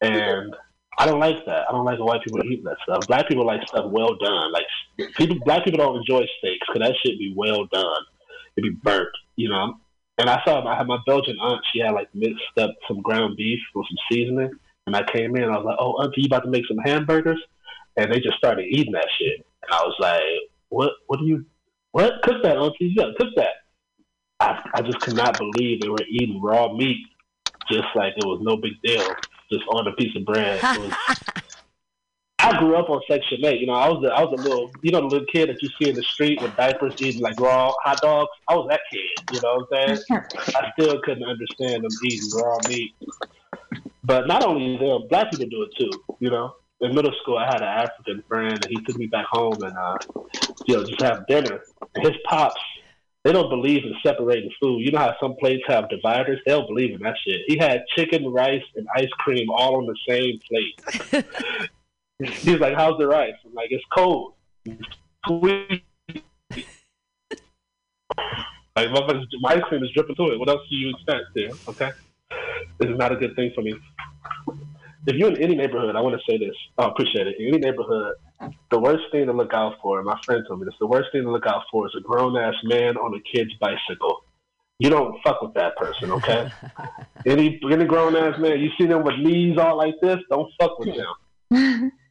And 0.00 0.54
I 0.98 1.06
don't 1.06 1.20
like 1.20 1.44
that. 1.46 1.64
I 1.68 1.72
don't 1.72 1.84
like 1.84 1.98
white 1.98 2.22
people 2.22 2.44
eat 2.44 2.62
that 2.64 2.76
stuff. 2.84 3.06
Black 3.08 3.28
people 3.28 3.46
like 3.46 3.66
stuff 3.66 3.90
well 3.90 4.16
done. 4.16 4.52
Like 4.52 4.66
people, 5.16 5.36
black 5.44 5.64
people 5.64 5.78
don't 5.78 5.96
enjoy 5.96 6.24
steaks 6.38 6.66
because 6.66 6.86
that 6.86 6.94
shit 7.04 7.18
be 7.18 7.34
well 7.36 7.66
done. 7.72 8.02
It 8.56 8.62
be 8.62 8.70
burnt, 8.82 9.08
you 9.36 9.48
know. 9.48 9.74
And 10.18 10.28
I 10.28 10.40
saw 10.44 10.64
I 10.66 10.76
had 10.76 10.86
my 10.86 10.98
Belgian 11.06 11.38
aunt. 11.40 11.62
She 11.72 11.80
had 11.80 11.92
like 11.92 12.08
mixed 12.14 12.42
up 12.58 12.70
some 12.86 13.00
ground 13.00 13.36
beef 13.36 13.58
with 13.74 13.86
some 13.88 13.98
seasoning. 14.10 14.50
And 14.86 14.96
I 14.96 15.02
came 15.10 15.36
in. 15.36 15.44
I 15.44 15.56
was 15.56 15.64
like, 15.64 15.78
"Oh, 15.78 15.92
auntie, 16.02 16.22
you 16.22 16.26
about 16.26 16.44
to 16.44 16.50
make 16.50 16.66
some 16.66 16.78
hamburgers?" 16.78 17.40
And 17.96 18.12
they 18.12 18.18
just 18.20 18.36
started 18.36 18.66
eating 18.68 18.92
that 18.92 19.08
shit. 19.18 19.46
And 19.62 19.72
I 19.72 19.82
was 19.82 19.94
like, 19.98 20.22
"What? 20.68 20.92
What 21.06 21.20
do 21.20 21.26
you? 21.26 21.44
What? 21.92 22.22
Cook 22.22 22.42
that, 22.42 22.56
auntie? 22.56 22.92
Yeah, 22.96 23.06
cook 23.18 23.28
that." 23.36 23.52
I, 24.40 24.60
I 24.74 24.82
just 24.82 25.00
could 25.00 25.14
not 25.14 25.38
believe 25.38 25.80
they 25.80 25.88
were 25.88 26.04
eating 26.08 26.42
raw 26.42 26.72
meat 26.72 26.98
just 27.70 27.86
like 27.94 28.14
it 28.16 28.24
was 28.24 28.40
no 28.42 28.56
big 28.56 28.72
deal, 28.82 29.06
just 29.50 29.64
on 29.68 29.86
a 29.86 29.92
piece 29.92 30.14
of 30.16 30.24
bread. 30.24 30.60
Was, 30.62 30.92
I 32.40 32.58
grew 32.58 32.74
up 32.74 32.90
on 32.90 33.00
Section 33.08 33.44
Eight. 33.44 33.60
You 33.60 33.66
know, 33.68 33.74
I 33.74 33.88
was 33.88 34.02
the, 34.02 34.08
I 34.08 34.22
was 34.22 34.38
a 34.38 34.42
little, 34.42 34.70
you 34.82 34.90
know, 34.90 35.00
the 35.00 35.06
little 35.06 35.26
kid 35.32 35.48
that 35.48 35.62
you 35.62 35.68
see 35.80 35.90
in 35.90 35.96
the 35.96 36.02
street 36.02 36.42
with 36.42 36.56
diapers 36.56 36.94
eating 37.00 37.22
like 37.22 37.38
raw 37.38 37.72
hot 37.84 38.00
dogs. 38.00 38.30
I 38.48 38.56
was 38.56 38.66
that 38.68 38.80
kid. 38.90 39.34
You 39.34 39.40
know 39.42 39.64
what 39.70 39.80
I'm 39.80 39.96
saying? 39.96 40.22
I 40.56 40.72
still 40.78 41.00
couldn't 41.02 41.24
understand 41.24 41.84
them 41.84 41.90
eating 42.04 42.28
raw 42.34 42.58
meat. 42.68 42.94
But 44.02 44.26
not 44.26 44.44
only 44.44 44.76
them, 44.76 45.02
black 45.08 45.30
people 45.30 45.46
do 45.46 45.62
it 45.62 45.70
too. 45.78 46.16
You 46.18 46.30
know, 46.30 46.54
in 46.82 46.94
middle 46.94 47.12
school, 47.22 47.38
I 47.38 47.46
had 47.46 47.62
an 47.62 47.68
African 47.68 48.22
friend, 48.28 48.52
and 48.52 48.66
he 48.68 48.84
took 48.84 48.96
me 48.96 49.06
back 49.06 49.26
home 49.30 49.62
and 49.62 49.76
uh, 49.76 49.98
you 50.66 50.76
know 50.76 50.84
just 50.84 51.00
have 51.00 51.26
dinner. 51.28 51.60
And 51.94 52.04
his 52.04 52.16
pops, 52.28 52.60
they 53.22 53.32
don't 53.32 53.48
believe 53.48 53.84
in 53.84 53.94
separating 54.02 54.50
food. 54.60 54.80
You 54.80 54.90
know 54.90 54.98
how 54.98 55.14
some 55.20 55.36
plates 55.36 55.62
have 55.68 55.88
dividers? 55.88 56.40
They 56.44 56.52
don't 56.52 56.66
believe 56.66 56.94
in 56.94 57.02
that 57.02 57.14
shit. 57.24 57.42
He 57.46 57.56
had 57.56 57.84
chicken, 57.96 58.26
rice, 58.32 58.64
and 58.74 58.86
ice 58.96 59.10
cream 59.18 59.48
all 59.50 59.76
on 59.76 59.86
the 59.86 59.96
same 60.08 60.40
plate. 60.48 61.68
He's 62.40 62.58
like, 62.58 62.74
"How's 62.74 62.98
the 62.98 63.06
rice?" 63.06 63.34
I'm 63.44 63.54
like, 63.54 63.70
"It's 63.70 63.84
cold." 63.96 64.34
Sweet. 65.26 65.84
Like, 68.74 68.88
motherfuckers, 68.88 69.26
my 69.40 69.54
ice 69.54 69.62
cream 69.68 69.84
is 69.84 69.90
dripping 69.94 70.16
through 70.16 70.32
it. 70.32 70.38
What 70.38 70.48
else 70.48 70.62
do 70.68 70.76
you 70.76 70.90
expect 70.90 71.26
there? 71.34 71.50
Okay, 71.68 71.90
this 72.78 72.90
is 72.90 72.98
not 72.98 73.12
a 73.12 73.16
good 73.16 73.36
thing 73.36 73.52
for 73.54 73.62
me. 73.62 73.74
If 75.06 75.16
you're 75.16 75.30
in 75.30 75.42
any 75.42 75.56
neighborhood, 75.56 75.96
I 75.96 76.00
want 76.00 76.14
to 76.14 76.30
say 76.30 76.38
this. 76.38 76.54
I 76.78 76.86
appreciate 76.86 77.26
it. 77.26 77.36
In 77.38 77.48
any 77.48 77.58
neighborhood, 77.58 78.14
the 78.70 78.78
worst 78.78 79.04
thing 79.10 79.26
to 79.26 79.32
look 79.32 79.52
out 79.52 79.74
for, 79.82 80.02
my 80.02 80.18
friend 80.24 80.44
told 80.46 80.60
me 80.60 80.66
this, 80.66 80.74
the 80.78 80.86
worst 80.86 81.08
thing 81.12 81.22
to 81.22 81.30
look 81.30 81.46
out 81.46 81.62
for 81.70 81.86
is 81.86 81.94
a 81.96 82.00
grown 82.00 82.36
ass 82.36 82.54
man 82.64 82.96
on 82.96 83.14
a 83.14 83.36
kid's 83.36 83.52
bicycle. 83.60 84.24
You 84.78 84.90
don't 84.90 85.20
fuck 85.22 85.42
with 85.42 85.54
that 85.54 85.76
person, 85.76 86.10
okay? 86.12 86.50
any 87.26 87.60
any 87.70 87.84
grown 87.84 88.16
ass 88.16 88.38
man, 88.40 88.60
you 88.60 88.70
see 88.78 88.86
them 88.86 89.04
with 89.04 89.18
knees 89.18 89.58
all 89.58 89.76
like 89.76 89.94
this, 90.02 90.18
don't 90.30 90.50
fuck 90.58 90.78
with 90.78 90.94
them. 90.96 91.92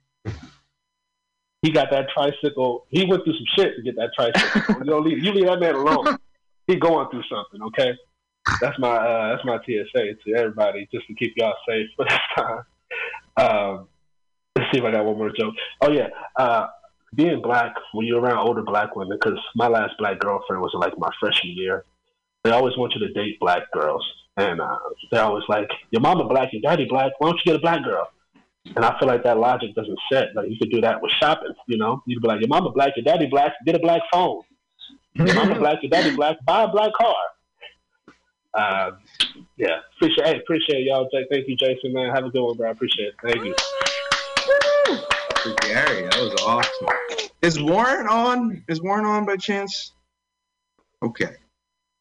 He 1.62 1.72
got 1.72 1.92
that 1.92 2.08
tricycle. 2.10 2.88
He 2.90 3.06
went 3.06 3.24
through 3.24 3.36
some 3.36 3.46
shit 3.56 3.76
to 3.76 3.84
get 3.84 3.96
that 3.96 4.12
tricycle. 4.16 4.84
you 4.84 4.90
don't 4.90 5.06
leave 5.06 5.24
you 5.24 5.32
leave 5.32 5.46
that 5.46 5.60
man 5.60 5.76
alone. 5.76 6.18
He 6.68 6.76
going 6.76 7.08
through 7.10 7.24
something, 7.30 7.62
okay? 7.68 7.94
That's 8.62 8.78
my 8.80 8.96
uh, 8.96 9.36
that's 9.36 9.46
my 9.46 9.58
PSA 9.58 10.16
to 10.26 10.36
everybody, 10.36 10.88
just 10.92 11.06
to 11.08 11.14
keep 11.14 11.34
y'all 11.38 11.54
safe 11.68 11.88
for 11.96 12.06
this 12.06 12.20
time. 12.36 12.64
Um, 13.38 13.88
let's 14.56 14.72
see 14.72 14.80
if 14.80 14.84
I 14.84 14.92
got 14.92 15.06
one 15.06 15.18
more 15.18 15.32
joke. 15.32 15.54
Oh 15.82 15.92
yeah, 15.92 16.08
uh, 16.38 16.68
being 17.16 17.42
black 17.42 17.74
when 17.94 18.06
you're 18.06 18.20
around 18.20 18.48
older 18.48 18.62
black 18.62 18.96
women, 18.96 19.18
because 19.22 19.40
my 19.56 19.68
last 19.68 19.94
black 19.98 20.20
girlfriend 20.20 20.62
was 20.62 20.72
like 20.74 20.98
my 20.98 21.10
freshman 21.20 21.56
year. 21.56 21.86
They 22.44 22.52
always 22.52 22.76
want 22.78 22.94
you 22.94 23.06
to 23.08 23.14
date 23.14 23.40
black 23.40 23.72
girls, 23.72 24.06
and 24.38 24.60
uh, 24.60 24.78
they're 25.12 25.24
always 25.24 25.44
like, 25.48 25.70
"Your 25.92 26.02
mama 26.02 26.28
black, 26.28 26.54
your 26.54 26.62
daddy 26.62 26.86
black. 26.86 27.12
Why 27.20 27.30
don't 27.30 27.38
you 27.46 27.52
get 27.52 27.56
a 27.56 27.62
black 27.62 27.84
girl?" 27.84 28.10
And 28.76 28.86
I 28.86 28.98
feel 29.00 29.08
like 29.08 29.24
that 29.24 29.38
logic 29.38 29.74
doesn't 29.76 30.00
set. 30.12 30.36
Like 30.36 30.50
you 30.50 30.58
could 30.58 30.72
do 30.72 30.82
that 30.82 31.02
with 31.02 31.12
shopping. 31.20 31.54
You 31.68 31.78
know, 31.78 32.02
you'd 32.06 32.22
be 32.22 32.28
like, 32.28 32.42
"Your 32.42 32.50
mama 32.50 32.72
black, 32.72 32.94
your 32.96 33.04
daddy 33.04 33.28
black. 33.28 33.54
Get 33.66 33.76
a 33.76 33.80
black 33.80 34.02
phone. 34.12 34.42
Your 35.14 35.34
mama 35.34 35.56
black, 35.60 35.80
your 35.82 35.90
daddy 35.90 36.16
black. 36.16 36.38
Buy 36.46 36.64
a 36.64 36.68
black 36.68 36.94
car." 36.94 37.16
Uh, 38.54 38.92
yeah, 39.58 39.80
appreciate 39.96 40.28
hey, 40.28 40.40
appreciate 40.40 40.84
y'all. 40.86 41.08
Thank 41.12 41.48
you, 41.48 41.56
Jason. 41.56 41.94
Man, 41.94 42.14
have 42.14 42.26
a 42.26 42.30
good 42.30 42.44
one, 42.44 42.58
bro. 42.58 42.68
I 42.68 42.72
appreciate 42.72 43.10
it. 43.10 43.16
Thank 43.24 43.46
you. 43.46 43.56
Gary, 45.62 46.04
that 46.04 46.20
was 46.20 46.42
awesome. 46.46 47.30
Is 47.42 47.62
Warren 47.62 48.08
on? 48.08 48.64
Is 48.68 48.82
Warren 48.82 49.06
on 49.06 49.26
by 49.26 49.38
chance? 49.38 49.94
Okay. 51.02 51.36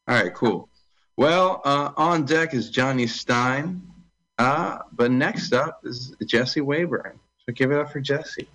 All 0.08 0.22
right, 0.22 0.34
cool. 0.34 0.68
Well, 1.16 1.60
uh, 1.64 1.92
on 1.96 2.24
deck 2.24 2.52
is 2.54 2.70
Johnny 2.70 3.06
Stein. 3.06 3.82
Uh, 4.38 4.78
but 4.92 5.10
next 5.10 5.52
up 5.52 5.80
is 5.84 6.16
Jesse 6.24 6.62
Wayburn. 6.62 7.18
So 7.44 7.52
give 7.52 7.72
it 7.72 7.78
up 7.78 7.92
for 7.92 8.00
Jesse. 8.00 8.48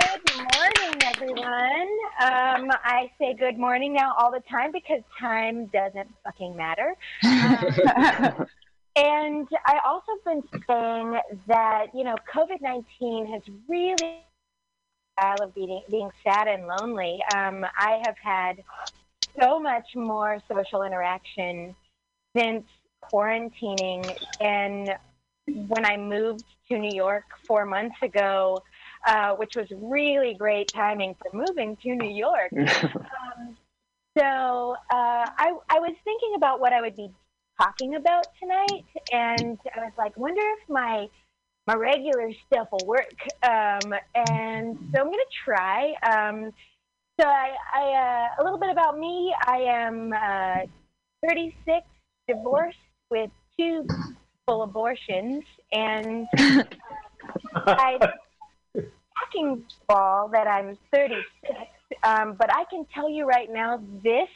Good 0.00 0.36
morning, 0.36 1.02
everyone. 1.02 1.97
Um, 2.20 2.68
I 2.82 3.10
say 3.18 3.34
good 3.38 3.58
morning 3.58 3.92
now 3.94 4.12
all 4.18 4.32
the 4.32 4.42
time 4.50 4.72
because 4.72 5.02
time 5.20 5.66
doesn't 5.66 6.08
fucking 6.24 6.56
matter. 6.56 6.94
Um, 7.22 8.46
and 8.96 9.48
I 9.66 9.78
also 9.86 10.12
been 10.24 10.42
saying 10.68 11.20
that 11.46 11.86
you 11.94 12.02
know 12.02 12.16
COVID 12.34 12.60
nineteen 12.60 13.26
has 13.26 13.42
really 13.68 14.24
style 15.18 15.36
of 15.42 15.54
being 15.54 15.82
being 15.90 16.10
sad 16.24 16.48
and 16.48 16.66
lonely. 16.66 17.20
Um, 17.34 17.64
I 17.78 18.02
have 18.04 18.16
had 18.20 18.64
so 19.40 19.60
much 19.60 19.86
more 19.94 20.40
social 20.48 20.82
interaction 20.82 21.74
since 22.36 22.64
quarantining 23.12 24.16
and 24.40 24.90
when 25.46 25.84
I 25.84 25.96
moved 25.96 26.44
to 26.70 26.78
New 26.78 26.94
York 26.94 27.24
four 27.46 27.64
months 27.64 27.96
ago, 28.02 28.62
uh, 29.06 29.34
which 29.34 29.56
was 29.56 29.66
really 29.76 30.34
great 30.34 30.68
timing 30.68 31.14
for 31.14 31.36
moving 31.36 31.76
to 31.82 31.94
New 31.94 32.10
York. 32.10 32.52
um, 32.84 33.56
so 34.16 34.74
uh, 34.92 35.26
I, 35.38 35.52
I 35.70 35.78
was 35.78 35.94
thinking 36.04 36.34
about 36.36 36.60
what 36.60 36.72
I 36.72 36.80
would 36.80 36.96
be 36.96 37.10
talking 37.60 37.94
about 37.94 38.26
tonight, 38.40 38.84
and 39.12 39.58
I 39.76 39.80
was 39.80 39.92
like, 39.96 40.16
wonder 40.16 40.42
if 40.60 40.68
my 40.68 41.08
my 41.66 41.74
regular 41.74 42.30
stuff 42.46 42.68
will 42.72 42.86
work. 42.86 43.14
Um, 43.42 43.92
and 44.14 44.78
so 44.94 45.00
I'm 45.00 45.06
gonna 45.06 45.18
try. 45.44 45.92
Um, 46.02 46.50
so 47.20 47.26
I, 47.26 47.50
I 47.74 48.28
uh, 48.38 48.42
a 48.42 48.44
little 48.44 48.58
bit 48.58 48.70
about 48.70 48.98
me. 48.98 49.34
I 49.46 49.58
am 49.58 50.12
uh, 50.12 51.28
36, 51.28 51.84
divorced 52.26 52.78
with 53.10 53.30
two 53.58 53.86
full 54.46 54.62
abortions, 54.62 55.44
and 55.72 56.26
I 57.54 57.98
talking 59.20 59.64
ball 59.88 60.28
that 60.28 60.46
I'm 60.46 60.76
36. 60.92 61.24
Um, 62.02 62.34
but 62.38 62.54
I 62.54 62.64
can 62.70 62.86
tell 62.94 63.08
you 63.08 63.26
right 63.26 63.48
now, 63.50 63.82
this 64.02 64.28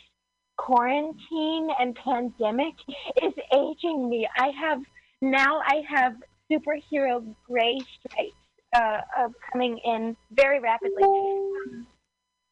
quarantine 0.56 1.68
and 1.78 1.94
pandemic 1.94 2.74
is 3.22 3.32
aging 3.52 4.08
me. 4.08 4.28
I 4.36 4.48
have 4.48 4.80
now 5.20 5.60
I 5.64 5.82
have 5.88 6.16
superhero 6.50 7.34
gray 7.46 7.78
stripes 7.98 8.34
uh, 8.74 9.28
coming 9.52 9.78
in 9.84 10.16
very 10.32 10.60
rapidly. 10.60 11.04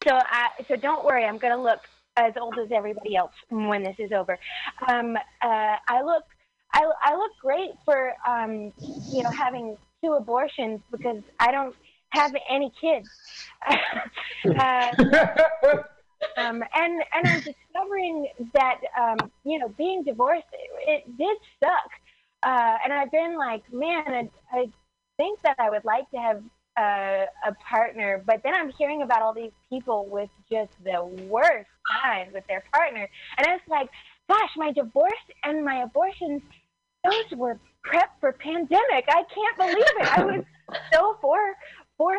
So 0.06 0.12
I 0.14 0.48
so 0.68 0.76
don't 0.76 1.04
worry, 1.04 1.24
I'm 1.24 1.38
gonna 1.38 1.62
look 1.62 1.80
as 2.16 2.34
old 2.40 2.58
as 2.58 2.70
everybody 2.72 3.16
else 3.16 3.32
when 3.48 3.82
this 3.82 3.96
is 3.98 4.12
over. 4.12 4.38
Um, 4.88 5.16
uh, 5.16 5.76
I 5.88 6.02
look 6.02 6.24
I, 6.72 6.84
I 7.02 7.16
look 7.16 7.32
great 7.40 7.70
for 7.84 8.12
um, 8.26 8.72
you 9.10 9.22
know 9.22 9.30
having 9.30 9.76
two 10.02 10.12
abortions 10.12 10.80
because 10.90 11.22
I 11.38 11.52
don't 11.52 11.74
have 12.10 12.34
any 12.48 12.72
kids. 12.80 13.08
uh, 14.58 14.90
um, 16.36 16.62
and 16.74 17.02
and 17.14 17.26
I'm 17.26 17.40
discovering 17.40 18.28
that 18.54 18.80
um, 18.98 19.30
you 19.44 19.58
know 19.58 19.68
being 19.68 20.02
divorced 20.04 20.46
it, 20.52 21.04
it 21.06 21.18
did 21.18 21.36
suck, 21.62 21.90
uh, 22.42 22.76
and 22.84 22.92
I've 22.92 23.10
been 23.10 23.36
like, 23.38 23.62
man, 23.72 24.04
I, 24.06 24.30
I 24.52 24.70
think 25.16 25.40
that 25.42 25.56
I 25.58 25.70
would 25.70 25.84
like 25.84 26.10
to 26.10 26.18
have 26.18 26.42
uh, 26.76 27.26
a 27.46 27.54
partner, 27.68 28.22
but 28.26 28.42
then 28.42 28.54
I'm 28.54 28.70
hearing 28.78 29.02
about 29.02 29.22
all 29.22 29.34
these 29.34 29.52
people 29.68 30.06
with 30.08 30.30
just 30.50 30.72
the 30.84 31.04
worst 31.28 31.68
times 32.02 32.32
with 32.34 32.46
their 32.48 32.64
partner, 32.72 33.08
and 33.38 33.46
it's 33.46 33.68
like, 33.68 33.88
gosh, 34.28 34.50
my 34.56 34.72
divorce 34.72 35.12
and 35.44 35.64
my 35.64 35.82
abortions, 35.82 36.42
those 37.04 37.38
were 37.38 37.58
prep 37.82 38.10
for 38.20 38.32
pandemic. 38.32 39.04
I 39.08 39.24
can't 39.34 39.56
believe 39.56 39.76
it. 39.78 40.18
I 40.18 40.24
was 40.24 40.44
so 40.92 41.16
for 41.20 41.38
for 42.00 42.14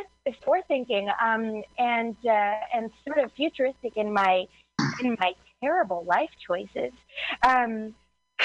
forethinking 0.45 1.07
um, 1.19 1.63
and 1.79 2.15
uh, 2.23 2.53
and 2.71 2.91
sort 3.03 3.17
of 3.17 3.31
futuristic 3.35 3.97
in 3.97 4.13
my 4.13 4.45
in 5.03 5.17
my 5.19 5.33
terrible 5.59 6.05
life 6.07 6.29
choices. 6.45 6.93
Um, 7.41 7.95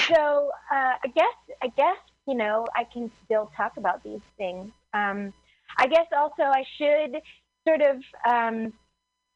so 0.08 0.50
uh, 0.72 0.94
I 1.04 1.08
guess 1.14 1.36
I 1.62 1.68
guess 1.76 1.98
you 2.26 2.36
know 2.36 2.64
I 2.74 2.84
can 2.84 3.10
still 3.26 3.50
talk 3.54 3.76
about 3.76 4.02
these 4.02 4.22
things. 4.38 4.72
Um, 4.94 5.34
I 5.76 5.86
guess 5.88 6.06
also 6.16 6.44
I 6.44 6.64
should 6.78 7.20
sort 7.68 7.82
of 7.82 7.96
um, 8.26 8.72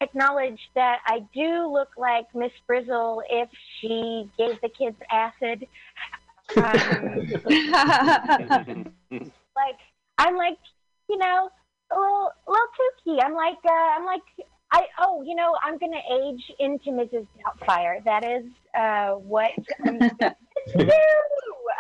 acknowledge 0.01 0.71
that 0.75 1.01
I 1.07 1.19
do 1.35 1.71
look 1.71 1.91
like 1.99 2.35
Miss 2.35 2.53
Frizzle 2.67 3.23
if 3.29 3.51
she 3.79 4.31
gave 4.39 4.59
the 4.63 4.71
kids 4.71 4.97
acid. 5.11 5.67
Um, 6.57 6.65
like 9.55 9.79
I'm 10.19 10.37
like 10.37 10.59
you 11.09 11.17
know 11.17 11.49
a 11.91 11.99
little, 11.99 12.31
a 12.47 12.51
little 12.51 12.67
kooky. 12.77 13.25
I'm 13.25 13.35
like, 13.35 13.59
uh, 13.65 13.99
I'm 13.99 14.05
like, 14.05 14.23
I 14.73 14.87
oh, 15.01 15.23
you 15.23 15.35
know, 15.35 15.57
I'm 15.63 15.79
gonna 15.79 16.01
age 16.13 16.53
into 16.59 16.91
Mrs. 16.91 17.27
Doubtfire. 17.39 18.03
That 18.05 18.25
is 18.25 18.45
uh, 18.79 19.15
what 19.15 19.51
I'm 19.85 19.99
gonna 19.99 20.15
do. 20.77 20.91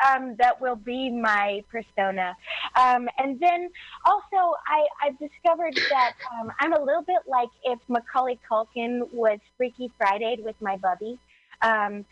Um, 0.09 0.35
that 0.39 0.61
will 0.61 0.77
be 0.77 1.11
my 1.11 1.63
persona. 1.71 2.35
Um, 2.75 3.09
and 3.19 3.39
then 3.39 3.69
also, 4.07 4.55
I, 4.67 4.87
I've 5.03 5.19
discovered 5.19 5.79
that 5.91 6.15
um, 6.33 6.51
I'm 6.59 6.73
a 6.73 6.81
little 6.81 7.03
bit 7.03 7.19
like 7.27 7.51
if 7.65 7.79
Macaulay 7.89 8.39
Culkin 8.51 9.13
was 9.13 9.39
Freaky 9.57 9.91
Friday 9.99 10.39
with 10.43 10.57
my 10.61 10.77
bubby. 10.77 11.19
Um, 11.63 12.07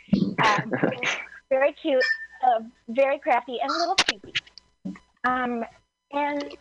um, 0.45 0.73
very 1.49 1.73
cute, 1.81 2.05
uh, 2.47 2.61
very 2.89 3.19
crafty, 3.19 3.59
and 3.61 3.71
a 3.71 3.75
little 3.75 3.97
creepy. 3.97 4.33
Um, 5.25 5.65
and 6.13 6.57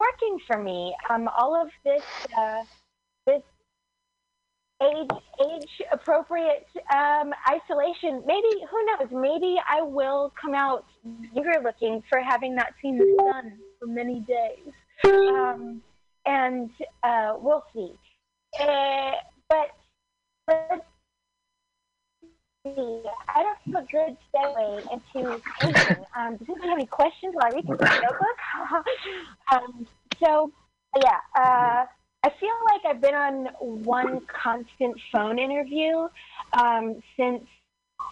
working 0.00 0.38
for 0.46 0.62
me. 0.62 0.94
Um, 1.10 1.28
all 1.36 1.60
of 1.60 1.68
this, 1.84 2.02
uh, 2.36 2.62
this 3.26 3.42
age 4.82 5.10
age 5.44 5.82
appropriate 5.92 6.66
um, 6.94 7.32
isolation. 7.48 8.22
Maybe 8.26 8.48
who 8.70 8.86
knows? 8.86 9.08
Maybe 9.10 9.56
I 9.68 9.82
will 9.82 10.32
come 10.40 10.54
out 10.54 10.84
younger 11.32 11.60
looking 11.62 12.02
for 12.08 12.20
having 12.20 12.54
not 12.54 12.68
seen 12.80 12.98
the 12.98 13.16
sun 13.18 13.58
for 13.78 13.86
many 13.86 14.20
days. 14.20 14.72
Um, 15.04 15.82
and 16.26 16.70
uh, 17.02 17.34
we'll 17.38 17.64
see. 17.74 17.92
Uh, 18.60 19.12
but 19.48 19.70
let's 20.48 20.84
see. 22.64 23.02
I 23.34 23.42
don't 23.42 23.74
have 23.74 23.84
a 23.84 23.86
good 23.86 24.16
segue 24.34 24.92
into 24.92 25.40
aging. 25.62 26.04
Um, 26.16 26.36
does 26.36 26.48
anybody 26.48 26.68
have 26.68 26.78
any 26.78 26.86
questions 26.86 27.34
while 27.34 27.46
I 27.46 27.54
read 27.54 27.66
through 27.66 27.78
my 27.80 28.00
notebook? 28.00 28.84
um, 29.52 29.86
so, 30.22 30.52
yeah, 30.96 31.18
uh, 31.36 31.84
I 32.24 32.30
feel 32.40 32.50
like 32.72 32.94
I've 32.94 33.00
been 33.00 33.14
on 33.14 33.46
one 33.84 34.20
constant 34.26 34.98
phone 35.12 35.38
interview 35.38 36.08
um, 36.52 37.00
since 37.16 37.44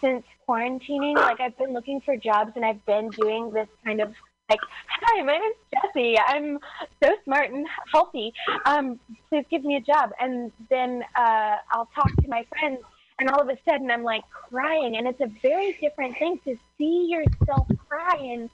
since 0.01 0.23
quarantining. 0.47 1.15
Like 1.15 1.39
I've 1.39 1.57
been 1.57 1.73
looking 1.73 2.01
for 2.01 2.15
jobs, 2.15 2.51
and 2.55 2.63
I've 2.63 2.85
been 2.85 3.09
doing 3.09 3.51
this 3.51 3.67
kind 3.83 3.99
of 3.99 4.13
like, 4.49 4.59
"Hi, 4.89 5.23
my 5.23 5.37
name's 5.37 5.55
Jessie. 5.73 6.15
I'm 6.25 6.59
so 7.03 7.11
smart 7.25 7.51
and 7.51 7.67
healthy. 7.91 8.33
Um, 8.65 8.99
please 9.29 9.45
give 9.51 9.63
me 9.63 9.75
a 9.75 9.81
job." 9.81 10.11
And 10.19 10.51
then 10.69 11.03
uh, 11.17 11.55
I'll 11.71 11.89
talk 11.93 12.15
to 12.21 12.27
my 12.29 12.45
friends, 12.57 12.79
and 13.19 13.29
all 13.29 13.41
of 13.41 13.49
a 13.49 13.57
sudden 13.67 13.89
I'm 13.89 14.03
like 14.03 14.23
crying, 14.31 14.97
and 14.97 15.07
it's 15.07 15.21
a 15.21 15.31
very 15.41 15.77
different 15.81 16.17
thing 16.17 16.39
to 16.45 16.55
see 16.77 17.07
yourself 17.09 17.67
crying 17.87 18.49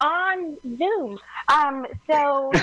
on 0.00 0.56
Zoom. 0.78 1.18
Um, 1.48 1.86
so, 2.10 2.50
um, 2.52 2.54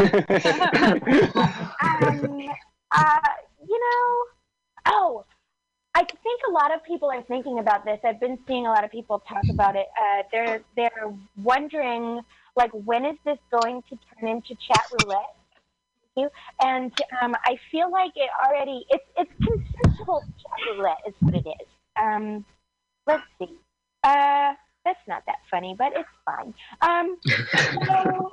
uh, 2.91 3.19
you 3.67 3.79
know, 3.79 4.25
oh, 4.87 5.25
I 5.93 6.03
think 6.03 6.41
a 6.47 6.51
lot 6.51 6.73
of 6.73 6.83
people 6.83 7.11
are 7.11 7.21
thinking 7.23 7.59
about 7.59 7.83
this. 7.83 7.99
I've 8.03 8.19
been 8.19 8.37
seeing 8.47 8.65
a 8.65 8.69
lot 8.69 8.85
of 8.85 8.91
people 8.91 9.19
talk 9.27 9.43
about 9.49 9.75
it. 9.75 9.87
Uh, 9.99 10.23
they're 10.31 10.63
they're 10.75 11.13
wondering 11.41 12.21
like 12.55 12.71
when 12.71 13.05
is 13.05 13.17
this 13.25 13.37
going 13.61 13.81
to 13.89 13.97
turn 14.19 14.29
into 14.29 14.55
chat 14.67 14.85
roulette? 14.91 15.35
And 16.61 16.91
um, 17.21 17.35
I 17.45 17.57
feel 17.71 17.91
like 17.91 18.11
it 18.15 18.29
already 18.45 18.85
it's 18.89 19.03
it's 19.17 19.31
chat 19.97 20.75
roulette 20.75 20.97
is 21.07 21.13
what 21.19 21.35
it 21.35 21.47
is. 21.47 21.67
Um, 22.01 22.45
let's 23.07 23.23
see. 23.39 23.57
Uh, 24.03 24.53
that's 24.83 24.99
not 25.07 25.23
that 25.27 25.37
funny, 25.49 25.75
but 25.77 25.93
it's 25.95 26.09
fine. 26.25 26.53
Um, 26.81 27.17
so, 27.25 28.31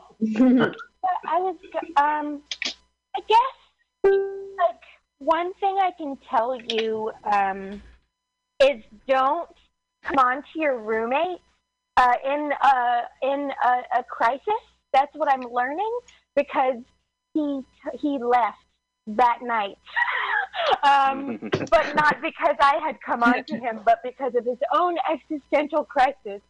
I 1.27 1.39
was, 1.39 1.57
um, 1.97 2.43
I 3.17 3.21
guess, 3.29 4.13
like 4.59 4.81
one 5.19 5.53
thing 5.55 5.77
I 5.79 5.91
can 5.97 6.17
tell 6.31 6.59
you 6.61 7.13
um, 7.31 7.83
is 8.61 8.83
don't 9.07 9.49
come 10.03 10.19
on 10.19 10.37
to 10.37 10.61
your 10.61 10.79
roommate 10.79 11.41
uh, 11.97 12.15
in 12.25 12.51
a, 12.63 13.03
in 13.23 13.51
a, 13.65 14.01
a 14.01 14.05
crisis. 14.05 14.43
That's 14.93 15.15
what 15.15 15.31
I'm 15.31 15.43
learning 15.53 15.99
because 16.35 16.77
he 17.35 17.61
he 18.01 18.19
left 18.19 18.57
that 19.17 19.39
night. 19.43 19.79
um, 20.83 21.39
but 21.71 21.95
not 21.95 22.17
because 22.23 22.57
I 22.61 22.79
had 22.85 23.01
come 23.01 23.23
on 23.23 23.45
to 23.45 23.57
him, 23.57 23.81
but 23.85 23.99
because 24.03 24.35
of 24.37 24.45
his 24.45 24.59
own 24.75 24.97
existential 25.11 25.85
crisis, 25.85 26.43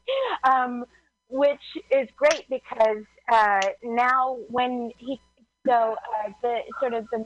um, 0.45 0.85
which 1.29 1.61
is 1.91 2.09
great 2.17 2.45
because 2.49 3.05
uh, 3.33 3.61
now 3.83 4.39
when 4.49 4.91
he 4.99 5.21
so 5.67 5.95
uh, 6.25 6.31
the 6.43 6.61
sort 6.81 6.95
of 6.95 7.07
the 7.13 7.25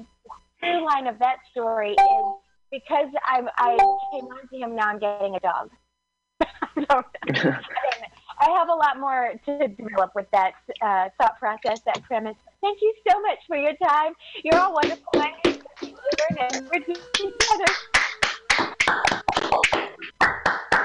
through 0.61 0.87
line 0.87 1.07
of 1.07 1.19
that 1.19 1.37
story 1.51 1.93
is 1.93 2.25
because 2.71 3.09
I 3.25 3.43
I 3.57 3.77
came 4.13 4.25
on 4.25 4.49
to 4.49 4.57
him 4.57 4.75
now 4.75 4.89
I'm 4.89 4.99
getting 4.99 5.37
a 5.37 5.41
dog. 5.41 5.71
so, 6.91 7.05
I 8.41 8.51
have 8.51 8.69
a 8.69 8.75
lot 8.75 8.99
more 8.99 9.35
to 9.47 9.69
develop 9.69 10.13
with 10.15 10.27
that 10.33 10.55
uh, 10.81 11.09
thought 11.19 11.39
process, 11.39 11.81
that 11.87 12.03
premise. 12.03 12.37
Thank 12.63 12.79
you 12.81 12.95
so 13.11 13.21
much 13.21 13.39
for 13.49 13.57
your 13.57 13.75
time. 13.83 14.13
You're 14.45 14.57
all 14.57 14.73
wonderful. 14.73 15.05
I'm 15.17 15.33
going 15.43 15.59
to 15.81 15.87
learn 15.87 16.39
and 16.39 16.71
we're 16.73 16.79
doing 16.79 16.97
together. 17.13 17.65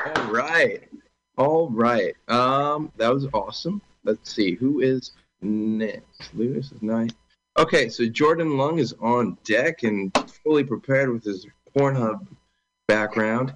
All 0.07 0.31
right. 0.31 0.89
All 1.37 1.69
right. 1.69 2.15
Um, 2.29 2.91
that 2.97 3.13
was 3.13 3.27
awesome. 3.31 3.79
Let's 4.03 4.33
see 4.33 4.55
who 4.55 4.79
is 4.79 5.11
next. 5.41 6.33
Lewis 6.33 6.71
is 6.71 6.81
nice. 6.81 7.11
Okay, 7.59 7.89
so 7.89 8.07
Jordan 8.07 8.57
Lung 8.57 8.79
is 8.79 8.95
on 8.99 9.37
deck 9.43 9.83
and 9.83 10.11
fully 10.43 10.63
prepared 10.63 11.11
with 11.11 11.23
his 11.23 11.45
Pornhub 11.75 12.25
background. 12.87 13.53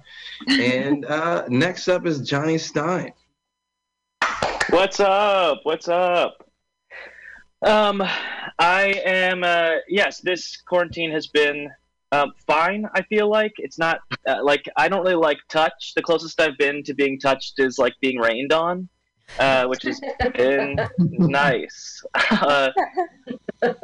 And 0.48 1.04
uh, 1.06 1.46
next 1.48 1.88
up 1.88 2.06
is 2.06 2.20
Johnny 2.20 2.58
Stein. 2.58 3.12
What's 4.70 5.00
up? 5.00 5.60
What's 5.64 5.88
up? 5.88 6.41
Um, 7.62 8.02
I 8.58 9.00
am. 9.04 9.44
Uh, 9.44 9.76
yes, 9.88 10.20
this 10.20 10.56
quarantine 10.62 11.12
has 11.12 11.26
been 11.28 11.70
um, 12.10 12.32
fine. 12.46 12.86
I 12.94 13.02
feel 13.02 13.28
like 13.28 13.52
it's 13.58 13.78
not 13.78 14.00
uh, 14.26 14.42
like 14.42 14.68
I 14.76 14.88
don't 14.88 15.02
really 15.02 15.14
like 15.14 15.38
touch. 15.48 15.92
The 15.94 16.02
closest 16.02 16.40
I've 16.40 16.58
been 16.58 16.82
to 16.84 16.94
being 16.94 17.18
touched 17.18 17.54
is 17.58 17.78
like 17.78 17.94
being 18.00 18.18
rained 18.18 18.52
on, 18.52 18.88
uh, 19.38 19.66
which 19.66 19.84
has 19.84 20.00
been 20.34 20.76
nice. 20.98 22.02
Uh, 22.30 22.70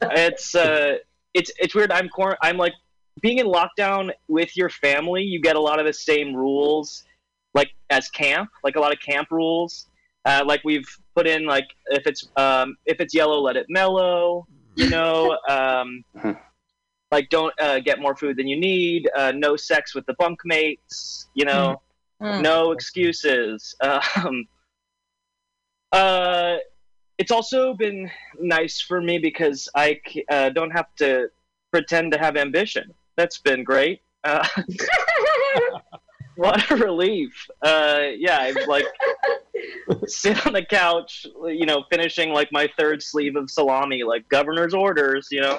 it's 0.02 0.54
uh, 0.54 0.96
it's 1.34 1.50
it's 1.58 1.74
weird. 1.74 1.92
I'm 1.92 2.08
quar- 2.08 2.38
I'm 2.42 2.56
like 2.56 2.74
being 3.22 3.38
in 3.38 3.46
lockdown 3.46 4.10
with 4.28 4.56
your 4.56 4.70
family. 4.70 5.22
You 5.22 5.40
get 5.40 5.56
a 5.56 5.60
lot 5.60 5.78
of 5.78 5.86
the 5.86 5.92
same 5.92 6.34
rules, 6.34 7.04
like 7.54 7.70
as 7.90 8.08
camp, 8.10 8.50
like 8.64 8.76
a 8.76 8.80
lot 8.80 8.92
of 8.92 9.00
camp 9.00 9.30
rules. 9.30 9.87
Uh, 10.28 10.44
like 10.44 10.60
we've 10.62 10.88
put 11.16 11.26
in 11.26 11.46
like 11.46 11.66
if 11.86 12.06
it's 12.06 12.28
um, 12.36 12.76
if 12.84 13.00
it's 13.00 13.14
yellow, 13.14 13.40
let 13.40 13.56
it 13.56 13.66
mellow. 13.68 14.46
You 14.74 14.90
know, 14.96 15.38
um, 15.48 16.04
like 17.10 17.30
don't 17.30 17.54
uh, 17.60 17.80
get 17.80 17.98
more 18.00 18.14
food 18.14 18.36
than 18.36 18.46
you 18.46 18.58
need. 18.60 19.08
Uh, 19.16 19.32
no 19.34 19.56
sex 19.56 19.94
with 19.94 20.04
the 20.06 20.14
bunkmates. 20.14 21.26
You 21.34 21.46
know, 21.46 21.80
Mm. 22.20 22.42
no 22.42 22.72
excuses. 22.72 23.76
Um, 23.82 24.48
uh, 25.92 26.56
it's 27.16 27.30
also 27.30 27.74
been 27.74 28.10
nice 28.38 28.80
for 28.80 29.00
me 29.00 29.18
because 29.18 29.68
I 29.74 30.00
uh, 30.28 30.50
don't 30.50 30.72
have 30.72 30.92
to 30.96 31.28
pretend 31.70 32.12
to 32.12 32.18
have 32.18 32.36
ambition. 32.36 32.92
That's 33.16 33.38
been 33.38 33.62
great. 33.64 34.00
Uh, 34.24 34.46
what 36.36 36.70
a 36.70 36.76
relief. 36.76 37.32
Uh, 37.62 38.06
yeah, 38.16 38.38
I 38.40 38.50
like 38.66 38.86
sit 40.06 40.46
on 40.46 40.52
the 40.52 40.64
couch, 40.64 41.26
you 41.44 41.66
know, 41.66 41.84
finishing 41.90 42.30
like 42.30 42.50
my 42.52 42.68
third 42.78 43.02
sleeve 43.02 43.36
of 43.36 43.50
salami, 43.50 44.02
like 44.02 44.28
governor's 44.28 44.74
orders, 44.74 45.28
you 45.30 45.40
know. 45.40 45.56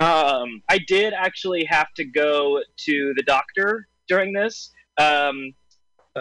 um, 0.00 0.62
I 0.68 0.78
did 0.86 1.12
actually 1.14 1.64
have 1.64 1.92
to 1.94 2.04
go 2.04 2.60
to 2.76 3.14
the 3.16 3.22
doctor 3.24 3.86
during 4.08 4.32
this, 4.32 4.72
um, 4.98 5.52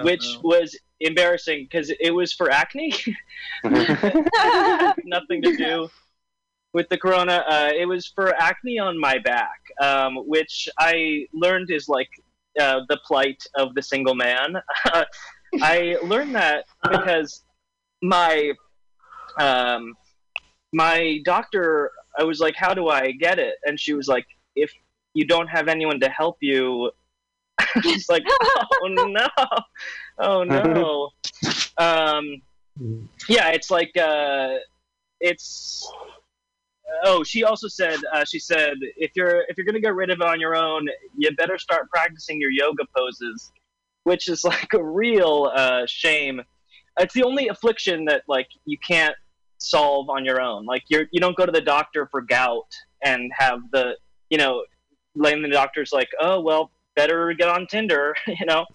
which 0.01 0.38
was 0.43 0.77
embarrassing 0.99 1.68
because 1.69 1.91
it 1.99 2.11
was 2.11 2.34
for 2.34 2.51
acne. 2.51 2.93
Nothing 3.64 5.41
to 5.43 5.55
do 5.57 5.89
with 6.73 6.89
the 6.89 6.97
corona. 6.97 7.43
Uh, 7.47 7.72
it 7.76 7.85
was 7.85 8.07
for 8.07 8.34
acne 8.41 8.80
on 8.80 8.99
my 8.99 9.19
back, 9.19 9.61
um, 9.81 10.15
which 10.27 10.68
I 10.80 11.27
learned 11.34 11.72
is 11.72 11.88
like 11.88 12.10
uh, 12.59 12.81
the 12.89 12.99
plight 13.05 13.41
of 13.55 13.73
the 13.75 13.81
single 13.81 14.15
man. 14.15 14.55
I 15.61 15.97
learned 16.03 16.35
that 16.35 16.65
because 16.89 17.43
my 18.01 18.53
um, 19.39 19.95
my 20.73 21.19
doctor, 21.23 21.91
I 22.17 22.23
was 22.23 22.39
like, 22.39 22.55
"How 22.55 22.73
do 22.73 22.89
I 22.89 23.11
get 23.11 23.39
it?" 23.39 23.55
And 23.65 23.80
she 23.80 23.93
was 23.93 24.07
like, 24.07 24.25
"If 24.55 24.71
you 25.13 25.25
don't 25.25 25.47
have 25.47 25.67
anyone 25.67 25.99
to 25.99 26.09
help 26.09 26.38
you." 26.41 26.91
It's 27.75 28.09
like, 28.09 28.23
"Oh 28.27 28.88
no, 28.88 29.27
oh 30.19 30.43
no." 30.43 31.09
Um, 31.75 32.39
yeah, 33.27 33.49
it's 33.49 33.71
like 33.71 33.97
uh, 33.97 34.57
it's 35.19 35.91
oh 37.03 37.23
she 37.23 37.43
also 37.43 37.67
said 37.67 37.97
uh, 38.13 38.23
she 38.25 38.39
said 38.39 38.73
if 38.97 39.11
you're 39.15 39.43
if 39.47 39.57
you're 39.57 39.65
gonna 39.65 39.79
get 39.79 39.95
rid 39.95 40.09
of 40.09 40.19
it 40.19 40.27
on 40.27 40.39
your 40.39 40.55
own 40.55 40.87
you 41.17 41.29
better 41.35 41.57
start 41.57 41.89
practicing 41.89 42.39
your 42.39 42.51
yoga 42.51 42.83
poses 42.95 43.51
which 44.03 44.27
is 44.27 44.43
like 44.43 44.73
a 44.73 44.83
real 44.83 45.51
uh, 45.53 45.85
shame. 45.85 46.41
It's 46.99 47.13
the 47.13 47.23
only 47.23 47.47
affliction 47.47 48.05
that 48.05 48.23
like 48.27 48.47
you 48.65 48.77
can't 48.77 49.15
solve 49.57 50.09
on 50.09 50.25
your 50.25 50.41
own. 50.41 50.65
Like 50.65 50.83
you're 50.89 51.05
you 51.11 51.19
don't 51.19 51.35
go 51.35 51.45
to 51.45 51.51
the 51.51 51.61
doctor 51.61 52.07
for 52.11 52.21
gout 52.21 52.67
and 53.03 53.31
have 53.35 53.59
the 53.71 53.97
you 54.29 54.37
know 54.37 54.63
laying 55.15 55.41
the 55.41 55.49
doctor's 55.49 55.91
like 55.91 56.09
oh 56.19 56.39
well 56.41 56.71
better 56.95 57.33
get 57.33 57.49
on 57.49 57.65
tinder 57.67 58.15
you 58.27 58.45
know? 58.45 58.65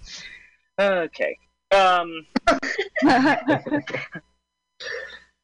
Okay. 0.81 1.39
Um 1.71 2.27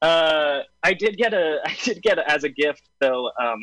uh, 0.05 0.63
I 0.83 0.93
did 0.93 1.17
get 1.17 1.35
a, 1.35 1.61
I 1.67 1.77
did 1.83 2.03
get 2.03 2.19
a, 2.19 2.31
as 2.31 2.45
a 2.45 2.49
gift 2.49 2.83
though, 3.01 3.31
um, 3.41 3.59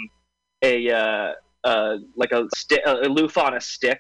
a 0.64 0.90
uh, 0.92 1.32
uh, 1.64 1.98
like 2.16 2.32
a, 2.32 2.48
sti- 2.56 2.84
a 2.86 3.08
loof 3.08 3.38
on 3.38 3.56
a 3.56 3.62
stick, 3.62 4.00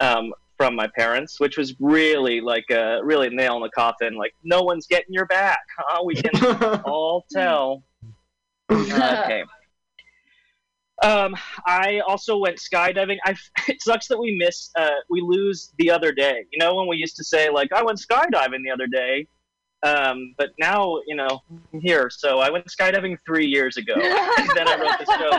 um, 0.00 0.32
from 0.60 0.76
my 0.76 0.86
parents, 0.94 1.40
which 1.40 1.56
was 1.56 1.74
really 1.80 2.42
like 2.42 2.66
a 2.70 3.00
really 3.02 3.30
nail 3.30 3.56
in 3.56 3.62
the 3.62 3.70
coffin. 3.70 4.14
Like 4.14 4.34
no 4.44 4.62
one's 4.62 4.86
getting 4.86 5.14
your 5.14 5.24
back, 5.24 5.60
huh? 5.78 6.02
We 6.04 6.14
can 6.14 6.82
all 6.84 7.24
tell. 7.30 7.82
okay. 8.70 9.42
Um, 11.02 11.34
I 11.66 12.00
also 12.06 12.36
went 12.36 12.58
skydiving. 12.58 13.16
I 13.24 13.34
it 13.68 13.80
sucks 13.80 14.06
that 14.08 14.18
we 14.18 14.36
miss 14.36 14.70
uh, 14.76 15.00
we 15.08 15.22
lose 15.22 15.72
the 15.78 15.90
other 15.90 16.12
day. 16.12 16.44
You 16.52 16.58
know 16.58 16.74
when 16.74 16.88
we 16.88 16.98
used 16.98 17.16
to 17.16 17.24
say 17.24 17.48
like 17.48 17.72
I 17.72 17.82
went 17.82 17.98
skydiving 17.98 18.62
the 18.62 18.70
other 18.70 18.86
day, 18.86 19.26
um, 19.82 20.34
but 20.36 20.50
now 20.58 21.00
you 21.06 21.16
know 21.16 21.40
I'm 21.72 21.80
here. 21.80 22.10
So 22.10 22.38
I 22.40 22.50
went 22.50 22.66
skydiving 22.66 23.16
three 23.24 23.46
years 23.46 23.76
ago. 23.76 23.94
and 23.94 24.50
then 24.54 24.68
I 24.68 24.76
wrote 24.76 24.98
the 24.98 25.06
show. 25.18 25.32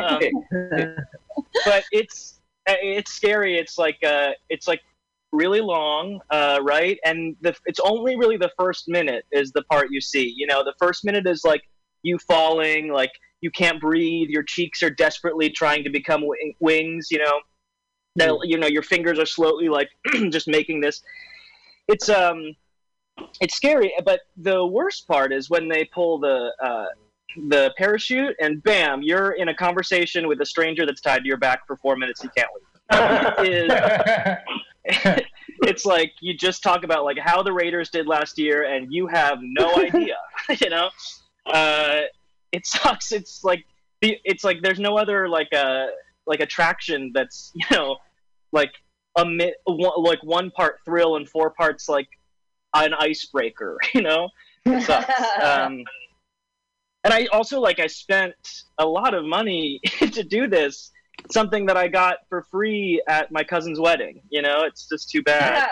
um, 0.04 0.96
but 1.64 1.84
it's 1.92 2.40
it's 2.66 3.12
scary. 3.12 3.58
It's 3.58 3.78
like 3.78 3.98
uh, 4.04 4.30
it's 4.48 4.66
like 4.66 4.80
really 5.32 5.60
long, 5.60 6.20
uh, 6.30 6.58
right? 6.62 6.98
And 7.04 7.36
the, 7.40 7.54
it's 7.66 7.80
only 7.80 8.16
really 8.16 8.36
the 8.36 8.50
first 8.58 8.88
minute 8.88 9.24
is 9.32 9.52
the 9.52 9.62
part 9.64 9.88
you 9.90 10.00
see. 10.00 10.32
You 10.36 10.46
know, 10.46 10.64
the 10.64 10.74
first 10.78 11.04
minute 11.04 11.26
is 11.26 11.42
like 11.44 11.62
you 12.02 12.18
falling, 12.26 12.92
like 12.92 13.12
you 13.40 13.50
can't 13.50 13.80
breathe, 13.80 14.28
your 14.28 14.42
cheeks 14.42 14.82
are 14.82 14.90
desperately 14.90 15.50
trying 15.50 15.84
to 15.84 15.90
become 15.90 16.26
wing- 16.26 16.54
wings. 16.60 17.08
You 17.10 17.18
know, 17.18 17.40
that 18.16 18.38
you 18.44 18.58
know 18.58 18.66
your 18.66 18.82
fingers 18.82 19.18
are 19.18 19.26
slowly 19.26 19.68
like 19.68 19.88
just 20.30 20.48
making 20.48 20.80
this. 20.80 21.02
It's 21.90 22.08
um, 22.08 22.54
it's 23.40 23.54
scary. 23.54 23.92
But 24.04 24.20
the 24.36 24.64
worst 24.64 25.06
part 25.06 25.32
is 25.32 25.50
when 25.50 25.68
they 25.68 25.84
pull 25.84 26.18
the 26.18 26.52
uh, 26.62 26.86
the 27.48 27.72
parachute 27.76 28.36
and 28.40 28.62
bam, 28.62 29.02
you're 29.02 29.32
in 29.32 29.48
a 29.48 29.54
conversation 29.54 30.28
with 30.28 30.40
a 30.40 30.46
stranger 30.46 30.86
that's 30.86 31.00
tied 31.00 31.22
to 31.22 31.28
your 31.28 31.36
back 31.36 31.66
for 31.66 31.76
four 31.76 31.96
minutes. 31.96 32.22
You 32.22 32.30
can't 32.36 32.48
leave. 32.54 33.50
Is- 33.52 33.70
it's 35.62 35.84
like 35.84 36.12
you 36.20 36.34
just 36.34 36.62
talk 36.62 36.84
about 36.84 37.04
like 37.04 37.18
how 37.18 37.42
the 37.42 37.52
Raiders 37.52 37.90
did 37.90 38.06
last 38.06 38.38
year, 38.38 38.64
and 38.64 38.92
you 38.92 39.06
have 39.06 39.38
no 39.42 39.76
idea. 39.76 40.16
you 40.60 40.70
know, 40.70 40.90
uh, 41.46 42.00
it 42.52 42.66
sucks. 42.66 43.12
It's 43.12 43.44
like 43.44 43.64
the 44.00 44.16
it's 44.24 44.44
like 44.44 44.62
there's 44.62 44.80
no 44.80 44.96
other 44.96 45.28
like 45.28 45.52
uh 45.54 45.86
like 46.26 46.40
attraction 46.40 47.10
that's 47.14 47.52
you 47.54 47.64
know 47.70 47.96
like 48.52 48.72
a 49.20 49.24
mi- 49.24 49.54
one, 49.64 50.02
like 50.02 50.22
one 50.22 50.50
part 50.50 50.76
thrill 50.84 51.16
and 51.16 51.28
four 51.28 51.50
parts 51.50 51.88
like 51.88 52.08
an 52.74 52.94
icebreaker. 52.94 53.78
You 53.94 54.02
know, 54.02 54.28
it 54.64 54.82
sucks. 54.82 55.08
um, 55.42 55.84
and 57.04 57.14
I 57.14 57.26
also 57.32 57.60
like 57.60 57.80
I 57.80 57.86
spent 57.86 58.34
a 58.78 58.86
lot 58.86 59.14
of 59.14 59.24
money 59.24 59.80
to 59.98 60.22
do 60.22 60.46
this. 60.46 60.90
Something 61.30 61.66
that 61.66 61.76
I 61.76 61.88
got 61.88 62.18
for 62.30 62.46
free 62.50 63.02
at 63.06 63.30
my 63.30 63.44
cousin's 63.44 63.78
wedding. 63.78 64.22
You 64.30 64.40
know, 64.42 64.62
it's 64.62 64.88
just 64.88 65.10
too 65.10 65.22
bad. 65.22 65.68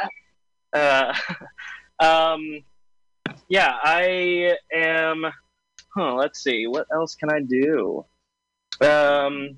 Uh, 0.74 1.14
um, 2.00 2.62
yeah, 3.48 3.72
I 3.82 4.56
am. 4.74 5.24
Huh, 5.94 6.14
let's 6.14 6.42
see. 6.42 6.66
What 6.66 6.86
else 6.92 7.14
can 7.14 7.30
I 7.30 7.40
do? 7.40 8.04
Um, 8.80 9.56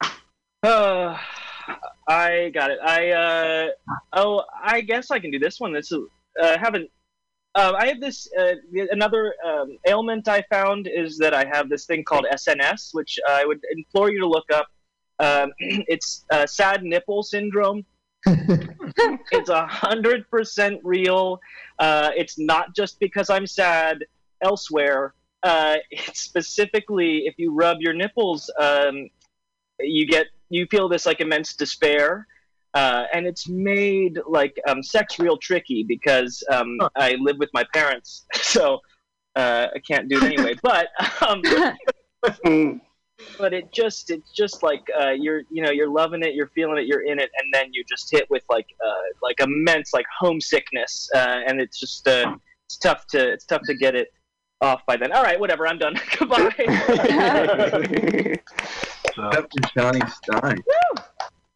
uh, 0.62 1.16
I 2.08 2.50
got 2.54 2.70
it. 2.70 2.78
I 2.84 3.10
uh, 3.10 3.68
oh, 4.14 4.44
I 4.62 4.80
guess 4.80 5.10
I 5.10 5.18
can 5.18 5.30
do 5.30 5.38
this 5.38 5.60
one. 5.60 5.72
This 5.72 5.92
is 5.92 6.00
uh, 6.40 6.58
haven't. 6.58 6.90
Uh, 7.54 7.72
I 7.76 7.88
have 7.88 8.00
this 8.00 8.28
uh, 8.38 8.54
another 8.90 9.34
um, 9.44 9.78
ailment 9.86 10.28
I 10.28 10.42
found 10.50 10.88
is 10.92 11.18
that 11.18 11.34
I 11.34 11.44
have 11.52 11.68
this 11.68 11.86
thing 11.86 12.04
called 12.04 12.26
SNS, 12.32 12.90
which 12.92 13.18
I 13.28 13.44
would 13.44 13.60
implore 13.76 14.10
you 14.10 14.20
to 14.20 14.28
look 14.28 14.50
up. 14.52 14.68
Um, 15.18 15.52
it's 15.58 16.24
uh, 16.30 16.46
sad 16.46 16.82
nipple 16.82 17.22
syndrome, 17.22 17.84
it's 18.26 19.48
a 19.48 19.66
hundred 19.66 20.28
percent 20.30 20.80
real. 20.82 21.40
Uh, 21.78 22.10
it's 22.16 22.38
not 22.38 22.74
just 22.74 22.98
because 23.00 23.30
I'm 23.30 23.46
sad 23.46 24.04
elsewhere. 24.42 25.14
Uh, 25.42 25.76
it's 25.90 26.20
specifically 26.20 27.26
if 27.26 27.34
you 27.38 27.54
rub 27.54 27.78
your 27.80 27.94
nipples, 27.94 28.50
um, 28.58 29.08
you 29.80 30.06
get 30.06 30.26
you 30.50 30.66
feel 30.66 30.88
this 30.88 31.06
like 31.06 31.20
immense 31.20 31.54
despair. 31.54 32.26
Uh, 32.74 33.04
and 33.14 33.26
it's 33.26 33.48
made 33.48 34.20
like 34.26 34.60
um, 34.68 34.82
sex 34.82 35.18
real 35.18 35.38
tricky 35.38 35.82
because 35.82 36.44
um, 36.52 36.78
I 36.96 37.16
live 37.18 37.38
with 37.38 37.48
my 37.54 37.64
parents, 37.72 38.26
so 38.34 38.80
uh, 39.36 39.68
I 39.74 39.78
can't 39.78 40.08
do 40.08 40.18
it 40.18 40.24
anyway. 40.24 40.54
But 40.62 40.88
um, 41.26 42.80
but 43.36 43.52
it 43.54 43.72
just 43.72 44.10
it's 44.10 44.30
just 44.32 44.62
like 44.62 44.82
uh, 45.00 45.10
you're 45.10 45.42
you 45.50 45.62
know 45.62 45.70
you're 45.70 45.90
loving 45.90 46.22
it, 46.22 46.34
you're 46.34 46.48
feeling 46.48 46.78
it, 46.78 46.86
you're 46.86 47.06
in 47.06 47.18
it, 47.18 47.30
and 47.38 47.52
then 47.52 47.72
you 47.72 47.84
just 47.88 48.10
hit 48.10 48.28
with 48.30 48.42
like 48.48 48.66
uh, 48.84 49.02
like 49.22 49.40
immense 49.40 49.92
like 49.92 50.06
homesickness, 50.18 51.08
uh, 51.14 51.40
and 51.46 51.60
it's 51.60 51.78
just 51.80 52.06
uh, 52.06 52.36
it's 52.66 52.76
tough 52.76 53.06
to 53.08 53.32
it's 53.32 53.44
tough 53.44 53.62
to 53.62 53.74
get 53.74 53.94
it 53.94 54.12
off 54.60 54.84
by 54.86 54.96
then. 54.96 55.12
All 55.12 55.22
right, 55.22 55.38
whatever, 55.38 55.66
I'm 55.66 55.78
done. 55.78 55.98
Goodbye. 56.18 56.54
Up 59.20 59.50
to 59.50 59.70
Johnny 59.74 60.00
Stein. 60.08 60.62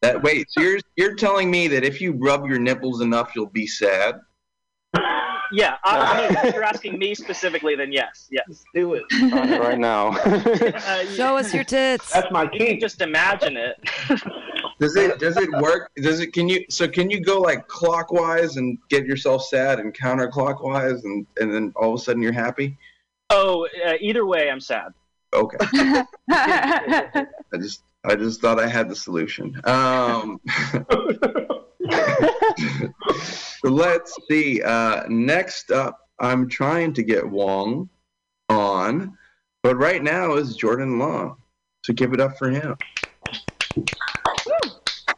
That 0.03 0.23
wait, 0.23 0.51
so 0.51 0.61
you're 0.61 0.81
you're 0.97 1.15
telling 1.15 1.51
me 1.51 1.69
that 1.69 1.85
if 1.85 2.01
you 2.01 2.13
rub 2.13 2.47
your 2.47 2.59
nipples 2.59 3.01
enough, 3.01 3.33
you'll 3.37 3.47
be 3.47 3.67
sad? 3.67 4.21
yeah, 5.53 5.77
I, 5.85 5.99
I 5.99 6.29
mean, 6.29 6.39
if 6.45 6.55
you're 6.55 6.65
asking 6.65 6.99
me 6.99 7.15
specifically, 7.15 7.77
then 7.77 7.93
yes, 7.93 8.29
yes. 8.31 8.65
Do 8.75 8.95
it 8.95 9.05
right 9.61 9.79
now. 9.79 10.19
Uh, 10.83 11.05
Show 11.07 11.37
us 11.37 11.55
your 11.55 11.65
tits. 11.65 12.13
That's 12.13 12.31
my 12.31 12.49
You 12.53 12.67
can 12.67 12.81
just 12.81 13.01
imagine 13.01 13.57
it. 13.57 13.77
Does 14.81 14.97
it 14.97 15.21
does 15.21 15.37
it 15.37 15.51
work? 15.61 15.91
Does 15.97 16.21
it 16.21 16.33
can 16.33 16.49
you 16.49 16.65
so 16.69 16.89
can 16.89 17.09
you 17.09 17.21
go 17.21 17.41
like 17.41 17.69
clockwise 17.69 18.57
and 18.57 18.79
get 18.91 19.07
yourself 19.07 19.45
sad 19.45 19.79
and 19.79 19.95
counterclockwise 19.95 21.05
and 21.05 21.27
and 21.39 21.55
then 21.55 21.73
all 21.77 21.95
of 21.95 22.01
a 22.01 22.03
sudden 22.03 22.21
you're 22.21 22.33
happy? 22.33 22.77
Oh, 23.31 23.67
uh, 23.87 23.95
either 24.01 24.27
way, 24.27 24.51
I'm 24.51 24.61
sad. 24.61 24.93
Okay. 25.35 25.57
I 26.31 27.27
just 27.59 27.83
I 28.05 28.17
just 28.17 28.41
thought 28.41 28.59
I 28.59 28.67
had 28.67 28.89
the 28.89 28.97
solution. 28.97 29.61
Um, 29.65 30.41
let's 33.65 34.17
see. 34.29 34.63
Uh, 34.63 35.05
next 35.09 35.71
up, 35.71 35.99
I'm 36.19 36.49
trying 36.49 36.93
to 36.95 37.03
get 37.03 37.29
Wong 37.29 37.89
on, 38.49 39.17
but 39.63 39.77
right 39.77 40.03
now 40.03 40.35
is 40.35 40.57
Jordan 40.57 40.99
Long. 40.99 41.37
So 41.85 41.93
give 41.93 42.13
it 42.13 42.21
up 42.21 42.39
for 42.39 42.51
him. 42.51 42.77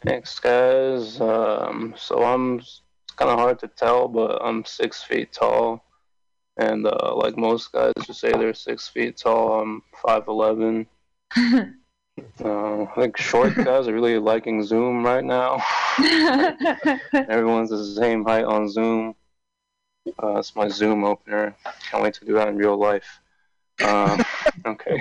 Thanks, 0.06 0.38
guys. 0.38 1.20
Um, 1.20 1.94
so 1.96 2.22
I'm 2.22 2.58
it's 2.58 2.82
kind 3.16 3.30
of 3.30 3.38
hard 3.38 3.58
to 3.60 3.68
tell, 3.68 4.08
but 4.08 4.42
I'm 4.42 4.64
six 4.64 5.02
feet 5.02 5.32
tall, 5.32 5.83
and 6.56 6.86
uh, 6.86 7.14
like 7.14 7.36
most 7.36 7.72
guys 7.72 7.92
who 8.06 8.12
say 8.12 8.32
they're 8.32 8.54
six 8.54 8.88
feet 8.88 9.16
tall, 9.16 9.60
I'm 9.60 9.82
five 10.02 10.28
eleven. 10.28 10.86
Uh, 11.36 11.64
I 12.44 12.92
think 12.96 13.16
short 13.16 13.54
guys 13.64 13.88
are 13.88 13.94
really 13.94 14.18
liking 14.18 14.62
Zoom 14.62 15.04
right 15.04 15.24
now. 15.24 15.62
Everyone's 17.12 17.70
the 17.70 17.94
same 17.96 18.24
height 18.24 18.44
on 18.44 18.68
Zoom. 18.68 19.14
Uh, 20.22 20.36
it's 20.36 20.54
my 20.54 20.68
Zoom 20.68 21.04
opener. 21.04 21.54
Can't 21.90 22.02
wait 22.02 22.14
to 22.14 22.24
do 22.24 22.34
that 22.34 22.48
in 22.48 22.56
real 22.56 22.76
life. 22.76 23.20
Uh, 23.82 24.22
okay. 24.66 25.00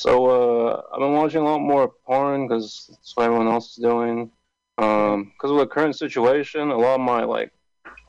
So 0.00 0.26
uh, 0.26 0.82
I've 0.92 0.98
been 0.98 1.12
watching 1.12 1.42
a 1.42 1.44
lot 1.44 1.60
more 1.60 1.92
porn 2.06 2.48
because 2.48 2.86
that's 2.88 3.14
what 3.14 3.24
everyone 3.24 3.48
else 3.48 3.72
is 3.72 3.82
doing. 3.82 4.30
Um, 4.78 5.32
because 5.34 5.50
of 5.50 5.58
the 5.58 5.66
current 5.66 5.94
situation, 5.94 6.70
a 6.70 6.76
lot 6.76 6.94
of 6.94 7.00
my 7.02 7.22
like, 7.24 7.52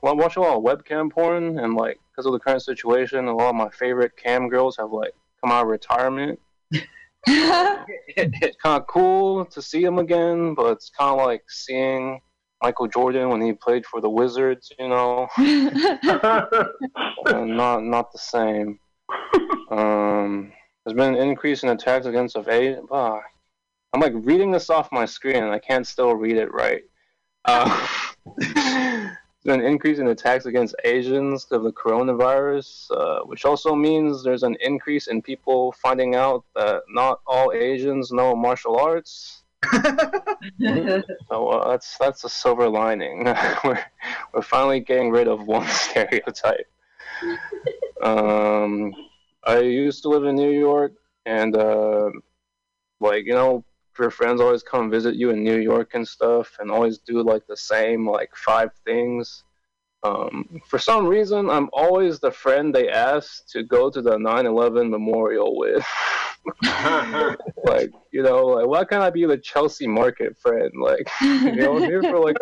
I 0.10 0.14
watch 0.14 0.36
a 0.36 0.42
lot 0.42 0.58
of 0.58 0.64
webcam 0.64 1.12
porn, 1.12 1.60
and 1.60 1.76
like 1.76 2.00
because 2.12 2.26
of 2.26 2.34
the 2.34 2.40
current 2.40 2.64
situation, 2.64 3.28
a 3.28 3.36
lot 3.36 3.50
of 3.50 3.56
my 3.56 3.70
favorite 3.70 4.16
cam 4.18 4.50
girls 4.50 4.78
have 4.78 4.92
like 4.92 5.14
come 5.42 5.52
out 5.52 5.64
of 5.64 5.70
retirement. 5.70 6.40
it's 7.28 8.58
kind 8.58 8.82
of 8.82 8.88
cool 8.88 9.46
to 9.46 9.62
see 9.62 9.84
him 9.84 10.00
again, 10.00 10.56
but 10.56 10.72
it's 10.72 10.90
kind 10.90 11.20
of 11.20 11.26
like 11.26 11.44
seeing 11.50 12.20
Michael 12.64 12.88
Jordan 12.88 13.30
when 13.30 13.42
he 13.42 13.54
played 13.54 13.86
for 13.86 14.02
the 14.02 14.10
Wizards, 14.10 14.72
you 14.78 14.88
know. 14.88 15.28
Not 17.26 17.84
not 17.84 18.12
the 18.12 18.18
same. 18.18 18.80
Um, 19.70 20.52
there's 20.84 20.96
been 20.96 21.16
an 21.16 21.22
increase 21.22 21.64
in 21.64 21.70
attacks 21.70 22.06
against 22.06 22.36
of 22.36 22.50
age. 22.50 22.78
Ah, 22.92 23.22
I'm 23.94 24.02
like 24.02 24.14
reading 24.16 24.52
this 24.52 24.70
off 24.70 24.92
my 24.92 25.06
screen 25.06 25.44
and 25.44 25.52
I 25.52 25.60
can't 25.60 25.86
still 25.86 26.14
read 26.16 26.38
it 26.38 26.54
right. 26.54 26.84
Uh, 27.46 27.88
there's 29.44 29.58
an 29.58 29.66
increase 29.66 30.00
in 30.00 30.08
attacks 30.08 30.46
against 30.46 30.76
Asians 30.84 31.46
because 31.46 31.58
of 31.58 31.64
the 31.64 31.74
coronavirus, 31.74 32.92
uh, 32.92 33.26
which 33.26 33.44
also 33.46 33.74
means 33.76 34.24
there's 34.24 34.44
an 34.44 34.56
increase 34.62 35.08
in 35.08 35.22
people 35.22 35.72
finding 35.74 36.16
out 36.16 36.46
that 36.56 36.84
not 36.90 37.22
all 37.26 37.52
Asians 37.52 38.12
know 38.12 38.36
martial 38.36 38.78
arts. 38.78 39.44
so 39.74 41.48
uh, 41.50 41.70
that's 41.72 41.98
that's 41.98 42.24
a 42.24 42.30
silver 42.30 42.70
lining. 42.70 43.24
we're 43.64 43.84
we're 44.34 44.42
finally 44.42 44.80
getting 44.80 45.12
rid 45.12 45.28
of 45.28 45.46
one 45.48 45.68
stereotype. 45.68 46.68
Um, 48.02 48.94
I 49.44 49.60
used 49.60 50.04
to 50.04 50.10
live 50.10 50.26
in 50.26 50.36
New 50.36 50.52
York, 50.52 50.94
and 51.26 51.56
uh, 51.56 52.10
like 53.00 53.26
you 53.26 53.34
know, 53.34 53.64
your 54.00 54.12
friends 54.12 54.42
always 54.42 54.64
come 54.64 54.90
visit 54.90 55.16
you 55.16 55.30
in 55.32 55.44
New 55.44 55.58
York 55.58 55.92
and 55.94 56.08
stuff, 56.08 56.58
and 56.60 56.72
always 56.72 56.98
do 57.00 57.22
like 57.24 57.46
the 57.48 57.58
same 57.58 58.08
like 58.10 58.36
five 58.36 58.72
things. 58.86 59.44
Um, 60.04 60.62
for 60.68 60.80
some 60.80 61.06
reason, 61.06 61.50
I'm 61.50 61.70
always 61.74 62.20
the 62.20 62.32
friend 62.32 62.74
they 62.74 62.90
ask 62.90 63.46
to 63.50 63.64
go 63.64 63.90
to 63.90 64.02
the 64.02 64.18
9/11 64.18 64.90
memorial 64.90 65.58
with. 65.58 65.86
like 67.64 67.92
you 68.12 68.24
know, 68.24 68.46
like 68.48 68.68
why 68.68 68.84
can't 68.84 69.04
I 69.04 69.10
be 69.12 69.26
the 69.26 69.38
Chelsea 69.38 69.88
Market 69.88 70.38
friend? 70.38 70.72
Like 70.80 71.08
you 71.22 71.56
know, 71.56 71.78
I'm 71.78 71.84
here 71.84 72.02
for 72.02 72.20
like 72.20 72.38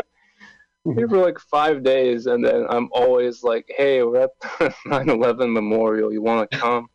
here 0.96 1.10
for 1.10 1.18
like 1.18 1.40
five 1.40 1.84
days, 1.84 2.28
and 2.28 2.44
then 2.44 2.66
I'm 2.70 2.90
always 2.94 3.44
like, 3.44 3.70
hey, 3.76 4.04
we're 4.04 4.22
at 4.22 4.32
the 4.42 4.74
9/11 4.88 5.52
memorial. 5.52 6.14
You 6.14 6.22
want 6.22 6.50
to 6.50 6.58
come? 6.58 6.88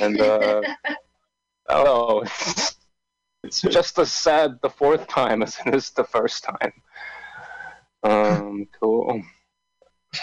And 0.00 0.20
uh, 0.20 0.62
I 1.68 1.84
don't 1.84 1.84
know. 1.84 2.24
It's, 3.52 3.60
just 3.60 3.98
as 3.98 4.10
sad 4.10 4.58
the 4.62 4.70
fourth 4.70 5.06
time 5.08 5.42
as 5.42 5.58
it 5.66 5.74
is 5.74 5.90
the 5.90 6.04
first 6.04 6.42
time. 6.42 6.72
Um, 8.02 8.66
cool. 8.80 9.22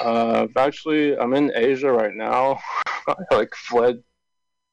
Uh, 0.02 0.48
actually, 0.58 1.16
I'm 1.16 1.36
in 1.36 1.52
Asia 1.54 1.92
right 1.92 2.16
now. 2.16 2.60
I 3.08 3.16
like 3.32 3.54
fled 3.54 4.02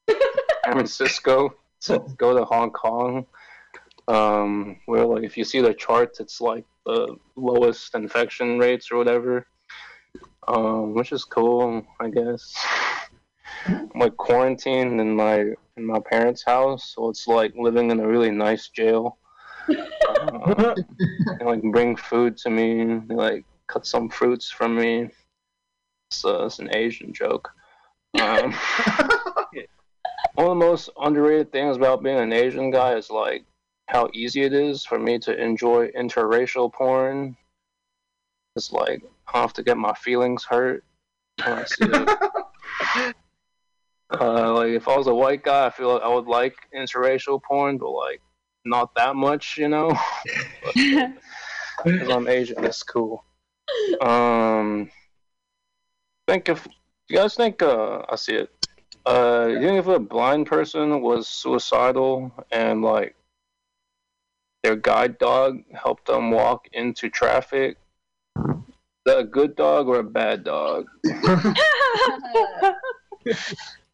San 0.09 0.73
Francisco 0.73 1.55
to 1.83 1.99
go 2.17 2.35
to 2.35 2.47
Hong 2.47 2.71
Kong. 2.71 3.27
Um, 4.09 4.81
where 4.87 5.05
like 5.05 5.25
if 5.25 5.37
you 5.37 5.45
see 5.45 5.61
the 5.61 5.75
charts, 5.75 6.21
it's 6.21 6.41
like 6.41 6.65
the 6.87 7.15
lowest 7.37 7.95
infection 7.95 8.59
rates 8.59 8.91
or 8.91 8.97
whatever. 8.97 9.47
Um, 10.49 10.95
which 10.95 11.13
is 11.13 11.25
cool, 11.25 11.87
I 12.01 12.09
guess. 12.09 12.55
I'm 13.67 13.91
like 13.97 14.17
quarantined 14.17 14.99
in 14.99 15.15
my 15.15 15.53
in 15.77 15.85
my 15.85 16.01
parents' 16.01 16.43
house, 16.45 16.95
so 16.95 17.09
it's 17.09 17.27
like 17.27 17.53
living 17.57 17.91
in 17.91 18.01
a 18.01 18.07
really 18.07 18.31
nice 18.31 18.69
jail. 18.69 19.19
Uh, 19.69 20.75
they 21.39 21.45
like 21.45 21.63
bring 21.63 21.97
food 21.97 22.37
to 22.39 22.51
me, 22.51 23.01
they 23.07 23.15
like 23.15 23.45
cut 23.67 23.87
some 23.87 24.09
fruits 24.09 24.51
from 24.51 24.77
me. 24.77 25.09
It's, 26.11 26.25
uh, 26.25 26.47
it's 26.47 26.59
an 26.61 26.75
Asian 26.75 27.13
joke. 27.13 27.51
Um, 28.21 28.53
one 30.35 30.47
of 30.47 30.51
the 30.51 30.55
most 30.55 30.91
underrated 31.01 31.53
things 31.53 31.77
about 31.77 32.03
being 32.03 32.19
an 32.19 32.33
Asian 32.33 32.71
guy 32.71 32.95
is 32.95 33.11
like 33.11 33.45
how 33.89 34.09
easy 34.15 34.43
it 34.43 34.53
is 34.53 34.85
for 34.85 34.99
me 34.99 35.19
to 35.21 35.43
enjoy 35.43 35.89
interracial 35.89 36.73
porn. 36.73 37.37
It's 38.55 38.73
like 38.73 39.03
I 39.33 39.41
have 39.41 39.53
to 39.55 39.63
get 39.63 39.77
my 39.77 39.93
feelings 39.95 40.45
hurt 40.45 40.85
when 41.45 41.59
I 41.59 41.65
see 41.65 41.85
it. 41.85 43.15
Uh, 44.13 44.55
like 44.55 44.71
if 44.71 44.89
I 44.89 44.97
was 44.97 45.09
a 45.09 45.15
white 45.15 45.43
guy, 45.43 45.67
I 45.67 45.71
feel 45.71 45.95
like 45.95 46.03
I 46.03 46.09
would 46.09 46.27
like 46.27 46.55
interracial 46.75 47.43
porn, 47.43 47.79
but 47.79 47.91
like 47.91 48.21
not 48.65 48.95
that 48.95 49.17
much, 49.17 49.57
you 49.59 49.69
know. 49.69 49.97
Because 50.75 52.09
I'm 52.09 52.29
Asian, 52.29 52.63
that's 52.63 52.83
cool. 52.83 53.25
Um, 54.01 54.91
think 56.29 56.49
if 56.49 56.67
you 57.09 57.17
guys 57.17 57.35
think 57.35 57.63
uh, 57.63 58.03
I 58.09 58.17
see 58.17 58.35
it. 58.35 58.51
Uh, 59.05 59.47
you 59.51 59.61
think 59.61 59.79
if 59.79 59.87
a 59.87 60.01
blind 60.01 60.47
person 60.47 61.01
was 61.01 61.29
suicidal 61.29 62.33
and 62.51 62.83
like 62.83 63.15
their 64.65 64.75
guide 64.75 65.19
dog 65.19 65.59
helped 65.73 66.07
them 66.07 66.31
walk 66.33 66.67
into 66.73 67.09
traffic, 67.09 67.77
is 68.37 68.55
that 69.05 69.19
a 69.19 69.25
good 69.25 69.55
dog 69.55 69.87
or 69.87 70.01
a 70.01 70.05
bad 70.05 70.43
dog? 70.43 70.87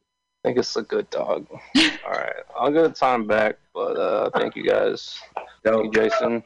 I 0.45 0.49
think 0.49 0.59
it's 0.59 0.75
a 0.75 0.83
good 0.83 1.09
dog. 1.11 1.47
All 2.05 2.11
right, 2.11 2.33
I'll 2.59 2.73
get 2.73 2.83
the 2.83 2.91
time 2.91 3.29
back, 3.29 3.59
but 3.73 3.97
uh, 3.97 4.31
thank 4.35 4.57
you 4.57 4.65
guys. 4.65 5.21
Thank 5.63 5.85
you, 5.85 5.91
Jason. 5.93 6.43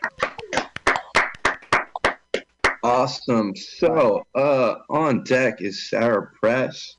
Awesome. 2.83 3.57
So, 3.57 4.27
uh, 4.35 4.77
on 4.91 5.25
deck 5.25 5.63
is 5.63 5.89
Sarah 5.89 6.31
Press. 6.39 6.97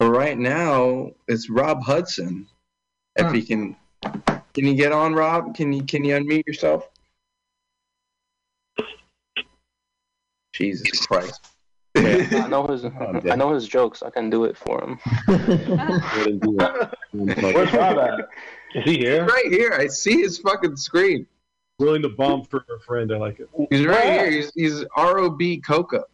But 0.00 0.10
right 0.10 0.36
now, 0.36 1.12
it's 1.28 1.48
Rob 1.48 1.84
Hudson. 1.84 2.48
If 3.14 3.30
he 3.32 3.42
can, 3.42 3.76
can 4.02 4.66
you 4.66 4.74
get 4.74 4.90
on, 4.90 5.14
Rob? 5.14 5.54
Can 5.54 5.72
you 5.72 5.84
can 5.84 6.04
you 6.04 6.16
unmute 6.16 6.46
yourself? 6.46 6.88
Jesus 10.52 11.06
Christ. 11.06 11.40
I 12.06 12.48
know 12.48 12.66
his. 12.66 12.84
I 13.30 13.36
know 13.36 13.52
his 13.54 13.66
jokes. 13.68 14.02
I 14.02 14.10
can 14.10 14.30
do 14.30 14.44
it 14.44 14.56
for 14.56 14.82
him. 14.82 14.98
Where's 17.12 17.72
Rob 17.72 17.98
at? 17.98 18.28
Is 18.74 18.84
he 18.84 18.98
here? 18.98 19.24
Right 19.26 19.46
here. 19.46 19.72
I 19.72 19.88
see 19.88 20.20
his 20.20 20.38
fucking 20.38 20.76
screen. 20.76 21.26
Willing 21.78 22.02
to 22.02 22.08
bomb 22.10 22.44
for 22.44 22.58
a 22.58 22.78
friend. 22.86 23.12
I 23.12 23.16
like 23.16 23.40
it. 23.40 23.48
He's 23.70 23.84
right 23.86 24.04
here. 24.04 24.30
He's, 24.30 24.52
he's 24.54 24.84
ROB 24.96 25.40
Coca. 25.66 26.04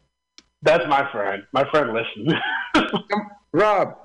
That's 0.62 0.86
my 0.88 1.10
friend. 1.10 1.42
My 1.52 1.68
friend 1.70 1.92
listens. 1.92 2.32
Rob. 3.52 3.98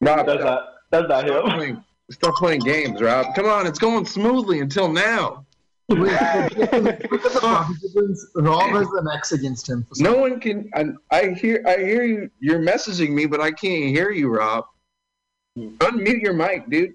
Rob. 0.00 0.26
That's 0.26 0.42
not, 0.42 0.64
that's 0.90 1.08
not 1.08 1.26
stop 1.26 1.44
him. 1.46 1.56
Playing, 1.56 1.84
stop 2.10 2.34
playing 2.36 2.60
games, 2.60 3.00
Rob. 3.00 3.34
Come 3.36 3.46
on. 3.46 3.66
It's 3.66 3.78
going 3.78 4.06
smoothly 4.06 4.60
until 4.60 4.88
now. 4.88 5.43
Rob 5.90 6.52
has 8.70 8.88
an 8.92 9.08
X 9.12 9.32
against 9.32 9.68
him. 9.68 9.86
No 9.98 10.16
one 10.16 10.40
can. 10.40 10.70
I, 10.74 10.86
I 11.10 11.28
hear. 11.30 11.62
I 11.66 11.76
hear 11.78 12.04
you. 12.04 12.30
You're 12.40 12.60
messaging 12.60 13.10
me, 13.10 13.26
but 13.26 13.40
I 13.40 13.50
can't 13.50 13.84
hear 13.94 14.10
you, 14.10 14.28
Rob. 14.28 14.64
Unmute 15.58 16.20
your 16.22 16.32
mic, 16.34 16.68
dude. 16.68 16.94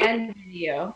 And 0.00 0.34
you. 0.46 0.94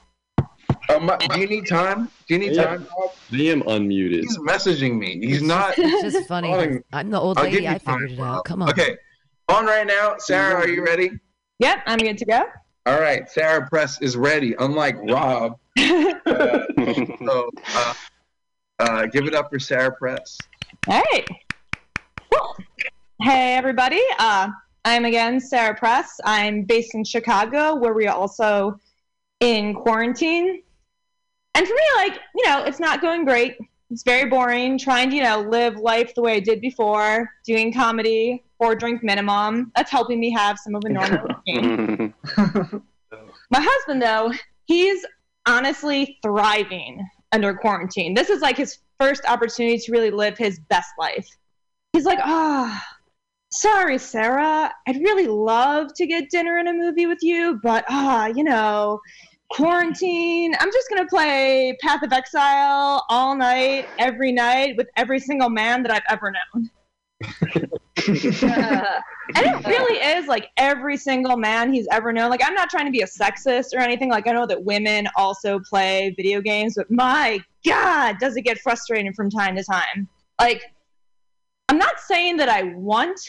Uh, 0.88 0.98
my, 1.00 1.16
do 1.18 1.38
you 1.40 1.46
need 1.46 1.66
time? 1.66 2.09
Do 2.26 2.34
you 2.34 2.38
need 2.40 2.55
Yeah. 2.55 2.64
time, 2.64 2.86
Rob? 2.98 3.10
I 3.32 3.36
am 3.42 3.62
unmuted. 3.62 4.20
He's 4.22 4.38
messaging 4.38 4.98
me. 4.98 5.20
He's 5.20 5.42
not. 5.42 5.74
It's 5.78 6.14
just 6.14 6.28
funny. 6.28 6.48
calling- 6.48 6.82
I'm 6.92 7.10
the 7.10 7.20
old 7.20 7.36
lady. 7.38 7.62
you 7.64 7.68
I 7.68 7.78
time, 7.78 8.00
figured 8.00 8.18
it 8.18 8.20
out. 8.22 8.44
Come 8.44 8.62
on. 8.62 8.70
Okay. 8.70 8.96
On 9.48 9.66
right 9.66 9.86
now, 9.86 10.14
Sarah. 10.18 10.55
Are 10.60 10.68
you 10.68 10.84
ready? 10.84 11.10
Yep, 11.60 11.78
I'm 11.86 11.98
good 11.98 12.18
to 12.18 12.24
go. 12.24 12.44
All 12.89 12.98
right. 12.98 13.28
Sarah 13.28 13.69
Press 13.69 14.01
is 14.01 14.16
ready. 14.16 14.55
Unlike 14.59 14.97
Rob. 15.10 15.59
Uh, 15.78 16.15
so, 17.19 17.51
uh, 17.74 17.94
uh, 18.78 19.06
give 19.09 19.27
it 19.27 19.35
up 19.35 19.51
for 19.51 19.59
Sarah 19.59 19.94
Press. 19.94 20.39
All 20.86 21.02
right. 21.12 21.27
Cool. 22.32 22.56
Hey, 23.20 23.56
everybody. 23.56 24.01
Uh, 24.19 24.48
I'm 24.86 25.05
again 25.05 25.39
Sarah 25.39 25.74
Press. 25.74 26.19
I'm 26.24 26.62
based 26.62 26.94
in 26.94 27.05
Chicago, 27.05 27.74
where 27.74 27.93
we 27.93 28.06
are 28.06 28.16
also 28.16 28.81
in 29.40 29.74
quarantine. 29.74 30.62
And 31.55 31.69
for 31.69 31.74
me, 31.74 31.82
like, 31.97 32.19
you 32.36 32.47
know, 32.47 32.65
it's 32.65 32.81
not 32.81 33.02
going 33.02 33.27
great. 33.27 33.59
It's 33.90 34.02
very 34.02 34.28
boring 34.28 34.78
trying 34.78 35.10
to, 35.10 35.16
you 35.16 35.23
know, 35.23 35.40
live 35.40 35.77
life 35.77 36.15
the 36.15 36.23
way 36.23 36.35
I 36.35 36.40
did 36.40 36.60
before, 36.60 37.31
doing 37.47 37.73
comedy, 37.73 38.44
four 38.59 38.74
drink 38.74 39.02
minimum. 39.02 39.73
That's 39.74 39.90
helping 39.90 40.20
me 40.20 40.31
have 40.32 40.59
some 40.59 40.74
of 40.74 40.82
a 40.85 40.89
normal 40.90 41.27
routine. 41.47 42.15
My 43.51 43.60
husband, 43.60 44.02
though, 44.02 44.32
he's 44.66 45.05
honestly 45.47 46.19
thriving 46.23 47.06
under 47.32 47.55
quarantine. 47.55 48.15
This 48.15 48.28
is 48.28 48.43
like 48.43 48.56
his 48.56 48.78
first 49.01 49.24
opportunity 49.27 49.78
to 49.78 49.93
really 49.93 50.10
live 50.10 50.36
his 50.36 50.60
best 50.69 50.90
life. 50.98 51.27
He's 51.94 52.05
like, 52.05 52.19
ah, 52.23 52.85
sorry, 53.51 53.98
Sarah. 53.98 54.70
I'd 54.86 54.97
really 54.97 55.27
love 55.27 55.94
to 55.94 56.06
get 56.06 56.31
dinner 56.31 56.59
and 56.59 56.69
a 56.69 56.73
movie 56.73 57.06
with 57.06 57.23
you, 57.23 57.59
but 57.62 57.85
ah, 57.89 58.27
you 58.27 58.44
know, 58.44 59.01
quarantine. 59.50 60.54
I'm 60.58 60.70
just 60.72 60.88
gonna 60.88 61.06
play 61.06 61.76
Path 61.80 62.02
of 62.02 62.12
Exile 62.12 63.04
all 63.08 63.36
night, 63.36 63.88
every 63.98 64.32
night, 64.32 64.76
with 64.76 64.88
every 64.96 65.20
single 65.20 65.50
man 65.50 65.82
that 65.82 65.92
I've 65.92 66.02
ever 66.08 66.32
known. 66.32 66.70
And 69.34 69.46
it 69.46 69.66
really 69.66 69.98
is 69.98 70.26
like 70.26 70.48
every 70.56 70.96
single 70.96 71.36
man 71.36 71.72
he's 71.72 71.86
ever 71.92 72.12
known. 72.12 72.30
Like, 72.30 72.40
I'm 72.44 72.54
not 72.54 72.70
trying 72.70 72.86
to 72.86 72.90
be 72.90 73.02
a 73.02 73.06
sexist 73.06 73.74
or 73.74 73.78
anything. 73.78 74.08
Like, 74.08 74.26
I 74.26 74.32
know 74.32 74.46
that 74.46 74.64
women 74.64 75.06
also 75.16 75.60
play 75.60 76.14
video 76.16 76.40
games, 76.40 76.74
but 76.76 76.90
my 76.90 77.40
God, 77.64 78.16
does 78.18 78.36
it 78.36 78.42
get 78.42 78.58
frustrating 78.58 79.12
from 79.12 79.30
time 79.30 79.54
to 79.56 79.64
time. 79.64 80.08
Like, 80.40 80.62
I'm 81.68 81.76
not 81.78 82.00
saying 82.00 82.38
that 82.38 82.48
I 82.48 82.62
want 82.74 83.20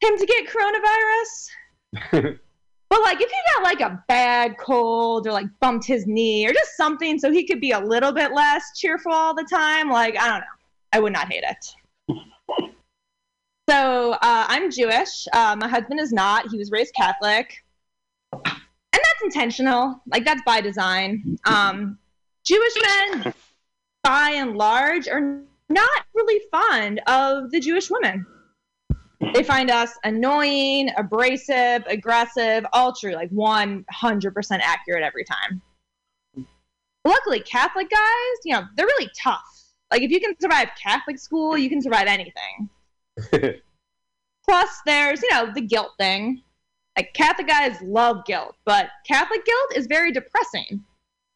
him 0.00 0.18
to 0.18 0.26
get 0.26 0.48
coronavirus, 0.48 2.38
but 2.88 3.00
like, 3.02 3.20
if 3.20 3.28
he 3.28 3.36
got 3.54 3.62
like 3.64 3.80
a 3.80 4.02
bad 4.08 4.56
cold 4.58 5.26
or 5.26 5.32
like 5.32 5.46
bumped 5.60 5.86
his 5.86 6.06
knee 6.06 6.46
or 6.46 6.52
just 6.52 6.76
something 6.76 7.18
so 7.18 7.32
he 7.32 7.46
could 7.46 7.60
be 7.60 7.72
a 7.72 7.80
little 7.80 8.12
bit 8.12 8.32
less 8.32 8.62
cheerful 8.76 9.12
all 9.12 9.34
the 9.34 9.46
time, 9.50 9.90
like, 9.90 10.18
I 10.18 10.28
don't 10.28 10.40
know. 10.40 10.46
I 10.92 11.00
would 11.00 11.12
not 11.12 11.30
hate 11.32 11.44
it. 11.44 12.16
So 13.68 14.12
uh, 14.12 14.18
I'm 14.20 14.70
Jewish. 14.70 15.26
Uh, 15.32 15.56
my 15.58 15.66
husband 15.68 15.98
is 15.98 16.12
not. 16.12 16.50
He 16.50 16.58
was 16.58 16.70
raised 16.70 16.94
Catholic, 16.94 17.64
and 18.30 18.42
that's 18.92 19.22
intentional. 19.22 20.02
Like 20.06 20.26
that's 20.26 20.42
by 20.44 20.60
design. 20.60 21.38
Um, 21.46 21.98
Jewish 22.44 22.74
men, 22.82 23.34
by 24.02 24.32
and 24.34 24.58
large, 24.58 25.08
are 25.08 25.40
not 25.70 26.04
really 26.12 26.42
fond 26.50 27.00
of 27.06 27.50
the 27.52 27.60
Jewish 27.60 27.90
women. 27.90 28.26
They 29.32 29.42
find 29.42 29.70
us 29.70 29.90
annoying, 30.04 30.90
abrasive, 30.96 31.84
aggressive, 31.86 32.66
all 32.72 32.92
true, 32.92 33.14
like 33.14 33.30
100% 33.30 33.84
accurate 34.60 35.02
every 35.02 35.24
time. 35.24 35.62
Luckily, 37.04 37.40
Catholic 37.40 37.90
guys, 37.90 38.36
you 38.44 38.54
know, 38.54 38.64
they're 38.76 38.86
really 38.86 39.10
tough. 39.22 39.42
Like 39.90 40.02
if 40.02 40.10
you 40.10 40.20
can 40.20 40.34
survive 40.40 40.68
Catholic 40.80 41.18
school, 41.18 41.56
you 41.56 41.68
can 41.68 41.80
survive 41.80 42.06
anything. 42.06 42.68
Plus, 44.44 44.80
there's, 44.84 45.22
you 45.22 45.30
know, 45.30 45.52
the 45.54 45.60
guilt 45.60 45.92
thing. 45.98 46.42
Like, 46.96 47.12
Catholic 47.14 47.48
guys 47.48 47.76
love 47.82 48.24
guilt, 48.24 48.54
but 48.64 48.88
Catholic 49.06 49.44
guilt 49.44 49.76
is 49.76 49.86
very 49.86 50.12
depressing. 50.12 50.84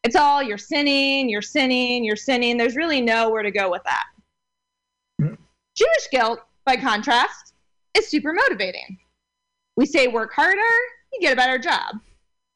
It's 0.04 0.14
all 0.14 0.42
you're 0.42 0.58
sinning, 0.58 1.28
you're 1.28 1.42
sinning, 1.42 2.04
you're 2.04 2.16
sinning. 2.16 2.56
There's 2.56 2.76
really 2.76 3.00
nowhere 3.00 3.42
to 3.42 3.50
go 3.50 3.70
with 3.70 3.82
that. 3.84 4.04
Mm. 5.20 5.36
Jewish 5.74 6.08
guilt, 6.12 6.40
by 6.64 6.76
contrast, 6.76 7.54
is 7.98 8.08
super 8.08 8.32
motivating. 8.32 8.98
We 9.76 9.86
say 9.86 10.08
work 10.08 10.32
harder, 10.32 10.60
you 11.12 11.20
get 11.20 11.32
a 11.32 11.36
better 11.36 11.58
job. 11.58 11.96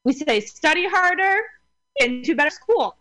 We 0.05 0.12
say 0.12 0.40
study 0.40 0.86
harder, 0.89 1.35
you 1.35 2.01
get 2.01 2.10
into 2.10 2.35
better 2.35 2.51
school. 2.51 2.97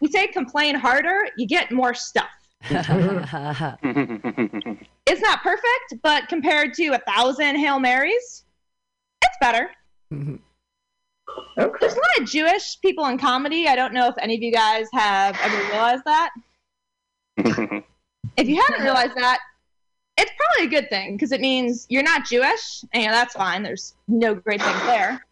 We 0.00 0.08
say 0.08 0.26
complain 0.26 0.74
harder, 0.74 1.28
you 1.36 1.46
get 1.46 1.72
more 1.72 1.94
stuff. 1.94 2.30
It's 5.04 5.20
not 5.20 5.42
perfect, 5.42 5.94
but 6.02 6.28
compared 6.28 6.74
to 6.74 6.90
a 6.90 6.98
thousand 6.98 7.56
Hail 7.56 7.80
Marys, 7.80 8.44
it's 9.20 9.36
better. 9.40 9.68
There's 10.10 10.38
a 11.56 11.66
lot 11.86 12.20
of 12.20 12.26
Jewish 12.26 12.80
people 12.80 13.06
in 13.06 13.18
comedy. 13.18 13.66
I 13.66 13.74
don't 13.74 13.92
know 13.92 14.06
if 14.06 14.14
any 14.18 14.36
of 14.36 14.42
you 14.42 14.52
guys 14.52 14.86
have 14.92 15.36
ever 15.42 15.56
realized 15.72 16.04
that. 16.04 16.30
If 18.36 18.48
you 18.48 18.62
haven't 18.62 18.84
realized 18.84 19.16
that, 19.16 19.40
it's 20.16 20.30
probably 20.36 20.66
a 20.74 20.80
good 20.80 20.90
thing 20.90 21.16
because 21.16 21.32
it 21.32 21.40
means 21.40 21.86
you're 21.88 22.02
not 22.02 22.26
Jewish, 22.26 22.84
and 22.92 23.02
you 23.02 23.08
know, 23.08 23.14
that's 23.14 23.34
fine. 23.34 23.62
There's 23.62 23.94
no 24.08 24.34
great 24.34 24.62
things 24.62 24.80
there. 24.82 25.24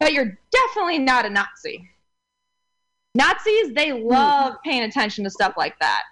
But 0.00 0.12
you're 0.12 0.38
definitely 0.50 0.98
not 0.98 1.24
a 1.24 1.30
Nazi. 1.30 1.88
Nazis, 3.14 3.72
they 3.74 3.92
love 3.92 4.56
paying 4.64 4.82
attention 4.82 5.24
to 5.24 5.30
stuff 5.30 5.54
like 5.56 5.78
that. 5.78 6.02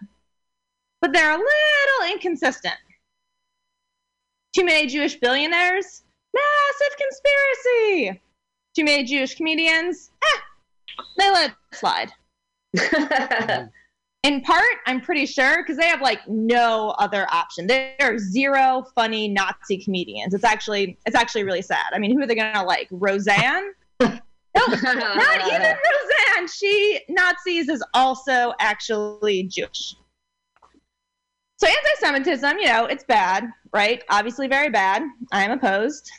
But 1.00 1.12
they're 1.12 1.32
a 1.32 1.36
little 1.36 2.12
inconsistent. 2.12 2.76
Too 4.54 4.64
many 4.64 4.86
Jewish 4.86 5.16
billionaires? 5.16 6.02
Massive 6.32 6.96
conspiracy! 6.96 8.20
Too 8.76 8.84
many 8.84 9.04
Jewish 9.04 9.34
comedians? 9.34 10.10
Eh, 10.22 10.38
they 11.18 11.30
let 11.30 11.50
it 11.50 11.56
slide. 11.76 12.12
In 14.22 14.40
part, 14.40 14.62
I'm 14.86 15.00
pretty 15.00 15.26
sure 15.26 15.62
because 15.62 15.76
they 15.76 15.86
have 15.86 16.00
like 16.00 16.20
no 16.28 16.90
other 16.98 17.26
option. 17.32 17.66
There 17.66 17.94
are 18.00 18.18
zero 18.18 18.86
funny 18.94 19.28
Nazi 19.28 19.78
comedians. 19.78 20.32
It's 20.32 20.44
actually 20.44 20.96
it's 21.06 21.16
actually 21.16 21.42
really 21.42 21.62
sad. 21.62 21.86
I 21.92 21.98
mean, 21.98 22.12
who 22.12 22.22
are 22.22 22.26
they 22.26 22.36
gonna 22.36 22.64
like? 22.64 22.86
Roseanne? 22.92 23.72
no, 24.00 24.10
not 24.54 25.46
even 25.46 25.60
Roseanne. 25.60 26.48
She 26.48 27.00
Nazis 27.08 27.68
is 27.68 27.82
also 27.94 28.54
actually 28.60 29.44
Jewish. 29.44 29.96
So 31.56 31.68
anti-Semitism, 31.68 32.58
you 32.58 32.66
know, 32.66 32.86
it's 32.86 33.04
bad, 33.04 33.44
right? 33.72 34.02
Obviously, 34.08 34.48
very 34.48 34.68
bad. 34.68 35.02
I 35.30 35.44
am 35.44 35.52
opposed. 35.52 36.10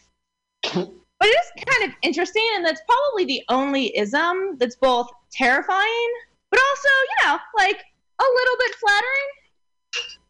But 0.64 1.30
it 1.30 1.38
is 1.38 1.66
kind 1.66 1.90
of 1.90 1.96
interesting, 2.02 2.46
and 2.56 2.66
that's 2.66 2.82
probably 2.88 3.26
the 3.26 3.44
only 3.50 3.98
ism 3.98 4.58
that's 4.58 4.76
both 4.76 5.08
terrifying, 5.32 6.12
but 6.50 6.60
also, 6.60 6.90
you 6.90 7.28
know, 7.28 7.38
like 7.58 7.82
a 8.24 8.34
little 8.36 8.58
bit 8.60 8.76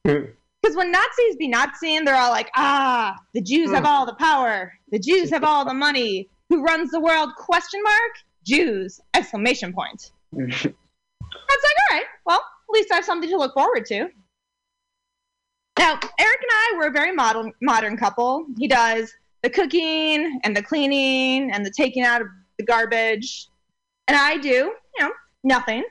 flattering. 0.05 0.33
Because 0.61 0.77
when 0.77 0.91
Nazis 0.91 1.35
be 1.37 1.51
Naziing, 1.51 2.05
they're 2.05 2.15
all 2.15 2.31
like, 2.31 2.49
ah, 2.55 3.15
the 3.33 3.41
Jews 3.41 3.71
have 3.71 3.85
all 3.85 4.05
the 4.05 4.15
power. 4.15 4.73
The 4.91 4.99
Jews 4.99 5.29
have 5.29 5.43
all 5.43 5.65
the 5.65 5.73
money. 5.73 6.29
Who 6.49 6.63
runs 6.63 6.91
the 6.91 6.99
world? 6.99 7.29
Question 7.35 7.81
mark. 7.83 8.11
Jews! 8.45 8.99
Exclamation 9.13 9.73
point. 9.73 10.11
That's 10.33 10.65
like, 10.65 11.77
all 11.91 11.97
right, 11.97 12.05
well, 12.25 12.39
at 12.39 12.73
least 12.73 12.91
I 12.91 12.95
have 12.95 13.05
something 13.05 13.29
to 13.29 13.37
look 13.37 13.53
forward 13.53 13.85
to. 13.87 14.09
Now, 15.79 15.99
Eric 16.19 16.39
and 16.41 16.51
I 16.51 16.73
were 16.77 16.87
a 16.87 16.91
very 16.91 17.11
modern 17.11 17.51
modern 17.61 17.97
couple. 17.97 18.45
He 18.57 18.67
does 18.67 19.13
the 19.41 19.49
cooking 19.49 20.39
and 20.43 20.55
the 20.55 20.61
cleaning 20.61 21.51
and 21.51 21.65
the 21.65 21.71
taking 21.71 22.03
out 22.03 22.21
of 22.21 22.27
the 22.57 22.65
garbage, 22.65 23.47
and 24.07 24.15
I 24.15 24.37
do, 24.37 24.49
you 24.49 24.99
know, 24.99 25.11
nothing. 25.43 25.83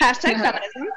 Hashtag 0.00 0.40
feminism. 0.40 0.88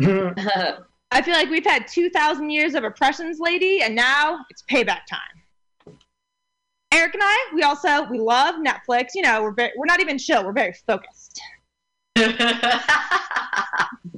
I 1.10 1.22
feel 1.22 1.34
like 1.34 1.48
we've 1.48 1.64
had 1.64 1.86
2,000 1.86 2.50
years 2.50 2.74
of 2.74 2.82
oppressions, 2.84 3.38
lady, 3.38 3.82
and 3.82 3.94
now 3.94 4.44
it's 4.50 4.62
payback 4.62 5.06
time. 5.08 5.98
Eric 6.92 7.14
and 7.14 7.22
I, 7.24 7.50
we 7.54 7.62
also 7.62 8.04
we 8.04 8.18
love 8.18 8.56
Netflix. 8.56 9.08
You 9.14 9.22
know, 9.22 9.42
we're 9.42 9.52
very, 9.52 9.72
we're 9.76 9.86
not 9.86 10.00
even 10.00 10.18
chill. 10.18 10.44
We're 10.44 10.52
very 10.52 10.74
focused. 10.86 11.40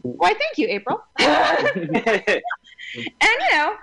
Why, 0.02 0.34
thank 0.34 0.58
you, 0.58 0.68
April. 0.68 1.02
and 1.18 2.42
you 2.96 3.52
know, 3.52 3.74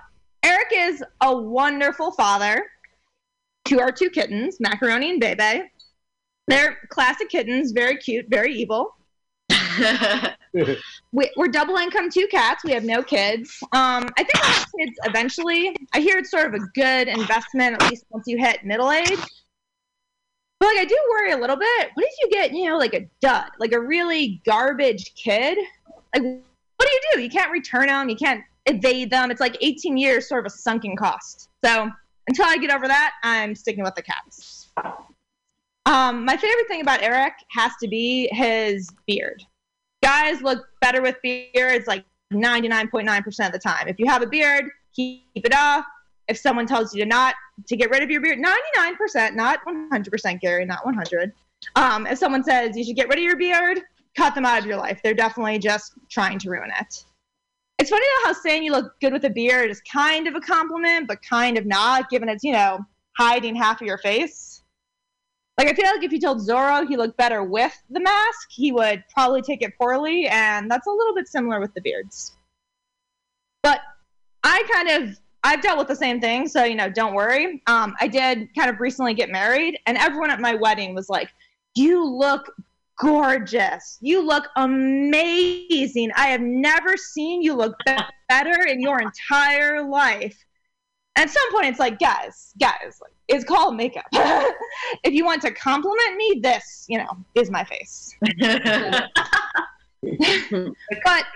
Eric 0.44 0.68
is 0.72 1.02
a 1.20 1.36
wonderful 1.36 2.12
father 2.12 2.64
to 3.66 3.80
our 3.80 3.90
two 3.90 4.10
kittens, 4.10 4.58
Macaroni 4.60 5.10
and 5.10 5.20
Bebe. 5.20 5.64
They're 6.46 6.78
classic 6.90 7.30
kittens, 7.30 7.72
very 7.72 7.96
cute, 7.96 8.26
very 8.28 8.54
evil. 8.54 8.94
we, 11.12 11.30
we're 11.36 11.48
double 11.48 11.76
income 11.76 12.10
two 12.10 12.26
cats. 12.30 12.64
We 12.64 12.72
have 12.72 12.84
no 12.84 13.02
kids. 13.02 13.58
Um, 13.72 14.08
I 14.16 14.24
think 14.24 14.34
we'll 14.34 14.52
have 14.52 14.68
kids 14.78 14.98
eventually. 15.04 15.76
I 15.92 16.00
hear 16.00 16.18
it's 16.18 16.30
sort 16.30 16.46
of 16.46 16.54
a 16.54 16.64
good 16.74 17.08
investment, 17.08 17.74
at 17.74 17.90
least 17.90 18.04
once 18.10 18.24
you 18.26 18.38
hit 18.38 18.64
middle 18.64 18.90
age. 18.90 19.18
But 20.60 20.66
like, 20.66 20.78
I 20.78 20.84
do 20.84 20.98
worry 21.10 21.32
a 21.32 21.36
little 21.36 21.56
bit. 21.56 21.90
What 21.94 22.06
if 22.06 22.12
you 22.22 22.30
get, 22.30 22.52
you 22.52 22.68
know, 22.68 22.78
like 22.78 22.94
a 22.94 23.08
dud, 23.20 23.50
like 23.58 23.72
a 23.72 23.80
really 23.80 24.40
garbage 24.46 25.14
kid? 25.14 25.58
Like, 26.14 26.22
what 26.22 26.88
do 26.88 26.92
you 26.92 27.00
do? 27.14 27.22
You 27.22 27.30
can't 27.30 27.50
return 27.50 27.86
them. 27.88 28.08
You 28.08 28.16
can't 28.16 28.42
evade 28.66 29.10
them. 29.10 29.30
It's 29.30 29.40
like 29.40 29.56
18 29.60 29.96
years, 29.96 30.28
sort 30.28 30.46
of 30.46 30.52
a 30.52 30.56
sunken 30.56 30.96
cost. 30.96 31.50
So 31.64 31.90
until 32.28 32.46
I 32.46 32.56
get 32.56 32.70
over 32.70 32.88
that, 32.88 33.12
I'm 33.22 33.54
sticking 33.54 33.84
with 33.84 33.94
the 33.94 34.02
cats. 34.02 34.68
Um, 35.86 36.24
my 36.24 36.36
favorite 36.36 36.66
thing 36.68 36.80
about 36.80 37.02
Eric 37.02 37.34
has 37.50 37.72
to 37.82 37.88
be 37.88 38.28
his 38.32 38.90
beard. 39.06 39.42
Guys 40.04 40.42
look 40.42 40.66
better 40.82 41.00
with 41.00 41.16
beards 41.22 41.86
like 41.86 42.04
99.9% 42.30 43.46
of 43.46 43.52
the 43.52 43.58
time. 43.58 43.88
If 43.88 43.98
you 43.98 44.06
have 44.06 44.22
a 44.22 44.26
beard, 44.26 44.66
keep 44.94 45.22
it 45.34 45.54
off. 45.54 45.86
If 46.28 46.36
someone 46.36 46.66
tells 46.66 46.94
you 46.94 47.02
to 47.02 47.08
not 47.08 47.34
to 47.66 47.74
get 47.74 47.88
rid 47.88 48.02
of 48.02 48.10
your 48.10 48.20
beard, 48.20 48.38
99%, 48.38 49.34
not 49.34 49.60
100%, 49.66 50.40
Gary, 50.40 50.66
not 50.66 50.84
100. 50.84 51.32
Um, 51.76 52.06
if 52.06 52.18
someone 52.18 52.44
says 52.44 52.76
you 52.76 52.84
should 52.84 52.96
get 52.96 53.08
rid 53.08 53.18
of 53.18 53.24
your 53.24 53.38
beard, 53.38 53.80
cut 54.14 54.34
them 54.34 54.44
out 54.44 54.58
of 54.58 54.66
your 54.66 54.76
life. 54.76 55.00
They're 55.02 55.14
definitely 55.14 55.58
just 55.58 55.92
trying 56.10 56.38
to 56.40 56.50
ruin 56.50 56.70
it. 56.78 57.04
It's 57.78 57.88
funny 57.88 58.04
though 58.04 58.28
how 58.28 58.32
saying 58.34 58.62
you 58.62 58.72
look 58.72 58.92
good 59.00 59.14
with 59.14 59.24
a 59.24 59.30
beard 59.30 59.70
is 59.70 59.80
kind 59.90 60.26
of 60.28 60.34
a 60.34 60.40
compliment, 60.40 61.08
but 61.08 61.18
kind 61.22 61.56
of 61.56 61.64
not, 61.64 62.10
given 62.10 62.28
it's, 62.28 62.44
you 62.44 62.52
know, 62.52 62.84
hiding 63.16 63.56
half 63.56 63.80
of 63.80 63.86
your 63.86 63.98
face. 63.98 64.53
Like 65.56 65.68
I 65.68 65.72
feel 65.74 65.86
like 65.86 66.02
if 66.02 66.12
you 66.12 66.20
told 66.20 66.40
Zorro 66.40 66.86
he 66.86 66.96
looked 66.96 67.16
better 67.16 67.44
with 67.44 67.72
the 67.88 68.00
mask, 68.00 68.48
he 68.50 68.72
would 68.72 69.04
probably 69.12 69.40
take 69.40 69.62
it 69.62 69.72
poorly, 69.78 70.26
and 70.26 70.70
that's 70.70 70.86
a 70.86 70.90
little 70.90 71.14
bit 71.14 71.28
similar 71.28 71.60
with 71.60 71.72
the 71.74 71.80
beards. 71.80 72.36
But 73.62 73.80
I 74.42 74.62
kind 74.72 74.88
of 75.02 75.18
I've 75.44 75.60
dealt 75.60 75.78
with 75.78 75.88
the 75.88 75.96
same 75.96 76.20
thing, 76.20 76.48
so 76.48 76.64
you 76.64 76.74
know, 76.74 76.90
don't 76.90 77.14
worry. 77.14 77.62
Um, 77.66 77.94
I 78.00 78.08
did 78.08 78.48
kind 78.56 78.70
of 78.70 78.80
recently 78.80 79.14
get 79.14 79.30
married, 79.30 79.78
and 79.86 79.96
everyone 79.96 80.30
at 80.30 80.40
my 80.40 80.54
wedding 80.54 80.94
was 80.94 81.08
like, 81.08 81.30
"You 81.76 82.04
look 82.04 82.52
gorgeous. 82.98 83.98
You 84.00 84.26
look 84.26 84.48
amazing. 84.56 86.10
I 86.16 86.28
have 86.28 86.40
never 86.40 86.96
seen 86.96 87.42
you 87.42 87.54
look 87.54 87.76
be- 87.86 87.96
better 88.28 88.66
in 88.66 88.80
your 88.80 89.00
entire 89.00 89.82
life." 89.82 90.36
At 91.16 91.30
some 91.30 91.52
point, 91.52 91.66
it's 91.66 91.78
like, 91.78 91.98
guys, 92.00 92.52
guys, 92.60 92.98
like, 93.00 93.12
it's 93.28 93.44
called 93.44 93.76
makeup. 93.76 94.06
if 94.12 95.12
you 95.12 95.24
want 95.24 95.42
to 95.42 95.52
compliment 95.52 96.16
me, 96.16 96.40
this, 96.42 96.86
you 96.88 96.98
know, 96.98 97.16
is 97.36 97.50
my 97.50 97.62
face. 97.64 98.16
but 98.40 98.50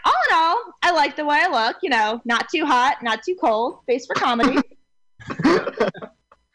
all 0.05 0.15
in 0.29 0.35
all, 0.35 0.59
I 0.83 0.91
like 0.91 1.15
the 1.15 1.25
way 1.25 1.41
I 1.41 1.49
look. 1.49 1.77
You 1.83 1.91
know, 1.91 2.21
not 2.25 2.49
too 2.49 2.67
hot, 2.67 3.03
not 3.03 3.23
too 3.23 3.37
cold. 3.41 3.81
Face 3.87 4.05
for 4.07 4.15
comedy. 4.15 4.59
the 5.29 5.91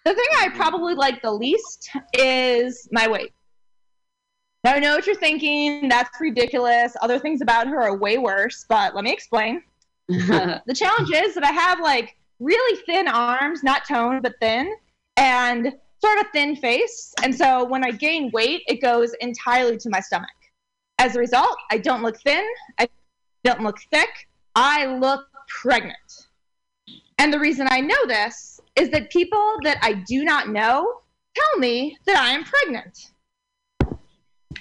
thing 0.04 0.28
I 0.40 0.50
probably 0.54 0.94
like 0.94 1.22
the 1.22 1.32
least 1.32 1.90
is 2.14 2.90
my 2.92 3.08
weight. 3.08 3.32
Now, 4.64 4.74
I 4.74 4.80
know 4.80 4.96
what 4.96 5.08
you're 5.08 5.16
thinking. 5.16 5.88
That's 5.88 6.10
ridiculous. 6.20 6.96
Other 7.02 7.20
things 7.20 7.42
about 7.42 7.68
her 7.68 7.82
are 7.82 7.98
way 7.98 8.18
worse, 8.18 8.66
but 8.68 8.96
let 8.96 9.04
me 9.04 9.12
explain. 9.12 9.64
the 10.08 10.76
challenge 10.76 11.12
is 11.12 11.36
that 11.36 11.44
I 11.44 11.52
have 11.52 11.80
like 11.80 12.18
really 12.44 12.82
thin 12.86 13.08
arms, 13.08 13.64
not 13.64 13.88
toned, 13.88 14.22
but 14.22 14.34
thin, 14.42 14.74
and 15.18 15.74
sort 16.00 16.20
of 16.20 16.26
thin 16.34 16.56
face. 16.56 17.14
And 17.24 17.34
so 17.34 17.64
when 17.64 17.84
I 17.84 17.92
gain 17.92 18.30
weight, 18.32 18.64
it 18.68 18.82
goes 18.82 19.14
entirely 19.22 19.78
to 19.78 19.90
my 19.90 20.00
stomach. 20.00 20.30
As 21.00 21.16
a 21.16 21.20
result, 21.20 21.56
I 21.72 21.78
don't 21.78 22.04
look 22.04 22.20
thin, 22.22 22.46
I 22.78 22.88
don't 23.44 23.62
look 23.62 23.78
thick, 23.92 24.10
I 24.56 24.86
look 24.86 25.26
pregnant. 25.48 26.28
And 27.18 27.34
the 27.34 27.40
reason 27.40 27.68
I 27.70 27.80
know 27.80 28.06
this 28.06 28.60
is 28.76 28.90
that 28.90 29.10
people 29.10 29.58
that 29.64 29.78
I 29.82 29.94
do 29.94 30.24
not 30.24 30.50
know 30.50 31.02
tell 31.36 31.60
me 31.60 31.98
that 32.06 32.18
I 32.18 32.32
am 32.32 32.44
pregnant. 32.44 33.12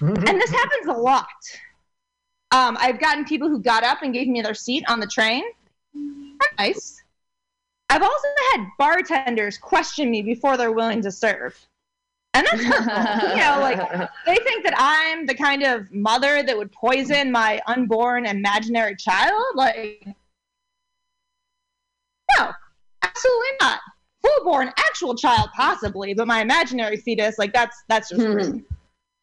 and 0.00 0.40
this 0.40 0.50
happens 0.50 0.86
a 0.86 0.92
lot. 0.92 1.26
Um, 2.52 2.76
I've 2.80 3.00
gotten 3.00 3.24
people 3.24 3.48
who 3.48 3.60
got 3.60 3.82
up 3.82 4.02
and 4.02 4.12
gave 4.12 4.28
me 4.28 4.42
their 4.42 4.54
seat 4.54 4.84
on 4.88 5.00
the 5.00 5.06
train. 5.06 5.42
Nice. 6.58 7.01
I've 7.92 8.02
also 8.02 8.28
had 8.52 8.66
bartenders 8.78 9.58
question 9.58 10.10
me 10.10 10.22
before 10.22 10.56
they're 10.56 10.72
willing 10.72 11.02
to 11.02 11.12
serve. 11.12 11.58
And 12.32 12.46
that's 12.46 12.64
hurtful. 12.64 13.28
you 13.28 13.36
know, 13.36 13.58
like 13.60 14.08
they 14.24 14.36
think 14.36 14.64
that 14.64 14.72
I'm 14.78 15.26
the 15.26 15.34
kind 15.34 15.62
of 15.62 15.92
mother 15.92 16.42
that 16.42 16.56
would 16.56 16.72
poison 16.72 17.30
my 17.30 17.60
unborn 17.66 18.24
imaginary 18.24 18.96
child. 18.96 19.42
Like, 19.54 20.06
no, 22.38 22.50
absolutely 23.02 23.48
not. 23.60 23.80
Full-born 24.22 24.72
actual 24.78 25.14
child, 25.14 25.50
possibly, 25.54 26.14
but 26.14 26.26
my 26.26 26.40
imaginary 26.40 26.96
fetus, 26.96 27.38
like 27.38 27.52
that's 27.52 27.76
that's 27.88 28.08
just. 28.08 28.22
rude. 28.22 28.64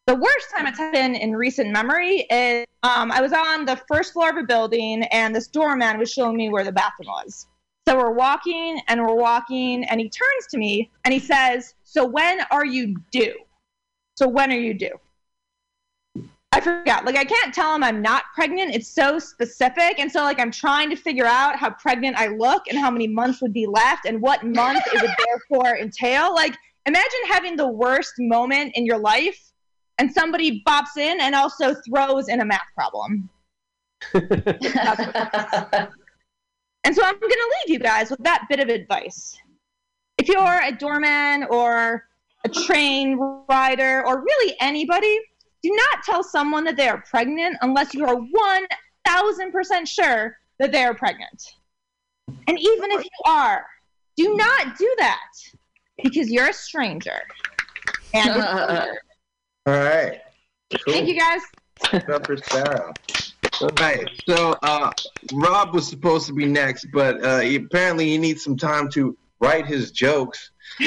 The 0.06 0.16
worst 0.16 0.48
time 0.56 0.68
it's 0.68 0.78
been 0.78 1.16
in 1.16 1.36
recent 1.36 1.72
memory 1.72 2.28
is 2.30 2.66
um, 2.84 3.12
I 3.12 3.22
was 3.22 3.34
on 3.34 3.66
the 3.66 3.82
first 3.88 4.14
floor 4.14 4.30
of 4.30 4.38
a 4.38 4.44
building, 4.44 5.04
and 5.12 5.36
this 5.36 5.48
doorman 5.48 5.98
was 5.98 6.12
showing 6.12 6.38
me 6.38 6.50
where 6.50 6.64
the 6.64 6.72
bathroom 6.72 7.08
was. 7.08 7.48
So 7.90 7.98
we're 7.98 8.12
walking 8.12 8.80
and 8.88 9.02
we're 9.02 9.16
walking, 9.16 9.84
and 9.86 10.00
he 10.00 10.10
turns 10.10 10.46
to 10.52 10.60
me 10.60 10.92
and 11.06 11.12
he 11.12 11.20
says, 11.20 11.74
So 11.84 12.06
when 12.06 12.42
are 12.52 12.64
you 12.64 12.96
due? 13.12 13.34
So 14.16 14.28
when 14.28 14.52
are 14.52 14.60
you 14.60 14.76
due? 14.76 14.96
I 16.52 16.62
forgot. 16.62 17.04
Like, 17.06 17.18
I 17.18 17.26
can't 17.26 17.52
tell 17.52 17.74
him 17.74 17.84
I'm 17.84 18.04
not 18.04 18.26
pregnant. 18.36 18.76
It's 18.76 18.90
so 18.90 19.18
specific. 19.18 19.98
And 19.98 20.12
so, 20.12 20.22
like, 20.22 20.40
I'm 20.40 20.52
trying 20.52 20.92
to 20.92 20.96
figure 20.96 21.26
out 21.26 21.56
how 21.56 21.72
pregnant 21.72 22.16
I 22.16 22.28
look 22.28 22.68
and 22.70 22.78
how 22.78 22.92
many 22.92 23.08
months 23.08 23.42
would 23.42 23.54
be 23.54 23.66
left 23.66 24.06
and 24.06 24.22
what 24.22 24.44
month 24.44 24.84
it 24.94 25.02
would 25.02 25.16
therefore 25.26 25.76
entail. 25.80 26.32
Like, 26.36 26.56
imagine 26.86 27.20
having 27.28 27.56
the 27.56 27.70
worst 27.70 28.14
moment 28.20 28.74
in 28.76 28.86
your 28.86 29.00
life 29.00 29.52
and 29.98 30.14
somebody 30.14 30.62
bops 30.64 30.96
in 30.96 31.20
and 31.22 31.34
also 31.34 31.74
throws 31.90 32.28
in 32.28 32.40
a 32.40 32.46
math 32.46 32.62
problem. 32.76 33.32
And 36.84 36.96
so 36.96 37.04
I'm 37.04 37.20
going 37.20 37.30
to 37.30 37.56
leave 37.66 37.74
you 37.74 37.80
guys 37.80 38.10
with 38.10 38.24
that 38.24 38.46
bit 38.50 38.60
of 38.60 38.70
advice. 38.70 39.38
If 40.18 40.28
you're 40.28 40.62
a 40.62 40.72
doorman 40.72 41.46
or 41.50 42.06
a 42.46 42.50
train 42.50 43.18
rider 43.50 44.06
or 44.06 44.24
really 44.24 44.56
anybody, 44.62 45.20
do 45.62 45.72
not 45.72 46.04
tell 46.04 46.24
someone 46.24 46.64
that 46.66 46.78
they 46.78 46.88
are 46.88 47.04
pregnant 47.10 47.58
unless 47.62 47.94
you 47.94 48.06
are 48.06 48.16
1000% 48.16 49.88
sure 49.88 50.38
that 50.60 50.72
they 50.72 50.84
are 50.84 50.94
pregnant. 50.94 51.56
And 52.48 52.58
even 52.60 52.92
if 52.92 53.04
you 53.04 53.32
are, 53.32 53.66
do 54.16 54.36
not 54.36 54.78
do 54.78 54.96
that 55.00 55.32
because 56.04 56.32
you're 56.32 56.50
a 56.50 56.54
stranger. 56.54 57.20
And 58.14 58.30
All 59.66 59.74
right. 59.74 60.20
thank 60.88 61.08
you 61.08 61.20
guys. 61.20 61.42
Up 62.10 62.26
for 62.26 62.38
Sarah. 62.38 62.94
All 63.62 63.70
right. 63.80 64.08
So 64.28 64.56
uh, 64.64 64.92
Rob 65.34 65.74
was 65.74 65.88
supposed 65.88 66.28
to 66.28 66.34
be 66.34 66.46
next, 66.46 66.88
but 66.94 67.24
uh, 67.24 67.40
he, 67.40 67.56
apparently 67.56 68.06
he 68.10 68.18
needs 68.18 68.44
some 68.44 68.56
time 68.56 68.90
to 68.92 69.18
write 69.42 69.66
his 69.66 69.92
jokes. 69.92 70.52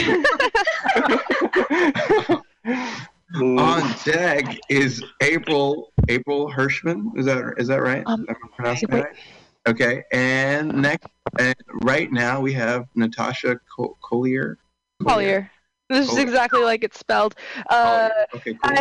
On 3.35 3.83
deck 4.05 4.59
is 4.69 5.03
April 5.23 5.93
April 6.09 6.51
Hirschman. 6.51 7.17
Is 7.19 7.27
that 7.27 7.55
is 7.57 7.69
that 7.69 7.83
right? 7.83 8.03
Um, 8.07 8.27
Am 8.29 8.37
I 8.45 8.49
pronouncing 8.57 8.89
that 8.91 9.05
right? 9.05 9.17
Okay. 9.67 10.03
And 10.13 10.73
next, 10.75 11.09
and 11.39 11.55
right 11.83 12.11
now 12.13 12.41
we 12.41 12.53
have 12.53 12.87
Natasha 12.95 13.59
Col- 13.75 13.97
Collier. 14.03 14.59
Collier. 15.07 15.51
This 15.89 16.11
is 16.11 16.19
exactly 16.19 16.63
like 16.63 16.85
it's 16.85 16.99
spelled. 16.99 17.35
Uh, 17.69 18.09
Okay, 18.35 18.55
cool. 18.55 18.77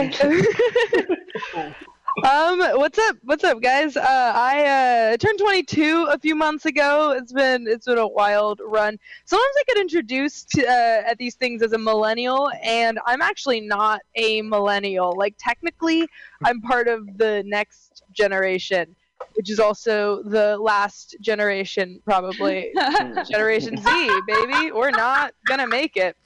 hi. 1.54 1.76
um, 2.24 2.60
what's 2.78 3.00
up? 3.00 3.18
What's 3.24 3.44
up, 3.44 3.62
guys? 3.62 3.96
Uh, 3.96 4.34
I 4.36 5.14
uh, 5.14 5.18
turned 5.18 5.40
22 5.40 6.08
a 6.12 6.20
few 6.20 6.36
months 6.36 6.66
ago. 6.66 7.12
It's 7.12 7.32
been 7.32 7.68
it's 7.68 7.86
been 7.86 7.98
a 7.98 8.08
wild 8.08 8.60
run. 8.64 8.98
Sometimes 9.26 9.54
I 9.58 9.64
get 9.68 9.78
introduced 9.78 10.58
uh, 10.60 10.62
at 11.06 11.18
these 11.18 11.36
things 11.36 11.62
as 11.62 11.74
a 11.74 11.78
millennial, 11.78 12.52
and 12.64 13.00
I'm 13.06 13.22
actually 13.22 13.62
not 13.62 14.02
a 14.16 14.42
millennial. 14.42 15.14
Like 15.18 15.36
technically, 15.40 16.08
I'm 16.44 16.62
part 16.62 16.88
of 16.88 17.18
the 17.18 17.44
next 17.46 18.04
generation, 18.12 18.96
which 19.36 19.50
is 19.50 19.60
also 19.60 20.22
the 20.24 20.58
last 20.58 21.16
generation, 21.22 22.02
probably 22.04 22.72
Generation 23.30 23.78
Z, 23.78 24.22
baby. 24.28 24.72
We're 24.72 24.92
not 24.92 25.34
gonna 25.48 25.68
make 25.68 25.96
it 25.98 26.18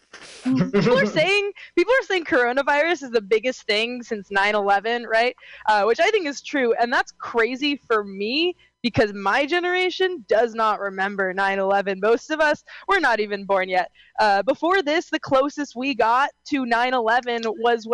people 0.43 0.97
are 0.97 1.05
saying 1.05 1.51
people 1.75 1.93
are 1.93 2.05
saying 2.05 2.23
coronavirus 2.23 3.03
is 3.03 3.11
the 3.11 3.21
biggest 3.21 3.63
thing 3.63 4.03
since 4.03 4.29
9-11 4.29 5.05
right? 5.07 5.35
Uh, 5.67 5.83
which 5.83 5.99
i 5.99 6.09
think 6.11 6.27
is 6.27 6.41
true 6.41 6.73
and 6.79 6.91
that's 6.91 7.11
crazy 7.13 7.79
for 7.87 8.03
me 8.03 8.55
because 8.85 9.13
my 9.13 9.47
generation 9.47 10.23
does 10.27 10.53
not 10.53 10.79
remember 10.79 11.33
9-11 11.33 11.99
most 12.01 12.29
of 12.29 12.39
us 12.39 12.63
were 12.87 12.99
not 12.99 13.19
even 13.19 13.43
born 13.43 13.67
yet. 13.67 13.89
Uh, 14.19 14.43
before 14.43 14.83
this 14.83 15.09
the 15.09 15.19
closest 15.19 15.75
we 15.75 15.95
got 15.95 16.29
to 16.45 16.65
9-11 16.65 17.45
was 17.57 17.87
when 17.87 17.93